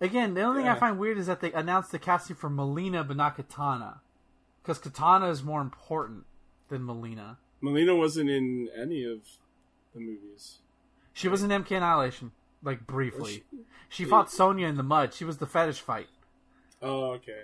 Again, 0.00 0.34
the 0.34 0.42
only 0.42 0.60
thing 0.62 0.68
I 0.68 0.74
find 0.78 0.98
weird 0.98 1.16
is 1.16 1.26
that 1.28 1.40
they 1.40 1.52
announced 1.52 1.90
the 1.92 1.98
casting 1.98 2.36
for 2.36 2.50
Melina 2.50 3.04
but 3.04 3.16
not 3.16 3.36
Katana, 3.36 4.00
because 4.62 4.78
Katana 4.78 5.28
is 5.30 5.42
more 5.42 5.62
important 5.62 6.24
than 6.68 6.84
Melina. 6.84 7.38
Melina 7.62 7.94
wasn't 7.96 8.28
in 8.28 8.68
any 8.78 9.04
of 9.04 9.20
the 9.94 10.00
movies. 10.00 10.58
She 11.14 11.28
was 11.28 11.42
in 11.42 11.48
MK 11.50 11.70
Annihilation, 11.76 12.32
like 12.64 12.86
briefly. 12.86 13.44
Was 13.52 13.60
She 13.88 14.04
fought 14.04 14.30
Sonya 14.30 14.66
in 14.66 14.76
the 14.76 14.82
mud. 14.82 15.14
She 15.14 15.24
was 15.24 15.38
the 15.38 15.46
fetish 15.46 15.80
fight. 15.80 16.08
Oh, 16.82 17.12
okay. 17.12 17.42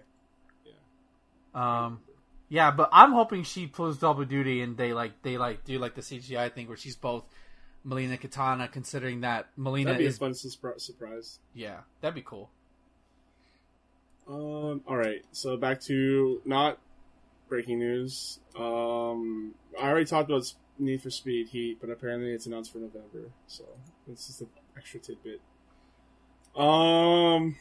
Yeah. 0.64 1.84
Um, 1.84 2.00
yeah, 2.48 2.70
but 2.70 2.88
I'm 2.92 3.12
hoping 3.12 3.44
she 3.44 3.66
pulls 3.66 3.98
double 3.98 4.24
duty 4.24 4.60
and 4.60 4.76
they 4.76 4.92
like 4.92 5.22
they 5.22 5.38
like 5.38 5.64
do 5.64 5.78
like 5.78 5.94
the 5.94 6.00
CGI 6.02 6.52
thing 6.52 6.66
where 6.68 6.76
she's 6.76 6.96
both 6.96 7.24
Melina 7.84 8.16
Katana, 8.16 8.68
considering 8.68 9.20
that 9.22 9.46
Melina 9.56 9.92
That'd 9.92 9.98
be 9.98 10.06
is 10.06 10.16
a 10.16 10.20
fun 10.20 10.32
surpri- 10.32 10.80
surprise. 10.80 11.38
yeah, 11.54 11.78
that'd 12.00 12.14
be 12.14 12.22
cool. 12.22 12.50
Um. 14.28 14.82
All 14.86 14.96
right. 14.96 15.24
So 15.32 15.56
back 15.56 15.80
to 15.82 16.40
not 16.44 16.78
breaking 17.48 17.78
news. 17.78 18.40
Um. 18.58 19.54
I 19.80 19.88
already 19.88 20.06
talked 20.06 20.30
about 20.30 20.52
Need 20.78 21.02
for 21.02 21.10
Speed 21.10 21.48
Heat, 21.48 21.78
but 21.80 21.90
apparently 21.90 22.32
it's 22.32 22.46
announced 22.46 22.72
for 22.72 22.78
November. 22.78 23.30
So 23.46 23.64
this 24.06 24.28
is 24.28 24.40
an 24.40 24.48
extra 24.76 25.00
tidbit. 25.00 25.40
Um. 26.56 27.56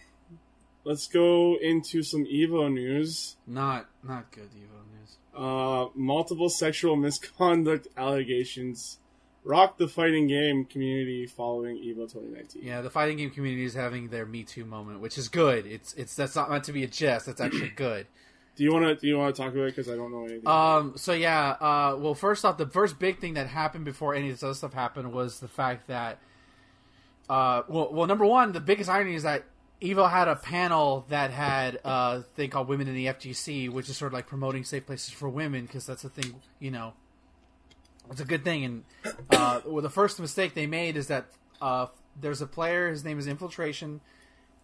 Let's 0.85 1.07
go 1.07 1.57
into 1.61 2.03
some 2.03 2.25
Evo 2.25 2.71
news. 2.71 3.35
Not 3.45 3.87
not 4.01 4.31
good 4.31 4.49
Evo 4.51 4.81
news. 4.97 5.17
Uh, 5.35 5.89
multiple 5.93 6.49
sexual 6.49 6.95
misconduct 6.95 7.87
allegations 7.97 8.97
rocked 9.43 9.77
the 9.77 9.87
fighting 9.87 10.27
game 10.27 10.65
community 10.65 11.27
following 11.27 11.75
Evo 11.77 12.11
2019. 12.11 12.63
Yeah, 12.63 12.81
the 12.81 12.89
fighting 12.89 13.17
game 13.17 13.29
community 13.29 13.65
is 13.65 13.73
having 13.73 14.07
their 14.09 14.25
Me 14.25 14.43
Too 14.43 14.65
moment, 14.65 15.01
which 15.01 15.17
is 15.17 15.27
good. 15.27 15.65
It's 15.65 15.93
it's 15.93 16.15
that's 16.15 16.35
not 16.35 16.49
meant 16.49 16.63
to 16.63 16.73
be 16.73 16.83
a 16.83 16.87
jest. 16.87 17.25
That's 17.25 17.41
actually 17.41 17.69
good. 17.75 18.07
Do 18.55 18.63
you 18.63 18.73
want 18.73 18.85
to 18.85 18.95
do 18.95 19.07
you 19.07 19.17
want 19.17 19.35
to 19.35 19.41
talk 19.41 19.53
about 19.53 19.65
it 19.65 19.75
because 19.75 19.91
I 19.91 19.95
don't 19.95 20.11
know 20.11 20.23
anything. 20.23 20.47
Um. 20.47 20.93
So 20.95 21.11
yeah. 21.13 21.51
Uh. 21.51 21.97
Well, 21.99 22.15
first 22.15 22.45
off, 22.45 22.57
the 22.57 22.67
first 22.67 22.99
big 22.99 23.19
thing 23.19 23.33
that 23.33 23.47
happened 23.47 23.85
before 23.85 24.15
any 24.15 24.29
of 24.29 24.35
this 24.35 24.43
other 24.43 24.53
stuff 24.53 24.73
happened 24.73 25.11
was 25.11 25.39
the 25.39 25.49
fact 25.49 25.87
that. 25.87 26.19
Uh. 27.29 27.63
Well. 27.67 27.93
Well. 27.93 28.07
Number 28.07 28.25
one, 28.25 28.51
the 28.51 28.59
biggest 28.59 28.89
irony 28.89 29.15
is 29.15 29.23
that 29.23 29.45
Evo 29.81 30.09
had 30.09 30.27
a 30.27 30.35
panel 30.35 31.05
that 31.09 31.31
had 31.31 31.79
uh 31.85 32.21
thing 32.35 32.49
called 32.49 32.67
Women 32.67 32.87
in 32.87 32.95
the 32.95 33.05
FGC, 33.05 33.69
which 33.69 33.89
is 33.89 33.97
sort 33.97 34.07
of 34.07 34.13
like 34.13 34.27
promoting 34.27 34.63
safe 34.63 34.85
places 34.85 35.13
for 35.13 35.29
women 35.29 35.65
because 35.65 35.85
that's 35.85 36.03
a 36.03 36.09
thing. 36.09 36.35
You 36.59 36.71
know. 36.71 36.93
It's 38.11 38.21
a 38.21 38.25
good 38.25 38.43
thing, 38.43 38.65
and 38.65 38.83
uh, 39.29 39.61
well, 39.67 39.83
the 39.83 39.89
first 39.89 40.19
mistake 40.19 40.55
they 40.55 40.65
made 40.65 40.97
is 40.97 41.07
that 41.07 41.27
uh, 41.61 41.87
there's 42.19 42.41
a 42.41 42.47
player. 42.47 42.89
His 42.89 43.03
name 43.03 43.19
is 43.19 43.27
Infiltration. 43.27 44.01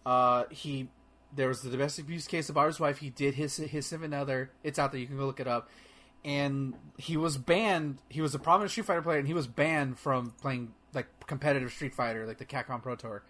Uh, 0.04 0.44
he 0.50 0.88
there 1.34 1.48
was 1.48 1.62
the 1.62 1.70
domestic 1.70 2.04
abuse 2.04 2.26
case 2.26 2.48
about 2.48 2.66
his 2.66 2.80
wife. 2.80 2.98
He 2.98 3.10
did 3.10 3.34
his 3.34 3.56
his 3.56 3.86
significant 3.86 4.14
other. 4.14 4.50
It's 4.62 4.78
out 4.78 4.92
there. 4.92 5.00
You 5.00 5.06
can 5.06 5.16
go 5.16 5.26
look 5.26 5.40
it 5.40 5.48
up. 5.48 5.68
And 6.24 6.74
he 6.96 7.16
was 7.16 7.36
banned. 7.36 7.98
He 8.08 8.20
was 8.20 8.34
a 8.34 8.38
prominent 8.38 8.72
Street 8.72 8.86
Fighter 8.86 9.02
player, 9.02 9.18
and 9.18 9.28
he 9.28 9.34
was 9.34 9.46
banned 9.46 9.98
from 9.98 10.32
playing 10.40 10.72
like 10.96 11.06
competitive 11.26 11.70
Street 11.70 11.94
Fighter, 11.94 12.26
like 12.26 12.38
the 12.38 12.44
Capcom 12.44 12.82
Pro 12.82 12.96
Tour. 12.96 13.22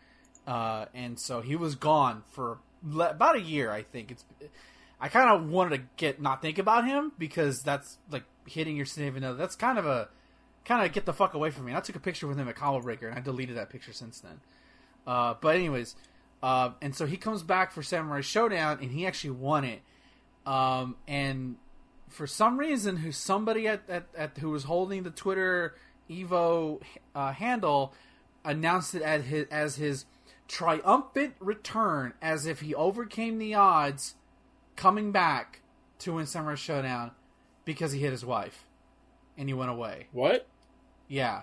Uh, 0.46 0.86
and 0.94 1.18
so 1.18 1.42
he 1.42 1.56
was 1.56 1.74
gone 1.74 2.22
for 2.30 2.58
le- 2.82 3.10
about 3.10 3.36
a 3.36 3.40
year, 3.40 3.70
I 3.70 3.82
think. 3.82 4.12
It's. 4.12 4.24
I 4.98 5.08
kind 5.08 5.28
of 5.30 5.50
wanted 5.50 5.76
to 5.76 5.82
get 5.96 6.22
not 6.22 6.40
think 6.40 6.58
about 6.58 6.86
him 6.86 7.12
because 7.18 7.62
that's 7.62 7.98
like 8.10 8.22
hitting 8.46 8.76
your 8.76 8.86
significant 8.86 9.26
other. 9.26 9.36
That's 9.36 9.56
kind 9.56 9.78
of 9.78 9.84
a 9.84 10.08
kind 10.64 10.86
of 10.86 10.92
get 10.92 11.04
the 11.04 11.12
fuck 11.12 11.34
away 11.34 11.50
from 11.50 11.66
me. 11.66 11.72
And 11.72 11.78
I 11.78 11.80
took 11.80 11.96
a 11.96 12.00
picture 12.00 12.26
with 12.26 12.38
him 12.38 12.48
at 12.48 12.56
Combo 12.56 12.80
Breaker, 12.80 13.08
and 13.08 13.18
I 13.18 13.20
deleted 13.20 13.56
that 13.56 13.68
picture 13.70 13.92
since 13.92 14.20
then. 14.20 14.40
Uh, 15.06 15.34
but 15.40 15.54
anyways, 15.54 15.94
uh, 16.42 16.70
and 16.80 16.94
so 16.94 17.06
he 17.06 17.16
comes 17.16 17.42
back 17.42 17.72
for 17.72 17.82
Samurai 17.82 18.20
Shodown, 18.20 18.80
and 18.80 18.90
he 18.90 19.06
actually 19.06 19.30
won 19.30 19.64
it. 19.64 19.82
Um, 20.46 20.96
and 21.06 21.56
for 22.08 22.26
some 22.26 22.58
reason, 22.58 22.96
who 22.96 23.12
somebody 23.12 23.68
at, 23.68 23.88
at, 23.88 24.06
at 24.16 24.38
who 24.38 24.50
was 24.50 24.64
holding 24.64 25.02
the 25.02 25.10
Twitter 25.10 25.74
Evo 26.10 26.80
uh, 27.14 27.32
handle 27.32 27.94
announced 28.44 28.94
it 28.94 29.02
as 29.02 29.24
his, 29.24 29.46
as 29.50 29.76
his 29.76 30.04
triumphant 30.48 31.34
return, 31.40 32.12
as 32.22 32.46
if 32.46 32.60
he 32.60 32.74
overcame 32.74 33.38
the 33.38 33.54
odds, 33.54 34.14
coming 34.76 35.12
back 35.12 35.62
to 35.98 36.14
win 36.14 36.26
Samurai 36.26 36.54
Shodown 36.54 37.10
because 37.64 37.92
he 37.92 38.00
hit 38.00 38.12
his 38.12 38.24
wife, 38.24 38.64
and 39.36 39.48
he 39.48 39.54
went 39.54 39.70
away. 39.70 40.06
what? 40.12 40.46
Yeah. 41.08 41.42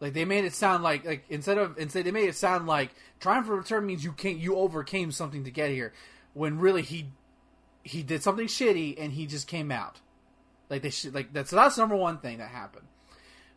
Like 0.00 0.12
they 0.12 0.24
made 0.24 0.44
it 0.44 0.54
sound 0.54 0.82
like 0.82 1.04
like 1.04 1.24
instead 1.28 1.58
of 1.58 1.76
instead 1.76 2.04
they 2.04 2.12
made 2.12 2.28
it 2.28 2.36
sound 2.36 2.66
like 2.66 2.90
triumphant 3.18 3.58
return 3.58 3.84
means 3.84 4.04
you 4.04 4.12
can't 4.12 4.38
you 4.38 4.56
overcame 4.56 5.10
something 5.10 5.44
to 5.44 5.50
get 5.50 5.70
here, 5.70 5.92
when 6.34 6.58
really 6.58 6.82
he 6.82 7.08
he 7.82 8.02
did 8.02 8.22
something 8.22 8.46
shitty 8.46 8.94
and 8.98 9.12
he 9.12 9.26
just 9.26 9.48
came 9.48 9.72
out. 9.72 10.00
Like 10.70 10.82
they 10.82 10.90
should 10.90 11.14
like 11.14 11.32
that's 11.32 11.50
that's 11.50 11.76
number 11.76 11.96
one 11.96 12.18
thing 12.18 12.38
that 12.38 12.50
happened. 12.50 12.86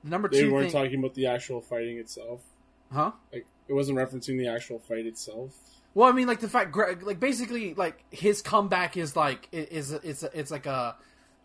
The 0.03 0.09
number 0.09 0.27
They 0.29 0.41
two 0.41 0.51
weren't 0.53 0.71
thing, 0.71 0.81
talking 0.83 0.99
about 0.99 1.13
the 1.13 1.27
actual 1.27 1.61
fighting 1.61 1.97
itself. 1.97 2.41
huh? 2.91 3.11
Like 3.31 3.45
it 3.67 3.73
wasn't 3.73 3.97
referencing 3.97 4.37
the 4.37 4.47
actual 4.47 4.79
fight 4.79 5.05
itself. 5.05 5.55
Well, 5.93 6.07
I 6.07 6.13
mean, 6.13 6.27
like 6.27 6.39
the 6.39 6.49
fact, 6.49 6.71
Greg- 6.71 7.03
like 7.03 7.19
basically, 7.19 7.73
like 7.73 8.03
his 8.11 8.41
comeback 8.41 8.97
is 8.97 9.15
like 9.15 9.47
is 9.51 9.91
it's 9.91 10.23
it's 10.23 10.51
like 10.51 10.65
a 10.65 10.95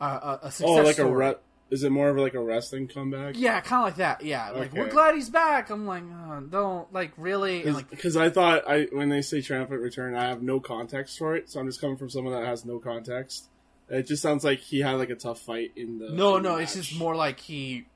a, 0.00 0.04
a 0.04 0.52
oh, 0.62 0.74
like 0.82 0.94
story. 0.94 1.10
a 1.10 1.12
re- 1.12 1.34
is 1.68 1.82
it 1.82 1.90
more 1.90 2.10
of 2.10 2.16
like 2.16 2.34
a 2.34 2.40
wrestling 2.40 2.86
comeback? 2.86 3.34
Yeah, 3.36 3.60
kind 3.60 3.80
of 3.82 3.86
like 3.88 3.96
that. 3.96 4.24
Yeah, 4.24 4.50
like 4.50 4.72
we're 4.72 4.88
glad 4.88 5.16
he's 5.16 5.30
back. 5.30 5.68
I'm 5.70 5.84
like, 5.84 6.04
oh, 6.04 6.40
don't 6.48 6.92
like 6.92 7.12
really. 7.16 7.64
And, 7.64 7.74
like, 7.74 7.90
Because 7.90 8.16
I 8.16 8.30
thought 8.30 8.62
I 8.68 8.86
when 8.92 9.08
they 9.08 9.20
say 9.20 9.40
triumphant 9.42 9.80
return, 9.80 10.14
I 10.14 10.28
have 10.28 10.42
no 10.42 10.60
context 10.60 11.18
for 11.18 11.34
it, 11.34 11.50
so 11.50 11.58
I'm 11.58 11.66
just 11.66 11.80
coming 11.80 11.96
from 11.96 12.08
someone 12.08 12.32
that 12.34 12.46
has 12.46 12.64
no 12.64 12.78
context. 12.78 13.48
It 13.88 14.06
just 14.06 14.22
sounds 14.22 14.44
like 14.44 14.60
he 14.60 14.80
had 14.80 14.92
like 14.92 15.10
a 15.10 15.16
tough 15.16 15.40
fight 15.40 15.72
in 15.74 15.98
the. 15.98 16.10
no, 16.10 16.36
in 16.36 16.44
the 16.44 16.50
no, 16.50 16.56
it's 16.56 16.74
just 16.74 16.96
more 16.96 17.16
like 17.16 17.40
he 17.40 17.86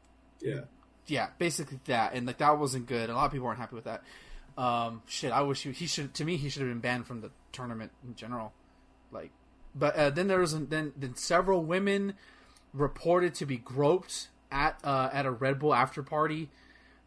Yeah, 0.42 0.60
yeah, 1.06 1.28
basically 1.38 1.80
that, 1.86 2.14
and 2.14 2.26
like 2.26 2.38
that 2.38 2.58
wasn't 2.58 2.86
good. 2.86 3.10
A 3.10 3.14
lot 3.14 3.26
of 3.26 3.32
people 3.32 3.46
weren't 3.46 3.58
happy 3.58 3.74
with 3.74 3.84
that. 3.84 4.02
Um, 4.56 5.02
shit, 5.06 5.32
I 5.32 5.42
wish 5.42 5.62
he, 5.62 5.72
he 5.72 5.86
should. 5.86 6.14
To 6.14 6.24
me, 6.24 6.36
he 6.36 6.48
should 6.48 6.62
have 6.62 6.70
been 6.70 6.80
banned 6.80 7.06
from 7.06 7.20
the 7.20 7.30
tournament 7.52 7.92
in 8.06 8.14
general. 8.14 8.52
Like, 9.10 9.30
but 9.74 9.96
uh, 9.96 10.10
then 10.10 10.28
there 10.28 10.38
was 10.38 10.52
then 10.68 10.92
then 10.96 11.16
several 11.16 11.62
women 11.62 12.14
reported 12.72 13.34
to 13.36 13.46
be 13.46 13.56
groped 13.56 14.28
at 14.50 14.78
uh, 14.84 15.10
at 15.12 15.26
a 15.26 15.30
Red 15.30 15.58
Bull 15.58 15.74
after 15.74 16.02
party, 16.02 16.48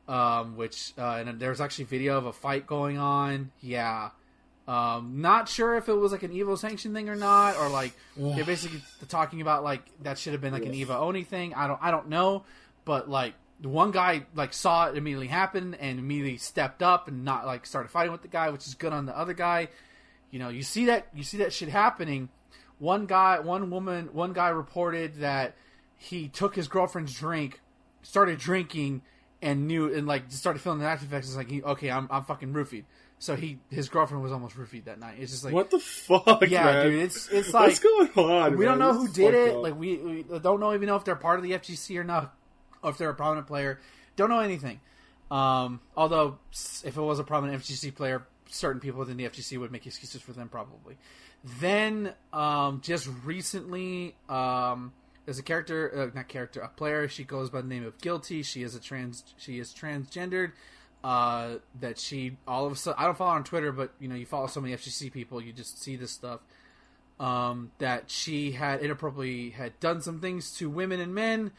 um, 0.07 0.57
which 0.57 0.93
uh, 0.97 1.23
and 1.25 1.39
there 1.39 1.49
was 1.49 1.61
actually 1.61 1.85
video 1.85 2.17
of 2.17 2.25
a 2.25 2.33
fight 2.33 2.67
going 2.67 2.97
on. 2.97 3.51
Yeah. 3.61 4.09
Um, 4.65 5.15
not 5.21 5.49
sure 5.49 5.75
if 5.75 5.89
it 5.89 5.93
was 5.93 6.13
like 6.13 6.23
an 6.23 6.31
Evo 6.31 6.57
sanction 6.57 6.93
thing 6.93 7.09
or 7.09 7.15
not, 7.15 7.57
or 7.57 7.69
like 7.69 7.93
they're 8.17 8.45
basically 8.45 8.81
talking 9.09 9.41
about 9.41 9.63
like 9.63 9.81
that 10.03 10.17
should 10.17 10.33
have 10.33 10.41
been 10.41 10.53
like 10.53 10.65
an 10.65 10.73
Evo 10.73 10.99
Oni 11.01 11.23
thing. 11.23 11.53
I 11.53 11.67
don't, 11.67 11.79
I 11.81 11.91
don't 11.91 12.09
know, 12.09 12.45
but 12.85 13.09
like 13.09 13.33
the 13.61 13.69
one 13.69 13.91
guy 13.91 14.25
like 14.35 14.53
saw 14.53 14.87
it 14.87 14.97
immediately 14.97 15.27
happen 15.27 15.73
and 15.75 15.99
immediately 15.99 16.37
stepped 16.37 16.83
up 16.83 17.07
and 17.07 17.23
not 17.23 17.45
like 17.45 17.65
started 17.65 17.89
fighting 17.89 18.11
with 18.11 18.21
the 18.21 18.27
guy, 18.27 18.49
which 18.49 18.67
is 18.67 18.73
good 18.75 18.93
on 18.93 19.05
the 19.05 19.17
other 19.17 19.33
guy. 19.33 19.69
You 20.31 20.39
know, 20.39 20.49
you 20.49 20.63
see 20.63 20.85
that 20.85 21.07
you 21.13 21.23
see 21.23 21.37
that 21.37 21.53
shit 21.53 21.69
happening. 21.69 22.29
One 22.79 23.05
guy, 23.05 23.39
one 23.39 23.69
woman, 23.69 24.09
one 24.13 24.33
guy 24.33 24.49
reported 24.49 25.17
that 25.17 25.55
he 25.95 26.27
took 26.27 26.55
his 26.55 26.67
girlfriend's 26.67 27.13
drink, 27.13 27.61
started 28.01 28.39
drinking, 28.39 29.03
and 29.41 29.67
knew 29.67 29.93
and 29.93 30.07
like 30.07 30.23
started 30.29 30.59
feeling 30.61 30.79
the 30.79 30.85
after 30.85 31.05
effects. 31.05 31.27
It's 31.27 31.37
like, 31.37 31.49
he, 31.49 31.61
okay, 31.63 31.89
I'm 31.91 32.07
I'm 32.11 32.23
fucking 32.23 32.51
roofied. 32.51 32.83
So 33.19 33.37
he 33.37 33.59
his 33.69 33.87
girlfriend 33.87 34.21
was 34.23 34.33
almost 34.33 34.57
roofied 34.57 34.85
that 34.85 34.99
night. 34.99 35.15
It's 35.19 35.31
just 35.31 35.45
like 35.45 35.53
what 35.53 35.69
the 35.69 35.79
fuck? 35.79 36.41
yeah, 36.49 36.65
man? 36.65 36.85
dude. 36.91 37.03
It's 37.03 37.29
it's 37.29 37.53
like 37.53 37.67
What's 37.67 37.79
going 37.79 38.09
on? 38.17 38.57
we 38.57 38.65
don't 38.65 38.79
man? 38.79 38.87
know 38.89 38.99
This 39.05 39.07
who 39.07 39.13
did 39.13 39.33
it. 39.33 39.55
up. 39.55 39.63
Like 39.63 39.79
we, 39.79 39.97
we 39.97 40.39
don't 40.39 40.59
know 40.59 40.73
even 40.73 40.87
know 40.87 40.97
if 40.97 41.05
they're 41.05 41.15
part 41.15 41.39
of 41.39 41.43
the 41.43 41.51
FGC 41.51 41.97
or 41.97 42.03
not, 42.03 42.35
or 42.83 42.91
if 42.91 42.97
they're 42.97 43.09
a 43.09 43.15
prominent 43.15 43.47
player. 43.47 43.79
Don't 44.15 44.29
know 44.29 44.39
anything. 44.39 44.79
Um, 45.31 45.79
although 45.95 46.37
if 46.83 46.97
it 46.97 47.01
was 47.01 47.19
a 47.19 47.23
prominent 47.23 47.63
FGC 47.63 47.95
player, 47.95 48.27
certain 48.49 48.79
people 48.79 48.99
within 48.99 49.17
the 49.17 49.25
FGC 49.25 49.57
would 49.59 49.71
make 49.71 49.87
excuses 49.87 50.21
for 50.21 50.33
them 50.33 50.49
probably. 50.49 50.97
Then 51.59 52.13
um, 52.31 52.81
just 52.83 53.09
recently, 53.23 54.15
um, 54.29 54.93
there's 55.25 55.39
a 55.39 55.43
character, 55.43 56.11
uh, 56.11 56.15
not 56.15 56.27
character, 56.27 56.59
a 56.61 56.67
player. 56.67 57.07
She 57.07 57.23
goes 57.23 57.49
by 57.49 57.61
the 57.61 57.67
name 57.67 57.85
of 57.85 57.99
Guilty. 57.99 58.43
She 58.43 58.63
is 58.63 58.75
a 58.75 58.79
trans. 58.79 59.23
She 59.37 59.59
is 59.59 59.73
transgendered. 59.73 60.51
Uh, 61.03 61.55
that 61.81 61.99
she 61.99 62.37
all 62.47 62.65
of 62.65 62.71
a 62.71 62.75
sudden 62.77 62.97
I 62.97 63.03
don't 63.03 63.17
follow 63.17 63.31
her 63.31 63.35
on 63.35 63.43
Twitter, 63.43 63.73
but 63.73 63.91
you 63.99 64.07
know 64.07 64.15
you 64.15 64.25
follow 64.25 64.47
so 64.47 64.61
many 64.61 64.73
FGC 64.73 65.11
people, 65.11 65.41
you 65.41 65.51
just 65.51 65.81
see 65.81 65.97
this 65.97 66.11
stuff 66.11 66.39
um, 67.19 67.71
that 67.79 68.09
she 68.09 68.51
had 68.51 68.81
inappropriately 68.81 69.51
had 69.51 69.79
done 69.79 70.01
some 70.01 70.19
things 70.19 70.55
to 70.57 70.69
women 70.69 70.99
and 70.99 71.13
men 71.13 71.51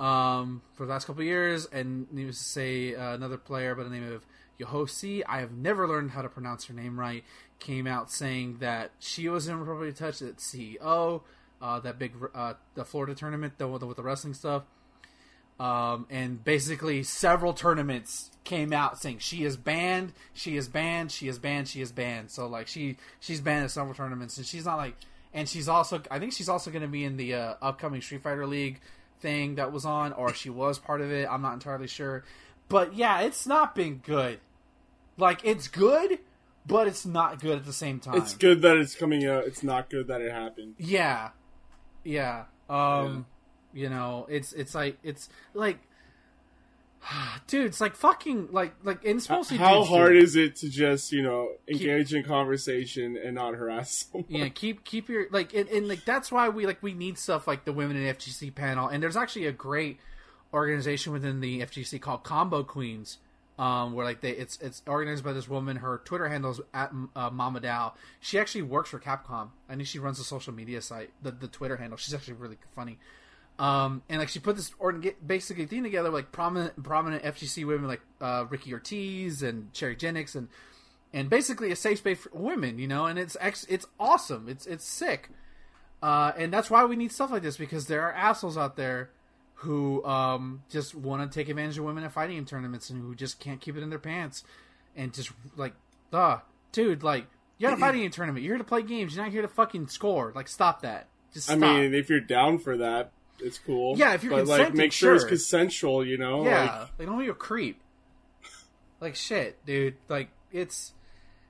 um, 0.00 0.62
for 0.74 0.86
the 0.86 0.92
last 0.92 1.06
couple 1.06 1.22
years, 1.22 1.66
and 1.66 2.06
needless 2.12 2.38
to 2.38 2.44
say, 2.44 2.94
uh, 2.94 3.14
another 3.14 3.36
player 3.36 3.74
by 3.74 3.84
the 3.84 3.90
name 3.90 4.12
of 4.12 4.26
Yohosi, 4.60 5.22
I 5.26 5.40
have 5.40 5.52
never 5.52 5.86
learned 5.86 6.10
how 6.12 6.22
to 6.22 6.28
pronounce 6.28 6.66
her 6.66 6.74
name 6.74 6.98
right, 6.98 7.24
came 7.58 7.86
out 7.86 8.10
saying 8.10 8.58
that 8.58 8.92
she 8.98 9.28
was 9.28 9.48
inappropriately 9.48 9.92
touched 9.92 10.22
at 10.22 10.36
CEO, 10.36 11.22
uh, 11.62 11.80
that 11.80 11.98
big 11.98 12.12
uh, 12.34 12.54
the 12.74 12.84
Florida 12.84 13.14
tournament, 13.14 13.58
the, 13.58 13.78
the 13.78 13.86
with 13.86 13.96
the 13.96 14.02
wrestling 14.02 14.34
stuff. 14.34 14.64
Um, 15.58 16.06
and 16.10 16.42
basically, 16.42 17.04
several 17.04 17.52
tournaments 17.52 18.30
came 18.42 18.72
out 18.72 19.00
saying 19.00 19.18
she 19.18 19.44
is 19.44 19.56
banned, 19.56 20.12
she 20.32 20.56
is 20.56 20.68
banned, 20.68 21.12
she 21.12 21.28
is 21.28 21.38
banned, 21.38 21.68
she 21.68 21.80
is 21.80 21.92
banned. 21.92 22.30
So 22.30 22.48
like 22.48 22.66
she 22.66 22.96
she's 23.20 23.40
banned 23.40 23.64
at 23.64 23.70
several 23.70 23.94
tournaments, 23.94 24.36
and 24.36 24.44
she's 24.44 24.64
not 24.64 24.76
like, 24.76 24.96
and 25.32 25.48
she's 25.48 25.68
also 25.68 26.02
I 26.10 26.18
think 26.18 26.32
she's 26.32 26.48
also 26.48 26.70
going 26.70 26.82
to 26.82 26.88
be 26.88 27.04
in 27.04 27.16
the 27.16 27.34
uh, 27.34 27.54
upcoming 27.62 28.02
Street 28.02 28.22
Fighter 28.22 28.46
League 28.46 28.80
thing 29.24 29.54
that 29.54 29.72
was 29.72 29.86
on, 29.86 30.12
or 30.12 30.34
she 30.34 30.50
was 30.50 30.78
part 30.78 31.00
of 31.00 31.10
it. 31.10 31.26
I'm 31.30 31.40
not 31.40 31.54
entirely 31.54 31.86
sure, 31.88 32.24
but 32.68 32.94
yeah, 32.94 33.22
it's 33.22 33.46
not 33.46 33.74
been 33.74 34.02
good. 34.04 34.38
Like 35.16 35.40
it's 35.44 35.66
good, 35.66 36.18
but 36.66 36.86
it's 36.86 37.06
not 37.06 37.40
good 37.40 37.56
at 37.56 37.64
the 37.64 37.72
same 37.72 38.00
time. 38.00 38.16
It's 38.16 38.34
good 38.34 38.60
that 38.62 38.76
it's 38.76 38.94
coming 38.94 39.24
out. 39.26 39.44
It's 39.44 39.62
not 39.62 39.88
good 39.88 40.08
that 40.08 40.20
it 40.20 40.30
happened. 40.30 40.74
Yeah, 40.78 41.30
yeah. 42.04 42.44
Um, 42.68 43.24
yeah. 43.72 43.82
you 43.82 43.88
know, 43.88 44.26
it's 44.28 44.52
it's 44.52 44.74
like 44.74 44.98
it's 45.02 45.30
like, 45.54 45.78
dude, 47.46 47.66
it's 47.66 47.80
like 47.80 47.94
fucking 47.94 48.48
like 48.52 48.74
like 48.82 49.04
in 49.04 49.20
supposed 49.20 49.50
to. 49.50 49.56
How 49.56 49.84
hard 49.84 50.16
is 50.16 50.36
it 50.36 50.56
to 50.56 50.68
just 50.68 51.12
you 51.12 51.22
know 51.22 51.50
engage 51.68 52.10
keep, 52.10 52.18
in 52.18 52.24
conversation 52.24 53.16
and 53.16 53.34
not 53.34 53.54
harass 53.54 54.06
someone? 54.12 54.26
Yeah, 54.28 54.48
keep 54.48 54.84
keep 54.84 55.08
your 55.08 55.26
like 55.30 55.54
and, 55.54 55.68
and 55.68 55.88
like 55.88 56.04
that's 56.04 56.32
why 56.32 56.48
we 56.48 56.66
like 56.66 56.82
we 56.82 56.94
need 56.94 57.18
stuff 57.18 57.46
like 57.46 57.64
the 57.64 57.72
women 57.72 57.96
in 57.96 58.14
FGC 58.14 58.54
panel, 58.54 58.88
and 58.88 59.02
there's 59.02 59.16
actually 59.16 59.46
a 59.46 59.52
great 59.52 59.98
organization 60.52 61.12
within 61.12 61.40
the 61.40 61.60
FGC 61.60 62.00
called 62.00 62.22
Combo 62.22 62.62
Queens 62.62 63.18
um, 63.58 63.92
where 63.94 64.04
like 64.04 64.20
they 64.20 64.30
it's 64.30 64.58
it's 64.60 64.82
organized 64.86 65.24
by 65.24 65.32
this 65.32 65.48
woman. 65.48 65.76
Her 65.76 66.00
Twitter 66.04 66.28
handle 66.28 66.50
is 66.50 66.60
at 66.72 66.92
uh, 67.14 67.30
Mama 67.30 67.60
Dow. 67.60 67.94
She 68.20 68.38
actually 68.38 68.62
works 68.62 68.90
for 68.90 68.98
Capcom. 68.98 69.50
I 69.68 69.76
think 69.76 69.86
she 69.86 69.98
runs 69.98 70.18
a 70.18 70.24
social 70.24 70.52
media 70.52 70.82
site, 70.82 71.10
the 71.22 71.30
the 71.30 71.48
Twitter 71.48 71.76
handle. 71.76 71.96
She's 71.96 72.14
actually 72.14 72.34
really 72.34 72.58
funny. 72.74 72.98
Um, 73.58 74.02
and 74.08 74.18
like 74.18 74.28
she 74.28 74.40
put 74.40 74.56
this 74.56 74.72
or 74.78 74.92
basically 75.24 75.66
thing 75.66 75.84
together 75.84 76.10
like 76.10 76.32
prominent 76.32 76.82
prominent 76.82 77.22
FGC 77.22 77.64
women 77.66 77.86
like 77.86 78.00
uh, 78.20 78.46
Ricky 78.48 78.72
Ortiz 78.72 79.42
and 79.42 79.72
Cherry 79.72 79.94
Jennings 79.94 80.34
and 80.34 80.48
and 81.12 81.30
basically 81.30 81.70
a 81.70 81.76
safe 81.76 81.98
space 81.98 82.18
for 82.18 82.30
women, 82.32 82.78
you 82.78 82.88
know. 82.88 83.06
And 83.06 83.18
it's 83.18 83.36
ex- 83.40 83.66
it's 83.68 83.86
awesome. 84.00 84.48
It's 84.48 84.66
it's 84.66 84.84
sick. 84.84 85.30
Uh, 86.02 86.32
and 86.36 86.52
that's 86.52 86.68
why 86.68 86.84
we 86.84 86.96
need 86.96 87.12
stuff 87.12 87.30
like 87.30 87.42
this 87.42 87.56
because 87.56 87.86
there 87.86 88.02
are 88.02 88.12
assholes 88.12 88.58
out 88.58 88.76
there 88.76 89.10
who 89.54 90.04
um, 90.04 90.62
just 90.68 90.94
want 90.94 91.30
to 91.30 91.38
take 91.38 91.48
advantage 91.48 91.78
of 91.78 91.84
women 91.84 92.04
at 92.04 92.12
fighting 92.12 92.36
game 92.36 92.44
tournaments 92.44 92.90
and 92.90 93.00
who 93.00 93.14
just 93.14 93.40
can't 93.40 93.60
keep 93.60 93.76
it 93.76 93.82
in 93.82 93.88
their 93.88 93.98
pants 93.98 94.44
and 94.96 95.14
just 95.14 95.30
like, 95.56 95.72
duh, 96.10 96.38
dude, 96.72 97.02
like 97.02 97.26
you're 97.58 97.70
at 97.70 97.78
a 97.78 97.80
fighting 97.80 98.02
game 98.02 98.10
tournament. 98.10 98.44
You're 98.44 98.54
here 98.54 98.58
to 98.58 98.64
play 98.64 98.82
games. 98.82 99.14
You're 99.14 99.24
not 99.24 99.32
here 99.32 99.42
to 99.42 99.48
fucking 99.48 99.88
score. 99.88 100.32
Like, 100.34 100.48
stop 100.48 100.82
that. 100.82 101.06
Just 101.32 101.46
stop. 101.46 101.56
I 101.56 101.60
mean, 101.60 101.94
if 101.94 102.10
you're 102.10 102.20
down 102.20 102.58
for 102.58 102.76
that, 102.78 103.12
it's 103.40 103.58
cool. 103.58 103.96
Yeah, 103.96 104.14
if 104.14 104.22
you're 104.22 104.32
but 104.32 104.46
like, 104.46 104.74
make 104.74 104.92
sure, 104.92 105.10
sure, 105.10 105.14
it's 105.16 105.24
consensual. 105.24 106.04
You 106.06 106.18
know, 106.18 106.44
yeah, 106.44 106.60
like, 106.60 106.88
like 106.98 107.08
don't 107.08 107.18
be 107.18 107.28
a 107.28 107.34
creep. 107.34 107.80
Like 109.00 109.16
shit, 109.16 109.64
dude. 109.66 109.96
Like 110.08 110.30
it's 110.52 110.92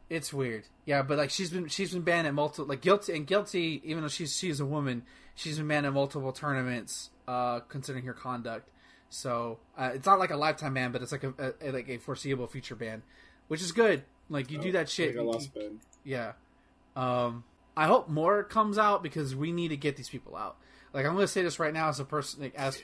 it's 0.08 0.32
weird. 0.32 0.64
Yeah, 0.86 1.02
but 1.02 1.18
like 1.18 1.30
she's 1.30 1.50
been 1.50 1.68
she's 1.68 1.92
been 1.92 2.02
banned 2.02 2.26
at 2.26 2.34
multiple 2.34 2.66
like 2.66 2.80
guilty 2.80 3.14
and 3.14 3.26
guilty. 3.26 3.80
Even 3.84 4.02
though 4.02 4.08
she's 4.08 4.36
she's 4.36 4.60
a 4.60 4.66
woman, 4.66 5.02
she's 5.34 5.58
been 5.58 5.68
banned 5.68 5.86
at 5.86 5.92
multiple 5.92 6.32
tournaments 6.32 7.10
uh, 7.28 7.60
considering 7.60 8.04
her 8.04 8.14
conduct. 8.14 8.68
So 9.10 9.58
uh, 9.78 9.92
it's 9.94 10.06
not 10.06 10.18
like 10.18 10.30
a 10.30 10.36
lifetime 10.36 10.74
ban, 10.74 10.90
but 10.90 11.02
it's 11.02 11.12
like 11.12 11.24
a, 11.24 11.54
a, 11.60 11.70
like 11.70 11.88
a 11.88 11.98
foreseeable 11.98 12.48
future 12.48 12.74
ban, 12.74 13.02
which 13.48 13.62
is 13.62 13.72
good. 13.72 14.02
Like 14.28 14.50
you 14.50 14.58
oh, 14.58 14.62
do 14.62 14.72
that 14.72 14.88
shit. 14.88 15.14
Like 15.14 15.24
lost 15.24 15.54
ban. 15.54 15.80
Yeah. 16.02 16.32
Um, 16.96 17.44
I 17.76 17.86
hope 17.86 18.08
more 18.08 18.42
comes 18.42 18.78
out 18.78 19.02
because 19.02 19.34
we 19.34 19.52
need 19.52 19.68
to 19.68 19.76
get 19.76 19.96
these 19.96 20.08
people 20.08 20.36
out. 20.36 20.56
Like 20.94 21.04
I'm 21.04 21.14
going 21.14 21.24
to 21.24 21.28
say 21.32 21.42
this 21.42 21.58
right 21.58 21.74
now 21.74 21.88
as 21.88 22.00
a 22.00 22.04
person, 22.04 22.42
like, 22.42 22.54
as 22.54 22.80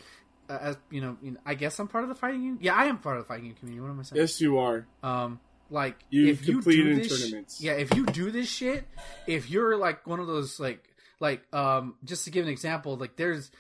uh, 0.51 0.59
as 0.61 0.77
you 0.91 1.01
know, 1.01 1.17
you 1.23 1.31
know, 1.31 1.41
I 1.47 1.55
guess 1.55 1.79
I'm 1.79 1.89
part 1.89 2.03
of 2.05 2.09
the 2.09 2.17
fighting 2.17 2.43
game. 2.43 2.59
Yeah, 2.61 2.75
I 2.75 2.87
am 2.87 2.99
part 2.99 3.17
of 3.17 3.23
the 3.23 3.29
fighting 3.29 3.47
game 3.47 3.55
community. 3.55 3.81
What 3.81 3.91
am 3.91 4.01
I 4.01 4.03
saying? 4.03 4.21
Yes, 4.21 4.41
you 4.41 4.59
are. 4.59 4.87
Um, 5.03 5.39
like 5.71 5.97
you 6.11 6.27
if 6.27 6.47
you 6.47 6.61
do 6.61 6.95
this, 6.97 7.23
tournaments. 7.23 7.61
yeah, 7.61 7.73
if 7.73 7.95
you 7.95 8.05
do 8.05 8.33
this 8.33 8.49
shit, 8.49 8.85
if 9.29 9.49
you're 9.49 9.77
like 9.77 10.07
one 10.07 10.19
of 10.19 10.27
those 10.27 10.59
like 10.59 10.83
like 11.21 11.43
um, 11.55 11.95
just 12.05 12.25
to 12.25 12.31
give 12.31 12.45
an 12.45 12.51
example, 12.51 12.97
like 12.97 13.15
there's 13.17 13.51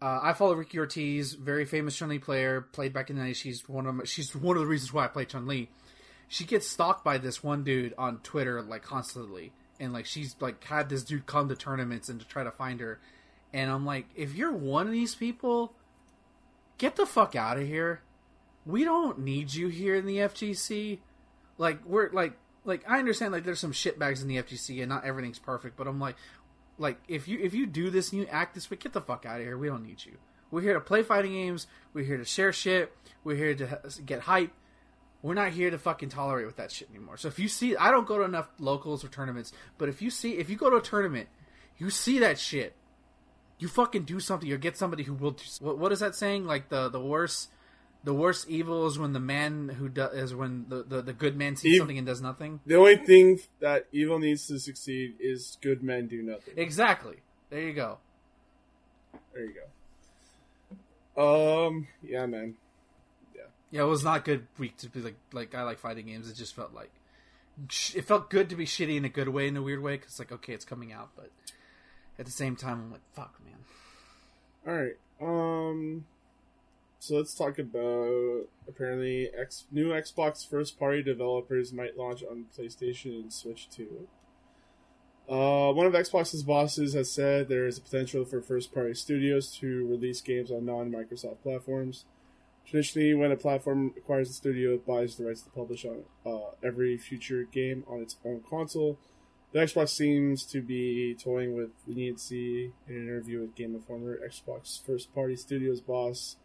uh, 0.00 0.20
I 0.22 0.32
follow 0.32 0.54
Ricky 0.54 0.78
Ortiz, 0.78 1.34
very 1.34 1.66
famous 1.66 1.96
Chun 1.96 2.08
Li 2.08 2.18
player, 2.18 2.62
played 2.62 2.92
back 2.92 3.10
in 3.10 3.16
the 3.16 3.24
day. 3.24 3.32
She's 3.34 3.68
one 3.68 3.86
of 3.86 3.94
my, 3.96 4.04
she's 4.04 4.34
one 4.34 4.56
of 4.56 4.62
the 4.62 4.68
reasons 4.68 4.92
why 4.92 5.04
I 5.04 5.08
play 5.08 5.26
Chun 5.26 5.46
Li. 5.46 5.68
She 6.28 6.44
gets 6.44 6.66
stalked 6.68 7.04
by 7.04 7.18
this 7.18 7.42
one 7.42 7.64
dude 7.64 7.94
on 7.98 8.18
Twitter 8.18 8.62
like 8.62 8.82
constantly, 8.82 9.52
and 9.78 9.92
like 9.92 10.06
she's 10.06 10.36
like 10.40 10.64
had 10.64 10.88
this 10.88 11.02
dude 11.02 11.26
come 11.26 11.48
to 11.48 11.56
tournaments 11.56 12.08
and 12.08 12.20
to 12.20 12.26
try 12.26 12.44
to 12.44 12.50
find 12.50 12.80
her. 12.80 13.00
And 13.52 13.70
I'm 13.70 13.86
like, 13.86 14.06
if 14.14 14.34
you're 14.34 14.52
one 14.52 14.86
of 14.86 14.92
these 14.92 15.14
people, 15.14 15.72
get 16.76 16.96
the 16.96 17.06
fuck 17.06 17.34
out 17.34 17.58
of 17.58 17.66
here. 17.66 18.02
We 18.66 18.84
don't 18.84 19.20
need 19.20 19.54
you 19.54 19.68
here 19.68 19.94
in 19.94 20.06
the 20.06 20.18
FGC. 20.18 20.98
Like 21.56 21.84
we're 21.84 22.10
like 22.10 22.34
like 22.64 22.84
I 22.88 22.98
understand 22.98 23.32
like 23.32 23.44
there's 23.44 23.60
some 23.60 23.72
shitbags 23.72 24.20
in 24.22 24.28
the 24.28 24.36
FGC 24.36 24.80
and 24.80 24.88
not 24.88 25.04
everything's 25.04 25.38
perfect, 25.38 25.76
but 25.76 25.86
I'm 25.86 25.98
like 25.98 26.16
like 26.76 26.98
if 27.08 27.26
you 27.26 27.38
if 27.40 27.54
you 27.54 27.66
do 27.66 27.90
this 27.90 28.12
and 28.12 28.20
you 28.20 28.28
act 28.28 28.54
this 28.54 28.70
way, 28.70 28.76
get 28.76 28.92
the 28.92 29.00
fuck 29.00 29.24
out 29.26 29.40
of 29.40 29.46
here. 29.46 29.56
We 29.56 29.68
don't 29.68 29.84
need 29.84 30.04
you. 30.04 30.18
We're 30.50 30.62
here 30.62 30.74
to 30.74 30.80
play 30.80 31.02
fighting 31.02 31.32
games. 31.32 31.66
We're 31.92 32.04
here 32.04 32.16
to 32.16 32.24
share 32.24 32.52
shit. 32.52 32.94
We're 33.24 33.36
here 33.36 33.54
to 33.54 33.80
get 34.04 34.20
hype. 34.20 34.52
We're 35.20 35.34
not 35.34 35.50
here 35.50 35.70
to 35.70 35.78
fucking 35.78 36.10
tolerate 36.10 36.46
with 36.46 36.56
that 36.56 36.70
shit 36.70 36.88
anymore. 36.90 37.16
So 37.16 37.28
if 37.28 37.38
you 37.38 37.48
see, 37.48 37.76
I 37.76 37.90
don't 37.90 38.06
go 38.06 38.18
to 38.18 38.24
enough 38.24 38.48
locals 38.58 39.04
or 39.04 39.08
tournaments, 39.08 39.52
but 39.76 39.88
if 39.88 40.00
you 40.00 40.10
see, 40.10 40.38
if 40.38 40.48
you 40.48 40.56
go 40.56 40.70
to 40.70 40.76
a 40.76 40.80
tournament, 40.80 41.28
you 41.76 41.90
see 41.90 42.20
that 42.20 42.38
shit, 42.38 42.74
you 43.58 43.68
fucking 43.68 44.04
do 44.04 44.20
something 44.20 44.50
or 44.52 44.56
get 44.56 44.76
somebody 44.76 45.02
who 45.02 45.14
will. 45.14 45.32
Do, 45.32 45.44
what, 45.60 45.78
what 45.78 45.92
is 45.92 46.00
that 46.00 46.14
saying? 46.14 46.46
Like 46.46 46.68
the 46.68 46.88
the 46.88 47.00
worst 47.00 47.50
the 48.04 48.14
worst 48.14 48.48
evil 48.48 48.86
is 48.86 48.98
when 48.98 49.12
the 49.12 49.20
man 49.20 49.68
who 49.68 49.88
does 49.88 50.14
is 50.14 50.34
when 50.34 50.66
the, 50.68 50.82
the, 50.82 51.02
the 51.02 51.12
good 51.12 51.36
man 51.36 51.56
sees 51.56 51.78
something 51.78 51.98
and 51.98 52.06
does 52.06 52.22
nothing. 52.22 52.60
The 52.66 52.76
only 52.76 52.96
thing 52.96 53.40
that 53.60 53.86
evil 53.92 54.18
needs 54.18 54.46
to 54.48 54.58
succeed 54.58 55.16
is 55.18 55.58
good 55.60 55.82
men 55.82 56.06
do 56.06 56.22
nothing. 56.22 56.54
Exactly. 56.56 57.16
There 57.50 57.60
you 57.60 57.72
go. 57.72 57.98
There 59.34 59.44
you 59.44 59.54
go. 59.54 61.66
Um. 61.66 61.88
Yeah, 62.02 62.26
man. 62.26 62.54
Yeah. 63.34 63.42
Yeah, 63.70 63.82
it 63.82 63.86
was 63.86 64.04
not 64.04 64.20
a 64.20 64.22
good 64.22 64.46
week 64.58 64.76
to 64.78 64.88
be 64.88 65.00
like 65.00 65.16
like 65.32 65.54
I 65.54 65.62
like 65.62 65.78
fighting 65.78 66.06
games. 66.06 66.30
It 66.30 66.36
just 66.36 66.54
felt 66.54 66.72
like 66.72 66.92
it 67.94 68.04
felt 68.04 68.30
good 68.30 68.50
to 68.50 68.56
be 68.56 68.66
shitty 68.66 68.96
in 68.96 69.04
a 69.04 69.08
good 69.08 69.28
way 69.28 69.48
in 69.48 69.56
a 69.56 69.62
weird 69.62 69.82
way 69.82 69.96
because 69.96 70.20
like 70.20 70.30
okay, 70.30 70.52
it's 70.52 70.64
coming 70.64 70.92
out, 70.92 71.10
but 71.16 71.32
at 72.18 72.26
the 72.26 72.32
same 72.32 72.56
time, 72.56 72.80
I'm 72.80 72.90
like 72.90 73.00
fuck, 73.14 73.34
man. 73.44 73.58
All 74.66 74.80
right. 74.82 74.96
Um. 75.20 76.04
So 77.00 77.14
let's 77.14 77.34
talk 77.34 77.58
about 77.58 78.48
apparently 78.66 79.30
X, 79.38 79.66
new 79.70 79.90
Xbox 79.90 80.48
first 80.48 80.78
party 80.78 81.02
developers 81.02 81.72
might 81.72 81.96
launch 81.96 82.24
on 82.28 82.46
PlayStation 82.56 83.20
and 83.20 83.32
Switch 83.32 83.70
too. 83.70 84.08
Uh, 85.28 85.72
one 85.72 85.86
of 85.86 85.92
Xbox's 85.92 86.42
bosses 86.42 86.94
has 86.94 87.10
said 87.10 87.48
there 87.48 87.66
is 87.66 87.76
a 87.76 87.82
potential 87.82 88.24
for 88.24 88.40
first 88.40 88.72
party 88.72 88.94
studios 88.94 89.54
to 89.58 89.86
release 89.86 90.20
games 90.22 90.50
on 90.50 90.64
non 90.64 90.90
Microsoft 90.90 91.42
platforms. 91.42 92.06
Traditionally, 92.66 93.14
when 93.14 93.30
a 93.30 93.36
platform 93.36 93.92
acquires 93.96 94.30
a 94.30 94.32
studio, 94.32 94.74
it 94.74 94.86
buys 94.86 95.16
the 95.16 95.26
rights 95.26 95.42
to 95.42 95.50
publish 95.50 95.84
on 95.84 96.02
uh, 96.26 96.50
every 96.62 96.96
future 96.96 97.44
game 97.44 97.84
on 97.86 98.00
its 98.00 98.16
own 98.24 98.42
console. 98.48 98.98
The 99.52 99.60
Xbox 99.60 99.90
seems 99.90 100.44
to 100.46 100.60
be 100.60 101.14
toying 101.14 101.54
with 101.54 101.70
leniency 101.86 102.72
in 102.86 102.94
an 102.94 103.02
interview 103.04 103.40
with 103.40 103.54
Game 103.54 103.74
Informer. 103.74 104.18
Xbox 104.18 104.84
first 104.84 105.14
party 105.14 105.36
studios 105.36 105.80
boss 105.80 106.36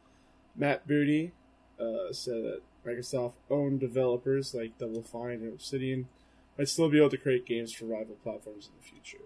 Matt 0.56 0.88
Booty 0.88 1.34
uh, 1.80 2.14
said 2.14 2.44
that 2.44 2.62
Microsoft 2.86 3.34
owned 3.50 3.80
developers 3.80 4.54
like 4.54 4.78
Double 4.78 5.02
Fine 5.02 5.42
and 5.42 5.54
Obsidian 5.54 6.08
might 6.58 6.70
still 6.70 6.90
be 6.90 7.00
able 7.00 7.10
to 7.10 7.18
create 7.18 7.46
games 7.46 7.74
for 7.74 7.86
rival 7.86 8.16
platforms 8.24 8.68
in 8.68 8.74
the 8.80 8.88
future. 8.88 9.26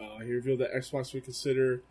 Uh, 0.00 0.24
he 0.24 0.32
revealed 0.32 0.60
that 0.60 0.72
Xbox 0.74 1.14
would 1.14 1.24
consider 1.24 1.82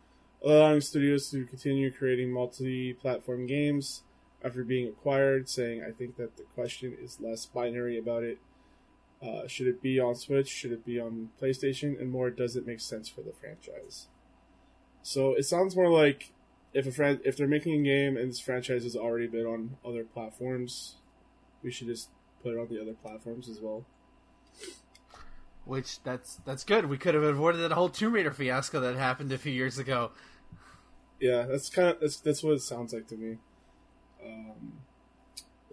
allowing 0.44 0.82
studios 0.82 1.30
to 1.30 1.46
continue 1.46 1.92
creating 1.92 2.32
multi 2.32 2.94
platform 2.94 3.46
games 3.46 4.04
after 4.44 4.64
being 4.64 4.88
acquired, 4.88 5.48
saying, 5.48 5.84
I 5.88 5.92
think 5.92 6.18
that 6.18 6.36
the 6.36 6.44
question 6.54 6.98
is 7.02 7.20
less 7.22 7.46
binary 7.46 7.98
about 7.98 8.24
it. 8.24 8.40
Uh, 9.24 9.48
should 9.48 9.68
it 9.68 9.82
be 9.82 10.00
on 10.00 10.16
Switch? 10.16 10.50
Should 10.50 10.72
it 10.72 10.86
be 10.86 11.00
on 11.00 11.30
PlayStation? 11.42 12.00
And 12.00 12.12
more, 12.12 12.30
does 12.30 12.56
it 12.56 12.68
make 12.68 12.82
sense 12.82 13.08
for 13.08 13.22
the 13.22 13.32
franchise? 13.32 14.08
So 15.02 15.34
it 15.34 15.44
sounds 15.44 15.76
more 15.76 15.90
like 15.90 16.34
if 16.74 16.88
a 16.88 16.92
friend 16.92 17.20
if 17.24 17.38
they're 17.38 17.48
making 17.48 17.80
a 17.80 17.84
game 17.84 18.18
and 18.18 18.30
this 18.30 18.40
franchise 18.40 18.84
has 18.84 18.96
already 18.96 19.28
been 19.28 19.46
on 19.46 19.78
other 19.86 20.04
platforms, 20.04 20.96
we 21.62 21.72
should 21.72 21.88
just 21.88 22.10
put 22.42 22.54
it 22.54 22.60
on 22.60 22.68
the 22.70 22.82
other 22.82 22.94
platforms 22.94 23.48
as 23.48 23.60
well. 23.62 23.86
Which 25.66 26.04
that's 26.04 26.38
that's 26.46 26.64
good. 26.64 26.86
We 26.90 26.98
could 26.98 27.14
have 27.14 27.24
avoided 27.24 27.60
that 27.60 27.72
whole 27.72 27.90
Tomb 27.90 28.14
Raider 28.14 28.32
fiasco 28.32 28.82
that 28.82 28.98
happened 28.98 29.32
a 29.32 29.38
few 29.38 29.54
years 29.54 29.78
ago. 29.78 30.12
Yeah, 31.20 31.44
that's 31.44 31.70
kind 31.70 31.90
of 31.90 32.00
that's 32.02 32.20
that's 32.20 32.44
what 32.44 32.54
it 32.54 32.62
sounds 32.62 32.94
like 32.94 33.08
to 33.08 33.16
me. 33.16 33.38
Um, 34.26 34.74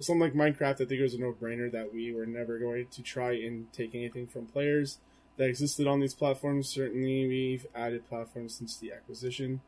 something 0.00 0.20
like 0.20 0.34
Minecraft, 0.34 0.74
I 0.74 0.84
think 0.84 0.92
it 0.92 1.02
was 1.02 1.14
a 1.14 1.18
no-brainer 1.18 1.70
that 1.72 1.92
we 1.92 2.12
were 2.12 2.26
never 2.26 2.58
going 2.58 2.86
to 2.88 3.02
try 3.02 3.32
and 3.32 3.72
take 3.72 3.94
anything 3.94 4.26
from 4.26 4.46
players 4.46 4.98
that 5.36 5.48
existed 5.48 5.86
on 5.86 6.00
these 6.00 6.14
platforms. 6.14 6.68
Certainly, 6.68 7.26
we've 7.28 7.66
added 7.74 8.08
platforms 8.08 8.54
since 8.54 8.76
the 8.76 8.92
acquisition. 8.92 9.60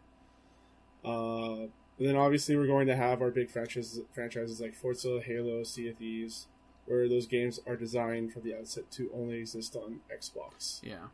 Uh, 1.04 1.66
and 1.98 2.08
then 2.08 2.16
obviously 2.16 2.56
we're 2.56 2.66
going 2.66 2.86
to 2.86 2.96
have 2.96 3.20
our 3.20 3.30
big 3.30 3.50
franchises, 3.50 4.00
franchises 4.12 4.60
like 4.60 4.74
Forza, 4.74 5.20
Halo, 5.20 5.62
Sea 5.62 5.88
of 5.88 5.96
Thieves, 5.98 6.46
where 6.86 7.08
those 7.08 7.26
games 7.26 7.60
are 7.66 7.76
designed 7.76 8.32
from 8.32 8.42
the 8.42 8.56
outset 8.56 8.90
to 8.92 9.10
only 9.14 9.38
exist 9.38 9.76
on 9.76 10.00
Xbox. 10.12 10.80
Yeah, 10.82 11.08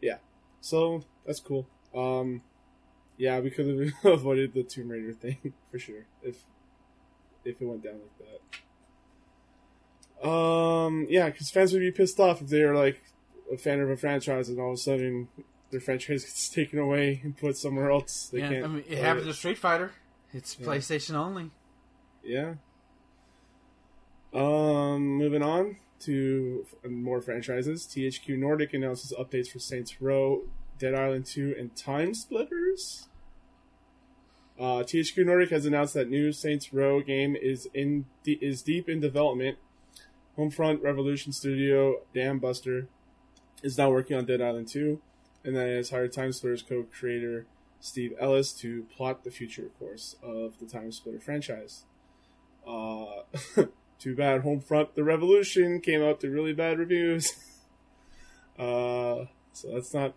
yeah. 0.00 0.16
So 0.60 1.04
that's 1.26 1.40
cool. 1.40 1.66
Um, 1.94 2.42
yeah, 3.16 3.38
we 3.40 3.50
could 3.50 3.66
have 3.66 4.04
avoided 4.12 4.54
the 4.54 4.62
Tomb 4.62 4.88
Raider 4.88 5.12
thing 5.12 5.52
for 5.70 5.78
sure 5.78 6.06
if 6.22 6.44
if 7.44 7.60
it 7.60 7.64
went 7.64 7.82
down 7.82 7.94
like 7.94 8.28
that. 10.22 10.28
Um, 10.28 11.06
yeah, 11.10 11.26
because 11.30 11.50
fans 11.50 11.72
would 11.72 11.80
be 11.80 11.90
pissed 11.90 12.20
off 12.20 12.40
if 12.40 12.48
they 12.48 12.62
were 12.62 12.74
like 12.74 13.02
a 13.52 13.56
fan 13.56 13.80
of 13.80 13.90
a 13.90 13.96
franchise 13.96 14.48
and 14.48 14.60
all 14.60 14.68
of 14.68 14.74
a 14.74 14.78
sudden 14.78 15.28
their 15.70 15.80
franchise 15.80 16.24
gets 16.24 16.48
taken 16.48 16.78
away 16.78 17.20
and 17.24 17.36
put 17.36 17.56
somewhere 17.56 17.90
else. 17.90 18.28
They 18.32 18.38
yeah. 18.40 18.48
can't. 18.48 18.64
I 18.64 18.68
mean, 18.68 18.84
it 18.88 18.98
happened 18.98 19.26
to 19.26 19.34
Street 19.34 19.58
Fighter. 19.58 19.92
It's 20.32 20.56
Yeah. 20.58 20.66
PlayStation 20.66 21.14
only. 21.14 21.50
Yeah. 22.22 22.54
Um, 24.32 25.06
moving 25.18 25.42
on 25.42 25.76
to 26.00 26.66
more 26.88 27.20
franchises. 27.20 27.86
THQ 27.86 28.38
Nordic 28.38 28.72
announces 28.72 29.12
updates 29.18 29.48
for 29.48 29.58
Saints 29.58 30.00
Row, 30.00 30.42
Dead 30.78 30.94
Island 30.94 31.26
2, 31.26 31.54
and 31.58 31.74
TimeSplitters. 31.74 33.06
Uh, 34.58 34.82
THQ 34.82 35.24
Nordic 35.24 35.50
has 35.50 35.66
announced 35.66 35.94
that 35.94 36.08
new 36.08 36.32
Saints 36.32 36.72
Row 36.72 37.00
game 37.00 37.34
is 37.34 37.68
in 37.74 38.06
de- 38.22 38.38
is 38.42 38.62
deep 38.62 38.88
in 38.88 39.00
development. 39.00 39.58
Homefront 40.38 40.82
Revolution 40.82 41.32
Studio 41.32 42.02
Dambuster 42.14 42.86
is 43.62 43.76
now 43.76 43.90
working 43.90 44.16
on 44.16 44.24
Dead 44.24 44.40
Island 44.40 44.68
2, 44.68 45.00
and 45.44 45.56
then 45.56 45.68
has 45.68 45.90
hired 45.90 46.12
TimeSplitters 46.12 46.66
co-creator 46.66 47.46
Steve 47.80 48.14
Ellis 48.20 48.52
to 48.54 48.84
plot 48.96 49.24
the 49.24 49.30
future 49.30 49.70
course 49.78 50.16
of 50.22 50.58
the 50.58 50.66
TimeSplitter 50.66 51.22
franchise. 51.22 51.84
Uh, 52.66 53.22
too 53.98 54.14
bad 54.14 54.42
Homefront 54.42 54.94
The 54.94 55.04
Revolution 55.04 55.80
came 55.80 56.02
out 56.02 56.20
to 56.20 56.30
really 56.30 56.52
bad 56.52 56.78
reviews. 56.78 57.32
uh, 58.58 59.26
so 59.52 59.72
that's 59.72 59.92
not, 59.92 60.14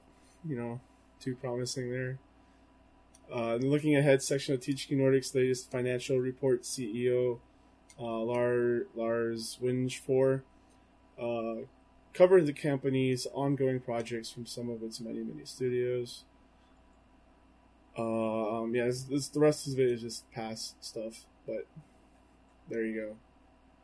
you 0.48 0.56
know, 0.56 0.80
too 1.20 1.36
promising 1.36 1.92
there. 1.92 2.20
Uh, 3.34 3.56
looking 3.56 3.96
ahead 3.96 4.22
section 4.22 4.54
of 4.54 4.60
THQ 4.62 4.92
Nordic's 4.98 5.34
latest 5.34 5.72
financial 5.72 6.20
report, 6.20 6.64
CEO 6.64 7.40
uh, 8.00 8.04
Lar- 8.04 8.86
Lars 8.96 9.58
Winge 9.62 10.42
uh, 11.20 11.66
covered 12.14 12.46
the 12.46 12.54
company's 12.54 13.26
ongoing 13.34 13.80
projects 13.80 14.30
from 14.30 14.46
some 14.46 14.70
of 14.70 14.84
its 14.84 15.00
many, 15.00 15.20
many 15.20 15.46
studios. 15.46 16.24
Um, 17.98 18.74
yeah, 18.76 18.86
this, 18.86 19.04
this, 19.04 19.28
the 19.30 19.40
rest 19.40 19.68
of 19.68 19.80
it 19.80 19.90
is 19.90 20.02
just 20.02 20.30
past 20.32 20.84
stuff, 20.84 21.26
but 21.48 21.66
there 22.70 22.84
you 22.86 22.96
go. 23.02 23.16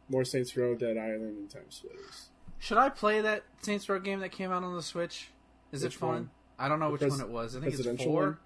More 0.10 0.26
Saints 0.26 0.56
Row, 0.58 0.76
Dead 0.76 0.98
Island, 0.98 1.38
and 1.38 1.50
TimeSplitters. 1.50 2.26
Should 2.60 2.78
I 2.78 2.90
play 2.90 3.22
that 3.22 3.44
Saints 3.62 3.88
Row 3.88 4.00
game 4.00 4.20
that 4.20 4.32
came 4.34 4.52
out 4.52 4.64
on 4.64 4.76
the 4.76 4.82
Switch? 4.84 5.30
Is 5.72 5.84
Which 5.84 5.96
it 5.96 5.98
fun? 5.98 6.10
one? 6.10 6.30
I 6.60 6.68
don't 6.68 6.80
know 6.80 6.88
The 6.88 6.92
which 6.92 7.02
pres- 7.02 7.12
one 7.14 7.22
it 7.22 7.30
was. 7.30 7.56
I 7.56 7.62
think 7.62 7.74
it's 7.74 8.04
four. 8.04 8.22
one? 8.24 8.38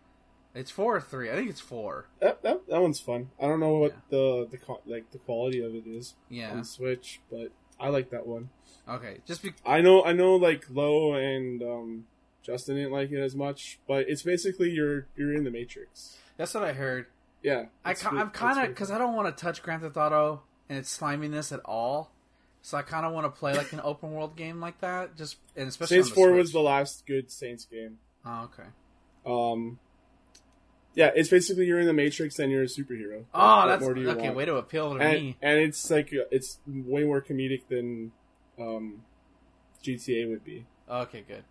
It's 0.55 0.71
four 0.71 0.95
or 0.95 1.01
three. 1.01 1.29
I 1.29 1.35
think 1.35 1.49
it's 1.49 1.59
four. 1.59 2.05
That, 2.21 2.41
that, 2.43 2.67
that 2.69 2.81
one's 2.81 2.99
fun. 2.99 3.29
I 3.39 3.47
don't 3.47 3.59
know 3.59 3.73
what 3.77 3.91
Yeah. 3.91 3.97
the 4.09 4.47
the 4.51 4.59
like 4.85 5.11
the 5.11 5.17
quality 5.19 5.61
of 5.63 5.75
it 5.75 5.85
is 5.85 6.15
Yeah. 6.29 6.51
on 6.51 6.63
Switch, 6.63 7.19
but 7.29 7.51
I 7.79 7.89
like 7.89 8.09
that 8.11 8.25
one. 8.25 8.49
Okay. 8.87 9.17
Just 9.25 9.43
be. 9.43 9.53
I 9.65 9.81
know 9.81 10.03
I 10.03 10.13
know 10.13 10.35
like 10.37 10.65
Lo 10.71 11.13
and 11.13 11.61
um, 11.61 12.05
Justin 12.41 12.75
didn't 12.77 12.93
like 12.93 13.11
it 13.11 13.19
as 13.21 13.35
much, 13.35 13.79
but 13.87 14.07
it's 14.09 14.23
basically 14.23 14.69
you're 14.71 15.07
you're 15.17 15.33
in 15.33 15.43
the 15.43 15.51
Matrix. 15.51 16.17
That's 16.37 16.53
what 16.53 16.63
I 16.63 16.71
heard. 16.73 17.07
Yeah, 17.43 17.65
I 17.83 17.91
it's 17.91 18.01
ki- 18.01 18.09
re- 18.11 18.19
I'm 18.21 18.27
it's 18.29 18.37
kind 18.37 18.59
of 18.59 18.67
because. 18.69 18.89
I 18.91 18.97
don't 18.97 19.13
want 19.15 19.35
to 19.35 19.43
touch 19.43 19.61
Grand 19.61 19.81
Theft 19.81 19.97
Auto 19.97 20.41
and 20.69 20.77
its 20.79 20.89
sliminess 20.89 21.51
at 21.51 21.59
all. 21.65 22.11
So 22.61 22.77
I 22.77 22.81
kind 22.81 23.05
of 23.05 23.13
want 23.13 23.25
to 23.25 23.29
play 23.39 23.55
like 23.55 23.71
an 23.73 23.81
open 23.83 24.11
world 24.13 24.35
game 24.35 24.59
like 24.59 24.79
that. 24.81 25.15
Just 25.17 25.35
and 25.55 25.67
especially 25.67 25.97
Saints 25.97 26.09
Four 26.09 26.29
Switch. 26.29 26.37
was 26.39 26.51
the 26.53 26.61
last 26.61 27.05
good 27.05 27.29
Saints 27.29 27.65
game. 27.65 27.99
Oh, 28.25 28.45
okay. 28.53 28.69
Um, 29.25 29.77
yeah, 30.95 31.11
it's 31.15 31.29
basically 31.29 31.65
you're 31.65 31.79
in 31.79 31.87
the 31.87 31.93
Matrix 31.93 32.39
and 32.39 32.51
you're 32.51 32.63
a 32.63 32.67
superhero. 32.67 33.25
Oh, 33.33 33.57
What 33.57 33.65
that's 33.67 33.81
more 33.81 33.93
do 33.93 34.01
you 34.01 34.09
okay. 34.11 34.23
want? 34.27 34.35
Way 34.35 34.45
to 34.45 34.55
appeal 34.55 34.95
to 34.95 34.99
and 34.99 35.21
me. 35.21 35.37
and 35.41 35.59
it's 35.59 35.91
like 35.91 36.07
uh, 36.13 36.23
it's 36.31 36.59
way 36.65 37.03
more 37.03 37.21
comedic 37.21 37.67
than 37.69 38.11
um, 38.59 39.03
GTA 39.83 40.29
would 40.29 40.43
be. 40.43 40.65
Okay, 40.89 41.23
good. 41.27 41.43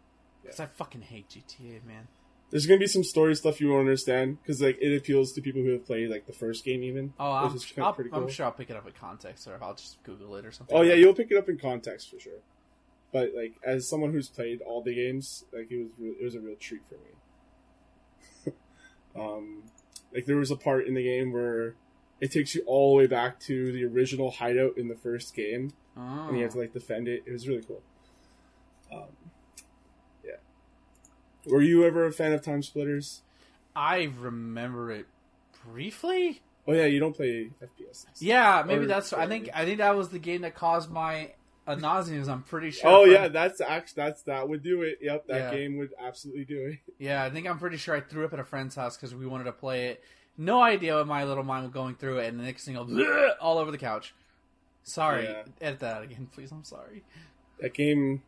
Because 0.43 0.61
I 0.61 0.67
fucking 0.67 1.03
hate 1.03 1.29
GTA, 1.29 1.85
man. 1.85 2.09
There's 2.51 2.67
gonna 2.67 2.79
be 2.79 2.87
some 2.87 3.03
story 3.05 3.35
stuff 3.35 3.61
you 3.61 3.69
won't 3.71 3.81
understand 3.81 4.39
because 4.41 4.61
like 4.61 4.79
it 4.81 4.97
appeals 4.97 5.33
to 5.33 5.41
people 5.41 5.63
who 5.63 5.71
have 5.73 5.85
played 5.87 6.11
like 6.11 6.27
the 6.27 6.33
first 6.33 6.65
game 6.65 6.83
even. 6.85 7.13
Oh, 7.19 7.33
I'm, 7.33 7.47
which 7.53 7.57
is 7.57 7.65
kinda 7.65 7.87
I'll, 7.87 7.93
pretty 7.95 8.11
I'm 8.13 8.29
sure 8.29 8.47
I'll 8.47 8.53
pick 8.53 8.71
it 8.71 8.77
up 8.77 8.87
in 8.87 8.93
context, 8.93 9.49
or 9.49 9.59
I'll 9.63 9.75
just 9.75 10.03
Google 10.05 10.37
it 10.37 10.45
or 10.47 10.53
something. 10.53 10.77
Oh 10.77 10.83
yeah, 10.83 10.95
you'll 10.95 11.15
pick 11.15 11.31
it 11.31 11.37
up 11.37 11.49
in 11.49 11.59
context 11.59 12.11
for 12.11 12.21
sure. 12.21 12.41
But 13.13 13.31
like 13.35 13.55
as 13.65 13.89
someone 13.89 14.13
who's 14.13 14.29
played 14.29 14.61
all 14.63 14.83
the 14.83 14.95
games, 14.95 15.45
like 15.53 15.71
it 15.71 15.79
was 15.79 15.89
re- 15.99 16.17
it 16.21 16.25
was 16.25 16.35
a 16.35 16.41
real 16.41 16.57
treat 16.57 16.83
for 16.89 16.95
me. 16.95 17.11
Um, 19.19 19.63
like 20.15 20.27
there 20.27 20.37
was 20.37 20.51
a 20.51 20.57
part 20.57 20.87
in 20.87 20.95
the 20.95 21.03
game 21.03 21.33
where 21.33 21.75
it 22.21 22.31
takes 22.33 22.55
you 22.55 22.63
all 22.67 22.93
the 22.93 22.99
way 22.99 23.07
back 23.07 23.39
to 23.41 23.73
the 23.73 23.85
original 23.85 24.31
hideout 24.31 24.77
in 24.79 24.89
the 24.89 24.95
first 24.97 25.35
game, 25.35 25.73
Oh. 25.97 26.29
and 26.29 26.37
you 26.37 26.43
have 26.45 26.53
to 26.53 26.59
like 26.59 26.73
defend 26.73 27.09
it. 27.09 27.23
It 27.27 27.33
was 27.33 27.47
really 27.49 27.63
cool. 27.63 27.83
Um, 28.93 29.05
yeah. 30.25 30.33
Were 31.47 31.63
you 31.63 31.85
ever 31.85 32.05
a 32.07 32.13
fan 32.13 32.33
of 32.33 32.43
TimeSplitters? 32.43 33.21
I 33.77 34.11
remember 34.19 34.91
it 34.93 35.07
briefly. 35.65 36.43
Oh 36.67 36.73
yeah, 36.73 36.87
you 36.87 36.99
don't 37.01 37.15
play 37.15 37.51
FPS. 37.63 38.07
Yeah, 38.21 38.63
maybe 38.67 38.85
Or- 38.85 38.87
that's. 38.87 39.13
I 39.13 39.27
think 39.27 39.51
I 39.53 39.65
think 39.65 39.79
that 39.79 39.97
was 39.97 40.09
the 40.11 40.19
game 40.19 40.43
that 40.43 40.55
caused 40.55 40.91
my 40.91 41.33
uh, 41.67 41.75
nauseams. 41.77 42.29
I'm 42.29 42.43
pretty 42.43 42.71
sure. 42.71 42.91
Oh 42.91 43.05
yeah, 43.05 43.29
that's 43.29 43.61
actually 43.61 44.03
that's 44.03 44.23
that 44.25 44.49
would 44.49 44.63
do 44.63 44.83
it. 44.83 44.99
Yep, 45.01 45.27
that 45.29 45.37
Yeah. 45.53 45.59
game 45.59 45.77
would 45.79 45.91
absolutely 45.99 46.45
do 46.45 46.67
it. 46.67 46.79
yeah. 46.99 47.23
I 47.25 47.31
think 47.31 47.47
I'm 47.47 47.59
pretty 47.59 47.77
sure 47.77 47.97
I 47.97 48.01
threw 48.01 48.25
up 48.25 48.33
at 48.33 48.39
a 48.41 48.45
friend's 48.45 48.75
house 48.75 48.97
because 48.97 49.15
we 49.15 49.27
wanted 49.27 49.45
to 49.45 49.53
play 49.53 49.89
it. 49.89 50.03
No 50.37 50.61
idea 50.61 50.97
what 50.97 51.07
my 51.07 51.25
little 51.25 51.45
mind 51.45 51.65
was 51.65 51.73
going 51.73 51.95
through 51.95 52.19
it, 52.19 52.27
and 52.29 52.39
the 52.41 52.45
next 52.45 52.65
thing, 52.65 52.77
I'll 52.77 52.89
all 53.41 53.59
over 53.59 53.71
the 53.71 53.79
couch. 53.79 54.15
Sorry, 54.83 55.25
Yeah. 55.25 55.45
edit 55.61 55.81
that 55.81 55.97
out 55.97 56.03
again, 56.03 56.29
please. 56.33 56.51
I'm 56.53 56.65
sorry. 56.65 57.03
that 57.61 57.73
game 57.73 58.23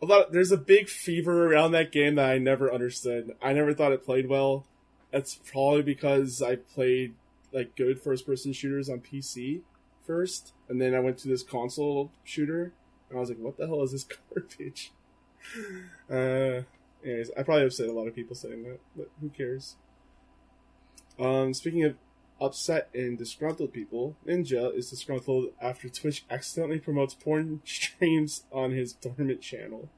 a 0.00 0.04
lot 0.06 0.32
there's 0.32 0.50
a 0.52 0.56
big 0.56 0.88
fever 0.88 1.46
around 1.52 1.72
that 1.72 1.92
game 1.92 2.16
that 2.16 2.28
I 2.28 2.38
never 2.38 2.72
understood. 2.72 3.34
I 3.40 3.52
never 3.52 3.72
thought 3.72 3.92
it 3.92 4.04
played 4.04 4.28
well. 4.28 4.66
That's 5.10 5.34
probably 5.36 5.82
because 5.82 6.42
I 6.42 6.56
played 6.56 7.14
like 7.52 7.76
good 7.76 8.00
first 8.00 8.26
person 8.26 8.52
shooters 8.52 8.88
on 8.88 9.00
PC 9.00 9.60
first, 10.06 10.52
and 10.68 10.80
then 10.80 10.94
I 10.94 11.00
went 11.00 11.18
to 11.18 11.28
this 11.28 11.42
console 11.42 12.10
shooter 12.24 12.72
and 13.08 13.18
I 13.18 13.20
was 13.20 13.28
like, 13.28 13.38
what 13.38 13.56
the 13.56 13.66
hell 13.66 13.82
is 13.82 13.92
this 13.92 14.06
garbage? 14.34 14.92
Uh 16.10 16.62
anyways, 17.04 17.30
I 17.36 17.42
probably 17.42 17.66
upset 17.66 17.88
a 17.88 17.92
lot 17.92 18.06
of 18.06 18.14
people 18.14 18.36
saying 18.36 18.62
that, 18.64 18.80
but 18.96 19.10
who 19.20 19.28
cares? 19.28 19.76
Um 21.18 21.52
speaking 21.54 21.84
of 21.84 21.96
upset 22.40 22.88
and 22.94 23.16
disgruntled 23.16 23.72
people, 23.72 24.16
Ninja 24.26 24.76
is 24.76 24.90
disgruntled 24.90 25.52
after 25.60 25.88
Twitch 25.88 26.24
accidentally 26.30 26.80
promotes 26.80 27.14
porn 27.14 27.60
streams 27.64 28.44
on 28.52 28.72
his 28.72 28.92
dormant 28.92 29.40
channel. 29.40 29.88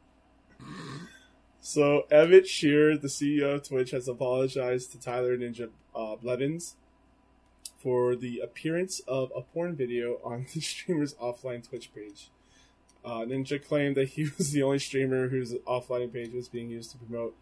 So, 1.61 2.03
Emmett 2.11 2.47
Shear, 2.47 2.99
the 2.99 3.09
CEO 3.09 3.55
of 3.55 3.67
Twitch, 3.67 3.93
has 3.93 4.07
apologized 4.07 4.93
to 4.93 5.01
Tyler 5.01 5.37
Ninja 5.37 5.71
uh, 5.95 6.17
Blevins 6.17 6.77
for 7.85 8.17
the 8.17 8.41
appearance 8.41 9.01
of 9.07 9.31
a 9.37 9.43
porn 9.43 9.77
video 9.77 10.19
on 10.25 10.47
the 10.55 10.61
streamer's 10.61 11.15
offline 11.15 11.69
Twitch 11.69 11.95
page. 11.95 12.31
Uh, 13.05 13.19
Ninja 13.19 13.63
claimed 13.63 13.97
that 13.97 14.09
he 14.09 14.25
was 14.39 14.51
the 14.53 14.63
only 14.63 14.79
streamer 14.79 15.29
whose 15.29 15.53
offline 15.67 16.13
page 16.13 16.33
was 16.33 16.49
being 16.49 16.71
used 16.71 16.91
to 16.93 16.97
promote 16.97 17.37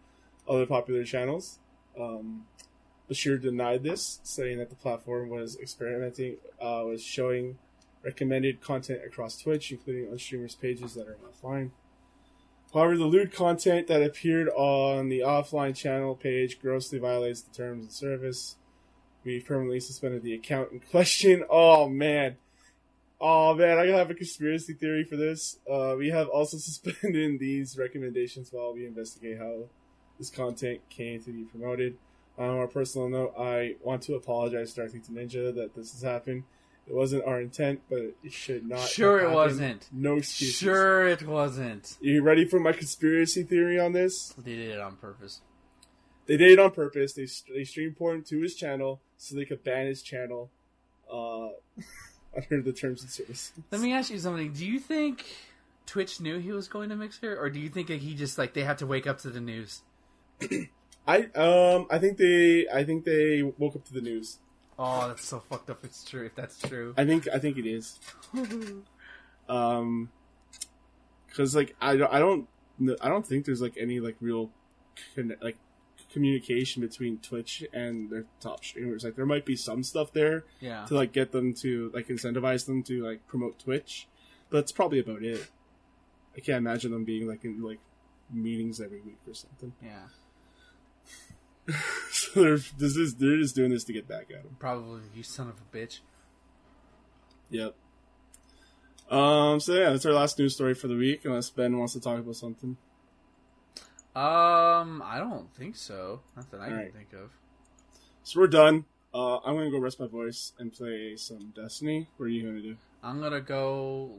other 0.49 0.67
popular 0.67 1.05
channels. 1.05 1.61
Um, 1.99 2.47
Bashir 3.09 3.41
denied 3.41 3.85
this, 3.85 4.21
saying 4.25 4.59
that 4.59 4.69
the 4.71 4.75
platform 4.75 5.29
was 5.29 5.57
experimenting, 5.59 6.39
uh, 6.61 6.83
was 6.85 7.05
showing 7.05 7.59
recommended 8.03 8.61
content 8.61 9.01
across 9.07 9.41
Twitch, 9.41 9.71
including 9.71 10.11
on 10.11 10.19
streamers' 10.19 10.57
pages 10.57 10.95
that 10.95 11.07
are 11.07 11.17
offline. 11.31 11.71
However, 12.75 12.97
the 12.97 13.05
lewd 13.05 13.33
content 13.33 13.87
that 13.87 14.03
appeared 14.03 14.49
on 14.49 15.09
the 15.09 15.21
offline 15.21 15.77
channel 15.77 16.17
page 16.17 16.59
grossly 16.61 16.99
violates 16.99 17.43
the 17.43 17.55
terms 17.55 17.87
of 17.87 17.93
service. 17.93 18.57
We 19.25 19.41
permanently 19.41 19.81
suspended 19.81 20.23
the 20.23 20.35
account 20.35 20.73
in 20.73 20.81
question. 20.81 21.45
Oh 21.51 21.89
man. 21.89 22.37
Oh 23.21 23.55
man, 23.55 23.79
I 23.79 23.87
have 23.87 24.11
a 24.11 24.15
conspiracy 24.15 24.73
theory 24.73 25.05
for 25.05 25.17
this. 25.17 25.59
Uh, 25.71 25.95
we 25.97 26.11
have 26.11 26.29
also 26.29 26.57
suspended 26.59 27.39
these 27.39 27.79
recommendations 27.79 28.49
while 28.53 28.75
we 28.75 28.85
investigate 28.87 29.39
how 29.39 29.69
this 30.19 30.29
content 30.31 30.81
came 30.91 31.23
to 31.23 31.31
be 31.31 31.45
promoted. 31.45 31.97
On 32.39 32.49
a 32.49 32.53
more 32.53 32.67
personal 32.69 33.09
note, 33.09 33.35
I 33.39 33.77
want 33.83 34.03
to 34.05 34.15
apologize 34.15 34.73
directly 34.73 35.01
to 35.01 35.13
Ninja 35.13 35.55
that 35.55 35.75
this 35.77 35.93
has 35.93 36.03
happened, 36.03 36.45
It 36.89 36.95
wasn't 36.95 37.25
our 37.25 37.41
intent, 37.41 37.83
but 37.89 38.15
it 38.25 38.33
should 38.33 38.67
not. 38.67 38.89
Sure 38.89 39.21
it 39.21 39.31
wasn't. 39.31 39.89
No 39.93 40.17
excuses. 40.17 40.57
Sure, 40.57 41.07
it 41.07 41.27
wasn't. 41.27 41.97
You 42.01 42.23
ready 42.23 42.45
for 42.47 42.59
my 42.59 42.73
conspiracy 42.73 43.43
theory 43.45 43.79
on 43.79 43.93
this? 43.93 44.35
They 44.39 44.57
did 44.57 44.71
it 44.71 44.81
on 44.81 44.97
purpose. 44.97 45.43
They 46.27 46.37
did 46.37 46.53
it 46.53 46.59
on 46.59 46.71
purpose. 46.71 47.13
They 47.13 47.27
they 47.53 47.65
streamed 47.65 47.97
porn 47.97 48.23
to 48.25 48.41
his 48.41 48.55
channel 48.55 49.01
so 49.17 49.37
they 49.37 49.45
could 49.45 49.65
ban 49.65 49.87
his 49.87 50.03
channel 50.03 50.51
uh, 51.13 51.49
under 52.37 52.63
the 52.63 52.73
terms 52.73 53.03
and 53.03 53.11
services. 53.11 53.53
Let 53.71 53.81
me 53.81 53.93
ask 53.93 54.11
you 54.11 54.19
something. 54.19 54.53
Do 54.53 54.65
you 54.65 54.79
think 54.79 55.25
Twitch 55.87 56.21
knew 56.21 56.39
he 56.39 56.53
was 56.53 56.69
going 56.69 56.89
to 56.91 56.97
Mixer, 56.97 57.37
or 57.39 57.51
do 57.51 57.59
you 57.59 57.69
think 57.69 57.89
that 57.89 58.01
he 58.01 58.15
just 58.15 58.39
like 58.39 58.55
they 58.55 58.65
had 58.65 58.79
to 58.79 58.87
wake 58.87 59.07
up 59.07 59.19
to 59.21 59.31
the 59.31 59.41
news? 59.41 59.83
I 61.07 61.25
um 61.35 61.87
I 61.91 61.99
think 61.99 62.19
they 62.19 62.69
I 62.73 62.85
think 62.85 63.05
they 63.05 63.43
woke 63.43 63.77
up 63.77 63.85
to 63.87 63.93
the 63.93 64.01
news. 64.01 64.39
Oh, 64.79 65.09
that's 65.09 65.25
so 65.25 65.41
fucked 65.41 65.71
up. 65.71 65.85
It's 65.85 66.05
true. 66.05 66.27
If 66.27 66.35
that's 66.35 66.59
true. 66.59 66.95
I 66.97 67.05
think 67.05 67.29
I 67.29 67.39
think 67.39 67.59
it 67.59 67.67
is. 67.67 67.99
Um, 69.49 70.09
because 71.27 71.55
like 71.55 71.75
I 71.81 71.97
don't 71.97 72.13
I 72.13 72.19
don't 72.19 72.49
I 73.01 73.09
don't 73.09 73.27
think 73.27 73.45
there's 73.45 73.61
like 73.61 73.75
any 73.77 74.01
like 74.01 74.17
real 74.21 74.51
like 75.41 75.57
communication 76.13 76.83
between 76.83 77.19
Twitch 77.19 77.65
and 77.73 78.11
their 78.11 78.25
top 78.41 78.65
streamers. 78.65 79.05
Like 79.05 79.17
there 79.17 79.27
might 79.27 79.45
be 79.47 79.57
some 79.57 79.83
stuff 79.83 80.13
there 80.13 80.45
Yeah. 80.61 80.85
to 80.87 80.95
like 80.95 81.13
get 81.13 81.33
them 81.33 81.55
to 81.63 81.91
like 81.95 82.09
incentivize 82.09 82.67
them 82.67 82.83
to 82.85 83.05
like 83.05 83.27
promote 83.27 83.59
Twitch, 83.59 84.07
but 84.51 84.59
that's 84.59 84.73
probably 84.73 84.99
about 85.01 85.23
it. 85.23 85.47
I 86.37 86.41
can't 86.41 86.59
imagine 86.59 86.93
them 86.93 87.05
being 87.05 87.27
like 87.27 87.45
in 87.45 87.63
like 87.63 87.81
meetings 88.33 88.81
every 88.81 89.01
week 89.01 89.19
or 89.27 89.35
something. 89.35 89.73
Yeah. 89.83 90.07
so 92.11 92.43
they're 92.43 92.59
this 92.79 92.97
is 92.97 93.15
they're 93.17 93.39
just 93.39 93.55
doing 93.55 93.71
this 93.71 93.85
to 93.85 93.93
get 93.93 94.09
back 94.09 94.27
at 94.31 94.43
him. 94.45 94.57
Probably. 94.59 95.01
You 95.15 95.23
son 95.23 95.49
of 95.49 95.55
a 95.61 95.77
bitch. 95.77 96.01
Yep. 97.51 97.75
Um. 99.11 99.61
So 99.61 99.75
yeah, 99.75 99.91
that's 99.91 100.07
our 100.07 100.13
last 100.13 100.39
news 100.39 100.55
story 100.55 100.75
for 100.75 100.89
the 100.89 100.97
week. 100.97 101.25
Unless 101.25 101.51
Ben 101.51 101.77
wants 101.79 101.93
to 101.93 102.01
talk 102.01 102.19
about 102.19 102.35
something. 102.37 102.77
Um, 104.15 105.03
I 105.05 105.19
don't 105.19 105.53
think 105.55 105.77
so. 105.77 106.21
Not 106.37 106.51
that 106.51 106.61
I 106.61 106.67
can 106.67 106.73
Alright. 106.75 106.93
think 106.95 107.13
of. 107.15 107.31
So 108.25 108.41
we're 108.41 108.47
done. 108.47 108.85
Uh, 109.15 109.39
I'm 109.39 109.57
gonna 109.57 109.71
go 109.71 109.79
rest 109.79 110.01
my 110.01 110.07
voice 110.07 110.53
and 110.59 110.73
play 110.73 111.17
some 111.17 111.53
Destiny. 111.55 112.09
What 112.17 112.27
are 112.27 112.29
you 112.29 112.45
gonna 112.47 112.61
do? 112.63 112.77
I'm 113.03 113.21
gonna 113.21 113.41
go 113.41 114.11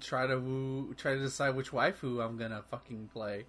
try 0.00 0.26
to 0.26 0.38
woo, 0.38 0.94
try 0.96 1.14
to 1.14 1.20
decide 1.20 1.54
which 1.56 1.70
waifu 1.70 2.24
I'm 2.24 2.36
gonna 2.36 2.62
fucking 2.70 3.10
play. 3.12 3.44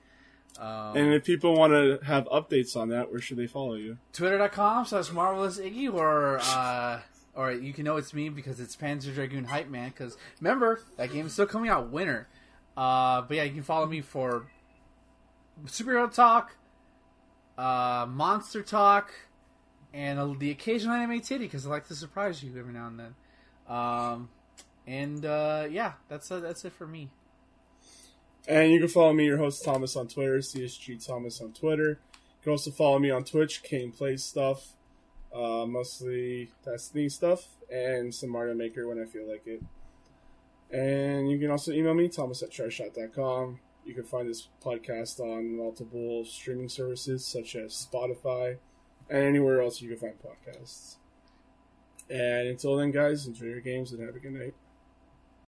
Um, 0.60 0.96
And 0.98 1.14
if 1.14 1.26
people 1.26 1.56
want 1.56 1.74
to 1.74 2.00
have 2.06 2.26
updates 2.26 2.76
on 2.76 2.90
that, 2.90 3.12
where 3.12 3.22
should 3.22 3.38
they 3.38 3.46
follow 3.48 3.76
you? 3.76 3.98
Twitter.com 4.14 4.86
slash 4.86 5.12
marvelous 5.12 5.60
Iggy 5.60 5.94
or 5.94 6.40
uh, 6.42 7.02
or 7.36 7.52
you 7.52 7.72
can 7.74 7.84
know 7.86 7.98
it's 7.98 8.14
me 8.14 8.30
because 8.30 8.60
it's 8.60 8.76
Panzer 8.76 9.14
Dragoon 9.14 9.46
Hype 9.46 9.70
Man. 9.70 9.90
Because 9.90 10.18
remember 10.40 10.82
that 10.98 11.12
game 11.12 11.26
is 11.28 11.34
still 11.34 11.46
coming 11.46 11.70
out 11.70 11.90
winter. 11.92 12.28
Uh, 12.76 13.22
but 13.22 13.38
yeah, 13.38 13.44
you 13.44 13.54
can 13.54 13.64
follow 13.64 13.86
me 13.86 14.02
for 14.02 14.46
superhero 15.66 16.14
talk, 16.14 16.56
uh, 17.58 18.06
monster 18.10 18.62
talk, 18.62 19.12
and 19.94 20.40
the 20.40 20.52
occasional 20.52 20.96
anime 20.96 21.22
titty 21.22 21.46
because 21.46 21.66
I 21.66 21.70
like 21.70 21.88
to 21.88 21.96
surprise 21.96 22.44
you 22.44 22.58
every 22.58 22.74
now 22.74 22.88
and 22.88 23.00
then. 23.00 23.16
Um, 23.68 24.30
and 24.88 25.26
uh, 25.26 25.68
yeah, 25.70 25.94
that's 26.08 26.32
uh, 26.32 26.40
that's 26.40 26.66
it 26.66 26.74
for 26.74 26.88
me. 26.88 27.10
And 28.48 28.72
you 28.72 28.80
can 28.80 28.88
follow 28.88 29.14
me, 29.14 29.26
your 29.26 29.38
host 29.38 29.64
Thomas, 29.64 29.96
on 29.96 30.08
Twitter, 30.08 30.38
CSG 30.40 31.06
Thomas 31.06 31.40
on 31.42 31.54
Twitter. 31.54 31.90
You 31.90 32.44
can 32.44 32.52
also 32.52 32.72
follow 32.72 32.98
me 32.98 33.12
on 33.12 33.24
Twitch, 33.24 33.62
Kane 33.62 33.92
Plays 33.92 34.24
stuff, 34.24 34.74
uh, 35.34 35.66
mostly 35.68 36.50
Destiny 36.66 37.10
stuff, 37.10 37.46
and 37.72 38.14
some 38.14 38.30
Mario 38.30 38.56
Maker 38.56 38.88
when 38.88 39.00
I 39.00 39.06
feel 39.06 39.30
like 39.30 39.46
it. 39.46 39.62
And 40.72 41.30
you 41.30 41.38
can 41.38 41.52
also 41.52 41.72
email 41.72 41.94
me, 41.94 42.08
thomas 42.08 42.42
at 42.42 42.52
tryshot.com. 42.52 43.60
You 43.90 43.96
can 43.96 44.04
find 44.04 44.30
this 44.30 44.50
podcast 44.64 45.20
on 45.20 45.58
multiple 45.58 46.24
streaming 46.24 46.70
services 46.70 47.26
such 47.26 47.56
as 47.56 47.72
Spotify 47.92 48.58
and 49.10 49.24
anywhere 49.24 49.64
else 49.64 49.82
you 49.82 49.90
can 49.90 49.98
find 49.98 50.14
podcasts. 50.22 50.98
And 52.08 52.50
until 52.50 52.78
then, 52.78 52.92
guys, 52.92 53.26
enjoy 53.26 53.48
your 53.48 53.62
games 53.62 53.92
and 53.92 54.06
have 54.06 54.16
a 54.16 54.20
good 54.20 54.34
night. 54.34 54.54